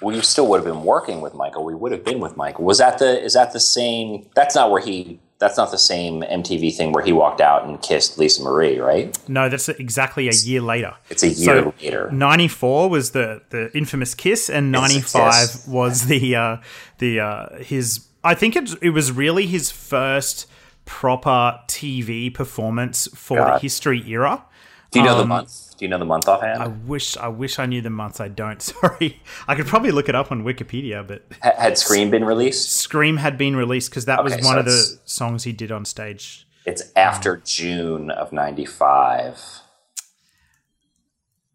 We 0.00 0.20
still 0.20 0.48
would 0.48 0.58
have 0.58 0.64
been 0.64 0.84
working 0.84 1.20
with 1.20 1.34
Michael. 1.34 1.64
We 1.64 1.74
would 1.74 1.92
have 1.92 2.04
been 2.04 2.18
with 2.18 2.36
Michael. 2.36 2.64
Was 2.64 2.78
that 2.78 2.98
the? 2.98 3.22
Is 3.22 3.34
that 3.34 3.52
the 3.52 3.60
same? 3.60 4.28
That's 4.34 4.54
not 4.54 4.70
where 4.70 4.82
he. 4.82 5.20
That's 5.38 5.56
not 5.56 5.72
the 5.72 5.78
same 5.78 6.22
MTV 6.22 6.76
thing 6.76 6.92
where 6.92 7.04
he 7.04 7.12
walked 7.12 7.40
out 7.40 7.66
and 7.66 7.82
kissed 7.82 8.16
Lisa 8.16 8.44
Marie, 8.44 8.78
right? 8.78 9.18
no, 9.28 9.48
that's 9.48 9.68
exactly 9.68 10.28
a 10.28 10.32
year 10.32 10.60
later. 10.60 10.94
It's 11.10 11.24
a 11.24 11.28
year 11.28 11.72
later. 11.80 12.10
94 12.12 12.88
was 12.88 13.10
the 13.10 13.42
the 13.50 13.76
infamous 13.76 14.14
kiss 14.14 14.48
and 14.48 14.70
95 14.70 15.14
yes. 15.16 15.66
was 15.66 16.06
the 16.06 16.36
uh 16.36 16.56
the 16.98 17.18
uh 17.18 17.58
his 17.58 18.06
I 18.22 18.34
think 18.34 18.54
it 18.54 18.70
it 18.80 18.90
was 18.90 19.10
really 19.10 19.46
his 19.46 19.72
first 19.72 20.46
proper 20.84 21.58
TV 21.66 22.32
performance 22.32 23.08
for 23.14 23.36
the 23.38 23.58
history 23.58 24.02
era. 24.08 24.44
Do 24.92 25.00
you 25.00 25.04
know 25.06 25.16
the 25.16 25.22
Um, 25.22 25.28
month? 25.28 25.76
Do 25.78 25.84
you 25.84 25.88
know 25.88 25.98
the 25.98 26.04
month 26.04 26.28
offhand? 26.28 26.62
I 26.62 26.68
wish 26.68 27.16
I 27.16 27.28
wish 27.28 27.58
I 27.58 27.66
knew 27.66 27.80
the 27.80 27.90
months. 27.90 28.20
I 28.20 28.28
don't. 28.28 28.60
Sorry. 28.72 29.20
I 29.48 29.54
could 29.54 29.66
probably 29.66 29.90
look 29.90 30.08
it 30.08 30.14
up 30.14 30.30
on 30.30 30.44
Wikipedia, 30.44 31.06
but 31.06 31.24
Ha- 31.42 31.54
had 31.58 31.78
Scream 31.78 32.10
been 32.10 32.24
released? 32.24 32.70
Scream 32.72 33.16
had 33.16 33.36
been 33.38 33.56
released 33.56 33.90
because 33.90 34.04
that 34.04 34.22
was 34.22 34.34
one 34.34 34.42
so 34.42 34.58
of 34.58 34.64
the 34.66 34.98
songs 35.04 35.44
he 35.44 35.52
did 35.52 35.72
on 35.72 35.84
stage. 35.84 36.46
It's 36.66 36.82
after 36.94 37.38
June 37.44 38.10
of 38.10 38.32
'95. 38.32 39.60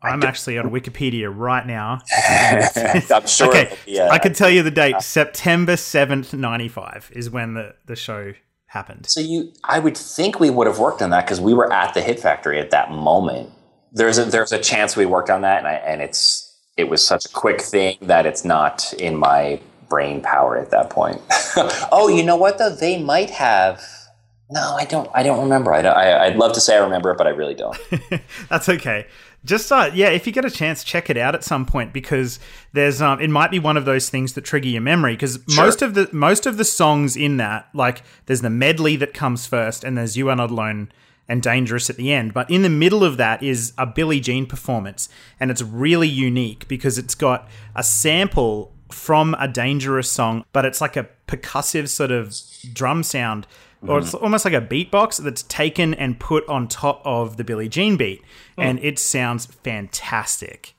I'm 0.02 0.24
actually 0.24 0.58
on 0.58 0.70
Wikipedia 0.70 1.32
right 1.34 1.66
now. 1.66 2.00
I'm 3.16 3.28
sure. 3.28 3.50
okay, 3.50 3.76
be, 3.86 4.00
uh, 4.00 4.10
I 4.10 4.20
can 4.20 4.34
tell 4.34 4.50
you 4.50 4.62
the 4.64 4.72
date. 4.72 5.02
September 5.02 5.74
7th, 5.74 6.34
95 6.38 7.12
is 7.16 7.30
when 7.32 7.56
the, 7.56 7.74
the 7.88 7.96
show 7.96 8.34
happened. 8.78 9.08
So 9.08 9.20
you, 9.20 9.52
I 9.64 9.80
would 9.80 9.98
think 9.98 10.40
we 10.40 10.50
would 10.50 10.68
have 10.68 10.80
worked 10.80 11.02
on 11.02 11.10
that 11.10 11.26
because 11.26 11.42
we 11.42 11.54
were 11.54 11.72
at 11.72 11.94
the 11.94 12.02
Hit 12.02 12.20
Factory 12.20 12.60
at 12.60 12.72
that 12.72 12.92
moment. 12.92 13.50
There's 13.92 14.18
a 14.18 14.26
there's 14.26 14.52
a 14.52 14.60
chance 14.60 14.96
we 14.96 15.06
worked 15.06 15.30
on 15.30 15.42
that, 15.42 15.60
and 15.60 15.68
I, 15.68 15.74
and 15.74 16.02
it's 16.02 16.56
it 16.76 16.90
was 16.90 17.06
such 17.06 17.26
a 17.26 17.30
quick 17.30 17.62
thing 17.62 17.98
that 18.02 18.26
it's 18.26 18.46
not 18.46 18.94
in 18.94 19.16
my 19.16 19.60
brain 19.90 20.22
power 20.22 20.58
at 20.58 20.70
that 20.72 20.90
point. 20.90 21.22
oh, 21.92 22.08
you 22.08 22.24
know 22.24 22.36
what 22.36 22.58
though? 22.58 22.70
They 22.70 23.02
might 23.02 23.32
have. 23.32 23.82
No, 24.50 24.76
I 24.78 24.86
don't. 24.86 25.10
I 25.14 25.24
don't 25.24 25.42
remember. 25.44 25.74
I, 25.74 25.82
don't, 25.82 25.96
I 25.96 26.26
I'd 26.26 26.38
love 26.38 26.54
to 26.54 26.62
say 26.62 26.78
I 26.78 26.80
remember 26.84 27.12
it, 27.12 27.18
but 27.18 27.28
I 27.28 27.32
really 27.32 27.54
don't. 27.54 27.78
That's 28.50 28.70
okay. 28.70 29.08
Just 29.44 29.72
uh, 29.72 29.92
yeah, 29.94 30.10
if 30.10 30.26
you 30.26 30.34
get 30.34 30.46
a 30.46 30.50
chance, 30.50 30.84
check 30.84 31.10
it 31.10 31.18
out 31.18 31.36
at 31.36 31.44
some 31.44 31.66
point 31.66 31.92
because 31.94 32.40
there's 32.74 33.02
um, 33.02 33.20
it 33.20 33.30
might 33.30 33.52
be 33.52 33.60
one 33.60 33.76
of 33.78 33.86
those 33.86 34.10
things 34.10 34.34
that 34.34 34.42
trigger 34.46 34.70
your 34.70 34.82
memory 34.82 35.14
because 35.14 35.40
Sure. 35.50 35.66
most 35.66 35.82
of 35.82 35.94
the 35.96 36.10
most 36.14 36.46
of 36.46 36.58
the 36.58 36.66
songs 36.66 37.16
in 37.18 37.38
that 37.38 37.68
like 37.74 38.04
there's 38.26 38.42
the 38.42 38.50
medley 38.50 38.96
that 38.96 39.14
comes 39.14 39.46
first 39.46 39.84
and 39.84 39.98
there's 39.98 40.16
You 40.18 40.30
Are 40.30 40.36
Not 40.36 40.50
Alone 40.52 40.92
and 41.30 41.42
Dangerous 41.42 41.90
at 41.90 41.98
the 41.98 42.12
end, 42.14 42.34
but 42.34 42.50
in 42.50 42.62
the 42.62 42.70
middle 42.70 43.04
of 43.04 43.18
that 43.18 43.44
is 43.44 43.74
a 43.78 43.86
Billie 43.86 44.22
Jean 44.22 44.46
performance 44.46 45.10
and 45.42 45.52
it's 45.52 45.62
really 45.62 46.08
unique 46.08 46.68
because 46.70 46.98
it's 46.98 47.16
got 47.16 47.48
a 47.76 47.84
sample 47.84 48.74
from 48.90 49.36
a 49.38 49.48
Dangerous 49.50 50.10
song, 50.10 50.46
but 50.54 50.64
it's 50.64 50.80
like 50.80 50.96
a 50.96 51.10
percussive 51.28 51.90
sort 51.90 52.12
of 52.12 52.34
drum 52.74 53.04
sound 53.04 53.46
or 53.86 54.00
it's 54.00 54.14
mm-hmm. 54.14 54.24
almost 54.24 54.46
like 54.46 54.54
a 54.54 54.62
beatbox 54.62 55.22
that's 55.24 55.44
taken 55.44 55.94
and 55.94 56.20
put 56.20 56.48
on 56.48 56.68
top 56.68 57.02
of 57.06 57.38
the 57.38 57.44
Billie 57.44 57.70
Jean 57.70 57.98
beat, 57.98 58.22
mm. 58.22 58.64
and 58.64 58.80
it 58.80 58.98
sounds 59.00 59.46
fantastic. 59.46 60.74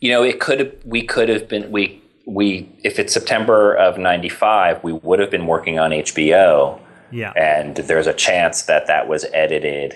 you 0.00 0.10
know, 0.10 0.22
it 0.22 0.40
could 0.40 0.60
have. 0.60 0.72
We 0.84 1.02
could 1.02 1.28
have 1.28 1.48
been. 1.48 1.70
We 1.70 2.02
we 2.26 2.68
if 2.84 2.98
it's 2.98 3.12
September 3.12 3.74
of 3.74 3.98
'95, 3.98 4.82
we 4.84 4.92
would 4.92 5.18
have 5.18 5.30
been 5.30 5.46
working 5.46 5.78
on 5.78 5.90
HBO. 5.90 6.80
Yeah. 7.12 7.32
and 7.36 7.76
there's 7.76 8.08
a 8.08 8.12
chance 8.12 8.62
that 8.62 8.88
that 8.88 9.06
was 9.06 9.24
edited, 9.32 9.94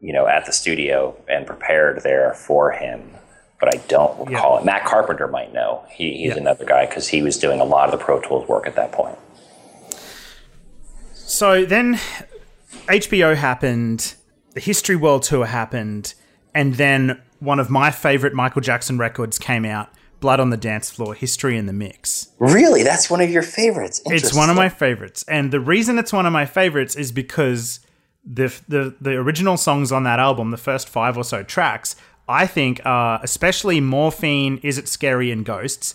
you 0.00 0.12
know, 0.12 0.28
at 0.28 0.46
the 0.46 0.52
studio 0.52 1.16
and 1.28 1.44
prepared 1.44 2.04
there 2.04 2.32
for 2.34 2.70
him. 2.70 3.10
But 3.58 3.74
I 3.74 3.78
don't 3.88 4.28
recall 4.28 4.56
it. 4.58 4.64
Matt 4.64 4.84
Carpenter 4.84 5.26
might 5.26 5.52
know. 5.52 5.84
He, 5.90 6.16
he's 6.16 6.30
Yeah. 6.30 6.36
another 6.36 6.64
guy 6.64 6.86
because 6.86 7.08
he 7.08 7.22
was 7.22 7.36
doing 7.38 7.60
a 7.60 7.64
lot 7.64 7.92
of 7.92 7.98
the 7.98 8.04
Pro 8.04 8.20
Tools 8.20 8.48
work 8.48 8.68
at 8.68 8.76
that 8.76 8.92
point. 8.92 9.18
So 11.32 11.64
then 11.64 11.94
HBO 12.88 13.34
happened, 13.34 14.16
the 14.52 14.60
History 14.60 14.96
World 14.96 15.22
Tour 15.22 15.46
happened, 15.46 16.12
and 16.54 16.74
then 16.74 17.22
one 17.40 17.58
of 17.58 17.70
my 17.70 17.90
favorite 17.90 18.34
Michael 18.34 18.60
Jackson 18.60 18.98
records 18.98 19.38
came 19.38 19.64
out, 19.64 19.88
Blood 20.20 20.40
on 20.40 20.50
the 20.50 20.58
Dance 20.58 20.90
Floor, 20.90 21.14
History 21.14 21.56
in 21.56 21.64
the 21.64 21.72
Mix. 21.72 22.28
Really, 22.38 22.82
that's 22.82 23.08
one 23.08 23.22
of 23.22 23.30
your 23.30 23.42
favorites. 23.42 24.02
It's 24.04 24.34
one 24.34 24.50
of 24.50 24.56
my 24.56 24.68
favorites. 24.68 25.24
And 25.26 25.50
the 25.50 25.58
reason 25.58 25.96
it's 25.98 26.12
one 26.12 26.26
of 26.26 26.34
my 26.34 26.44
favorites 26.44 26.96
is 26.96 27.12
because 27.12 27.80
the, 28.22 28.54
the 28.68 28.94
the 29.00 29.12
original 29.12 29.56
songs 29.56 29.90
on 29.90 30.02
that 30.04 30.18
album, 30.20 30.50
the 30.50 30.58
first 30.58 30.86
five 30.86 31.16
or 31.16 31.24
so 31.24 31.42
tracks, 31.42 31.96
I 32.28 32.46
think 32.46 32.82
are 32.84 33.18
especially 33.22 33.80
Morphine, 33.80 34.60
Is 34.62 34.76
It 34.76 34.86
Scary, 34.86 35.30
and 35.30 35.46
Ghosts, 35.46 35.94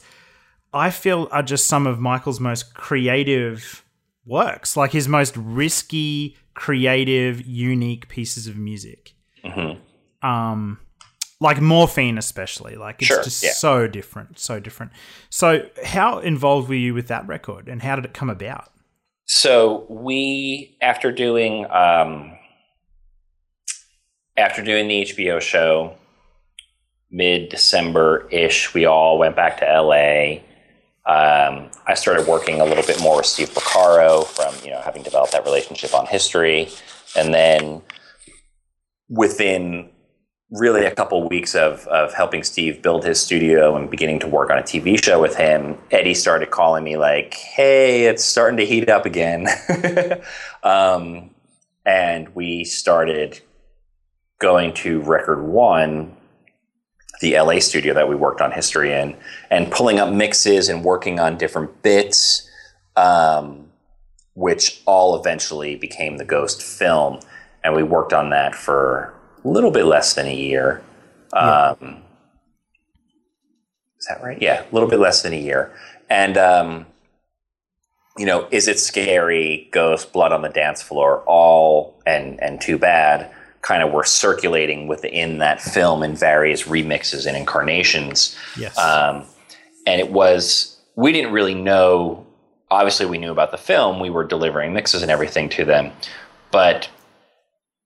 I 0.73 0.89
feel 0.89 1.27
are 1.31 1.43
just 1.43 1.67
some 1.67 1.85
of 1.85 1.99
Michael's 1.99 2.39
most 2.39 2.73
creative 2.73 3.83
works, 4.27 4.75
like 4.77 4.91
his 4.91 5.07
most 5.07 5.35
risky, 5.37 6.37
creative, 6.53 7.45
unique 7.45 8.07
pieces 8.09 8.47
of 8.47 8.57
music. 8.57 9.13
Mm-hmm. 9.43 10.27
Um, 10.27 10.79
like 11.39 11.61
Morphine, 11.61 12.17
especially. 12.17 12.75
Like 12.75 12.97
it's 13.01 13.07
Sure, 13.07 13.23
just 13.23 13.43
yeah. 13.43 13.51
so 13.51 13.87
different, 13.87 14.39
so 14.39 14.59
different. 14.59 14.91
So, 15.29 15.69
how 15.83 16.19
involved 16.19 16.69
were 16.69 16.75
you 16.75 16.93
with 16.93 17.07
that 17.07 17.27
record, 17.27 17.67
and 17.67 17.81
how 17.81 17.95
did 17.95 18.05
it 18.05 18.13
come 18.13 18.29
about? 18.29 18.71
So 19.25 19.85
we, 19.89 20.77
after 20.81 21.11
doing, 21.11 21.65
um, 21.69 22.37
after 24.37 24.63
doing 24.63 24.87
the 24.87 25.01
HBO 25.03 25.41
show, 25.41 25.95
mid 27.11 27.49
December 27.49 28.27
ish, 28.31 28.73
we 28.73 28.85
all 28.85 29.17
went 29.17 29.35
back 29.35 29.57
to 29.59 29.65
LA. 29.65 30.39
Um, 31.07 31.71
I 31.87 31.93
started 31.93 32.27
working 32.27 32.59
a 32.59 32.65
little 32.65 32.83
bit 32.83 33.01
more 33.01 33.15
with 33.15 33.25
Steve 33.25 33.49
Porcaro 33.51 34.25
from 34.25 34.53
you 34.63 34.71
know 34.71 34.81
having 34.81 35.03
developed 35.03 35.31
that 35.31 35.45
relationship 35.45 35.93
on 35.93 36.05
history, 36.05 36.67
and 37.15 37.33
then 37.33 37.81
within 39.07 39.89
really 40.51 40.85
a 40.85 40.93
couple 40.93 41.27
weeks 41.29 41.55
of, 41.55 41.87
of 41.87 42.13
helping 42.13 42.43
Steve 42.43 42.81
build 42.81 43.05
his 43.05 43.21
studio 43.21 43.75
and 43.77 43.89
beginning 43.89 44.19
to 44.19 44.27
work 44.27 44.49
on 44.49 44.57
a 44.57 44.61
TV 44.61 45.01
show 45.01 45.21
with 45.21 45.35
him, 45.35 45.77
Eddie 45.91 46.13
started 46.13 46.51
calling 46.51 46.83
me 46.83 46.97
like, 46.97 47.35
"Hey, 47.35 48.07
it's 48.07 48.23
starting 48.23 48.57
to 48.57 48.65
heat 48.65 48.89
up 48.89 49.05
again," 49.05 49.47
um, 50.63 51.29
and 51.85 52.35
we 52.35 52.65
started 52.65 53.39
going 54.39 54.73
to 54.73 54.99
Record 55.03 55.41
One, 55.41 56.16
the 57.21 57.37
LA 57.39 57.59
studio 57.59 57.93
that 57.93 58.07
we 58.07 58.15
worked 58.15 58.41
on 58.41 58.51
history 58.51 58.93
in, 58.93 59.15
and 59.49 59.71
pulling 59.71 59.99
up 59.99 60.11
mixes 60.11 60.69
and 60.69 60.83
working 60.83 61.19
on 61.19 61.37
different 61.37 61.81
bits, 61.81 62.49
um, 62.95 63.67
which 64.35 64.81
all 64.85 65.19
eventually 65.19 65.75
became 65.75 66.17
the 66.17 66.25
Ghost 66.25 66.61
film, 66.61 67.19
and 67.63 67.75
we 67.75 67.83
worked 67.83 68.13
on 68.13 68.29
that 68.29 68.55
for 68.55 69.13
a 69.43 69.47
little 69.47 69.71
bit 69.71 69.85
less 69.85 70.13
than 70.13 70.27
a 70.27 70.35
year. 70.35 70.83
Um, 71.33 72.03
is 73.99 74.05
that 74.07 74.23
right? 74.23 74.41
Yeah, 74.41 74.63
a 74.63 74.73
little 74.73 74.89
bit 74.89 74.99
less 74.99 75.21
than 75.23 75.33
a 75.33 75.39
year. 75.39 75.73
And, 76.09 76.37
um, 76.37 76.85
you 78.17 78.25
know, 78.25 78.47
is 78.51 78.67
it 78.67 78.79
scary? 78.79 79.69
Ghost, 79.71 80.13
blood 80.13 80.31
on 80.31 80.41
the 80.41 80.49
dance 80.49 80.81
floor, 80.81 81.23
all 81.27 81.99
and 82.05 82.41
and 82.41 82.59
too 82.59 82.77
bad 82.77 83.31
kind 83.61 83.83
of 83.83 83.91
were 83.91 84.03
circulating 84.03 84.87
within 84.87 85.39
that 85.39 85.61
film 85.61 86.03
in 86.03 86.15
various 86.15 86.63
remixes 86.63 87.25
and 87.25 87.35
incarnations. 87.35 88.35
Yes. 88.57 88.77
Um, 88.77 89.23
and 89.85 89.99
it 89.99 90.11
was 90.11 90.77
we 90.95 91.11
didn't 91.11 91.31
really 91.31 91.55
know. 91.55 92.25
Obviously, 92.69 93.05
we 93.05 93.17
knew 93.17 93.31
about 93.31 93.51
the 93.51 93.57
film. 93.57 93.99
We 93.99 94.09
were 94.09 94.25
delivering 94.25 94.73
mixes 94.73 95.01
and 95.01 95.09
everything 95.09 95.47
to 95.49 95.63
them, 95.63 95.91
but 96.51 96.89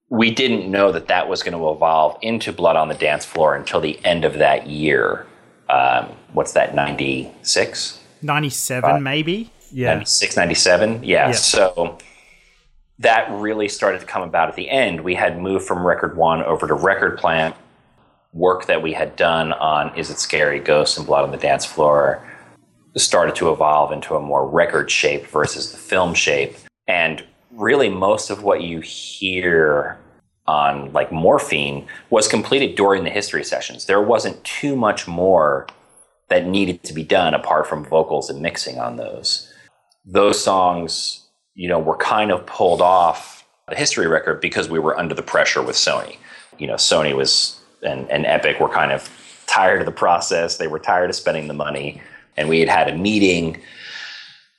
we 0.10 0.32
didn't 0.32 0.70
know 0.70 0.92
that 0.92 1.08
that 1.08 1.30
was 1.30 1.44
going 1.44 1.58
to 1.58 1.70
evolve 1.70 2.18
into 2.22 2.52
Blood 2.52 2.76
on 2.76 2.90
the 2.90 2.96
Dance 2.96 3.24
Floor 3.24 3.56
until 3.56 3.80
the 3.80 4.04
end 4.04 4.26
of 4.26 4.40
that 4.40 4.68
year. 4.68 5.26
Um, 5.70 6.10
what's 6.34 6.54
that? 6.54 6.74
Ninety 6.76 7.32
six. 7.44 8.00
97, 8.24 9.02
maybe? 9.02 9.52
Yeah. 9.72 9.94
96, 9.94 10.38
97. 10.38 11.04
Yeah. 11.04 11.28
Yeah. 11.28 11.32
So 11.32 11.98
that 13.02 13.30
really 13.32 13.68
started 13.68 14.00
to 14.00 14.06
come 14.06 14.22
about 14.22 14.50
at 14.50 14.56
the 14.56 14.70
end. 14.70 15.02
We 15.02 15.16
had 15.16 15.40
moved 15.40 15.66
from 15.66 15.86
Record 15.86 16.16
One 16.16 16.44
over 16.44 16.68
to 16.68 16.74
Record 16.74 17.18
Plant. 17.18 17.56
Work 18.34 18.68
that 18.68 18.82
we 18.82 18.94
had 18.94 19.16
done 19.16 19.52
on 19.54 19.96
Is 19.98 20.10
It 20.10 20.20
Scary, 20.20 20.60
Ghosts, 20.60 20.98
and 20.98 21.06
Blood 21.06 21.24
on 21.24 21.32
the 21.32 21.38
Dance 21.38 21.66
Floor 21.66 22.26
started 22.98 23.36
to 23.36 23.52
evolve 23.52 23.92
into 23.92 24.16
a 24.16 24.20
more 24.20 24.48
record 24.48 24.92
shape 24.92 25.26
versus 25.28 25.72
the 25.72 25.78
film 25.78 26.14
shape. 26.14 26.56
And 26.88 27.24
really, 27.52 27.90
most 27.90 28.30
of 28.30 28.44
what 28.44 28.62
you 28.62 28.82
hear 28.82 29.98
on 30.48 30.92
like 30.92 31.12
Morphine 31.12 31.88
was 32.10 32.28
completed 32.28 32.76
during 32.76 33.04
the 33.04 33.10
history 33.10 33.44
sessions. 33.44 33.86
There 33.86 34.02
wasn't 34.02 34.44
too 34.44 34.76
much 34.76 35.08
more 35.08 35.68
that 36.30 36.46
needed 36.48 36.84
to 36.84 36.94
be 36.94 37.04
done 37.04 37.34
apart 37.34 37.68
from 37.68 37.86
vocals 37.86 38.30
and 38.30 38.42
mixing 38.42 38.80
on 38.80 38.98
those. 38.98 39.52
Those 40.06 40.44
songs, 40.44 41.28
you 41.56 41.68
know, 41.68 41.80
we 41.80 41.86
were 41.86 41.98
kind 41.98 42.32
of 42.32 42.46
pulled 42.46 42.82
off 42.82 43.46
the 43.68 43.76
history 43.76 44.08
record 44.08 44.42
because 44.42 44.70
we 44.70 44.80
were 44.80 44.98
under 44.98 45.16
the 45.16 45.24
pressure 45.24 45.62
with 45.62 45.76
Sony. 45.76 46.18
You 46.58 46.68
know, 46.68 46.76
Sony 46.76 47.16
was 47.16 47.62
and, 47.84 48.10
and 48.12 48.26
Epic 48.26 48.60
were 48.60 48.70
kind 48.70 48.92
of 48.92 49.10
tired 49.48 49.82
of 49.82 49.86
the 49.86 49.92
process. 49.92 50.58
They 50.58 50.68
were 50.68 50.80
tired 50.80 51.10
of 51.10 51.16
spending 51.16 51.48
the 51.48 51.54
money. 51.54 52.02
And 52.38 52.48
we 52.48 52.60
had 52.60 52.70
had 52.70 52.88
a 52.88 52.96
meeting 52.96 53.62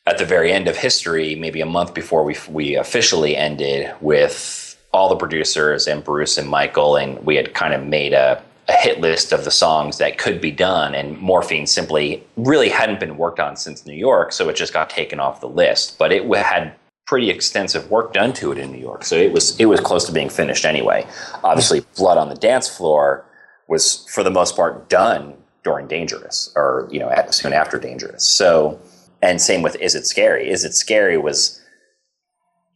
at 0.06 0.18
the 0.18 0.24
very 0.24 0.52
end 0.52 0.68
of 0.68 0.76
history, 0.76 1.34
maybe 1.34 1.60
a 1.60 1.66
month 1.66 1.94
before 1.94 2.24
we, 2.24 2.36
we 2.48 2.74
officially 2.74 3.36
ended, 3.36 3.90
with 4.00 4.76
all 4.92 5.08
the 5.08 5.16
producers 5.16 5.86
and 5.86 6.04
Bruce 6.04 6.36
and 6.36 6.48
Michael. 6.48 6.96
And 6.96 7.24
we 7.24 7.36
had 7.36 7.54
kind 7.54 7.72
of 7.72 7.86
made 7.86 8.12
a, 8.12 8.42
a 8.68 8.72
hit 8.72 9.00
list 9.00 9.32
of 9.32 9.44
the 9.44 9.50
songs 9.50 9.98
that 9.98 10.18
could 10.18 10.40
be 10.40 10.50
done. 10.50 10.94
And 10.94 11.18
Morphine 11.18 11.66
simply 11.66 12.22
really 12.36 12.68
hadn't 12.68 13.00
been 13.00 13.16
worked 13.16 13.40
on 13.40 13.56
since 13.56 13.86
New 13.86 13.94
York. 13.94 14.32
So 14.32 14.48
it 14.48 14.56
just 14.56 14.72
got 14.72 14.90
taken 14.90 15.20
off 15.20 15.40
the 15.40 15.48
list. 15.48 15.98
But 15.98 16.12
it 16.12 16.24
had 16.34 16.74
pretty 17.12 17.28
extensive 17.28 17.90
work 17.90 18.14
done 18.14 18.32
to 18.32 18.52
it 18.52 18.56
in 18.56 18.72
New 18.72 18.78
York. 18.78 19.04
So 19.04 19.16
it 19.16 19.32
was, 19.32 19.54
it 19.60 19.66
was 19.66 19.80
close 19.80 20.06
to 20.06 20.12
being 20.12 20.30
finished 20.30 20.64
anyway. 20.64 21.06
Obviously, 21.44 21.80
Blood 21.94 22.16
on 22.16 22.30
the 22.30 22.34
Dance 22.34 22.74
Floor 22.74 23.26
was, 23.68 24.06
for 24.08 24.24
the 24.24 24.30
most 24.30 24.56
part, 24.56 24.88
done 24.88 25.34
during 25.62 25.86
Dangerous 25.88 26.50
or, 26.56 26.88
you 26.90 26.98
know, 26.98 27.10
at, 27.10 27.34
soon 27.34 27.52
after 27.52 27.78
Dangerous. 27.78 28.24
So, 28.24 28.80
and 29.20 29.42
same 29.42 29.60
with 29.60 29.76
Is 29.76 29.94
It 29.94 30.06
Scary? 30.06 30.48
Is 30.48 30.64
It 30.64 30.72
Scary 30.72 31.18
was, 31.18 31.60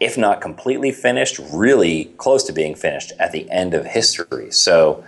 if 0.00 0.18
not 0.18 0.42
completely 0.42 0.92
finished, 0.92 1.40
really 1.50 2.04
close 2.18 2.44
to 2.44 2.52
being 2.52 2.74
finished 2.74 3.12
at 3.18 3.32
the 3.32 3.50
end 3.50 3.72
of 3.72 3.86
history. 3.86 4.50
So 4.50 5.02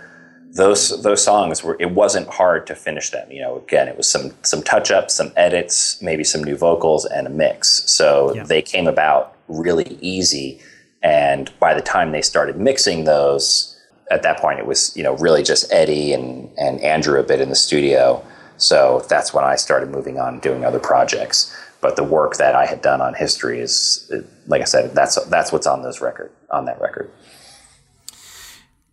those 0.55 1.01
those 1.03 1.23
songs 1.23 1.63
were 1.63 1.77
it 1.79 1.91
wasn't 1.91 2.27
hard 2.27 2.65
to 2.65 2.75
finish 2.75 3.11
them 3.11 3.29
you 3.31 3.39
know 3.41 3.57
again 3.57 3.87
it 3.87 3.95
was 3.95 4.09
some 4.09 4.31
some 4.41 4.63
touch 4.63 4.89
ups 4.89 5.13
some 5.13 5.31
edits 5.35 6.01
maybe 6.01 6.23
some 6.23 6.43
new 6.43 6.55
vocals 6.55 7.05
and 7.05 7.27
a 7.27 7.29
mix. 7.29 7.83
So 7.91 8.33
Yeah. 8.33 8.43
they 8.43 8.61
came 8.61 8.87
about 8.87 9.35
really 9.47 9.97
easy 10.01 10.59
and 11.03 11.51
by 11.59 11.73
the 11.73 11.81
time 11.81 12.11
they 12.11 12.21
started 12.21 12.57
mixing 12.57 13.03
those 13.03 13.75
at 14.11 14.23
that 14.23 14.39
point 14.39 14.59
it 14.59 14.65
was 14.65 14.95
you 14.97 15.03
know 15.03 15.15
really 15.17 15.43
just 15.43 15.71
eddie 15.71 16.13
and 16.13 16.49
and 16.57 16.81
andrew 16.81 17.19
a 17.19 17.23
bit 17.23 17.39
in 17.41 17.49
the 17.49 17.55
studio. 17.55 18.23
So 18.57 19.05
that's 19.07 19.33
when 19.33 19.45
i 19.45 19.55
started 19.55 19.89
moving 19.89 20.19
on 20.19 20.39
doing 20.39 20.65
other 20.65 20.79
projects. 20.79 21.55
But 21.81 21.95
the 21.95 22.03
work 22.03 22.37
that 22.37 22.55
i 22.55 22.65
had 22.65 22.81
done 22.81 23.01
on 23.01 23.13
history 23.13 23.59
is 23.59 24.11
like 24.47 24.61
i 24.61 24.65
said 24.65 24.93
that's 24.95 25.23
that's 25.25 25.51
what's 25.51 25.67
on 25.67 25.83
those 25.83 26.01
record 26.01 26.31
on 26.49 26.65
that 26.65 26.81
record 26.81 27.09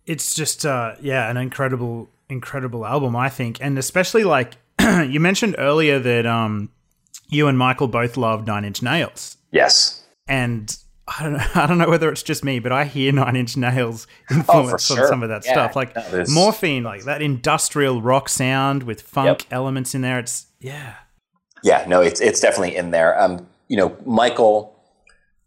it's 0.07 0.33
just 0.33 0.65
uh 0.65 0.95
yeah 1.01 1.29
an 1.29 1.37
incredible 1.37 2.09
incredible 2.29 2.85
album 2.85 3.15
i 3.15 3.29
think 3.29 3.57
and 3.61 3.77
especially 3.77 4.23
like 4.23 4.55
you 4.81 5.19
mentioned 5.19 5.55
earlier 5.59 5.99
that 5.99 6.25
um 6.25 6.69
you 7.29 7.47
and 7.47 7.57
michael 7.57 7.87
both 7.87 8.17
love 8.17 8.47
nine 8.47 8.65
inch 8.65 8.81
nails 8.81 9.37
yes 9.51 10.03
and 10.27 10.75
I 11.09 11.23
don't, 11.23 11.33
know, 11.33 11.45
I 11.55 11.65
don't 11.67 11.77
know 11.77 11.87
whether 11.89 12.09
it's 12.11 12.21
just 12.21 12.43
me, 12.43 12.59
but 12.59 12.73
I 12.73 12.83
hear 12.83 13.13
Nine 13.13 13.37
Inch 13.37 13.55
Nails 13.55 14.07
influence 14.29 14.91
on 14.91 14.97
sure. 14.97 15.07
some 15.07 15.23
of 15.23 15.29
that 15.29 15.45
Yeah. 15.45 15.53
stuff. 15.53 15.73
Like 15.73 15.95
No, 15.95 16.25
Morphine, 16.27 16.83
like 16.83 17.05
that 17.05 17.21
industrial 17.21 18.01
rock 18.01 18.27
sound 18.27 18.83
with 18.83 19.03
funk 19.03 19.43
Yep. 19.43 19.53
elements 19.53 19.95
in 19.95 20.01
there. 20.01 20.19
It's, 20.19 20.47
yeah. 20.59 20.95
Yeah, 21.63 21.85
no, 21.87 22.01
it's 22.01 22.19
it's 22.19 22.41
definitely 22.41 22.75
in 22.75 22.91
there. 22.91 23.17
Um, 23.21 23.47
you 23.69 23.77
know, 23.77 23.95
Michael 24.05 24.76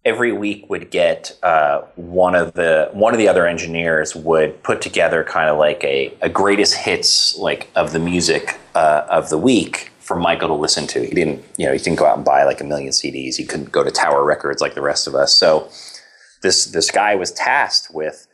every 0.05 0.33
week 0.33 0.69
would 0.71 0.91
get 0.91 1.37
uh, 1.43 1.83
one 1.97 2.35
of 2.35 2.55
the 2.55 2.89
one 2.93 3.13
of 3.13 3.19
the 3.19 3.29
other 3.29 3.47
engineers 3.47 4.15
would 4.15 4.63
put 4.63 4.81
together 4.81 5.25
kind 5.25 5.51
of 5.51 5.59
like 5.59 5.83
a, 5.85 6.15
a 6.23 6.29
greatest 6.29 6.75
hits 6.75 7.37
like 7.37 7.71
of 7.75 7.93
the 7.93 7.99
music 7.99 8.59
uh, 8.75 9.07
of 9.11 9.29
the 9.29 9.39
week 9.39 9.91
for 9.99 10.17
Michael 10.17 10.49
to 10.49 10.55
listen 10.55 10.87
to. 10.89 11.07
He 11.07 11.15
didn't, 11.15 11.45
you 11.57 11.67
know, 11.67 11.73
he 11.73 11.79
didn't 11.79 11.99
go 11.99 12.07
out 12.07 12.17
and 12.17 12.25
buy 12.25 12.45
like 12.45 12.61
a 12.61 12.65
million 12.65 12.91
CDs. 12.91 13.37
He 13.37 13.45
couldn't 13.45 13.71
go 13.71 13.85
to 13.85 13.91
Tower 13.91 14.25
Records 14.25 14.61
like 14.61 14.75
the 14.75 14.81
rest 14.81 15.07
of 15.07 15.15
us. 15.15 15.35
So 15.35 15.71
this 16.43 16.67
this 16.67 16.91
guy 16.91 17.15
was 17.15 17.31
tasked 17.33 17.95
with 17.95 18.27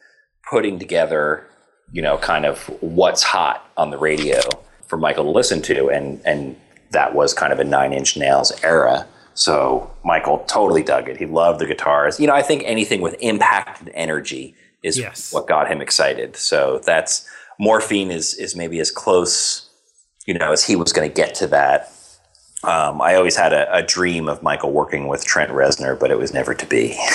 putting 0.48 0.78
together, 0.78 1.46
you 1.92 2.00
know, 2.00 2.16
kind 2.16 2.46
of 2.46 2.66
what's 2.80 3.22
hot 3.22 3.68
on 3.76 3.90
the 3.90 3.98
radio 3.98 4.40
for 4.86 4.96
Michael 4.96 5.24
to 5.24 5.30
listen 5.30 5.60
to, 5.62 5.90
and 5.90 6.20
and 6.24 6.56
that 6.92 7.14
was 7.14 7.34
kind 7.34 7.52
of 7.52 7.58
a 7.58 7.64
Nine 7.64 7.92
Inch 7.92 8.16
Nails 8.16 8.52
era. 8.62 9.06
So 9.36 9.90
Michael 10.04 10.38
totally 10.48 10.82
dug 10.82 11.08
it. 11.08 11.16
He 11.18 11.26
loved 11.26 11.60
the 11.60 11.66
guitars. 11.66 12.18
You 12.18 12.26
know, 12.26 12.34
I 12.34 12.42
think 12.42 12.62
anything 12.66 13.00
with 13.02 13.14
impact 13.20 13.80
and 13.82 13.90
energy 13.94 14.54
is 14.82 14.98
Yes. 14.98 15.32
what 15.32 15.46
got 15.46 15.70
him 15.70 15.80
excited. 15.80 16.36
So 16.36 16.80
that's 16.84 17.28
morphine 17.58 18.10
is 18.10 18.34
is 18.34 18.56
maybe 18.56 18.80
as 18.80 18.90
close, 18.90 19.68
you 20.26 20.34
know, 20.34 20.52
as 20.52 20.64
he 20.64 20.74
was 20.74 20.92
going 20.92 21.08
to 21.08 21.14
get 21.14 21.34
to 21.36 21.46
that. 21.48 21.92
Um, 22.64 23.00
I 23.02 23.14
always 23.14 23.36
had 23.36 23.52
a, 23.52 23.72
a 23.72 23.82
dream 23.82 24.28
of 24.28 24.42
Michael 24.42 24.72
working 24.72 25.06
with 25.06 25.24
Trent 25.24 25.50
Reznor, 25.52 26.00
but 26.00 26.10
it 26.10 26.18
was 26.18 26.32
never 26.32 26.54
to 26.54 26.66
be. 26.66 26.98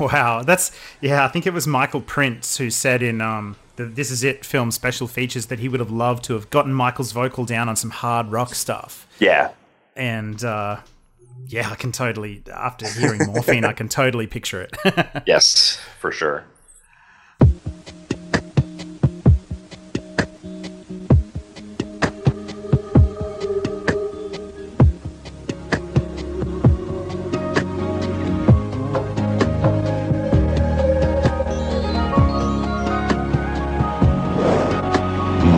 Wow. 0.00 0.42
That's, 0.42 0.72
yeah, 1.00 1.24
I 1.24 1.28
think 1.28 1.46
it 1.46 1.52
was 1.52 1.66
Michael 1.66 2.00
Prince 2.00 2.56
who 2.56 2.70
said 2.70 3.02
in 3.02 3.20
um, 3.20 3.54
the 3.76 3.84
This 3.84 4.10
Is 4.10 4.24
It 4.24 4.44
film 4.44 4.72
special 4.72 5.06
features 5.06 5.46
that 5.46 5.60
he 5.60 5.68
would 5.68 5.78
have 5.78 5.92
loved 5.92 6.24
to 6.24 6.32
have 6.34 6.50
gotten 6.50 6.72
Michael's 6.74 7.12
vocal 7.12 7.44
down 7.44 7.68
on 7.68 7.76
some 7.76 7.90
hard 7.90 8.32
rock 8.32 8.54
stuff. 8.54 9.06
yeah, 9.20 9.50
And, 9.94 10.42
uh, 10.42 10.78
yeah, 11.46 11.70
I 11.70 11.74
can 11.74 11.92
totally, 11.92 12.42
after 12.52 12.88
hearing 12.88 13.26
Morphine, 13.26 13.64
I 13.64 13.72
can 13.72 13.88
totally 13.88 14.26
picture 14.26 14.62
it. 14.62 15.22
yes, 15.26 15.78
for 15.98 16.12
sure. 16.12 16.44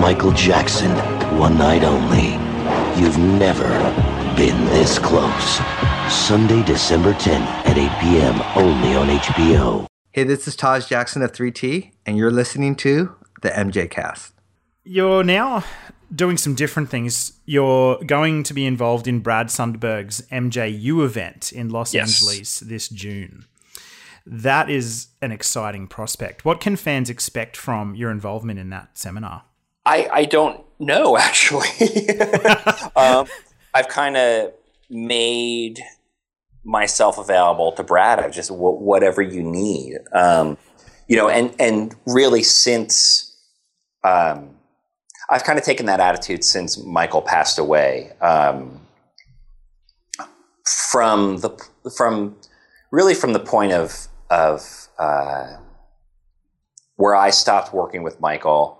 Michael 0.01 0.33
Jackson, 0.33 0.91
one 1.39 1.57
night 1.57 1.83
only. 1.83 2.33
You've 3.01 3.19
never 3.19 3.69
been 4.37 4.65
this 4.67 4.99
close. 4.99 5.74
Sunday, 6.15 6.63
December 6.63 7.13
10th 7.15 7.45
at 7.67 7.77
8 7.77 7.91
p.m. 8.01 8.41
only 8.57 8.95
on 8.95 9.09
HBO. 9.09 9.87
Hey, 10.13 10.25
this 10.25 10.49
is 10.49 10.57
Taj 10.57 10.87
Jackson 10.87 11.21
of 11.23 11.33
3T, 11.33 11.91
and 12.07 12.17
you're 12.17 12.31
listening 12.31 12.77
to 12.77 13.15
the 13.43 13.51
MJ 13.51 13.91
Cast. 13.91 14.33
You're 14.85 15.25
now 15.25 15.65
doing 16.15 16.39
some 16.39 16.55
different 16.55 16.89
things. 16.89 17.33
You're 17.45 17.99
going 18.07 18.43
to 18.45 18.55
be 18.55 18.65
involved 18.65 19.07
in 19.07 19.21
Brad 19.21 19.49
Sundberg's 19.49 20.23
MJU 20.33 21.05
event 21.05 21.53
in 21.53 21.69
Los 21.69 21.93
Yes. 21.93 22.23
Angeles 22.23 22.61
this 22.61 22.89
June. 22.89 23.45
That 24.25 24.71
is 24.71 25.09
an 25.21 25.31
exciting 25.33 25.89
prospect. 25.89 26.45
What 26.45 26.61
can 26.61 26.77
fans 26.77 27.11
expect 27.11 27.55
from 27.57 27.95
your 27.95 28.11
involvement 28.11 28.59
in 28.59 28.71
that 28.71 28.97
seminar? 28.97 29.43
I, 29.85 30.09
I 30.11 30.25
don't 30.25 30.65
know 30.79 31.17
actually. 31.19 31.69
um, 32.97 33.27
I've 33.75 33.89
kind 33.89 34.17
of 34.17 34.53
made 34.89 35.83
myself 36.65 37.19
available 37.19 37.73
to 37.73 37.83
Brad. 37.83 38.19
I 38.19 38.29
just 38.29 38.51
wh- 38.51 38.81
whatever 38.81 39.23
you 39.23 39.43
need, 39.43 39.99
um, 40.13 40.57
you 41.09 41.17
know, 41.17 41.29
and 41.29 41.55
and 41.59 41.95
really 42.07 42.43
since 42.43 43.37
um, 44.03 44.57
I've 45.31 45.45
kind 45.45 45.59
of 45.59 45.65
taken 45.65 45.87
that 45.87 46.01
attitude 46.01 46.45
since 46.45 46.83
Michael 46.83 47.23
passed 47.23 47.59
away. 47.59 48.13
Um, 48.21 48.81
from 50.91 51.39
the 51.39 51.51
from 51.97 52.37
really 52.91 53.15
from 53.15 53.33
the 53.33 53.41
point 53.41 53.73
of 53.73 54.09
of 54.31 54.89
uh, 54.99 55.57
where 56.97 57.15
I 57.15 57.31
stopped 57.31 57.75
working 57.75 58.03
with 58.03 58.21
Michael 58.21 58.79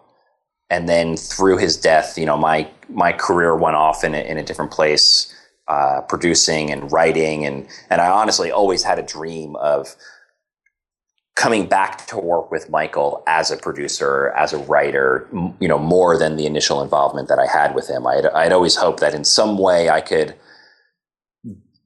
and 0.71 0.89
then 0.89 1.17
through 1.17 1.59
his 1.59 1.77
death, 1.77 2.17
you 2.19 2.27
know, 2.27 2.37
my 2.37 2.69
my 2.89 3.13
career 3.13 3.57
went 3.57 3.77
off 3.77 4.05
in 4.05 4.15
a, 4.15 4.19
in 4.19 4.39
a 4.39 4.43
different 4.43 4.71
place, 4.71 5.33
uh, 5.69 6.03
producing 6.03 6.71
and 6.71 6.91
writing, 6.93 7.45
and 7.47 7.67
and 7.91 8.01
I 8.01 8.09
honestly 8.09 8.51
always 8.51 8.83
had 8.83 8.99
a 8.99 9.03
dream 9.03 9.57
of 9.57 9.97
coming 11.37 11.67
back 11.67 12.07
to 12.07 12.17
work 12.17 12.51
with 12.51 12.71
Michael 12.71 13.23
as 13.27 13.51
a 13.51 13.57
producer, 13.57 14.33
as 14.37 14.53
a 14.53 14.59
writer, 14.59 15.29
m- 15.33 15.55
you 15.61 15.67
know, 15.67 15.79
more 15.79 16.17
than 16.17 16.37
the 16.37 16.47
initial 16.47 16.81
involvement 16.81 17.29
that 17.29 17.39
I 17.39 17.47
had 17.47 17.75
with 17.75 17.89
him. 17.89 18.07
I'd, 18.07 18.27
I'd 18.27 18.53
always 18.53 18.77
hoped 18.77 19.01
that 19.01 19.15
in 19.15 19.25
some 19.25 19.59
way 19.59 19.91
I 19.91 20.01
could 20.01 20.35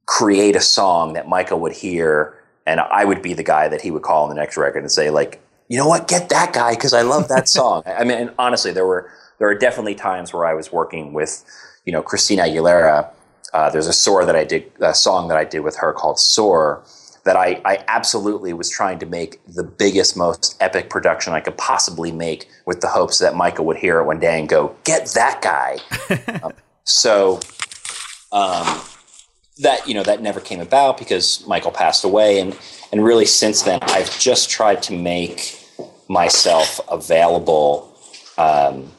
create 0.05 0.55
a 0.55 0.61
song 0.61 1.13
that 1.13 1.27
Michael 1.27 1.59
would 1.61 1.73
hear, 1.73 2.37
and 2.67 2.79
I 2.79 3.05
would 3.05 3.21
be 3.21 3.33
the 3.33 3.43
guy 3.43 3.67
that 3.67 3.81
he 3.81 3.91
would 3.91 4.03
call 4.03 4.23
on 4.23 4.29
the 4.29 4.35
next 4.35 4.57
record 4.57 4.79
and 4.79 4.91
say, 4.91 5.09
like, 5.09 5.41
you 5.67 5.77
know 5.77 5.87
what, 5.87 6.07
get 6.07 6.29
that 6.29 6.53
guy 6.53 6.73
because 6.73 6.93
I 6.93 7.01
love 7.03 7.27
that 7.29 7.47
song. 7.47 7.83
I 7.87 8.03
mean, 8.03 8.31
honestly, 8.37 8.71
there 8.71 8.85
were 8.85 9.11
there 9.39 9.47
are 9.47 9.55
definitely 9.55 9.95
times 9.95 10.33
where 10.33 10.45
I 10.45 10.53
was 10.53 10.71
working 10.71 11.13
with, 11.13 11.43
you 11.85 11.93
know, 11.93 12.01
Christina 12.01 12.43
Aguilera. 12.43 13.09
Uh, 13.53 13.69
there's 13.69 13.87
a 13.87 13.93
soar 13.93 14.25
that 14.25 14.35
I 14.35 14.43
did, 14.43 14.71
a 14.79 14.93
song 14.93 15.27
that 15.29 15.37
I 15.37 15.43
did 15.43 15.59
with 15.61 15.77
her 15.77 15.93
called 15.93 16.19
"Soar," 16.19 16.83
that 17.25 17.35
I, 17.35 17.61
I 17.65 17.83
absolutely 17.87 18.53
was 18.53 18.69
trying 18.69 18.99
to 18.99 19.05
make 19.05 19.39
the 19.45 19.63
biggest, 19.63 20.15
most 20.15 20.55
epic 20.59 20.89
production 20.89 21.33
I 21.33 21.39
could 21.39 21.57
possibly 21.57 22.11
make, 22.11 22.47
with 22.65 22.81
the 22.81 22.87
hopes 22.87 23.19
that 23.19 23.35
Michael 23.35 23.65
would 23.65 23.77
hear 23.77 23.99
it 23.99 24.05
one 24.05 24.19
day 24.19 24.39
and 24.39 24.47
go, 24.47 24.75
"Get 24.83 25.07
that 25.15 25.41
guy." 25.41 25.77
um, 26.43 26.53
so, 26.83 27.39
um, 28.31 28.81
that 29.59 29.87
you 29.87 29.93
know 29.93 30.03
that 30.03 30.21
never 30.21 30.39
came 30.39 30.59
about 30.59 30.97
because 30.97 31.45
Michael 31.47 31.71
passed 31.71 32.03
away, 32.03 32.39
and 32.39 32.57
and 32.91 33.03
really 33.03 33.25
since 33.25 33.63
then 33.63 33.79
I've 33.81 34.17
just 34.19 34.49
tried 34.49 34.83
to 34.83 34.93
make 34.93 35.59
myself 36.07 36.79
available 36.89 37.95
um, 38.37 38.91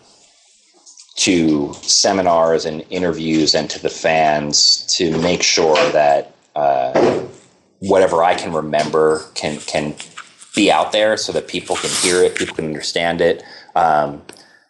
to 1.20 1.74
seminars 1.82 2.64
and 2.64 2.82
interviews 2.88 3.54
and 3.54 3.68
to 3.68 3.78
the 3.78 3.90
fans 3.90 4.86
to 4.86 5.10
make 5.20 5.42
sure 5.42 5.76
that 5.92 6.34
uh, 6.56 7.26
whatever 7.80 8.24
I 8.24 8.34
can 8.34 8.54
remember 8.54 9.24
can 9.34 9.58
can 9.60 9.94
be 10.56 10.72
out 10.72 10.92
there 10.92 11.18
so 11.18 11.30
that 11.32 11.46
people 11.46 11.76
can 11.76 11.90
hear 12.02 12.22
it, 12.22 12.36
people 12.36 12.54
can 12.54 12.64
understand 12.64 13.20
it. 13.20 13.42
Um, 13.76 14.22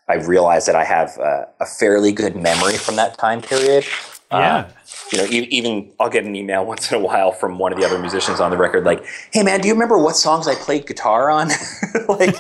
I 0.09 0.14
realize 0.14 0.66
that 0.66 0.74
I 0.74 0.82
have 0.82 1.16
a, 1.18 1.48
a 1.60 1.66
fairly 1.66 2.10
good 2.10 2.35
memory 2.35 2.77
from 2.77 2.97
that 2.97 3.16
time 3.16 3.43
period. 3.43 3.85
Yeah. 4.32 4.56
Uh, 4.56 4.68
you 5.12 5.18
know, 5.18 5.24
e- 5.27 5.48
even 5.51 5.93
I'll 6.01 6.10
get 6.10 6.24
an 6.24 6.35
email 6.35 6.66
once 6.72 6.90
in 6.90 6.98
a 6.98 7.01
while 7.01 7.31
from 7.31 7.60
one 7.60 7.72
of 7.72 7.78
the 7.78 7.86
other 7.86 7.98
musicians 7.98 8.40
on 8.40 8.51
the 8.51 8.56
record, 8.56 8.85
like, 8.85 9.05
"Hey, 9.32 9.44
man, 9.44 9.60
do 9.60 9.68
you 9.68 9.74
remember 9.74 9.98
what 9.98 10.16
songs 10.16 10.48
I 10.48 10.56
played 10.56 10.89
guitar 10.89 11.31
on?" 11.31 11.51
like, 12.09 12.35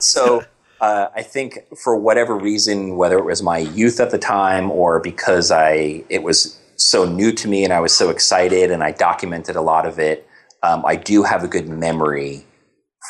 so 0.00 0.42
uh, 0.82 1.08
I 1.14 1.22
think 1.22 1.60
for 1.76 1.96
whatever 1.96 2.36
reason, 2.36 2.96
whether 2.96 3.16
it 3.16 3.24
was 3.24 3.42
my 3.42 3.58
youth 3.58 4.00
at 4.00 4.10
the 4.10 4.18
time 4.18 4.70
or 4.70 5.00
because 5.00 5.52
I 5.52 6.04
it 6.10 6.24
was 6.24 6.60
so 6.76 7.06
new 7.06 7.32
to 7.32 7.48
me 7.48 7.64
and 7.64 7.72
I 7.72 7.80
was 7.80 7.96
so 7.96 8.10
excited 8.10 8.72
and 8.72 8.82
I 8.82 8.90
documented 8.90 9.56
a 9.56 9.62
lot 9.62 9.86
of 9.86 10.00
it, 10.00 10.26
um, 10.64 10.84
I 10.84 10.96
do 10.96 11.22
have 11.22 11.44
a 11.44 11.48
good 11.48 11.68
memory 11.68 12.44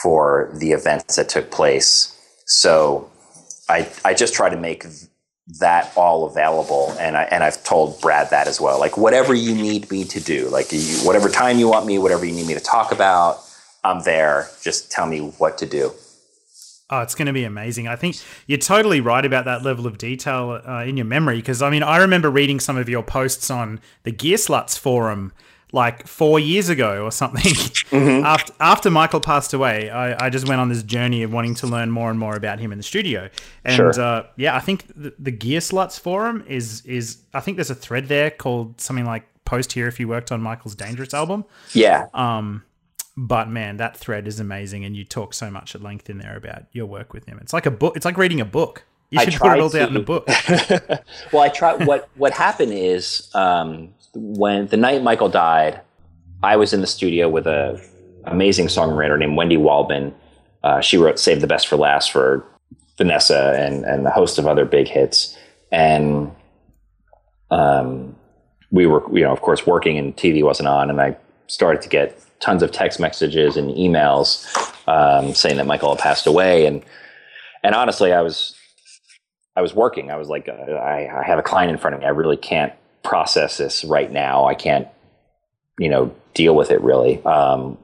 for 0.02 0.52
the 0.54 0.72
events 0.72 1.16
that 1.16 1.30
took 1.30 1.50
place. 1.50 2.14
So 2.46 3.10
I 3.70 3.90
I 4.04 4.14
just 4.14 4.34
try 4.34 4.50
to 4.50 4.58
make 4.58 4.84
that 5.60 5.92
all 5.96 6.26
available, 6.26 6.94
and 7.00 7.16
I 7.16 7.24
and 7.24 7.42
I've 7.42 7.64
told 7.64 8.00
Brad 8.02 8.30
that 8.30 8.48
as 8.48 8.60
well. 8.60 8.78
Like 8.78 8.98
whatever 8.98 9.34
you 9.34 9.54
need 9.54 9.90
me 9.90 10.04
to 10.04 10.20
do, 10.20 10.50
like 10.50 10.72
you, 10.72 10.98
whatever 11.06 11.30
time 11.30 11.58
you 11.58 11.68
want 11.68 11.86
me, 11.86 11.98
whatever 11.98 12.26
you 12.26 12.34
need 12.34 12.46
me 12.48 12.54
to 12.54 12.60
talk 12.60 12.92
about, 12.92 13.38
I'm 13.82 14.02
there. 14.02 14.50
Just 14.62 14.90
tell 14.92 15.06
me 15.06 15.20
what 15.38 15.58
to 15.58 15.66
do. 15.66 15.92
Oh, 16.92 17.00
it's 17.00 17.14
going 17.14 17.26
to 17.26 17.32
be 17.32 17.44
amazing. 17.44 17.88
I 17.88 17.96
think 17.96 18.16
you're 18.46 18.58
totally 18.58 19.00
right 19.00 19.24
about 19.24 19.46
that 19.46 19.62
level 19.62 19.86
of 19.86 19.96
detail 19.96 20.60
uh, 20.68 20.84
in 20.84 20.98
your 20.98 21.06
memory. 21.06 21.36
Because 21.36 21.62
I 21.62 21.70
mean, 21.70 21.82
I 21.82 21.96
remember 21.96 22.28
reading 22.28 22.60
some 22.60 22.76
of 22.76 22.86
your 22.86 23.02
posts 23.02 23.50
on 23.50 23.80
the 24.02 24.12
Gearslutz 24.12 24.78
forum 24.78 25.32
like 25.72 26.06
four 26.06 26.38
years 26.38 26.68
ago 26.68 27.02
or 27.02 27.10
something. 27.10 27.52
Mm-hmm. 27.92 28.24
after 28.24 28.54
after 28.58 28.90
Michael 28.90 29.20
passed 29.20 29.52
away, 29.52 29.90
I, 29.90 30.26
I, 30.26 30.30
just 30.30 30.48
went 30.48 30.62
on 30.62 30.70
this 30.70 30.82
journey 30.82 31.22
of 31.24 31.30
wanting 31.30 31.54
to 31.56 31.66
learn 31.66 31.90
more 31.90 32.08
and 32.08 32.18
more 32.18 32.34
about 32.34 32.58
him 32.58 32.72
in 32.72 32.78
the 32.78 32.82
studio. 32.82 33.28
And 33.66 33.76
sure. 33.76 34.00
uh, 34.00 34.26
yeah, 34.36 34.56
I 34.56 34.60
think 34.60 34.86
the, 34.96 35.12
the 35.18 35.30
Gearslutz 35.30 36.00
forum 36.00 36.42
is 36.48 36.80
is 36.86 37.18
I 37.34 37.40
think 37.40 37.58
there's 37.58 37.68
a 37.68 37.74
thread 37.74 38.08
there 38.08 38.30
called 38.30 38.80
something 38.80 39.04
like 39.04 39.24
"Post 39.44 39.72
here 39.72 39.88
if 39.88 40.00
you 40.00 40.08
worked 40.08 40.32
on 40.32 40.40
Michael's 40.40 40.74
Dangerous 40.74 41.12
album." 41.12 41.44
Yeah. 41.74 42.06
Um, 42.14 42.64
but 43.16 43.48
man, 43.48 43.76
that 43.76 43.96
thread 43.96 44.26
is 44.26 44.40
amazing, 44.40 44.84
and 44.84 44.96
you 44.96 45.04
talk 45.04 45.34
so 45.34 45.50
much 45.50 45.74
at 45.74 45.82
length 45.82 46.08
in 46.08 46.18
there 46.18 46.36
about 46.36 46.64
your 46.72 46.86
work 46.86 47.12
with 47.12 47.26
him. 47.26 47.38
It's 47.40 47.52
like 47.52 47.66
a 47.66 47.70
book. 47.70 47.96
It's 47.96 48.04
like 48.04 48.16
reading 48.16 48.40
a 48.40 48.44
book. 48.44 48.84
You 49.10 49.20
should 49.20 49.34
put 49.34 49.52
it 49.52 49.60
all 49.60 49.68
down 49.68 49.90
in 49.90 49.96
a 49.96 50.00
book. 50.00 50.26
well, 51.32 51.42
I 51.42 51.50
try. 51.50 51.74
What 51.74 52.08
what 52.14 52.32
happened 52.32 52.72
is 52.72 53.28
um, 53.34 53.92
when 54.14 54.68
the 54.68 54.78
night 54.78 55.02
Michael 55.02 55.28
died, 55.28 55.80
I 56.42 56.56
was 56.56 56.72
in 56.72 56.80
the 56.80 56.86
studio 56.86 57.28
with 57.28 57.46
a 57.46 57.78
amazing 58.24 58.68
songwriter 58.68 59.18
named 59.18 59.36
Wendy 59.36 59.58
Waldman. 59.58 60.14
Uh, 60.64 60.80
she 60.80 60.96
wrote 60.96 61.18
"Save 61.18 61.42
the 61.42 61.46
Best 61.46 61.68
for 61.68 61.76
Last" 61.76 62.10
for 62.10 62.46
Vanessa 62.96 63.54
and 63.58 63.84
and 63.84 64.06
a 64.06 64.10
host 64.10 64.38
of 64.38 64.46
other 64.46 64.64
big 64.64 64.88
hits, 64.88 65.36
and 65.70 66.30
um, 67.50 68.16
we 68.70 68.86
were 68.86 69.04
you 69.14 69.24
know 69.24 69.32
of 69.32 69.42
course 69.42 69.66
working 69.66 69.98
and 69.98 70.16
TV 70.16 70.42
wasn't 70.42 70.68
on, 70.68 70.88
and 70.88 71.02
I 71.02 71.18
started 71.48 71.82
to 71.82 71.90
get 71.90 72.18
tons 72.42 72.62
of 72.62 72.72
text 72.72 73.00
messages 73.00 73.56
and 73.56 73.70
emails 73.70 74.46
um, 74.88 75.34
saying 75.34 75.56
that 75.56 75.66
Michael 75.66 75.94
had 75.94 76.02
passed 76.02 76.26
away, 76.26 76.66
and 76.66 76.82
and 77.62 77.74
honestly, 77.74 78.12
I 78.12 78.20
was 78.20 78.54
I 79.56 79.62
was 79.62 79.74
working. 79.74 80.10
I 80.10 80.16
was 80.16 80.28
like, 80.28 80.48
uh, 80.48 80.72
I, 80.72 81.20
I 81.20 81.24
have 81.24 81.38
a 81.38 81.42
client 81.42 81.70
in 81.70 81.78
front 81.78 81.94
of 81.94 82.00
me. 82.00 82.06
I 82.06 82.10
really 82.10 82.36
can't 82.36 82.72
process 83.02 83.58
this 83.58 83.84
right 83.84 84.10
now. 84.10 84.46
I 84.46 84.54
can't, 84.54 84.88
you 85.78 85.88
know, 85.88 86.14
deal 86.34 86.54
with 86.54 86.70
it 86.70 86.80
really. 86.80 87.22
Um, 87.24 87.76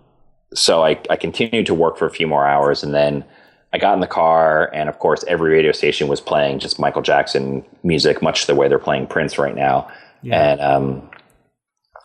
so 0.55 0.83
I, 0.83 0.99
I 1.11 1.17
continued 1.17 1.67
to 1.67 1.75
work 1.75 1.99
for 1.99 2.07
a 2.07 2.11
few 2.11 2.27
more 2.27 2.47
hours 2.47 2.83
and 2.83 2.95
then 2.95 3.25
I 3.73 3.79
got 3.79 3.93
in 3.93 4.01
the 4.01 4.07
car 4.07 4.71
and 4.73 4.89
of 4.89 4.99
course 4.99 5.25
every 5.29 5.51
radio 5.51 5.73
station 5.73 6.09
was 6.09 6.23
playing 6.23 6.61
just 6.61 6.79
Michael 6.79 7.03
Jackson 7.03 7.65
music, 7.83 8.23
much 8.23 8.47
the 8.47 8.55
way 8.55 8.69
they're 8.69 8.79
playing 8.79 9.09
Prince 9.09 9.37
right 9.37 9.55
now. 9.55 9.91
Yeah. 10.23 10.53
And, 10.53 10.61
um, 10.61 11.11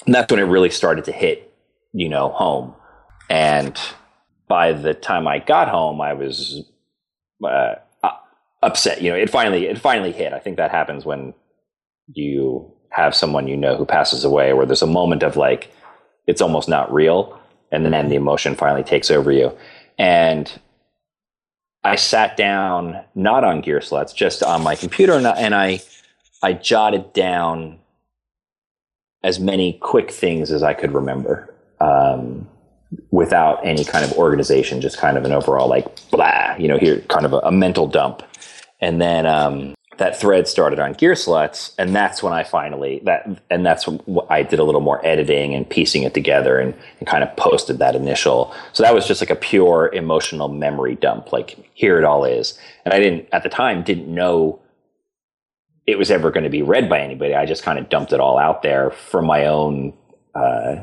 and 0.05 0.13
that's 0.13 0.29
when 0.29 0.41
it 0.41 0.43
really 0.43 0.69
started 0.69 1.05
to 1.05 1.13
hit, 1.13 1.52
you 1.93 2.09
know, 2.09 2.29
home. 2.29 2.75
And 3.29 3.79
by 4.47 4.73
the 4.73 4.93
time 4.93 5.27
I 5.27 5.39
got 5.39 5.69
home, 5.69 6.01
I 6.01 6.13
was, 6.13 6.63
uh, 7.43 7.75
upset. 8.61 9.01
You 9.01 9.11
know, 9.11 9.17
it 9.17 9.29
finally, 9.29 9.67
it 9.67 9.77
finally 9.77 10.11
hit. 10.11 10.33
I 10.33 10.39
think 10.39 10.57
that 10.57 10.71
happens 10.71 11.05
when 11.05 11.33
you 12.07 12.71
have 12.93 13.15
someone 13.15 13.47
you 13.47 13.57
know 13.57 13.75
who 13.75 13.85
passes 13.85 14.23
away 14.23 14.53
where 14.53 14.65
there's 14.65 14.81
a 14.81 14.87
moment 14.87 15.23
of 15.23 15.35
like 15.35 15.73
it's 16.27 16.41
almost 16.41 16.69
not 16.69 16.93
real 16.93 17.39
and 17.71 17.85
then 17.91 18.09
the 18.09 18.15
emotion 18.15 18.55
finally 18.55 18.83
takes 18.83 19.09
over 19.09 19.31
you 19.31 19.55
and 19.97 20.59
i 21.83 21.95
sat 21.95 22.37
down 22.37 23.03
not 23.15 23.43
on 23.43 23.63
Gearslutz 23.63 24.13
just 24.15 24.43
on 24.43 24.63
my 24.63 24.75
computer 24.75 25.13
and 25.13 25.27
I, 25.27 25.31
and 25.31 25.55
I 25.55 25.81
i 26.43 26.53
jotted 26.53 27.13
down 27.13 27.79
as 29.23 29.39
many 29.39 29.73
quick 29.81 30.11
things 30.11 30.51
as 30.51 30.61
i 30.61 30.73
could 30.73 30.91
remember 30.91 31.52
um, 31.83 32.47
without 33.11 33.65
any 33.65 33.83
kind 33.83 34.05
of 34.05 34.11
organization 34.13 34.81
just 34.81 34.97
kind 34.97 35.17
of 35.17 35.25
an 35.25 35.31
overall 35.31 35.67
like 35.67 35.87
blah 36.09 36.55
you 36.57 36.67
know 36.67 36.77
here 36.77 36.99
kind 37.09 37.25
of 37.25 37.33
a, 37.33 37.37
a 37.39 37.51
mental 37.51 37.87
dump 37.87 38.23
and 38.81 39.01
then 39.01 39.25
um, 39.25 39.73
that 39.97 40.19
thread 40.19 40.47
started 40.47 40.79
on 40.79 40.93
Gear 40.93 41.13
Gearslutz, 41.13 41.73
and 41.77 41.95
that's 41.95 42.23
when 42.23 42.33
I 42.33 42.43
finally 42.43 43.01
that 43.05 43.41
and 43.49 43.65
that's 43.65 43.87
when 43.87 44.01
I 44.29 44.43
did 44.43 44.59
a 44.59 44.63
little 44.63 44.81
more 44.81 45.05
editing 45.05 45.53
and 45.53 45.69
piecing 45.69 46.03
it 46.03 46.13
together 46.13 46.59
and, 46.59 46.73
and, 46.99 47.07
kind 47.07 47.23
of 47.23 47.35
posted 47.35 47.79
that 47.79 47.95
initial. 47.95 48.53
So 48.73 48.83
that 48.83 48.93
was 48.93 49.07
just 49.07 49.21
like 49.21 49.29
a 49.29 49.35
pure 49.35 49.89
emotional 49.93 50.49
memory 50.49 50.95
dump. 50.95 51.31
Like 51.31 51.69
here 51.73 51.97
it 51.97 52.03
all 52.03 52.25
is, 52.25 52.57
and 52.85 52.93
I 52.93 52.99
didn't 52.99 53.27
at 53.31 53.43
the 53.43 53.49
time 53.49 53.83
didn't 53.83 54.13
know 54.13 54.59
it 55.85 55.97
was 55.97 56.09
ever 56.09 56.31
going 56.31 56.45
to 56.45 56.49
be 56.49 56.61
read 56.61 56.89
by 56.89 56.99
anybody. 56.99 57.35
I 57.35 57.45
just 57.45 57.63
kind 57.63 57.77
of 57.77 57.89
dumped 57.89 58.13
it 58.13 58.19
all 58.19 58.37
out 58.37 58.63
there 58.63 58.89
for 58.89 59.21
my 59.21 59.45
own, 59.45 59.93
uh, 60.33 60.77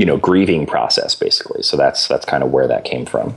you 0.00 0.06
know, 0.06 0.16
grieving 0.16 0.64
process 0.64 1.14
basically. 1.14 1.62
So 1.62 1.76
that's 1.76 2.08
that's 2.08 2.24
kind 2.24 2.42
of 2.42 2.50
where 2.50 2.66
that 2.66 2.84
came 2.84 3.04
from. 3.04 3.36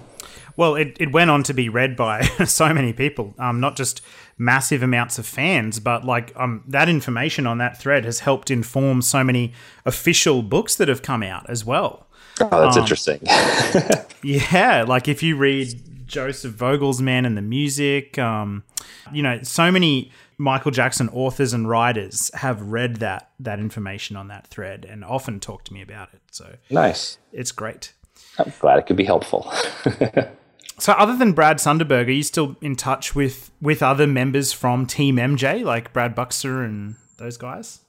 Well, 0.56 0.76
it, 0.76 0.96
it 0.98 1.12
went 1.12 1.30
on 1.30 1.44
to 1.44 1.54
be 1.54 1.68
read 1.68 1.98
by 1.98 2.22
so 2.46 2.74
many 2.74 2.94
people, 2.94 3.34
um, 3.38 3.60
not 3.60 3.76
just 3.76 4.02
massive 4.38 4.82
amounts 4.82 5.20
of 5.20 5.26
fans, 5.26 5.82
but 5.82 6.06
like 6.06 6.32
um, 6.38 6.64
that 6.70 6.88
information 6.88 7.46
on 7.46 7.58
that 7.58 7.78
thread 7.78 8.06
has 8.06 8.20
helped 8.20 8.50
inform 8.50 9.02
so 9.02 9.26
many 9.26 9.52
official 9.86 10.42
books 10.42 10.76
that 10.78 10.88
have 10.88 11.02
come 11.02 11.22
out 11.22 11.50
as 11.50 11.66
well. 11.66 12.08
Oh, 12.40 12.62
that's 12.62 12.78
um, 12.78 12.84
interesting. 12.84 13.20
yeah, 14.24 14.86
like 14.88 15.10
if 15.10 15.22
you 15.22 15.36
read 15.36 16.08
Joseph 16.08 16.54
Vogel's 16.54 17.02
Man 17.02 17.26
and 17.26 17.36
the 17.36 17.42
Music, 17.42 18.18
um, 18.18 18.64
you 19.12 19.22
know, 19.22 19.42
so 19.44 19.70
many 19.70 20.14
Michael 20.38 20.72
Jackson 20.72 21.10
authors 21.10 21.54
and 21.54 21.68
writers 21.68 22.32
have 22.36 22.62
read 22.62 22.98
that 22.98 23.32
that 23.40 23.60
information 23.60 24.16
on 24.16 24.28
that 24.28 24.48
thread 24.48 24.86
and 24.90 25.04
often 25.04 25.40
talk 25.40 25.64
to 25.66 25.74
me 25.74 25.82
about 25.82 26.10
it. 26.14 26.22
So 26.32 26.56
nice, 26.70 27.18
it's 27.32 27.52
great. 27.52 27.94
I'm 28.38 28.52
glad 28.60 28.80
it 28.80 28.88
could 28.88 28.98
be 28.98 29.06
helpful. 29.06 29.52
So, 30.80 30.92
other 30.94 31.16
than 31.16 31.34
Brad 31.34 31.58
Sundberg, 31.58 32.08
are 32.08 32.12
you 32.12 32.24
still 32.24 32.56
in 32.62 32.76
touch 32.76 33.14
with 33.14 33.52
with 33.62 33.84
other 33.84 34.08
members 34.08 34.52
from 34.52 34.86
Team 34.86 35.18
MJ, 35.18 35.64
like 35.64 35.94
Brad 35.94 36.16
Buxer 36.16 36.64
and 36.64 36.96
those 37.18 37.38
guys? 37.38 37.80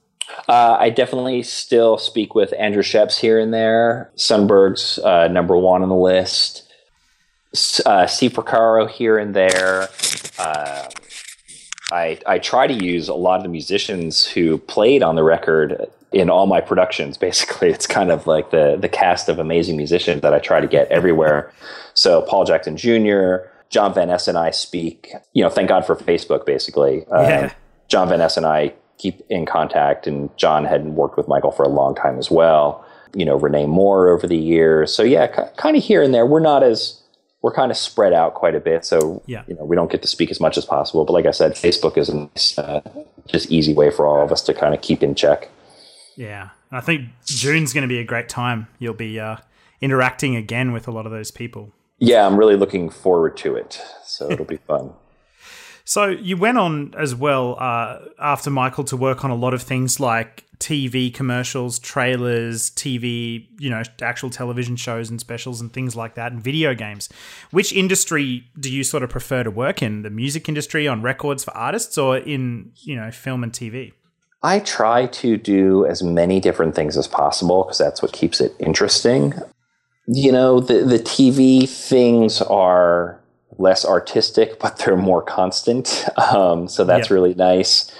Uh, 0.47 0.77
I 0.79 0.89
definitely 0.89 1.43
still 1.43 1.97
speak 1.97 2.35
with 2.35 2.53
Andrew 2.57 2.83
Scheps 2.83 3.19
here 3.19 3.39
and 3.39 3.53
there. 3.53 4.11
Sundberg's 4.15 4.99
uh, 4.99 5.27
number 5.27 5.57
one 5.57 5.83
on 5.83 5.89
the 5.89 5.95
list. 5.95 6.71
Uh, 7.85 8.05
Steve 8.05 8.37
here 8.91 9.17
and 9.17 9.35
there. 9.35 9.89
Uh, 10.37 10.87
I 11.91 12.19
I 12.25 12.39
try 12.39 12.67
to 12.67 12.73
use 12.73 13.07
a 13.07 13.13
lot 13.13 13.37
of 13.37 13.43
the 13.43 13.49
musicians 13.49 14.25
who 14.25 14.57
played 14.57 15.03
on 15.03 15.15
the 15.15 15.23
record 15.23 15.87
in 16.11 16.29
all 16.29 16.47
my 16.47 16.61
productions. 16.61 17.17
Basically, 17.29 17.69
it's 17.69 17.87
kind 17.87 18.11
of 18.11 18.27
like 18.27 18.51
the 18.51 18.77
the 18.79 18.89
cast 18.89 19.29
of 19.29 19.39
amazing 19.39 19.77
musicians 19.77 20.21
that 20.21 20.33
I 20.33 20.39
try 20.39 20.59
to 20.59 20.67
get 20.67 20.87
everywhere. 20.91 21.51
So 21.93 22.21
Paul 22.23 22.45
Jackson 22.45 22.77
Jr., 22.77 23.47
John 23.69 23.93
Van 23.93 24.07
Ness 24.07 24.27
and 24.27 24.37
I 24.37 24.51
speak. 24.51 25.11
You 25.33 25.43
know, 25.43 25.49
thank 25.49 25.69
God 25.69 25.85
for 25.85 25.95
Facebook. 25.95 26.45
Basically, 26.45 27.05
uh, 27.07 27.21
yeah. 27.21 27.53
John 27.87 28.09
Van 28.09 28.19
Ness 28.19 28.37
and 28.37 28.45
I 28.45 28.73
keep 28.97 29.21
in 29.29 29.45
contact, 29.45 30.07
and 30.07 30.35
John 30.37 30.65
had 30.65 30.85
worked 30.85 31.17
with 31.17 31.27
Michael 31.27 31.51
for 31.51 31.63
a 31.63 31.69
long 31.69 31.95
time 31.95 32.17
as 32.17 32.31
well. 32.31 32.85
You 33.13 33.25
know, 33.25 33.35
Rene 33.35 33.65
Moore 33.67 34.09
over 34.09 34.27
the 34.27 34.37
years. 34.37 34.93
So 34.93 35.03
yeah, 35.03 35.33
c- 35.33 35.51
kind 35.57 35.77
of 35.77 35.83
here 35.83 36.01
and 36.01 36.13
there. 36.13 36.25
We're 36.25 36.39
not 36.39 36.63
as 36.63 36.99
we're 37.45 37.53
kind 37.53 37.69
of 37.69 37.77
spread 37.77 38.11
out 38.11 38.33
quite 38.33 38.55
a 38.55 38.59
bit, 38.59 38.83
so 38.83 39.21
yeah. 39.27 39.43
you 39.47 39.53
know 39.53 39.63
we 39.63 39.75
don't 39.75 39.91
get 39.91 40.01
to 40.01 40.07
speak 40.07 40.31
as 40.31 40.39
much 40.39 40.57
as 40.57 40.65
possible. 40.65 41.05
But 41.05 41.13
like 41.13 41.27
I 41.27 41.31
said, 41.31 41.51
Facebook 41.51 41.95
is 41.95 42.09
a 42.09 42.15
nice, 42.15 42.57
uh, 42.57 42.81
just 43.27 43.51
easy 43.51 43.71
way 43.71 43.91
for 43.91 44.07
all 44.07 44.25
of 44.25 44.31
us 44.31 44.41
to 44.45 44.53
kind 44.55 44.73
of 44.73 44.81
keep 44.81 45.03
in 45.03 45.13
check. 45.13 45.49
Yeah, 46.15 46.49
I 46.71 46.81
think 46.81 47.09
June's 47.25 47.71
going 47.71 47.83
to 47.83 47.87
be 47.87 47.99
a 47.99 48.03
great 48.03 48.29
time. 48.29 48.65
You'll 48.79 48.95
be 48.95 49.19
uh, 49.19 49.35
interacting 49.79 50.35
again 50.35 50.71
with 50.71 50.87
a 50.87 50.91
lot 50.91 51.05
of 51.05 51.11
those 51.11 51.29
people. 51.29 51.71
Yeah, 51.99 52.25
I'm 52.25 52.35
really 52.35 52.55
looking 52.55 52.89
forward 52.89 53.37
to 53.37 53.53
it. 53.53 53.79
So 54.03 54.31
it'll 54.31 54.45
be 54.45 54.57
fun. 54.67 54.93
So 55.85 56.07
you 56.07 56.35
went 56.35 56.57
on 56.57 56.95
as 56.97 57.13
well 57.13 57.57
uh, 57.59 57.99
after 58.19 58.49
Michael 58.49 58.83
to 58.85 58.97
work 58.97 59.23
on 59.23 59.29
a 59.29 59.35
lot 59.35 59.53
of 59.53 59.61
things 59.61 59.99
like 59.99 60.43
TV 60.57 61.13
commercials, 61.13 61.77
trailers, 61.77 62.71
TV, 62.71 63.47
you 63.59 63.69
know, 63.69 63.83
actual 64.01 64.31
television 64.31 64.75
shows 64.77 65.11
and 65.11 65.19
specials 65.19 65.61
and 65.61 65.71
things 65.71 65.95
like 65.95 66.15
that, 66.15 66.31
and 66.31 66.43
video 66.43 66.73
games. 66.73 67.07
Which 67.51 67.71
industry 67.71 68.47
do 68.59 68.71
you 68.71 68.83
sort 68.83 69.03
of 69.03 69.11
prefer 69.11 69.43
to 69.43 69.51
work 69.51 69.83
in? 69.83 70.01
The 70.01 70.09
music 70.09 70.49
industry 70.49 70.87
on 70.87 71.03
records 71.03 71.43
for 71.43 71.55
artists, 71.55 71.99
or 71.99 72.17
in 72.17 72.71
you 72.77 72.95
know 72.95 73.11
film 73.11 73.43
and 73.43 73.53
TV? 73.53 73.93
I 74.41 74.59
try 74.59 75.05
to 75.07 75.37
do 75.37 75.85
as 75.85 76.01
many 76.01 76.39
different 76.39 76.73
things 76.73 76.97
as 76.97 77.07
possible 77.07 77.63
because 77.63 77.77
that's 77.77 78.01
what 78.01 78.11
keeps 78.11 78.41
it 78.41 78.55
interesting. 78.57 79.33
You 80.07 80.31
know, 80.31 80.59
the 80.59 80.83
the 80.83 80.99
TV 80.99 81.69
things 81.69 82.41
are 82.41 83.19
less 83.57 83.85
artistic, 83.85 84.59
but 84.61 84.77
they're 84.77 84.97
more 84.97 85.21
constant. 85.21 86.05
Um, 86.17 86.67
so 86.67 86.83
that's 86.83 87.11
really 87.11 87.35
nice. 87.35 87.91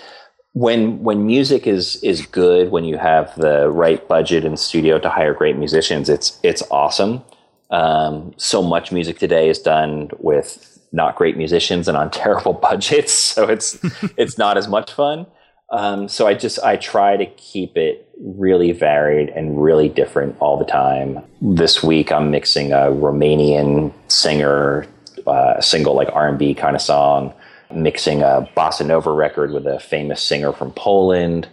When 0.53 1.03
when 1.03 1.25
music 1.25 1.67
is 1.67 1.97
is 2.03 2.25
good, 2.25 2.71
when 2.71 2.83
you 2.83 2.97
have 2.97 3.35
the 3.35 3.69
right 3.69 4.05
budget 4.07 4.45
and 4.45 4.59
studio 4.59 4.99
to 4.99 5.09
hire 5.09 5.33
great 5.33 5.57
musicians, 5.57 6.09
it's 6.09 6.39
it's 6.43 6.63
awesome. 6.71 7.23
Um, 7.69 8.33
so 8.37 8.63
much 8.63 8.91
music 8.91 9.19
today 9.19 9.49
is 9.49 9.59
done 9.59 10.09
with 10.17 10.79
not 10.91 11.15
great 11.15 11.37
musicians 11.37 11.87
and 11.87 11.97
on 11.97 12.09
terrible 12.23 12.53
budgets, 12.53 13.13
so 13.13 13.47
it's 13.47 13.77
it's 14.17 14.37
not 14.37 14.57
as 14.57 14.67
much 14.67 14.91
fun. 14.91 15.27
Um, 15.71 16.07
so 16.07 16.27
I 16.27 16.35
just 16.35 16.59
I 16.59 16.77
try 16.77 17.17
to 17.17 17.25
keep 17.25 17.75
it 17.75 18.07
really 18.19 18.71
varied 18.71 19.29
and 19.29 19.61
really 19.61 19.89
different 19.89 20.35
all 20.39 20.57
the 20.57 20.65
time. 20.65 21.19
This 21.41 21.83
week 21.83 22.11
I'm 22.11 22.31
mixing 22.31 22.71
a 22.71 22.91
Romanian 22.91 23.91
singer, 24.07 24.87
uh, 25.27 25.59
single 25.61 25.95
like 25.95 26.09
R 26.13 26.27
and 26.27 26.37
B 26.37 26.53
kind 26.53 26.75
of 26.75 26.81
song, 26.81 27.33
mixing 27.73 28.21
a 28.21 28.47
bossa 28.55 28.85
nova 28.85 29.11
record 29.11 29.51
with 29.51 29.65
a 29.67 29.79
famous 29.79 30.21
singer 30.21 30.51
from 30.53 30.71
Poland. 30.71 31.47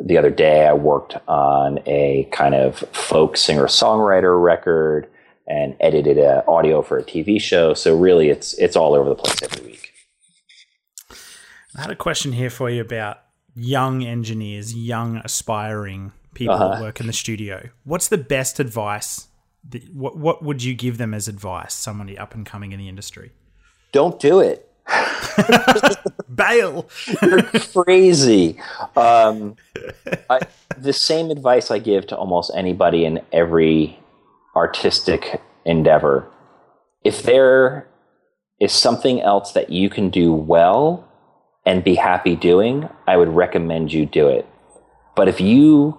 The 0.00 0.16
other 0.18 0.30
day 0.30 0.66
I 0.66 0.74
worked 0.74 1.16
on 1.26 1.80
a 1.86 2.28
kind 2.32 2.54
of 2.54 2.78
folk 2.92 3.36
singer 3.36 3.64
songwriter 3.66 4.40
record 4.42 5.08
and 5.46 5.74
edited 5.80 6.18
a 6.18 6.44
audio 6.46 6.82
for 6.82 6.98
a 6.98 7.02
TV 7.02 7.40
show. 7.40 7.74
So 7.74 7.96
really, 7.96 8.28
it's 8.28 8.54
it's 8.54 8.76
all 8.76 8.94
over 8.94 9.08
the 9.08 9.14
place 9.14 9.42
every 9.42 9.64
week. 9.66 9.92
I 11.76 11.82
had 11.82 11.90
a 11.90 11.96
question 11.96 12.32
here 12.32 12.50
for 12.50 12.68
you 12.70 12.80
about 12.80 13.18
young 13.54 14.04
engineers, 14.04 14.74
young 14.74 15.16
aspiring 15.24 16.12
people 16.34 16.54
Uh-huh. 16.54 16.74
that 16.74 16.82
work 16.82 17.00
in 17.00 17.06
the 17.06 17.12
studio. 17.12 17.68
What's 17.84 18.08
the 18.08 18.18
best 18.18 18.60
advice? 18.60 19.27
That, 19.70 19.92
what 19.92 20.16
what 20.16 20.42
would 20.42 20.62
you 20.62 20.74
give 20.74 20.98
them 20.98 21.14
as 21.14 21.28
advice? 21.28 21.74
Somebody 21.74 22.16
up 22.16 22.34
and 22.34 22.46
coming 22.46 22.72
in 22.72 22.78
the 22.78 22.88
industry. 22.88 23.32
Don't 23.92 24.18
do 24.20 24.40
it. 24.40 24.70
Bail. 26.34 26.88
You're 27.22 27.42
crazy. 27.42 28.60
Um, 28.96 29.56
I, 30.30 30.40
the 30.76 30.92
same 30.92 31.30
advice 31.30 31.70
I 31.70 31.78
give 31.78 32.06
to 32.08 32.16
almost 32.16 32.50
anybody 32.54 33.04
in 33.04 33.20
every 33.32 33.98
artistic 34.56 35.40
endeavor. 35.64 36.28
If 37.04 37.22
there 37.22 37.88
is 38.60 38.72
something 38.72 39.20
else 39.20 39.52
that 39.52 39.70
you 39.70 39.88
can 39.88 40.10
do 40.10 40.32
well 40.32 41.06
and 41.64 41.84
be 41.84 41.94
happy 41.94 42.34
doing, 42.34 42.88
I 43.06 43.16
would 43.16 43.28
recommend 43.28 43.92
you 43.92 44.06
do 44.06 44.28
it. 44.28 44.46
But 45.14 45.28
if 45.28 45.40
you 45.40 45.98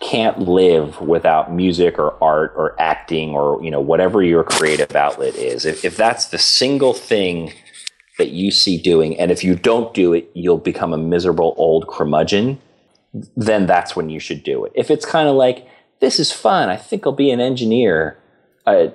can't 0.00 0.40
live 0.40 1.00
without 1.00 1.52
music 1.52 1.98
or 1.98 2.22
art 2.22 2.52
or 2.56 2.80
acting 2.80 3.30
or 3.30 3.62
you 3.62 3.70
know 3.70 3.80
whatever 3.80 4.22
your 4.22 4.44
creative 4.44 4.94
outlet 4.94 5.34
is, 5.34 5.64
if, 5.64 5.84
if 5.84 5.96
that's 5.96 6.26
the 6.26 6.38
single 6.38 6.92
thing 6.92 7.52
that 8.18 8.30
you 8.30 8.50
see 8.50 8.80
doing, 8.80 9.18
and 9.18 9.30
if 9.30 9.44
you 9.44 9.54
don't 9.54 9.94
do 9.94 10.12
it, 10.12 10.28
you'll 10.34 10.58
become 10.58 10.92
a 10.92 10.98
miserable 10.98 11.54
old 11.56 11.86
curmudgeon, 11.88 12.60
then 13.36 13.66
that's 13.66 13.94
when 13.94 14.10
you 14.10 14.18
should 14.18 14.42
do 14.42 14.64
it. 14.64 14.72
If 14.74 14.90
it's 14.90 15.06
kind 15.06 15.28
of 15.28 15.36
like, 15.36 15.66
this 16.00 16.18
is 16.18 16.32
fun, 16.32 16.68
I 16.68 16.76
think 16.76 17.06
I'll 17.06 17.12
be 17.12 17.30
an 17.30 17.40
engineer, 17.40 18.18
uh, 18.66 18.88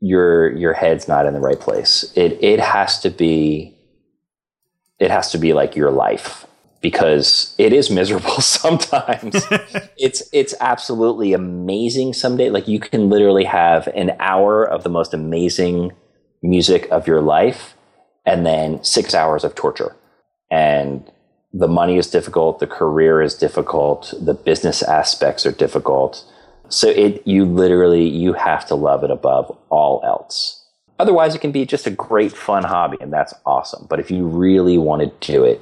your 0.00 0.54
your 0.54 0.74
head's 0.74 1.08
not 1.08 1.26
in 1.26 1.32
the 1.32 1.40
right 1.40 1.58
place. 1.58 2.12
It 2.14 2.42
it 2.42 2.60
has 2.60 2.98
to 3.00 3.10
be 3.10 3.74
it 4.98 5.10
has 5.10 5.30
to 5.32 5.38
be 5.38 5.52
like 5.52 5.74
your 5.74 5.90
life 5.90 6.46
because 6.86 7.52
it 7.58 7.72
is 7.72 7.90
miserable 7.90 8.40
sometimes. 8.40 9.34
it's 9.98 10.22
it's 10.32 10.54
absolutely 10.60 11.32
amazing 11.32 12.12
someday. 12.12 12.48
Like 12.48 12.68
you 12.68 12.78
can 12.78 13.08
literally 13.08 13.42
have 13.42 13.88
an 13.88 14.12
hour 14.20 14.62
of 14.62 14.84
the 14.84 14.88
most 14.88 15.12
amazing 15.12 15.90
music 16.44 16.86
of 16.92 17.08
your 17.08 17.20
life 17.20 17.74
and 18.24 18.46
then 18.46 18.84
six 18.84 19.16
hours 19.16 19.42
of 19.42 19.56
torture. 19.56 19.96
And 20.48 21.10
the 21.52 21.66
money 21.66 21.98
is 21.98 22.08
difficult, 22.08 22.60
the 22.60 22.68
career 22.68 23.20
is 23.20 23.34
difficult, 23.34 24.14
the 24.20 24.34
business 24.34 24.80
aspects 24.80 25.44
are 25.44 25.50
difficult. 25.50 26.24
So 26.68 26.88
it 26.88 27.26
you 27.26 27.46
literally 27.46 28.08
you 28.08 28.34
have 28.34 28.64
to 28.66 28.76
love 28.76 29.02
it 29.02 29.10
above 29.10 29.58
all 29.70 30.00
else. 30.04 30.62
Otherwise 31.00 31.34
it 31.34 31.40
can 31.40 31.50
be 31.50 31.66
just 31.66 31.88
a 31.88 31.90
great 31.90 32.30
fun 32.30 32.62
hobby 32.62 32.98
and 33.00 33.12
that's 33.12 33.34
awesome. 33.44 33.88
But 33.90 33.98
if 33.98 34.08
you 34.08 34.24
really 34.24 34.78
want 34.78 35.02
to 35.02 35.32
do 35.32 35.42
it, 35.42 35.60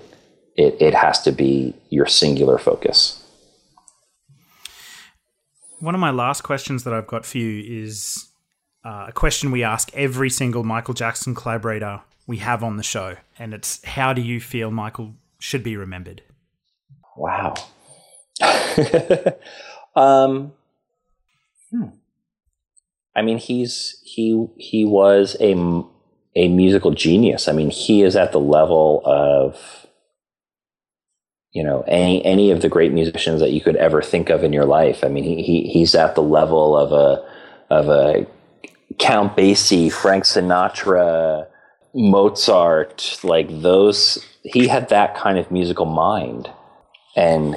it, 0.56 0.76
it 0.80 0.94
has 0.94 1.22
to 1.22 1.32
be 1.32 1.74
your 1.90 2.06
singular 2.06 2.58
focus. 2.58 3.20
One 5.80 5.94
of 5.94 6.00
my 6.00 6.10
last 6.10 6.42
questions 6.42 6.84
that 6.84 6.94
I've 6.94 7.06
got 7.06 7.26
for 7.26 7.38
you 7.38 7.82
is 7.82 8.28
uh, 8.84 9.06
a 9.08 9.12
question 9.12 9.50
we 9.50 9.62
ask 9.62 9.90
every 9.94 10.30
single 10.30 10.62
Michael 10.62 10.94
Jackson 10.94 11.34
collaborator 11.34 12.02
we 12.26 12.38
have 12.38 12.62
on 12.62 12.76
the 12.76 12.82
show, 12.82 13.16
and 13.38 13.52
it's 13.52 13.84
how 13.84 14.12
do 14.12 14.22
you 14.22 14.40
feel 14.40 14.70
Michael 14.70 15.14
should 15.38 15.62
be 15.62 15.76
remembered? 15.76 16.22
Wow. 17.16 17.54
um, 19.94 20.52
hmm. 21.70 21.84
I 23.14 23.22
mean, 23.22 23.38
he's 23.38 24.00
he 24.04 24.46
he 24.56 24.84
was 24.84 25.36
a 25.40 25.54
a 26.36 26.48
musical 26.48 26.92
genius. 26.92 27.46
I 27.46 27.52
mean, 27.52 27.70
he 27.70 28.02
is 28.02 28.16
at 28.16 28.32
the 28.32 28.40
level 28.40 29.02
of 29.04 29.83
you 31.54 31.62
know 31.62 31.82
any 31.86 32.22
any 32.24 32.50
of 32.50 32.60
the 32.60 32.68
great 32.68 32.92
musicians 32.92 33.40
that 33.40 33.52
you 33.52 33.60
could 33.60 33.76
ever 33.76 34.02
think 34.02 34.28
of 34.28 34.44
in 34.44 34.52
your 34.52 34.66
life. 34.66 35.02
I 35.02 35.08
mean, 35.08 35.24
he, 35.24 35.42
he 35.42 35.68
he's 35.68 35.94
at 35.94 36.14
the 36.14 36.22
level 36.22 36.76
of 36.76 36.92
a 36.92 37.24
of 37.70 37.88
a 37.88 38.26
Count 38.98 39.36
Basie, 39.36 39.90
Frank 39.90 40.24
Sinatra, 40.24 41.46
Mozart, 41.94 43.20
like 43.22 43.48
those. 43.62 44.24
He 44.42 44.68
had 44.68 44.90
that 44.90 45.16
kind 45.16 45.38
of 45.38 45.50
musical 45.50 45.86
mind, 45.86 46.50
and 47.16 47.56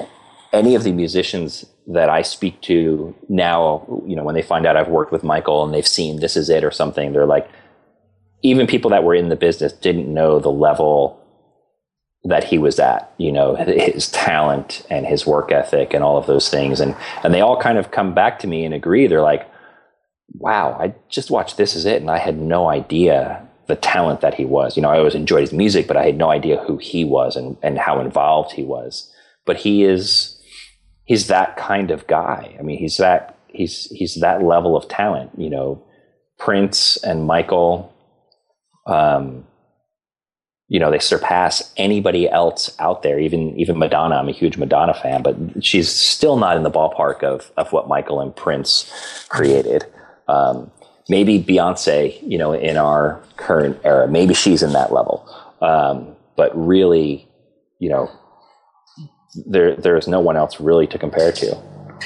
any 0.54 0.76
of 0.76 0.84
the 0.84 0.92
musicians 0.92 1.66
that 1.88 2.10
I 2.10 2.22
speak 2.22 2.62
to 2.62 3.16
now, 3.30 3.86
you 4.06 4.16
know, 4.16 4.24
when 4.24 4.36
they 4.36 4.42
find 4.42 4.66
out 4.66 4.78
I've 4.78 4.90
worked 4.90 5.12
with 5.12 5.24
Michael 5.24 5.64
and 5.64 5.74
they've 5.74 5.88
seen 5.88 6.20
This 6.20 6.36
Is 6.36 6.50
It 6.50 6.64
or 6.64 6.72
something, 6.72 7.14
they're 7.14 7.26
like, 7.26 7.50
even 8.42 8.68
people 8.68 8.92
that 8.92 9.04
were 9.04 9.16
in 9.16 9.30
the 9.30 9.36
business 9.36 9.74
didn't 9.74 10.14
know 10.14 10.40
the 10.40 10.52
level 10.52 11.22
that 12.28 12.44
he 12.44 12.58
was 12.58 12.80
at, 12.80 13.12
you 13.18 13.32
know, 13.32 13.56
his 13.56 14.10
talent 14.12 14.86
and 14.90 15.06
his 15.06 15.26
work 15.26 15.52
ethic 15.52 15.94
and 15.94 16.04
all 16.04 16.18
of 16.18 16.28
those 16.28 16.50
things. 16.50 16.80
And, 16.80 16.96
and 17.24 17.34
they 17.34 17.42
all 17.42 17.60
kind 17.60 17.78
of 17.78 17.92
come 17.92 18.14
back 18.14 18.40
to 18.40 18.48
me 18.48 18.66
and 18.66 18.74
agree. 18.74 19.08
They're 19.08 19.22
like, 19.22 19.50
wow, 20.34 20.78
I 20.80 20.94
just 21.10 21.32
watched 21.32 21.58
This 21.58 21.76
Is 21.76 21.86
It 21.86 22.02
and 22.02 22.12
I 22.12 22.18
had 22.18 22.38
no 22.40 22.70
idea 22.70 23.48
the 23.68 23.76
talent 23.76 24.22
that 24.22 24.34
he 24.34 24.46
was. 24.46 24.76
You 24.76 24.82
know, 24.82 24.90
I 24.90 24.98
always 24.98 25.16
enjoyed 25.16 25.42
his 25.42 25.54
music, 25.54 25.88
but 25.88 25.98
I 25.98 26.06
had 26.06 26.18
no 26.18 26.30
idea 26.30 26.64
who 26.64 26.78
he 26.78 27.06
was 27.06 27.36
and, 27.36 27.56
and 27.62 27.78
how 27.78 28.02
involved 28.02 28.52
he 28.52 28.64
was. 28.64 29.12
But 29.46 29.58
he 29.58 29.84
is, 29.84 30.38
he's 31.06 31.28
that 31.28 31.56
kind 31.56 31.92
of 31.92 32.08
guy. 32.08 32.56
I 32.60 32.62
mean, 32.62 32.78
he's 32.78 32.98
that, 32.98 33.38
he's, 33.48 33.86
he's 33.92 34.16
that 34.16 34.44
level 34.44 34.76
of 34.76 34.90
talent, 34.90 35.32
you 35.38 35.50
know, 35.50 35.84
Prince 36.38 36.98
and 36.98 37.26
Michael, 37.26 37.94
um, 38.86 39.46
you 40.70 40.80
know, 40.80 40.92
they 40.92 41.00
surpass 41.00 41.74
anybody 41.78 42.30
else 42.30 42.76
out 42.80 43.02
there. 43.02 43.20
Even 43.20 43.58
even 43.58 43.78
Madonna. 43.78 44.16
I'm 44.16 44.28
a 44.28 44.34
huge 44.34 44.58
Madonna 44.58 44.94
fan, 44.94 45.24
but 45.24 45.64
she's 45.64 45.90
still 45.90 46.38
not 46.38 46.58
in 46.58 46.64
the 46.64 46.72
ballpark 46.72 47.24
of 47.24 47.52
of 47.58 47.72
what 47.72 47.88
Michael 47.88 48.20
and 48.20 48.36
Prince 48.36 48.92
created. 49.30 49.86
Um, 50.28 50.70
maybe 51.08 51.42
Beyonce, 51.42 52.20
you 52.22 52.38
know, 52.38 52.52
in 52.54 52.76
our 52.76 53.22
current 53.38 53.80
era, 53.86 54.08
maybe 54.08 54.34
she's 54.34 54.62
in 54.62 54.74
that 54.74 54.92
level. 54.92 55.26
Um, 55.62 56.16
but 56.36 56.52
really, 56.54 57.28
you 57.80 57.90
know, 57.90 58.12
there 59.46 59.76
there 59.76 59.96
is 59.96 60.08
no 60.08 60.20
one 60.20 60.36
else 60.36 60.60
really 60.60 60.88
to 60.88 61.00
compare 61.00 61.32
to. 61.32 61.56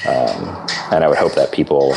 Um, 0.06 0.66
and 0.92 1.04
I 1.04 1.08
would 1.08 1.18
hope 1.18 1.34
that 1.34 1.52
people 1.52 1.96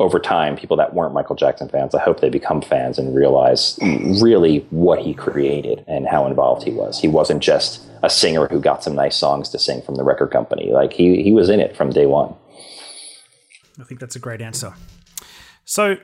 over 0.00 0.18
time, 0.18 0.56
people 0.56 0.78
that 0.78 0.94
weren't 0.94 1.12
Michael 1.12 1.36
Jackson 1.36 1.68
fans, 1.68 1.94
I 1.94 2.00
hope 2.00 2.20
they 2.20 2.30
become 2.30 2.62
fans 2.62 2.98
and 2.98 3.14
realize 3.14 3.78
really 4.22 4.66
what 4.70 4.98
he 4.98 5.12
created 5.12 5.84
and 5.86 6.08
how 6.08 6.26
involved 6.26 6.62
he 6.64 6.70
was. 6.70 6.98
He 6.98 7.06
wasn't 7.06 7.42
just 7.42 7.86
a 8.02 8.08
singer 8.08 8.48
who 8.48 8.60
got 8.60 8.82
some 8.82 8.94
nice 8.94 9.14
songs 9.14 9.50
to 9.50 9.58
sing 9.58 9.82
from 9.82 9.96
the 9.96 10.02
record 10.02 10.30
company. 10.30 10.72
Like 10.72 10.94
he 10.94 11.22
he 11.22 11.32
was 11.32 11.50
in 11.50 11.60
it 11.60 11.76
from 11.76 11.90
day 11.90 12.06
one. 12.06 12.34
I 13.78 13.84
think 13.84 14.00
that's 14.00 14.16
a 14.16 14.18
great 14.18 14.40
answer. 14.40 14.72
So, 15.66 15.98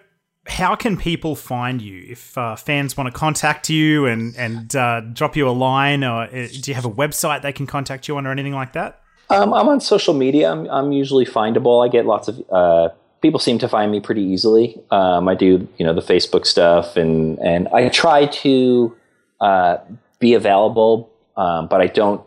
how 0.46 0.76
can 0.76 0.98
people 0.98 1.34
find 1.34 1.80
you 1.80 2.04
if 2.06 2.36
uh, 2.36 2.54
fans 2.54 2.98
want 2.98 3.12
to 3.12 3.18
contact 3.18 3.70
you 3.70 4.04
and 4.04 4.36
and 4.36 4.76
uh, 4.76 5.00
drop 5.00 5.36
you 5.36 5.48
a 5.48 5.56
line, 5.56 6.04
or 6.04 6.24
uh, 6.24 6.28
do 6.28 6.70
you 6.70 6.74
have 6.74 6.84
a 6.84 6.90
website 6.90 7.40
they 7.40 7.52
can 7.52 7.66
contact 7.66 8.08
you 8.08 8.18
on, 8.18 8.26
or 8.26 8.30
anything 8.30 8.54
like 8.54 8.74
that? 8.74 9.00
Um, 9.30 9.54
I'm 9.54 9.68
on 9.68 9.80
social 9.80 10.14
media. 10.14 10.52
I'm, 10.52 10.68
I'm 10.70 10.92
usually 10.92 11.24
findable. 11.24 11.84
I 11.84 11.90
get 11.90 12.06
lots 12.06 12.28
of 12.28 12.40
uh, 12.50 12.90
people 13.22 13.40
seem 13.40 13.58
to 13.58 13.68
find 13.68 13.90
me 13.90 14.00
pretty 14.00 14.22
easily. 14.22 14.80
Um, 14.90 15.28
I 15.28 15.34
do, 15.34 15.68
you 15.78 15.86
know, 15.86 15.94
the 15.94 16.02
Facebook 16.02 16.46
stuff, 16.46 16.96
and 16.96 17.38
and 17.38 17.68
I 17.68 17.88
try 17.88 18.26
to 18.26 18.96
uh, 19.40 19.78
be 20.18 20.34
available, 20.34 21.10
um, 21.36 21.68
but 21.68 21.80
I 21.80 21.86
don't 21.86 22.26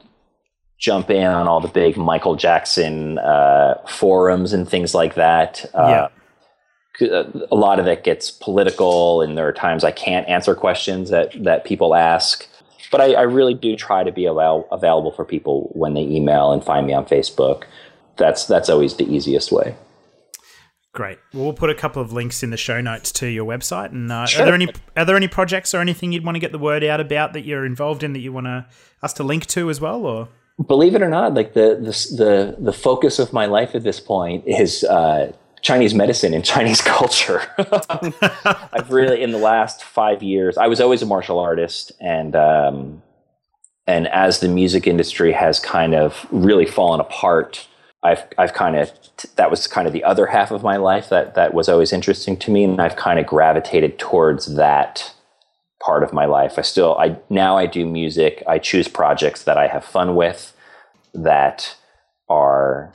jump 0.78 1.10
in 1.10 1.26
on 1.26 1.48
all 1.48 1.60
the 1.60 1.68
big 1.68 1.98
Michael 1.98 2.36
Jackson 2.36 3.20
uh, 3.20 3.76
forums 3.88 4.54
and 4.54 4.68
things 4.68 4.94
like 4.94 5.16
that. 5.16 5.66
Uh, 5.74 6.08
A 7.02 7.56
lot 7.56 7.80
of 7.80 7.88
it 7.88 8.04
gets 8.04 8.30
political, 8.30 9.22
and 9.22 9.38
there 9.38 9.48
are 9.48 9.54
times 9.54 9.86
I 9.86 9.92
can't 9.92 10.28
answer 10.28 10.54
questions 10.54 11.10
that 11.12 11.32
that 11.44 11.64
people 11.64 11.96
ask. 11.96 12.46
But 12.92 13.00
I, 13.00 13.14
I 13.14 13.22
really 13.22 13.54
do 13.54 13.76
try 13.78 14.04
to 14.04 14.12
be 14.12 14.26
avail- 14.26 14.68
available 14.72 15.12
for 15.12 15.24
people 15.24 15.70
when 15.74 15.94
they 15.94 16.02
email 16.02 16.52
and 16.52 16.62
find 16.64 16.86
me 16.88 16.94
on 16.94 17.06
Facebook. 17.06 17.64
That's 18.18 18.46
that's 18.46 18.68
always 18.68 18.96
the 18.96 19.06
easiest 19.06 19.50
way. 19.52 19.76
Great. 20.94 21.20
Well, 21.34 21.44
we'll 21.44 21.54
put 21.54 21.70
a 21.70 21.76
couple 21.76 22.02
of 22.02 22.12
links 22.12 22.42
in 22.42 22.50
the 22.50 22.58
show 22.58 22.82
notes 22.82 23.12
to 23.14 23.28
your 23.28 23.46
website. 23.46 23.92
And 23.92 24.12
uh, 24.12 24.26
Sure. 24.26 24.42
are 24.42 24.46
there 24.46 24.56
any 24.56 24.70
are 24.98 25.06
there 25.06 25.16
any 25.16 25.28
projects 25.28 25.74
or 25.74 25.80
anything 25.82 26.12
you'd 26.12 26.26
want 26.26 26.36
to 26.36 26.40
get 26.40 26.52
the 26.52 26.58
word 26.60 26.84
out 26.84 27.00
about 27.00 27.34
that 27.34 27.46
you're 27.46 27.66
involved 27.66 28.04
in 28.04 28.14
that 28.14 28.20
you 28.20 28.34
want 28.34 28.48
to 28.48 28.66
us 29.04 29.14
to 29.14 29.24
link 29.24 29.46
to 29.48 29.70
as 29.70 29.80
well? 29.80 30.06
Or 30.06 30.30
believe 30.68 30.96
it 30.96 31.02
or 31.02 31.10
not, 31.10 31.36
like 31.36 31.54
the 31.54 31.76
the 31.76 32.16
the, 32.18 32.56
the 32.60 32.74
focus 32.74 33.20
of 33.20 33.32
my 33.34 33.46
life 33.46 33.76
at 33.76 33.84
this 33.84 34.00
point 34.00 34.44
is 34.48 34.84
uh, 34.84 35.32
Chinese 35.62 35.94
medicine 35.94 36.34
and 36.34 36.44
Chinese 36.56 36.82
culture. 36.82 37.44
I've 38.74 38.90
really, 38.92 39.22
in 39.22 39.32
the 39.32 39.38
last 39.38 39.84
five 39.84 40.24
years, 40.24 40.58
I 40.58 40.68
was 40.68 40.82
always 40.82 41.04
a 41.04 41.06
martial 41.06 41.38
artist, 41.38 41.92
and 42.02 42.36
um, 42.36 43.04
and 43.86 44.08
as 44.08 44.40
the 44.40 44.48
music 44.50 44.88
industry 44.88 45.32
has 45.34 45.60
kind 45.60 45.94
of 45.94 46.26
really 46.32 46.66
fallen 46.66 47.00
apart, 47.00 47.68
I've 48.02 48.24
I've 48.38 48.54
kind 48.54 48.78
of 48.78 48.92
that 49.36 49.52
was 49.52 49.68
kind 49.68 49.86
of 49.86 49.94
the 49.94 50.04
other 50.04 50.28
half 50.28 50.52
of 50.52 50.64
my 50.64 50.78
life 50.78 51.10
that 51.10 51.36
that 51.36 51.54
was 51.54 51.68
always 51.68 51.92
interesting 51.92 52.38
to 52.38 52.52
me, 52.52 52.64
and 52.64 52.82
I've 52.82 52.96
kind 52.96 53.20
of 53.20 53.26
gravitated 53.26 54.00
towards 54.00 54.56
that 54.56 55.14
part 55.84 56.04
of 56.04 56.14
my 56.14 56.26
life. 56.26 56.58
I 56.58 56.62
still 56.62 56.96
I 56.98 57.18
now 57.30 57.58
I 57.58 57.66
do 57.66 57.86
music. 57.86 58.42
I 58.48 58.58
choose 58.58 58.88
projects 58.88 59.44
that 59.44 59.58
I 59.58 59.68
have 59.68 59.84
fun 59.84 60.16
with 60.16 60.54
that 61.14 61.76
are 62.30 62.94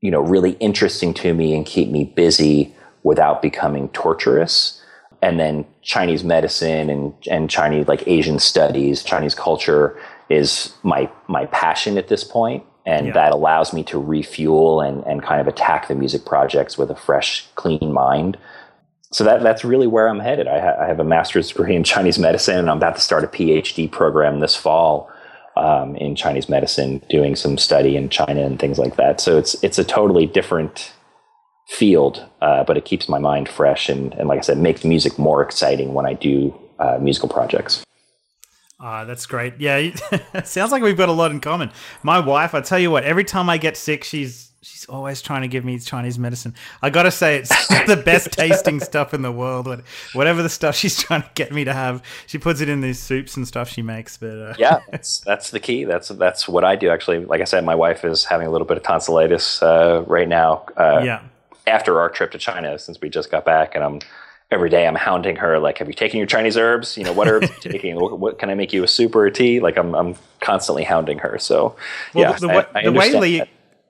you 0.00 0.10
know 0.10 0.20
really 0.20 0.52
interesting 0.52 1.14
to 1.14 1.34
me 1.34 1.56
and 1.56 1.66
keep 1.66 1.90
me 1.90 2.04
busy 2.04 2.74
without 3.02 3.42
becoming 3.42 3.88
torturous. 3.88 4.78
And 5.20 5.38
then 5.38 5.64
Chinese 5.82 6.22
medicine 6.22 6.90
and 6.90 7.12
and 7.28 7.50
Chinese 7.50 7.88
like 7.88 8.06
Asian 8.06 8.38
studies, 8.38 9.02
Chinese 9.02 9.34
culture 9.34 9.98
is 10.28 10.72
my 10.84 11.10
my 11.26 11.46
passion 11.46 11.98
at 11.98 12.06
this 12.06 12.22
point 12.22 12.62
and 12.86 13.06
Yeah. 13.06 13.12
that 13.12 13.32
allows 13.32 13.72
me 13.72 13.82
to 13.84 13.98
refuel 13.98 14.80
and 14.80 15.04
and 15.06 15.22
kind 15.22 15.40
of 15.40 15.46
attack 15.48 15.88
the 15.88 15.94
music 15.94 16.24
projects 16.24 16.76
with 16.78 16.90
a 16.90 16.96
fresh 16.96 17.46
clean 17.54 17.92
mind 17.92 18.36
so 19.12 19.24
that 19.24 19.42
that's 19.42 19.62
really 19.62 19.86
where 19.86 20.08
I'm 20.08 20.20
headed. 20.20 20.48
I, 20.48 20.58
ha- 20.58 20.76
I 20.80 20.86
have 20.86 20.98
a 20.98 21.04
master's 21.04 21.48
degree 21.48 21.76
in 21.76 21.84
Chinese 21.84 22.18
medicine, 22.18 22.56
and 22.58 22.70
I'm 22.70 22.78
about 22.78 22.94
to 22.96 23.02
start 23.02 23.24
a 23.24 23.26
PhD 23.26 23.90
program 23.90 24.40
this 24.40 24.56
fall 24.56 25.10
um, 25.54 25.96
in 25.96 26.16
Chinese 26.16 26.48
medicine, 26.48 27.02
doing 27.10 27.36
some 27.36 27.58
study 27.58 27.94
in 27.94 28.08
China 28.08 28.40
and 28.40 28.58
things 28.58 28.78
like 28.78 28.96
that. 28.96 29.20
So 29.20 29.36
it's 29.36 29.54
it's 29.62 29.78
a 29.78 29.84
totally 29.84 30.24
different 30.24 30.92
field, 31.68 32.24
uh, 32.40 32.64
but 32.64 32.78
it 32.78 32.86
keeps 32.86 33.06
my 33.06 33.18
mind 33.18 33.48
fresh 33.50 33.88
and, 33.90 34.14
and 34.14 34.28
like 34.28 34.38
I 34.38 34.42
said, 34.42 34.56
makes 34.58 34.82
music 34.84 35.18
more 35.18 35.42
exciting 35.42 35.92
when 35.92 36.06
I 36.06 36.14
do 36.14 36.54
uh, 36.78 36.98
musical 37.00 37.28
projects. 37.28 37.84
Ah, 38.84 39.04
that's 39.04 39.26
great. 39.26 39.54
Yeah, 39.60 39.90
sounds 40.44 40.72
like 40.72 40.82
we've 40.82 40.96
got 40.96 41.08
a 41.08 41.12
lot 41.12 41.30
in 41.30 41.38
common. 41.40 41.70
My 42.02 42.18
wife, 42.18 42.52
I 42.52 42.60
tell 42.60 42.80
you 42.80 42.90
what, 42.90 43.04
every 43.04 43.22
time 43.24 43.48
I 43.48 43.56
get 43.56 43.76
sick, 43.76 44.02
she's 44.02 44.50
she's 44.64 44.84
always 44.86 45.20
trying 45.22 45.42
to 45.42 45.48
give 45.48 45.64
me 45.64 45.78
Chinese 45.78 46.18
medicine. 46.18 46.54
I 46.82 46.90
got 46.90 47.02
to 47.04 47.10
say, 47.12 47.36
it's 47.38 47.68
the 47.86 47.96
best 47.96 48.32
tasting 48.32 48.80
stuff 48.80 49.12
in 49.14 49.22
the 49.22 49.30
world. 49.32 49.66
What- 49.66 49.82
Whatever 50.14 50.42
the 50.42 50.48
stuff 50.48 50.74
she's 50.82 50.98
trying 51.00 51.22
to 51.22 51.30
get 51.34 51.52
me 51.52 51.62
to 51.64 51.72
have, 51.72 52.02
she 52.26 52.38
puts 52.38 52.60
it 52.60 52.68
in 52.68 52.80
these 52.80 52.98
soups 52.98 53.36
and 53.36 53.46
stuff 53.46 53.68
she 53.68 53.82
makes. 53.82 54.16
But 54.16 54.36
uh, 54.38 54.54
yeah, 54.58 54.80
that's 54.90 55.20
that's 55.20 55.50
the 55.50 55.60
key. 55.60 55.84
That's 55.84 56.08
that's 56.08 56.48
what 56.48 56.64
I 56.64 56.74
do. 56.74 56.90
Actually, 56.90 57.24
like 57.24 57.40
I 57.40 57.44
said, 57.44 57.64
my 57.64 57.76
wife 57.76 58.04
is 58.04 58.24
having 58.24 58.48
a 58.48 58.50
little 58.50 58.66
bit 58.66 58.76
of 58.78 58.82
tonsillitis 58.82 59.62
uh, 59.62 60.02
right 60.08 60.28
now. 60.28 60.64
Uh, 60.76 61.02
yeah. 61.04 61.22
after 61.68 62.00
our 62.00 62.08
trip 62.10 62.32
to 62.32 62.38
China, 62.38 62.76
since 62.80 63.00
we 63.00 63.08
just 63.10 63.30
got 63.30 63.44
back, 63.44 63.76
and 63.76 63.84
I'm 63.84 64.00
every 64.52 64.70
day 64.70 64.86
I'm 64.86 64.94
hounding 64.94 65.36
her 65.36 65.58
like, 65.58 65.78
"Have 65.78 65.88
you 65.88 65.94
taken 65.94 66.18
your 66.18 66.26
Chinese 66.26 66.56
herbs? 66.56 66.96
You 66.96 67.04
know, 67.04 67.12
what 67.12 67.26
herbs 67.28 67.50
are 67.50 67.54
you 67.54 67.60
taking? 67.72 67.96
What, 67.96 68.18
what 68.18 68.38
can 68.38 68.50
I 68.50 68.54
make 68.54 68.72
you 68.72 68.84
a 68.84 68.88
soup 68.88 69.16
or 69.16 69.26
a 69.26 69.32
tea?" 69.32 69.58
Like 69.60 69.76
I'm 69.76 69.94
I'm 69.94 70.14
constantly 70.40 70.84
hounding 70.84 71.18
her. 71.18 71.38
So 71.38 71.76
Well, 72.14 72.30
yeah, 72.32 72.38
the, 72.38 72.48
I- 72.48 72.56
way, 72.56 72.66
I 72.74 72.82
the 72.84 72.92
way 72.92 73.12
Lee 73.18 73.38
that. 73.38 73.48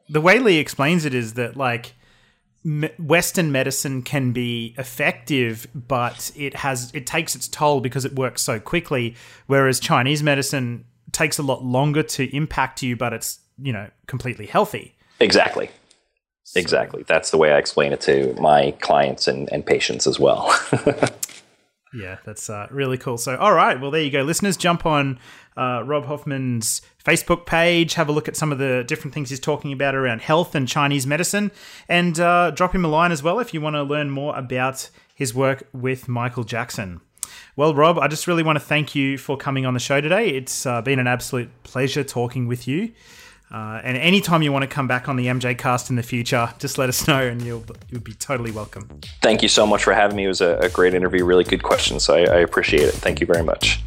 the 0.09 0.20
way 0.20 0.39
Lee 0.39 0.59
explains 0.59 1.05
it 1.05 1.12
is 1.14 1.34
that 1.34 1.56
like 1.56 1.94
Western 2.98 3.51
medicine 3.51 4.02
can 4.02 4.30
be 4.32 4.74
effective, 4.78 5.66
but 5.74 6.30
it 6.36 6.55
has 6.56 6.93
it 6.94 7.06
takes 7.06 7.34
its 7.34 7.48
toll 7.48 7.80
because 7.80 8.05
it 8.05 8.14
works 8.14 8.40
so 8.43 8.60
quickly. 8.60 9.16
Whereas 9.47 9.80
Chinese 9.80 10.22
medicine 10.22 10.84
takes 11.10 11.39
a 11.39 11.43
lot 11.43 11.64
longer 11.64 12.02
to 12.05 12.34
impact 12.34 12.82
you, 12.82 12.97
but 12.97 13.12
it's 13.12 13.40
you 13.60 13.72
know 13.72 13.89
completely 14.06 14.47
healthy. 14.47 14.94
exactly. 15.18 15.70
Exactly. 16.55 17.05
That's 17.06 17.31
the 17.31 17.39
way 17.39 17.52
I 17.52 17.59
explain 17.59 17.93
it 17.93 18.01
to 18.02 18.35
my 18.40 18.73
clients 18.81 19.27
and, 19.28 19.51
and 19.52 19.64
patients 19.64 20.06
as 20.06 20.19
well. 20.20 20.55
Yeah, 21.94 22.19
that's 22.24 22.48
uh, 22.48 22.69
really 22.70 22.97
cool. 22.97 23.19
So, 23.19 23.36
all 23.36 23.52
right, 23.52 23.78
well, 23.78 23.90
there 23.90 24.01
you 24.01 24.10
go, 24.10 24.23
listeners. 24.23 24.56
Jump 24.56 24.86
on 24.86 25.19
uh, 25.56 25.82
Rob 25.85 26.06
Hoffman's 26.06 26.81
Facebook 27.05 27.44
page, 27.44 27.94
have 27.94 28.09
a 28.09 28.12
look 28.12 28.28
at 28.28 28.36
some 28.36 28.51
of 28.51 28.59
the 28.59 28.82
different 28.85 29.12
things 29.12 29.28
he's 29.28 29.40
talking 29.40 29.73
about 29.73 29.94
around 29.94 30.23
health 30.23 30.55
and 30.55 30.66
Chinese 30.66 31.06
medicine, 31.06 31.51
and 31.89 32.19
uh, 32.19 32.51
drop 32.52 32.74
him 32.74 32.85
a 32.85 32.89
line 32.89 33.12
as 33.12 33.23
well 33.23 33.39
if 33.40 33.52
you 33.52 33.60
want 33.60 33.74
to 33.74 33.82
learn 33.82 34.09
more 34.09 34.36
about 34.36 34.89
his 35.14 35.35
work 35.35 35.69
with 35.73 36.09
Michael 36.09 36.44
Jackson. 36.44 37.02
Well, 37.56 37.74
Rob, 37.74 37.98
I 37.98 38.09
just 38.09 38.27
really 38.27 38.43
want 38.43 38.56
to 38.56 38.64
thank 38.64 38.94
you 38.94 39.19
for 39.19 39.36
coming 39.36 39.66
on 39.66 39.74
the 39.74 39.81
show 39.81 40.01
today. 40.01 40.31
It's 40.31 40.64
uh, 40.64 40.81
been 40.81 40.98
an 40.98 41.06
absolute 41.06 41.51
pleasure 41.62 42.05
talking 42.05 42.47
with 42.47 42.66
you. 42.66 42.93
Uh, 43.53 43.81
and 43.85 43.99
anytime 43.99 44.43
you 44.43 44.51
want 44.51 44.62
to 44.62 44.69
come 44.69 44.89
back 44.89 45.09
on 45.09 45.16
the 45.16 45.27
MJCast 45.27 45.91
in 45.91 45.97
the 45.97 46.03
future, 46.03 46.53
just 46.59 46.79
let 46.79 46.89
us 46.89 47.07
know 47.07 47.20
and 47.20 47.43
you'll, 47.43 47.65
you'll 47.91 48.01
be 48.01 48.15
totally 48.15 48.51
welcome. 48.51 48.89
Thank 49.20 49.43
you 49.43 49.49
so 49.49 49.66
much 49.66 49.85
for 49.85 49.93
having 49.93 50.16
me. 50.16 50.24
It 50.24 50.29
was 50.29 50.41
a, 50.41 50.57
a 50.59 50.70
great 50.70 50.95
interview. 50.95 51.24
Really 51.24 51.45
good 51.45 51.62
questions. 51.62 52.05
So 52.05 52.15
I, 52.15 52.20
I 52.20 52.39
appreciate 52.39 52.85
it. 52.85 52.95
Thank 52.95 53.20
you 53.20 53.27
very 53.27 53.45
much. 53.45 53.83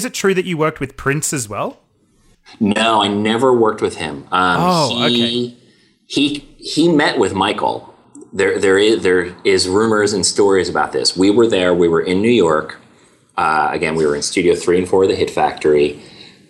Is 0.00 0.06
it 0.06 0.14
true 0.14 0.32
that 0.32 0.46
you 0.46 0.56
worked 0.56 0.80
with 0.80 0.96
Prince 0.96 1.34
as 1.34 1.46
well? 1.46 1.78
No, 2.58 3.02
I 3.02 3.08
never 3.08 3.52
worked 3.52 3.82
with 3.82 3.96
him. 3.96 4.26
Um, 4.32 4.56
Oh, 4.58 5.06
he, 5.08 5.58
He 6.06 6.26
he 6.56 6.88
met 6.90 7.18
with 7.18 7.34
Michael. 7.34 7.94
There 8.32 8.58
there 8.58 8.78
is 8.78 9.02
there 9.02 9.36
is 9.44 9.68
rumors 9.68 10.14
and 10.14 10.24
stories 10.24 10.70
about 10.70 10.92
this. 10.92 11.14
We 11.14 11.28
were 11.30 11.46
there. 11.46 11.74
We 11.74 11.86
were 11.86 12.00
in 12.00 12.22
New 12.22 12.30
York. 12.30 12.80
Uh, 13.36 13.68
again, 13.70 13.94
we 13.94 14.06
were 14.06 14.16
in 14.16 14.22
Studio 14.22 14.54
Three 14.54 14.78
and 14.78 14.88
Four 14.88 15.02
of 15.02 15.10
the 15.10 15.16
Hit 15.16 15.28
Factory, 15.28 16.00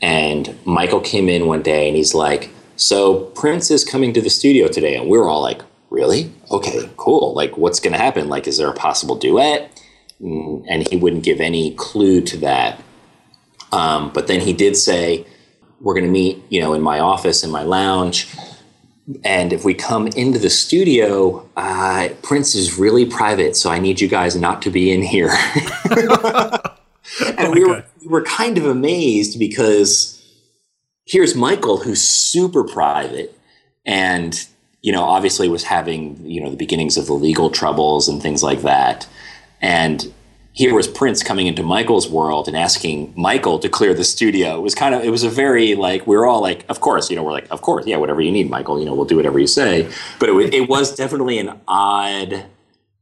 and 0.01 0.57
Michael 0.65 1.01
came 1.01 1.29
in 1.29 1.49
one 1.49 1.63
day 1.63 1.89
and 1.89 1.97
he's 1.97 2.15
like, 2.15 2.51
"So 2.77 3.25
Prince 3.43 3.69
is 3.73 3.83
coming 3.85 4.13
to 4.13 4.21
the 4.23 4.31
studio 4.31 4.69
today," 4.69 4.95
and 4.95 5.09
we 5.11 5.19
were 5.19 5.29
all 5.29 5.43
like, 5.43 5.61
"Really? 5.91 6.31
Okay, 6.53 6.89
cool. 6.97 7.35
Like, 7.35 7.59
what's 7.59 7.81
going 7.81 7.95
to 7.95 7.99
happen? 7.99 8.29
Like, 8.29 8.47
is 8.47 8.59
there 8.59 8.71
a 8.71 8.75
possible 8.75 9.17
duet?" 9.17 9.77
And 10.21 10.87
he 10.89 10.97
wouldn't 10.97 11.25
give 11.25 11.41
any 11.41 11.75
clue 11.75 12.21
to 12.21 12.37
that. 12.39 12.81
Um, 13.73 14.13
but 14.13 14.27
then 14.27 14.41
he 14.41 14.53
did 14.53 14.77
say, 14.77 15.27
"We're 15.81 15.95
going 15.95 16.07
to 16.07 16.11
meet, 16.11 16.43
you 16.49 16.61
know, 16.61 16.75
in 16.75 16.83
my 16.83 16.99
office, 16.99 17.45
in 17.45 17.51
my 17.51 17.63
lounge." 17.63 18.29
And 19.25 19.53
if 19.53 19.65
we 19.65 19.75
come 19.75 20.07
into 20.09 20.39
the 20.39 20.51
studio, 20.51 21.49
uh, 21.57 22.11
Prince 22.23 22.55
is 22.55 22.79
really 22.79 23.07
private, 23.07 23.57
so 23.57 23.71
I 23.71 23.79
need 23.79 24.01
you 24.01 24.09
guys 24.09 24.37
not 24.37 24.63
to 24.63 24.71
be 24.71 24.93
in 24.93 25.03
here. 25.03 25.33
and 27.37 27.53
we, 27.53 27.65
were, 27.65 27.85
we 28.01 28.07
were 28.07 28.23
kind 28.23 28.57
of 28.57 28.67
amazed 28.67 29.39
because 29.39 30.17
here's 31.07 31.35
Michael, 31.35 31.79
who's 31.79 32.01
super 32.01 32.63
private, 32.63 33.37
and 33.85 34.47
you 34.83 34.93
know, 34.93 35.03
obviously 35.03 35.49
was 35.49 35.65
having 35.65 36.25
you 36.25 36.41
know 36.41 36.51
the 36.51 36.57
beginnings 36.57 36.97
of 36.97 37.07
the 37.07 37.15
legal 37.15 37.51
troubles 37.51 38.09
and 38.09 38.23
things 38.23 38.43
like 38.43 38.63
that, 38.63 39.09
and 39.61 40.13
here 40.61 40.75
was 40.75 40.87
Prince 40.87 41.23
coming 41.23 41.47
into 41.47 41.63
Michael's 41.63 42.07
world 42.07 42.47
and 42.47 42.55
asking 42.55 43.15
Michael 43.17 43.59
to 43.61 43.69
clear 43.71 43.95
the 43.95 44.05
studio. 44.05 44.59
It 44.59 44.61
was 44.61 44.75
kind 44.75 44.95
of, 44.95 45.03
it 45.03 45.09
was 45.09 45.25
a 45.25 45.31
very 45.31 45.75
like, 45.75 46.07
we 46.07 46.15
were 46.15 46.27
all 46.27 46.43
like, 46.43 46.67
of 46.69 46.81
course, 46.81 47.09
you 47.09 47.17
know, 47.17 47.23
we're 47.23 47.33
like, 47.33 47.49
of 47.51 47.63
course, 47.63 47.87
yeah, 47.87 47.97
whatever 47.97 48.21
you 48.21 48.31
need, 48.31 48.51
Michael, 48.51 48.79
you 48.79 48.85
know, 48.85 48.95
we'll 48.95 49.07
do 49.07 49.17
whatever 49.17 49.39
you 49.39 49.47
say. 49.47 49.91
But 50.19 50.29
it, 50.29 50.33
wa- 50.33 50.51
it 50.53 50.69
was 50.69 50.95
definitely 50.95 51.39
an 51.39 51.59
odd 51.67 52.45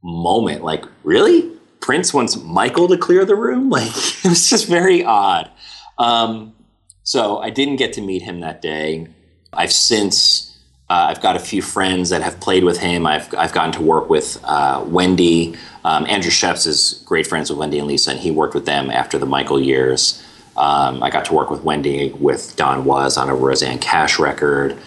moment. 0.01 0.63
Like, 0.63 0.85
really? 1.03 1.51
Prince 1.81 2.13
wants 2.13 2.37
Michael 2.37 2.87
to 2.87 2.97
clear 2.97 3.25
the 3.25 3.35
room? 3.35 3.69
Like, 3.77 3.89
it 3.89 4.29
was 4.29 4.49
just 4.49 4.67
very 4.69 5.03
odd. 5.03 5.51
Um, 5.97 6.55
so 7.03 7.39
I 7.39 7.49
didn't 7.49 7.75
get 7.75 7.91
to 7.93 8.01
meet 8.01 8.21
him 8.21 8.39
that 8.39 8.61
day. 8.61 9.07
I've 9.51 9.73
since 9.73 10.48
Uh, 10.89 11.07
I've 11.09 11.21
got 11.21 11.35
a 11.35 11.39
few 11.39 11.61
friends 11.61 12.09
that 12.09 12.23
have 12.23 12.39
played 12.39 12.63
with 12.63 12.79
him. 12.79 13.05
I've, 13.05 13.31
I've 13.35 13.53
gotten 13.53 13.71
to 13.73 13.81
work 13.81 14.09
with 14.09 14.39
uh, 14.43 14.83
Wendy. 14.87 15.55
Um, 15.85 16.07
Andrew 16.07 16.31
Scheps 16.31 16.65
is 16.65 17.03
great 17.05 17.27
friends 17.27 17.51
with 17.51 17.59
Wendy 17.59 17.77
and 17.77 17.87
Lisa, 17.87 18.11
and 18.11 18.19
he 18.19 18.31
worked 18.31 18.55
with 18.55 18.65
them 18.65 18.89
after 18.89 19.19
the 19.19 19.27
Michael 19.27 19.61
years. 19.61 20.23
Um, 20.57 21.03
I 21.03 21.11
got 21.11 21.25
to 21.25 21.33
work 21.33 21.51
with 21.51 21.63
Wendy 21.63 22.11
with 22.13 22.55
Don 22.55 22.85
Was 22.85 23.17
on 23.17 23.29
a 23.29 23.35
Rosanne 23.35 23.77
Cash 23.77 24.17
record. 24.17 24.77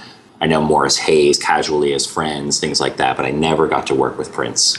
I 0.41 0.47
know 0.47 0.61
Morris 0.61 0.99
Hayes 0.99 1.39
casually 1.39 1.93
as 1.95 2.05
friends, 2.05 2.59
things 2.59 2.81
like 2.81 2.97
that, 2.97 3.16
but 3.16 3.24
I 3.24 3.31
never 3.31 3.69
got 3.69 3.87
to 3.87 3.95
work 3.95 4.19
with 4.19 4.33
Prince. 4.33 4.77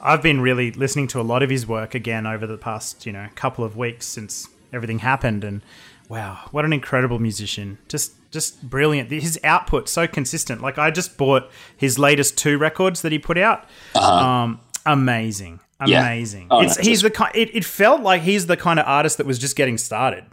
I've 0.00 0.22
been 0.22 0.40
really 0.40 0.72
listening 0.72 1.06
to 1.08 1.20
a 1.20 1.22
lot 1.22 1.42
of 1.42 1.50
his 1.50 1.66
work 1.66 1.94
again 1.94 2.26
over 2.26 2.46
the 2.46 2.56
past, 2.56 3.04
you 3.04 3.12
know, 3.12 3.28
couple 3.34 3.62
of 3.62 3.76
weeks 3.76 4.06
since 4.06 4.48
everything 4.72 5.00
happened, 5.00 5.44
and 5.44 5.60
wow, 6.08 6.48
what 6.50 6.64
an 6.64 6.72
incredible 6.72 7.18
musician! 7.18 7.76
Just, 7.88 8.14
just 8.36 8.62
brilliant. 8.68 9.10
His 9.10 9.38
output 9.42 9.88
so 9.88 10.06
consistent. 10.06 10.60
Like 10.62 10.76
I 10.78 10.90
just 10.90 11.16
bought 11.16 11.44
his 11.76 11.98
latest 11.98 12.36
two 12.38 12.58
records 12.58 13.02
that 13.02 13.12
he 13.12 13.18
put 13.18 13.38
out. 13.38 13.64
Uh-huh. 13.94 14.26
Um, 14.26 14.60
amazing, 14.84 15.60
Yeah. 15.86 16.00
amazing. 16.02 16.48
Oh, 16.50 16.60
it's 16.60 16.76
no, 16.78 16.84
he's 16.84 17.00
just- 17.00 17.02
the 17.04 17.10
kind. 17.10 17.32
It, 17.34 17.48
it 17.54 17.64
felt 17.64 18.00
like 18.02 18.22
he's 18.22 18.46
the 18.46 18.56
kind 18.56 18.78
of 18.78 18.86
artist 18.86 19.16
that 19.18 19.26
was 19.26 19.38
just 19.38 19.56
getting 19.56 19.78
started. 19.78 20.24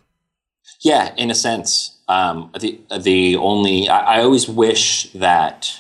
Yeah, 0.82 1.14
in 1.18 1.32
a 1.32 1.36
sense. 1.36 1.98
Um, 2.10 2.52
the 2.60 2.80
the 3.00 3.38
only 3.38 3.88
I, 3.90 4.18
I 4.18 4.22
always 4.24 4.48
wish 4.50 5.10
that 5.14 5.80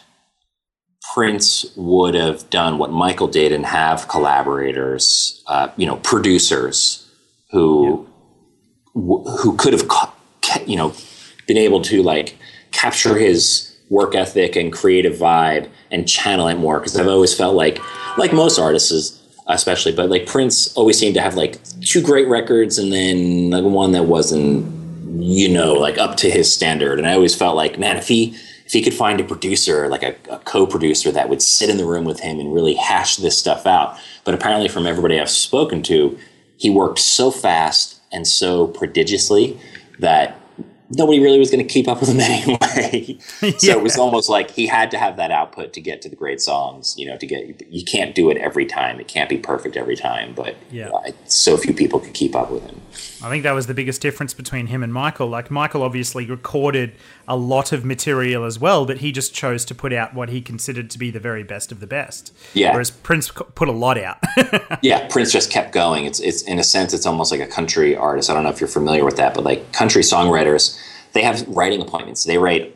Prince 1.14 1.66
would 1.76 2.16
have 2.16 2.50
done 2.50 2.78
what 2.78 2.91
Michael 2.91 3.28
did 3.28 3.52
and 3.52 3.66
have 3.66 4.08
collaborators, 4.08 5.44
uh, 5.48 5.68
you 5.78 5.86
know, 5.86 5.98
producers 5.98 7.06
who 7.52 8.08
w- 8.95 9.24
who 9.41 9.56
could 9.58 9.74
have 9.74 9.86
you 10.66 10.76
know 10.78 10.94
been 11.48 11.57
able 11.57 11.82
to 11.84 12.02
like 12.03 12.38
capture 12.72 13.18
his 13.18 13.74
work 13.90 14.15
ethic 14.15 14.56
and 14.56 14.74
creative 14.74 15.14
vibe 15.15 15.70
and 15.91 16.07
channel 16.07 16.48
it 16.48 16.56
more. 16.56 16.80
Because 16.80 16.98
I've 16.98 17.07
always 17.07 17.36
felt 17.36 17.56
like 17.56 17.80
like 18.18 18.34
most 18.34 18.60
artists 18.60 19.20
especially 19.48 19.91
but 19.91 20.10
like 20.10 20.26
Prince 20.26 20.74
always 20.76 20.98
seemed 20.98 21.15
to 21.15 21.22
have 21.22 21.36
like 21.36 21.60
two 21.82 22.02
great 22.02 22.28
records 22.28 22.78
and 22.78 22.94
then 22.94 23.49
like 23.49 23.64
one 23.64 23.91
that 23.91 24.06
wasn't 24.06 24.65
you 25.22 25.49
know 25.49 25.74
like 25.74 25.98
up 25.98 26.18
to 26.18 26.30
his 26.30 26.52
standard. 26.52 26.98
And 26.98 27.07
I 27.07 27.14
always 27.14 27.36
felt 27.36 27.56
like 27.56 27.78
man 27.78 27.98
if 27.98 28.07
he 28.07 28.36
if 28.65 28.72
he 28.72 28.82
could 28.82 28.94
find 28.94 29.20
a 29.20 29.24
producer 29.24 29.90
like 29.90 30.03
a, 30.03 30.15
a 30.30 30.40
co-producer 30.40 31.11
that 31.11 31.30
would 31.30 31.41
sit 31.41 31.70
in 31.70 31.78
the 31.78 31.86
room 31.86 32.06
with 32.06 32.22
him 32.22 32.40
and 32.40 32.53
really 32.53 32.74
hash 32.74 33.18
this 33.18 33.38
stuff 33.38 33.65
out. 33.65 33.98
But 34.24 34.34
apparently 34.34 34.70
from 34.70 34.88
everybody 34.88 35.20
I've 35.20 35.30
spoken 35.30 35.84
to 35.84 36.18
he 36.57 36.70
worked 36.70 36.99
so 36.99 37.30
fast 37.30 37.99
and 38.11 38.26
so 38.26 38.68
prodigiously 38.68 39.60
that 39.99 40.40
nobody 40.89 41.19
really 41.19 41.39
was 41.39 41.49
going 41.51 41.65
to 41.65 41.72
keep 41.73 41.88
up 41.88 41.99
with 41.99 42.10
him 42.10 42.19
anyway. 42.22 43.18
so 43.57 43.72
it 43.72 43.81
was 43.81 43.97
almost 43.97 44.30
like 44.30 44.51
he 44.51 44.68
had 44.68 44.91
to 44.91 44.97
have 44.97 45.18
that 45.18 45.31
output 45.31 45.73
to 45.73 45.81
get 45.81 46.01
to 46.03 46.10
the 46.10 46.15
great 46.15 46.41
songs. 46.41 46.95
You 46.97 47.07
know, 47.07 47.18
to 47.18 47.26
get 47.26 47.72
you 47.72 47.84
can't 47.85 48.14
do 48.15 48.30
it 48.30 48.38
every 48.38 48.65
time. 48.65 48.99
It 48.99 49.07
can't 49.07 49.30
be 49.30 49.38
perfect 49.38 49.77
every 49.77 49.95
time. 49.95 50.34
But 50.34 50.55
Yeah. 50.72 50.89
uh, 50.89 51.11
so 51.26 51.57
few 51.57 51.73
people 51.73 51.99
could 51.99 52.14
keep 52.14 52.35
up 52.35 52.51
with 52.51 52.64
him. 52.65 52.80
I 53.23 53.30
think 53.30 53.43
that 53.43 53.53
was 53.53 53.68
the 53.68 53.73
biggest 53.73 54.01
difference 54.01 54.34
between 54.34 54.68
him 54.68 54.84
and 54.84 54.93
Michael. 54.93 55.27
Like 55.27 55.49
Michael 55.49 55.81
obviously 55.81 56.26
recorded 56.26 56.93
a 57.28 57.36
lot 57.36 57.72
of 57.72 57.86
material 57.86 58.44
as 58.44 58.60
well, 58.60 58.86
but 58.86 58.98
he 58.98 59.12
just 59.12 59.34
chose 59.34 59.64
to 59.66 59.76
put 59.76 59.94
out 59.94 60.14
what 60.14 60.30
he 60.30 60.41
considered 60.41 60.90
to 60.90 61.00
be 61.00 61.10
the 61.10 61.20
very 61.20 61.44
best 61.44 61.72
of 61.72 61.80
the 61.80 61.88
best. 61.88 62.34
Yeah. 62.54 62.72
Whereas 62.72 62.91
Prince 62.91 63.32
put 63.32 63.68
a 63.68 63.72
lot 63.72 63.98
out. 63.98 64.18
yeah, 64.82 65.08
Prince 65.08 65.32
just 65.32 65.52
kept 65.52 65.72
going. 65.74 66.06
It's 66.06 66.20
it's 66.20 66.41
in 66.44 66.60
a 66.60 66.64
sense 66.64 66.94
it's 66.94 67.06
almost 67.06 67.32
like 67.32 67.41
a 67.41 67.48
country 67.48 67.95
artist. 67.95 68.30
I 68.30 68.34
don't 68.34 68.44
know 68.44 68.50
if 68.50 68.60
you're 68.60 68.68
familiar 68.68 69.06
with 69.06 69.18
that, 69.18 69.34
but 69.34 69.44
like 69.44 69.72
country 69.72 70.02
songwriters, 70.02 70.80
they 71.14 71.22
have 71.22 71.48
writing 71.48 71.82
appointments. 71.82 72.26
They 72.26 72.38
write 72.38 72.76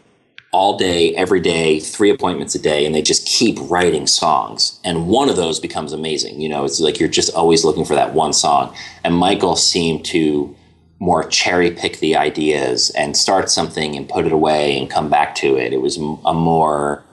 all 0.52 0.78
day, 0.78 1.14
every 1.16 1.40
day, 1.40 1.80
three 1.80 2.10
appointments 2.10 2.56
a 2.56 2.60
day, 2.60 2.86
and 2.86 2.96
they 2.96 3.02
just 3.02 3.28
keep 3.28 3.58
writing 3.70 4.08
songs. 4.08 4.80
And 4.84 5.08
one 5.08 5.30
of 5.30 5.36
those 5.36 5.60
becomes 5.60 5.92
amazing. 5.94 6.40
You 6.40 6.50
know, 6.50 6.64
it's 6.64 6.80
like 6.80 7.00
you're 7.00 7.10
just 7.10 7.34
always 7.36 7.66
looking 7.66 7.86
for 7.86 7.96
that 7.96 8.14
one 8.14 8.34
song. 8.34 8.76
And 9.04 9.14
Michael 9.14 9.56
seemed 9.56 10.06
to 10.06 10.56
more 11.00 11.28
cherry 11.28 11.72
pick 11.72 12.00
the 12.00 12.16
ideas 12.16 12.90
and 12.92 13.16
start 13.16 13.50
something 13.50 13.96
and 13.96 14.10
put 14.10 14.26
it 14.26 14.32
away 14.32 14.78
and 14.78 14.90
come 14.90 15.10
back 15.10 15.36
to 15.36 15.58
it. 15.58 15.74
It 15.74 15.82
was 15.82 15.98
a 15.98 16.34
more 16.34 17.04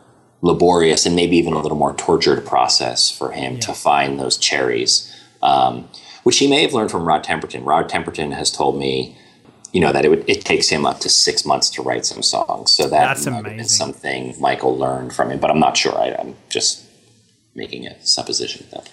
laborious 0.40 1.06
and 1.06 1.16
maybe 1.16 1.36
even 1.36 1.52
a 1.54 1.60
little 1.60 1.76
more 1.76 1.94
tortured 1.94 2.46
process 2.46 3.10
for 3.10 3.32
him 3.32 3.58
to 3.60 3.72
find 3.72 4.18
those 4.18 4.36
cherries, 4.36 5.10
um, 5.42 5.88
which 6.22 6.38
he 6.38 6.48
may 6.48 6.62
have 6.62 6.72
learned 6.72 6.90
from 6.90 7.04
Rod 7.04 7.24
Temperton. 7.24 7.64
Rod 7.64 7.88
Temperton 7.88 8.32
has 8.32 8.50
told 8.50 8.78
me, 8.78 9.16
you 9.72 9.80
know, 9.80 9.92
that 9.92 10.04
it, 10.04 10.08
would, 10.08 10.24
it 10.28 10.44
takes 10.44 10.68
him 10.68 10.86
up 10.86 11.00
to 11.00 11.08
six 11.08 11.44
months 11.44 11.68
to 11.70 11.82
write 11.82 12.06
some 12.06 12.22
songs. 12.22 12.72
So 12.72 12.84
that 12.84 12.90
That's 12.90 13.26
might 13.26 13.34
have 13.34 13.44
been 13.44 13.52
amazing. 13.54 13.68
something 13.68 14.34
Michael 14.40 14.76
learned 14.76 15.12
from 15.12 15.30
him, 15.30 15.40
but 15.40 15.50
I'm 15.50 15.60
not 15.60 15.76
sure. 15.76 15.98
I, 15.98 16.14
I'm 16.14 16.36
just 16.48 16.84
making 17.54 17.86
a 17.86 18.02
supposition 18.04 18.66
though. 18.70 18.84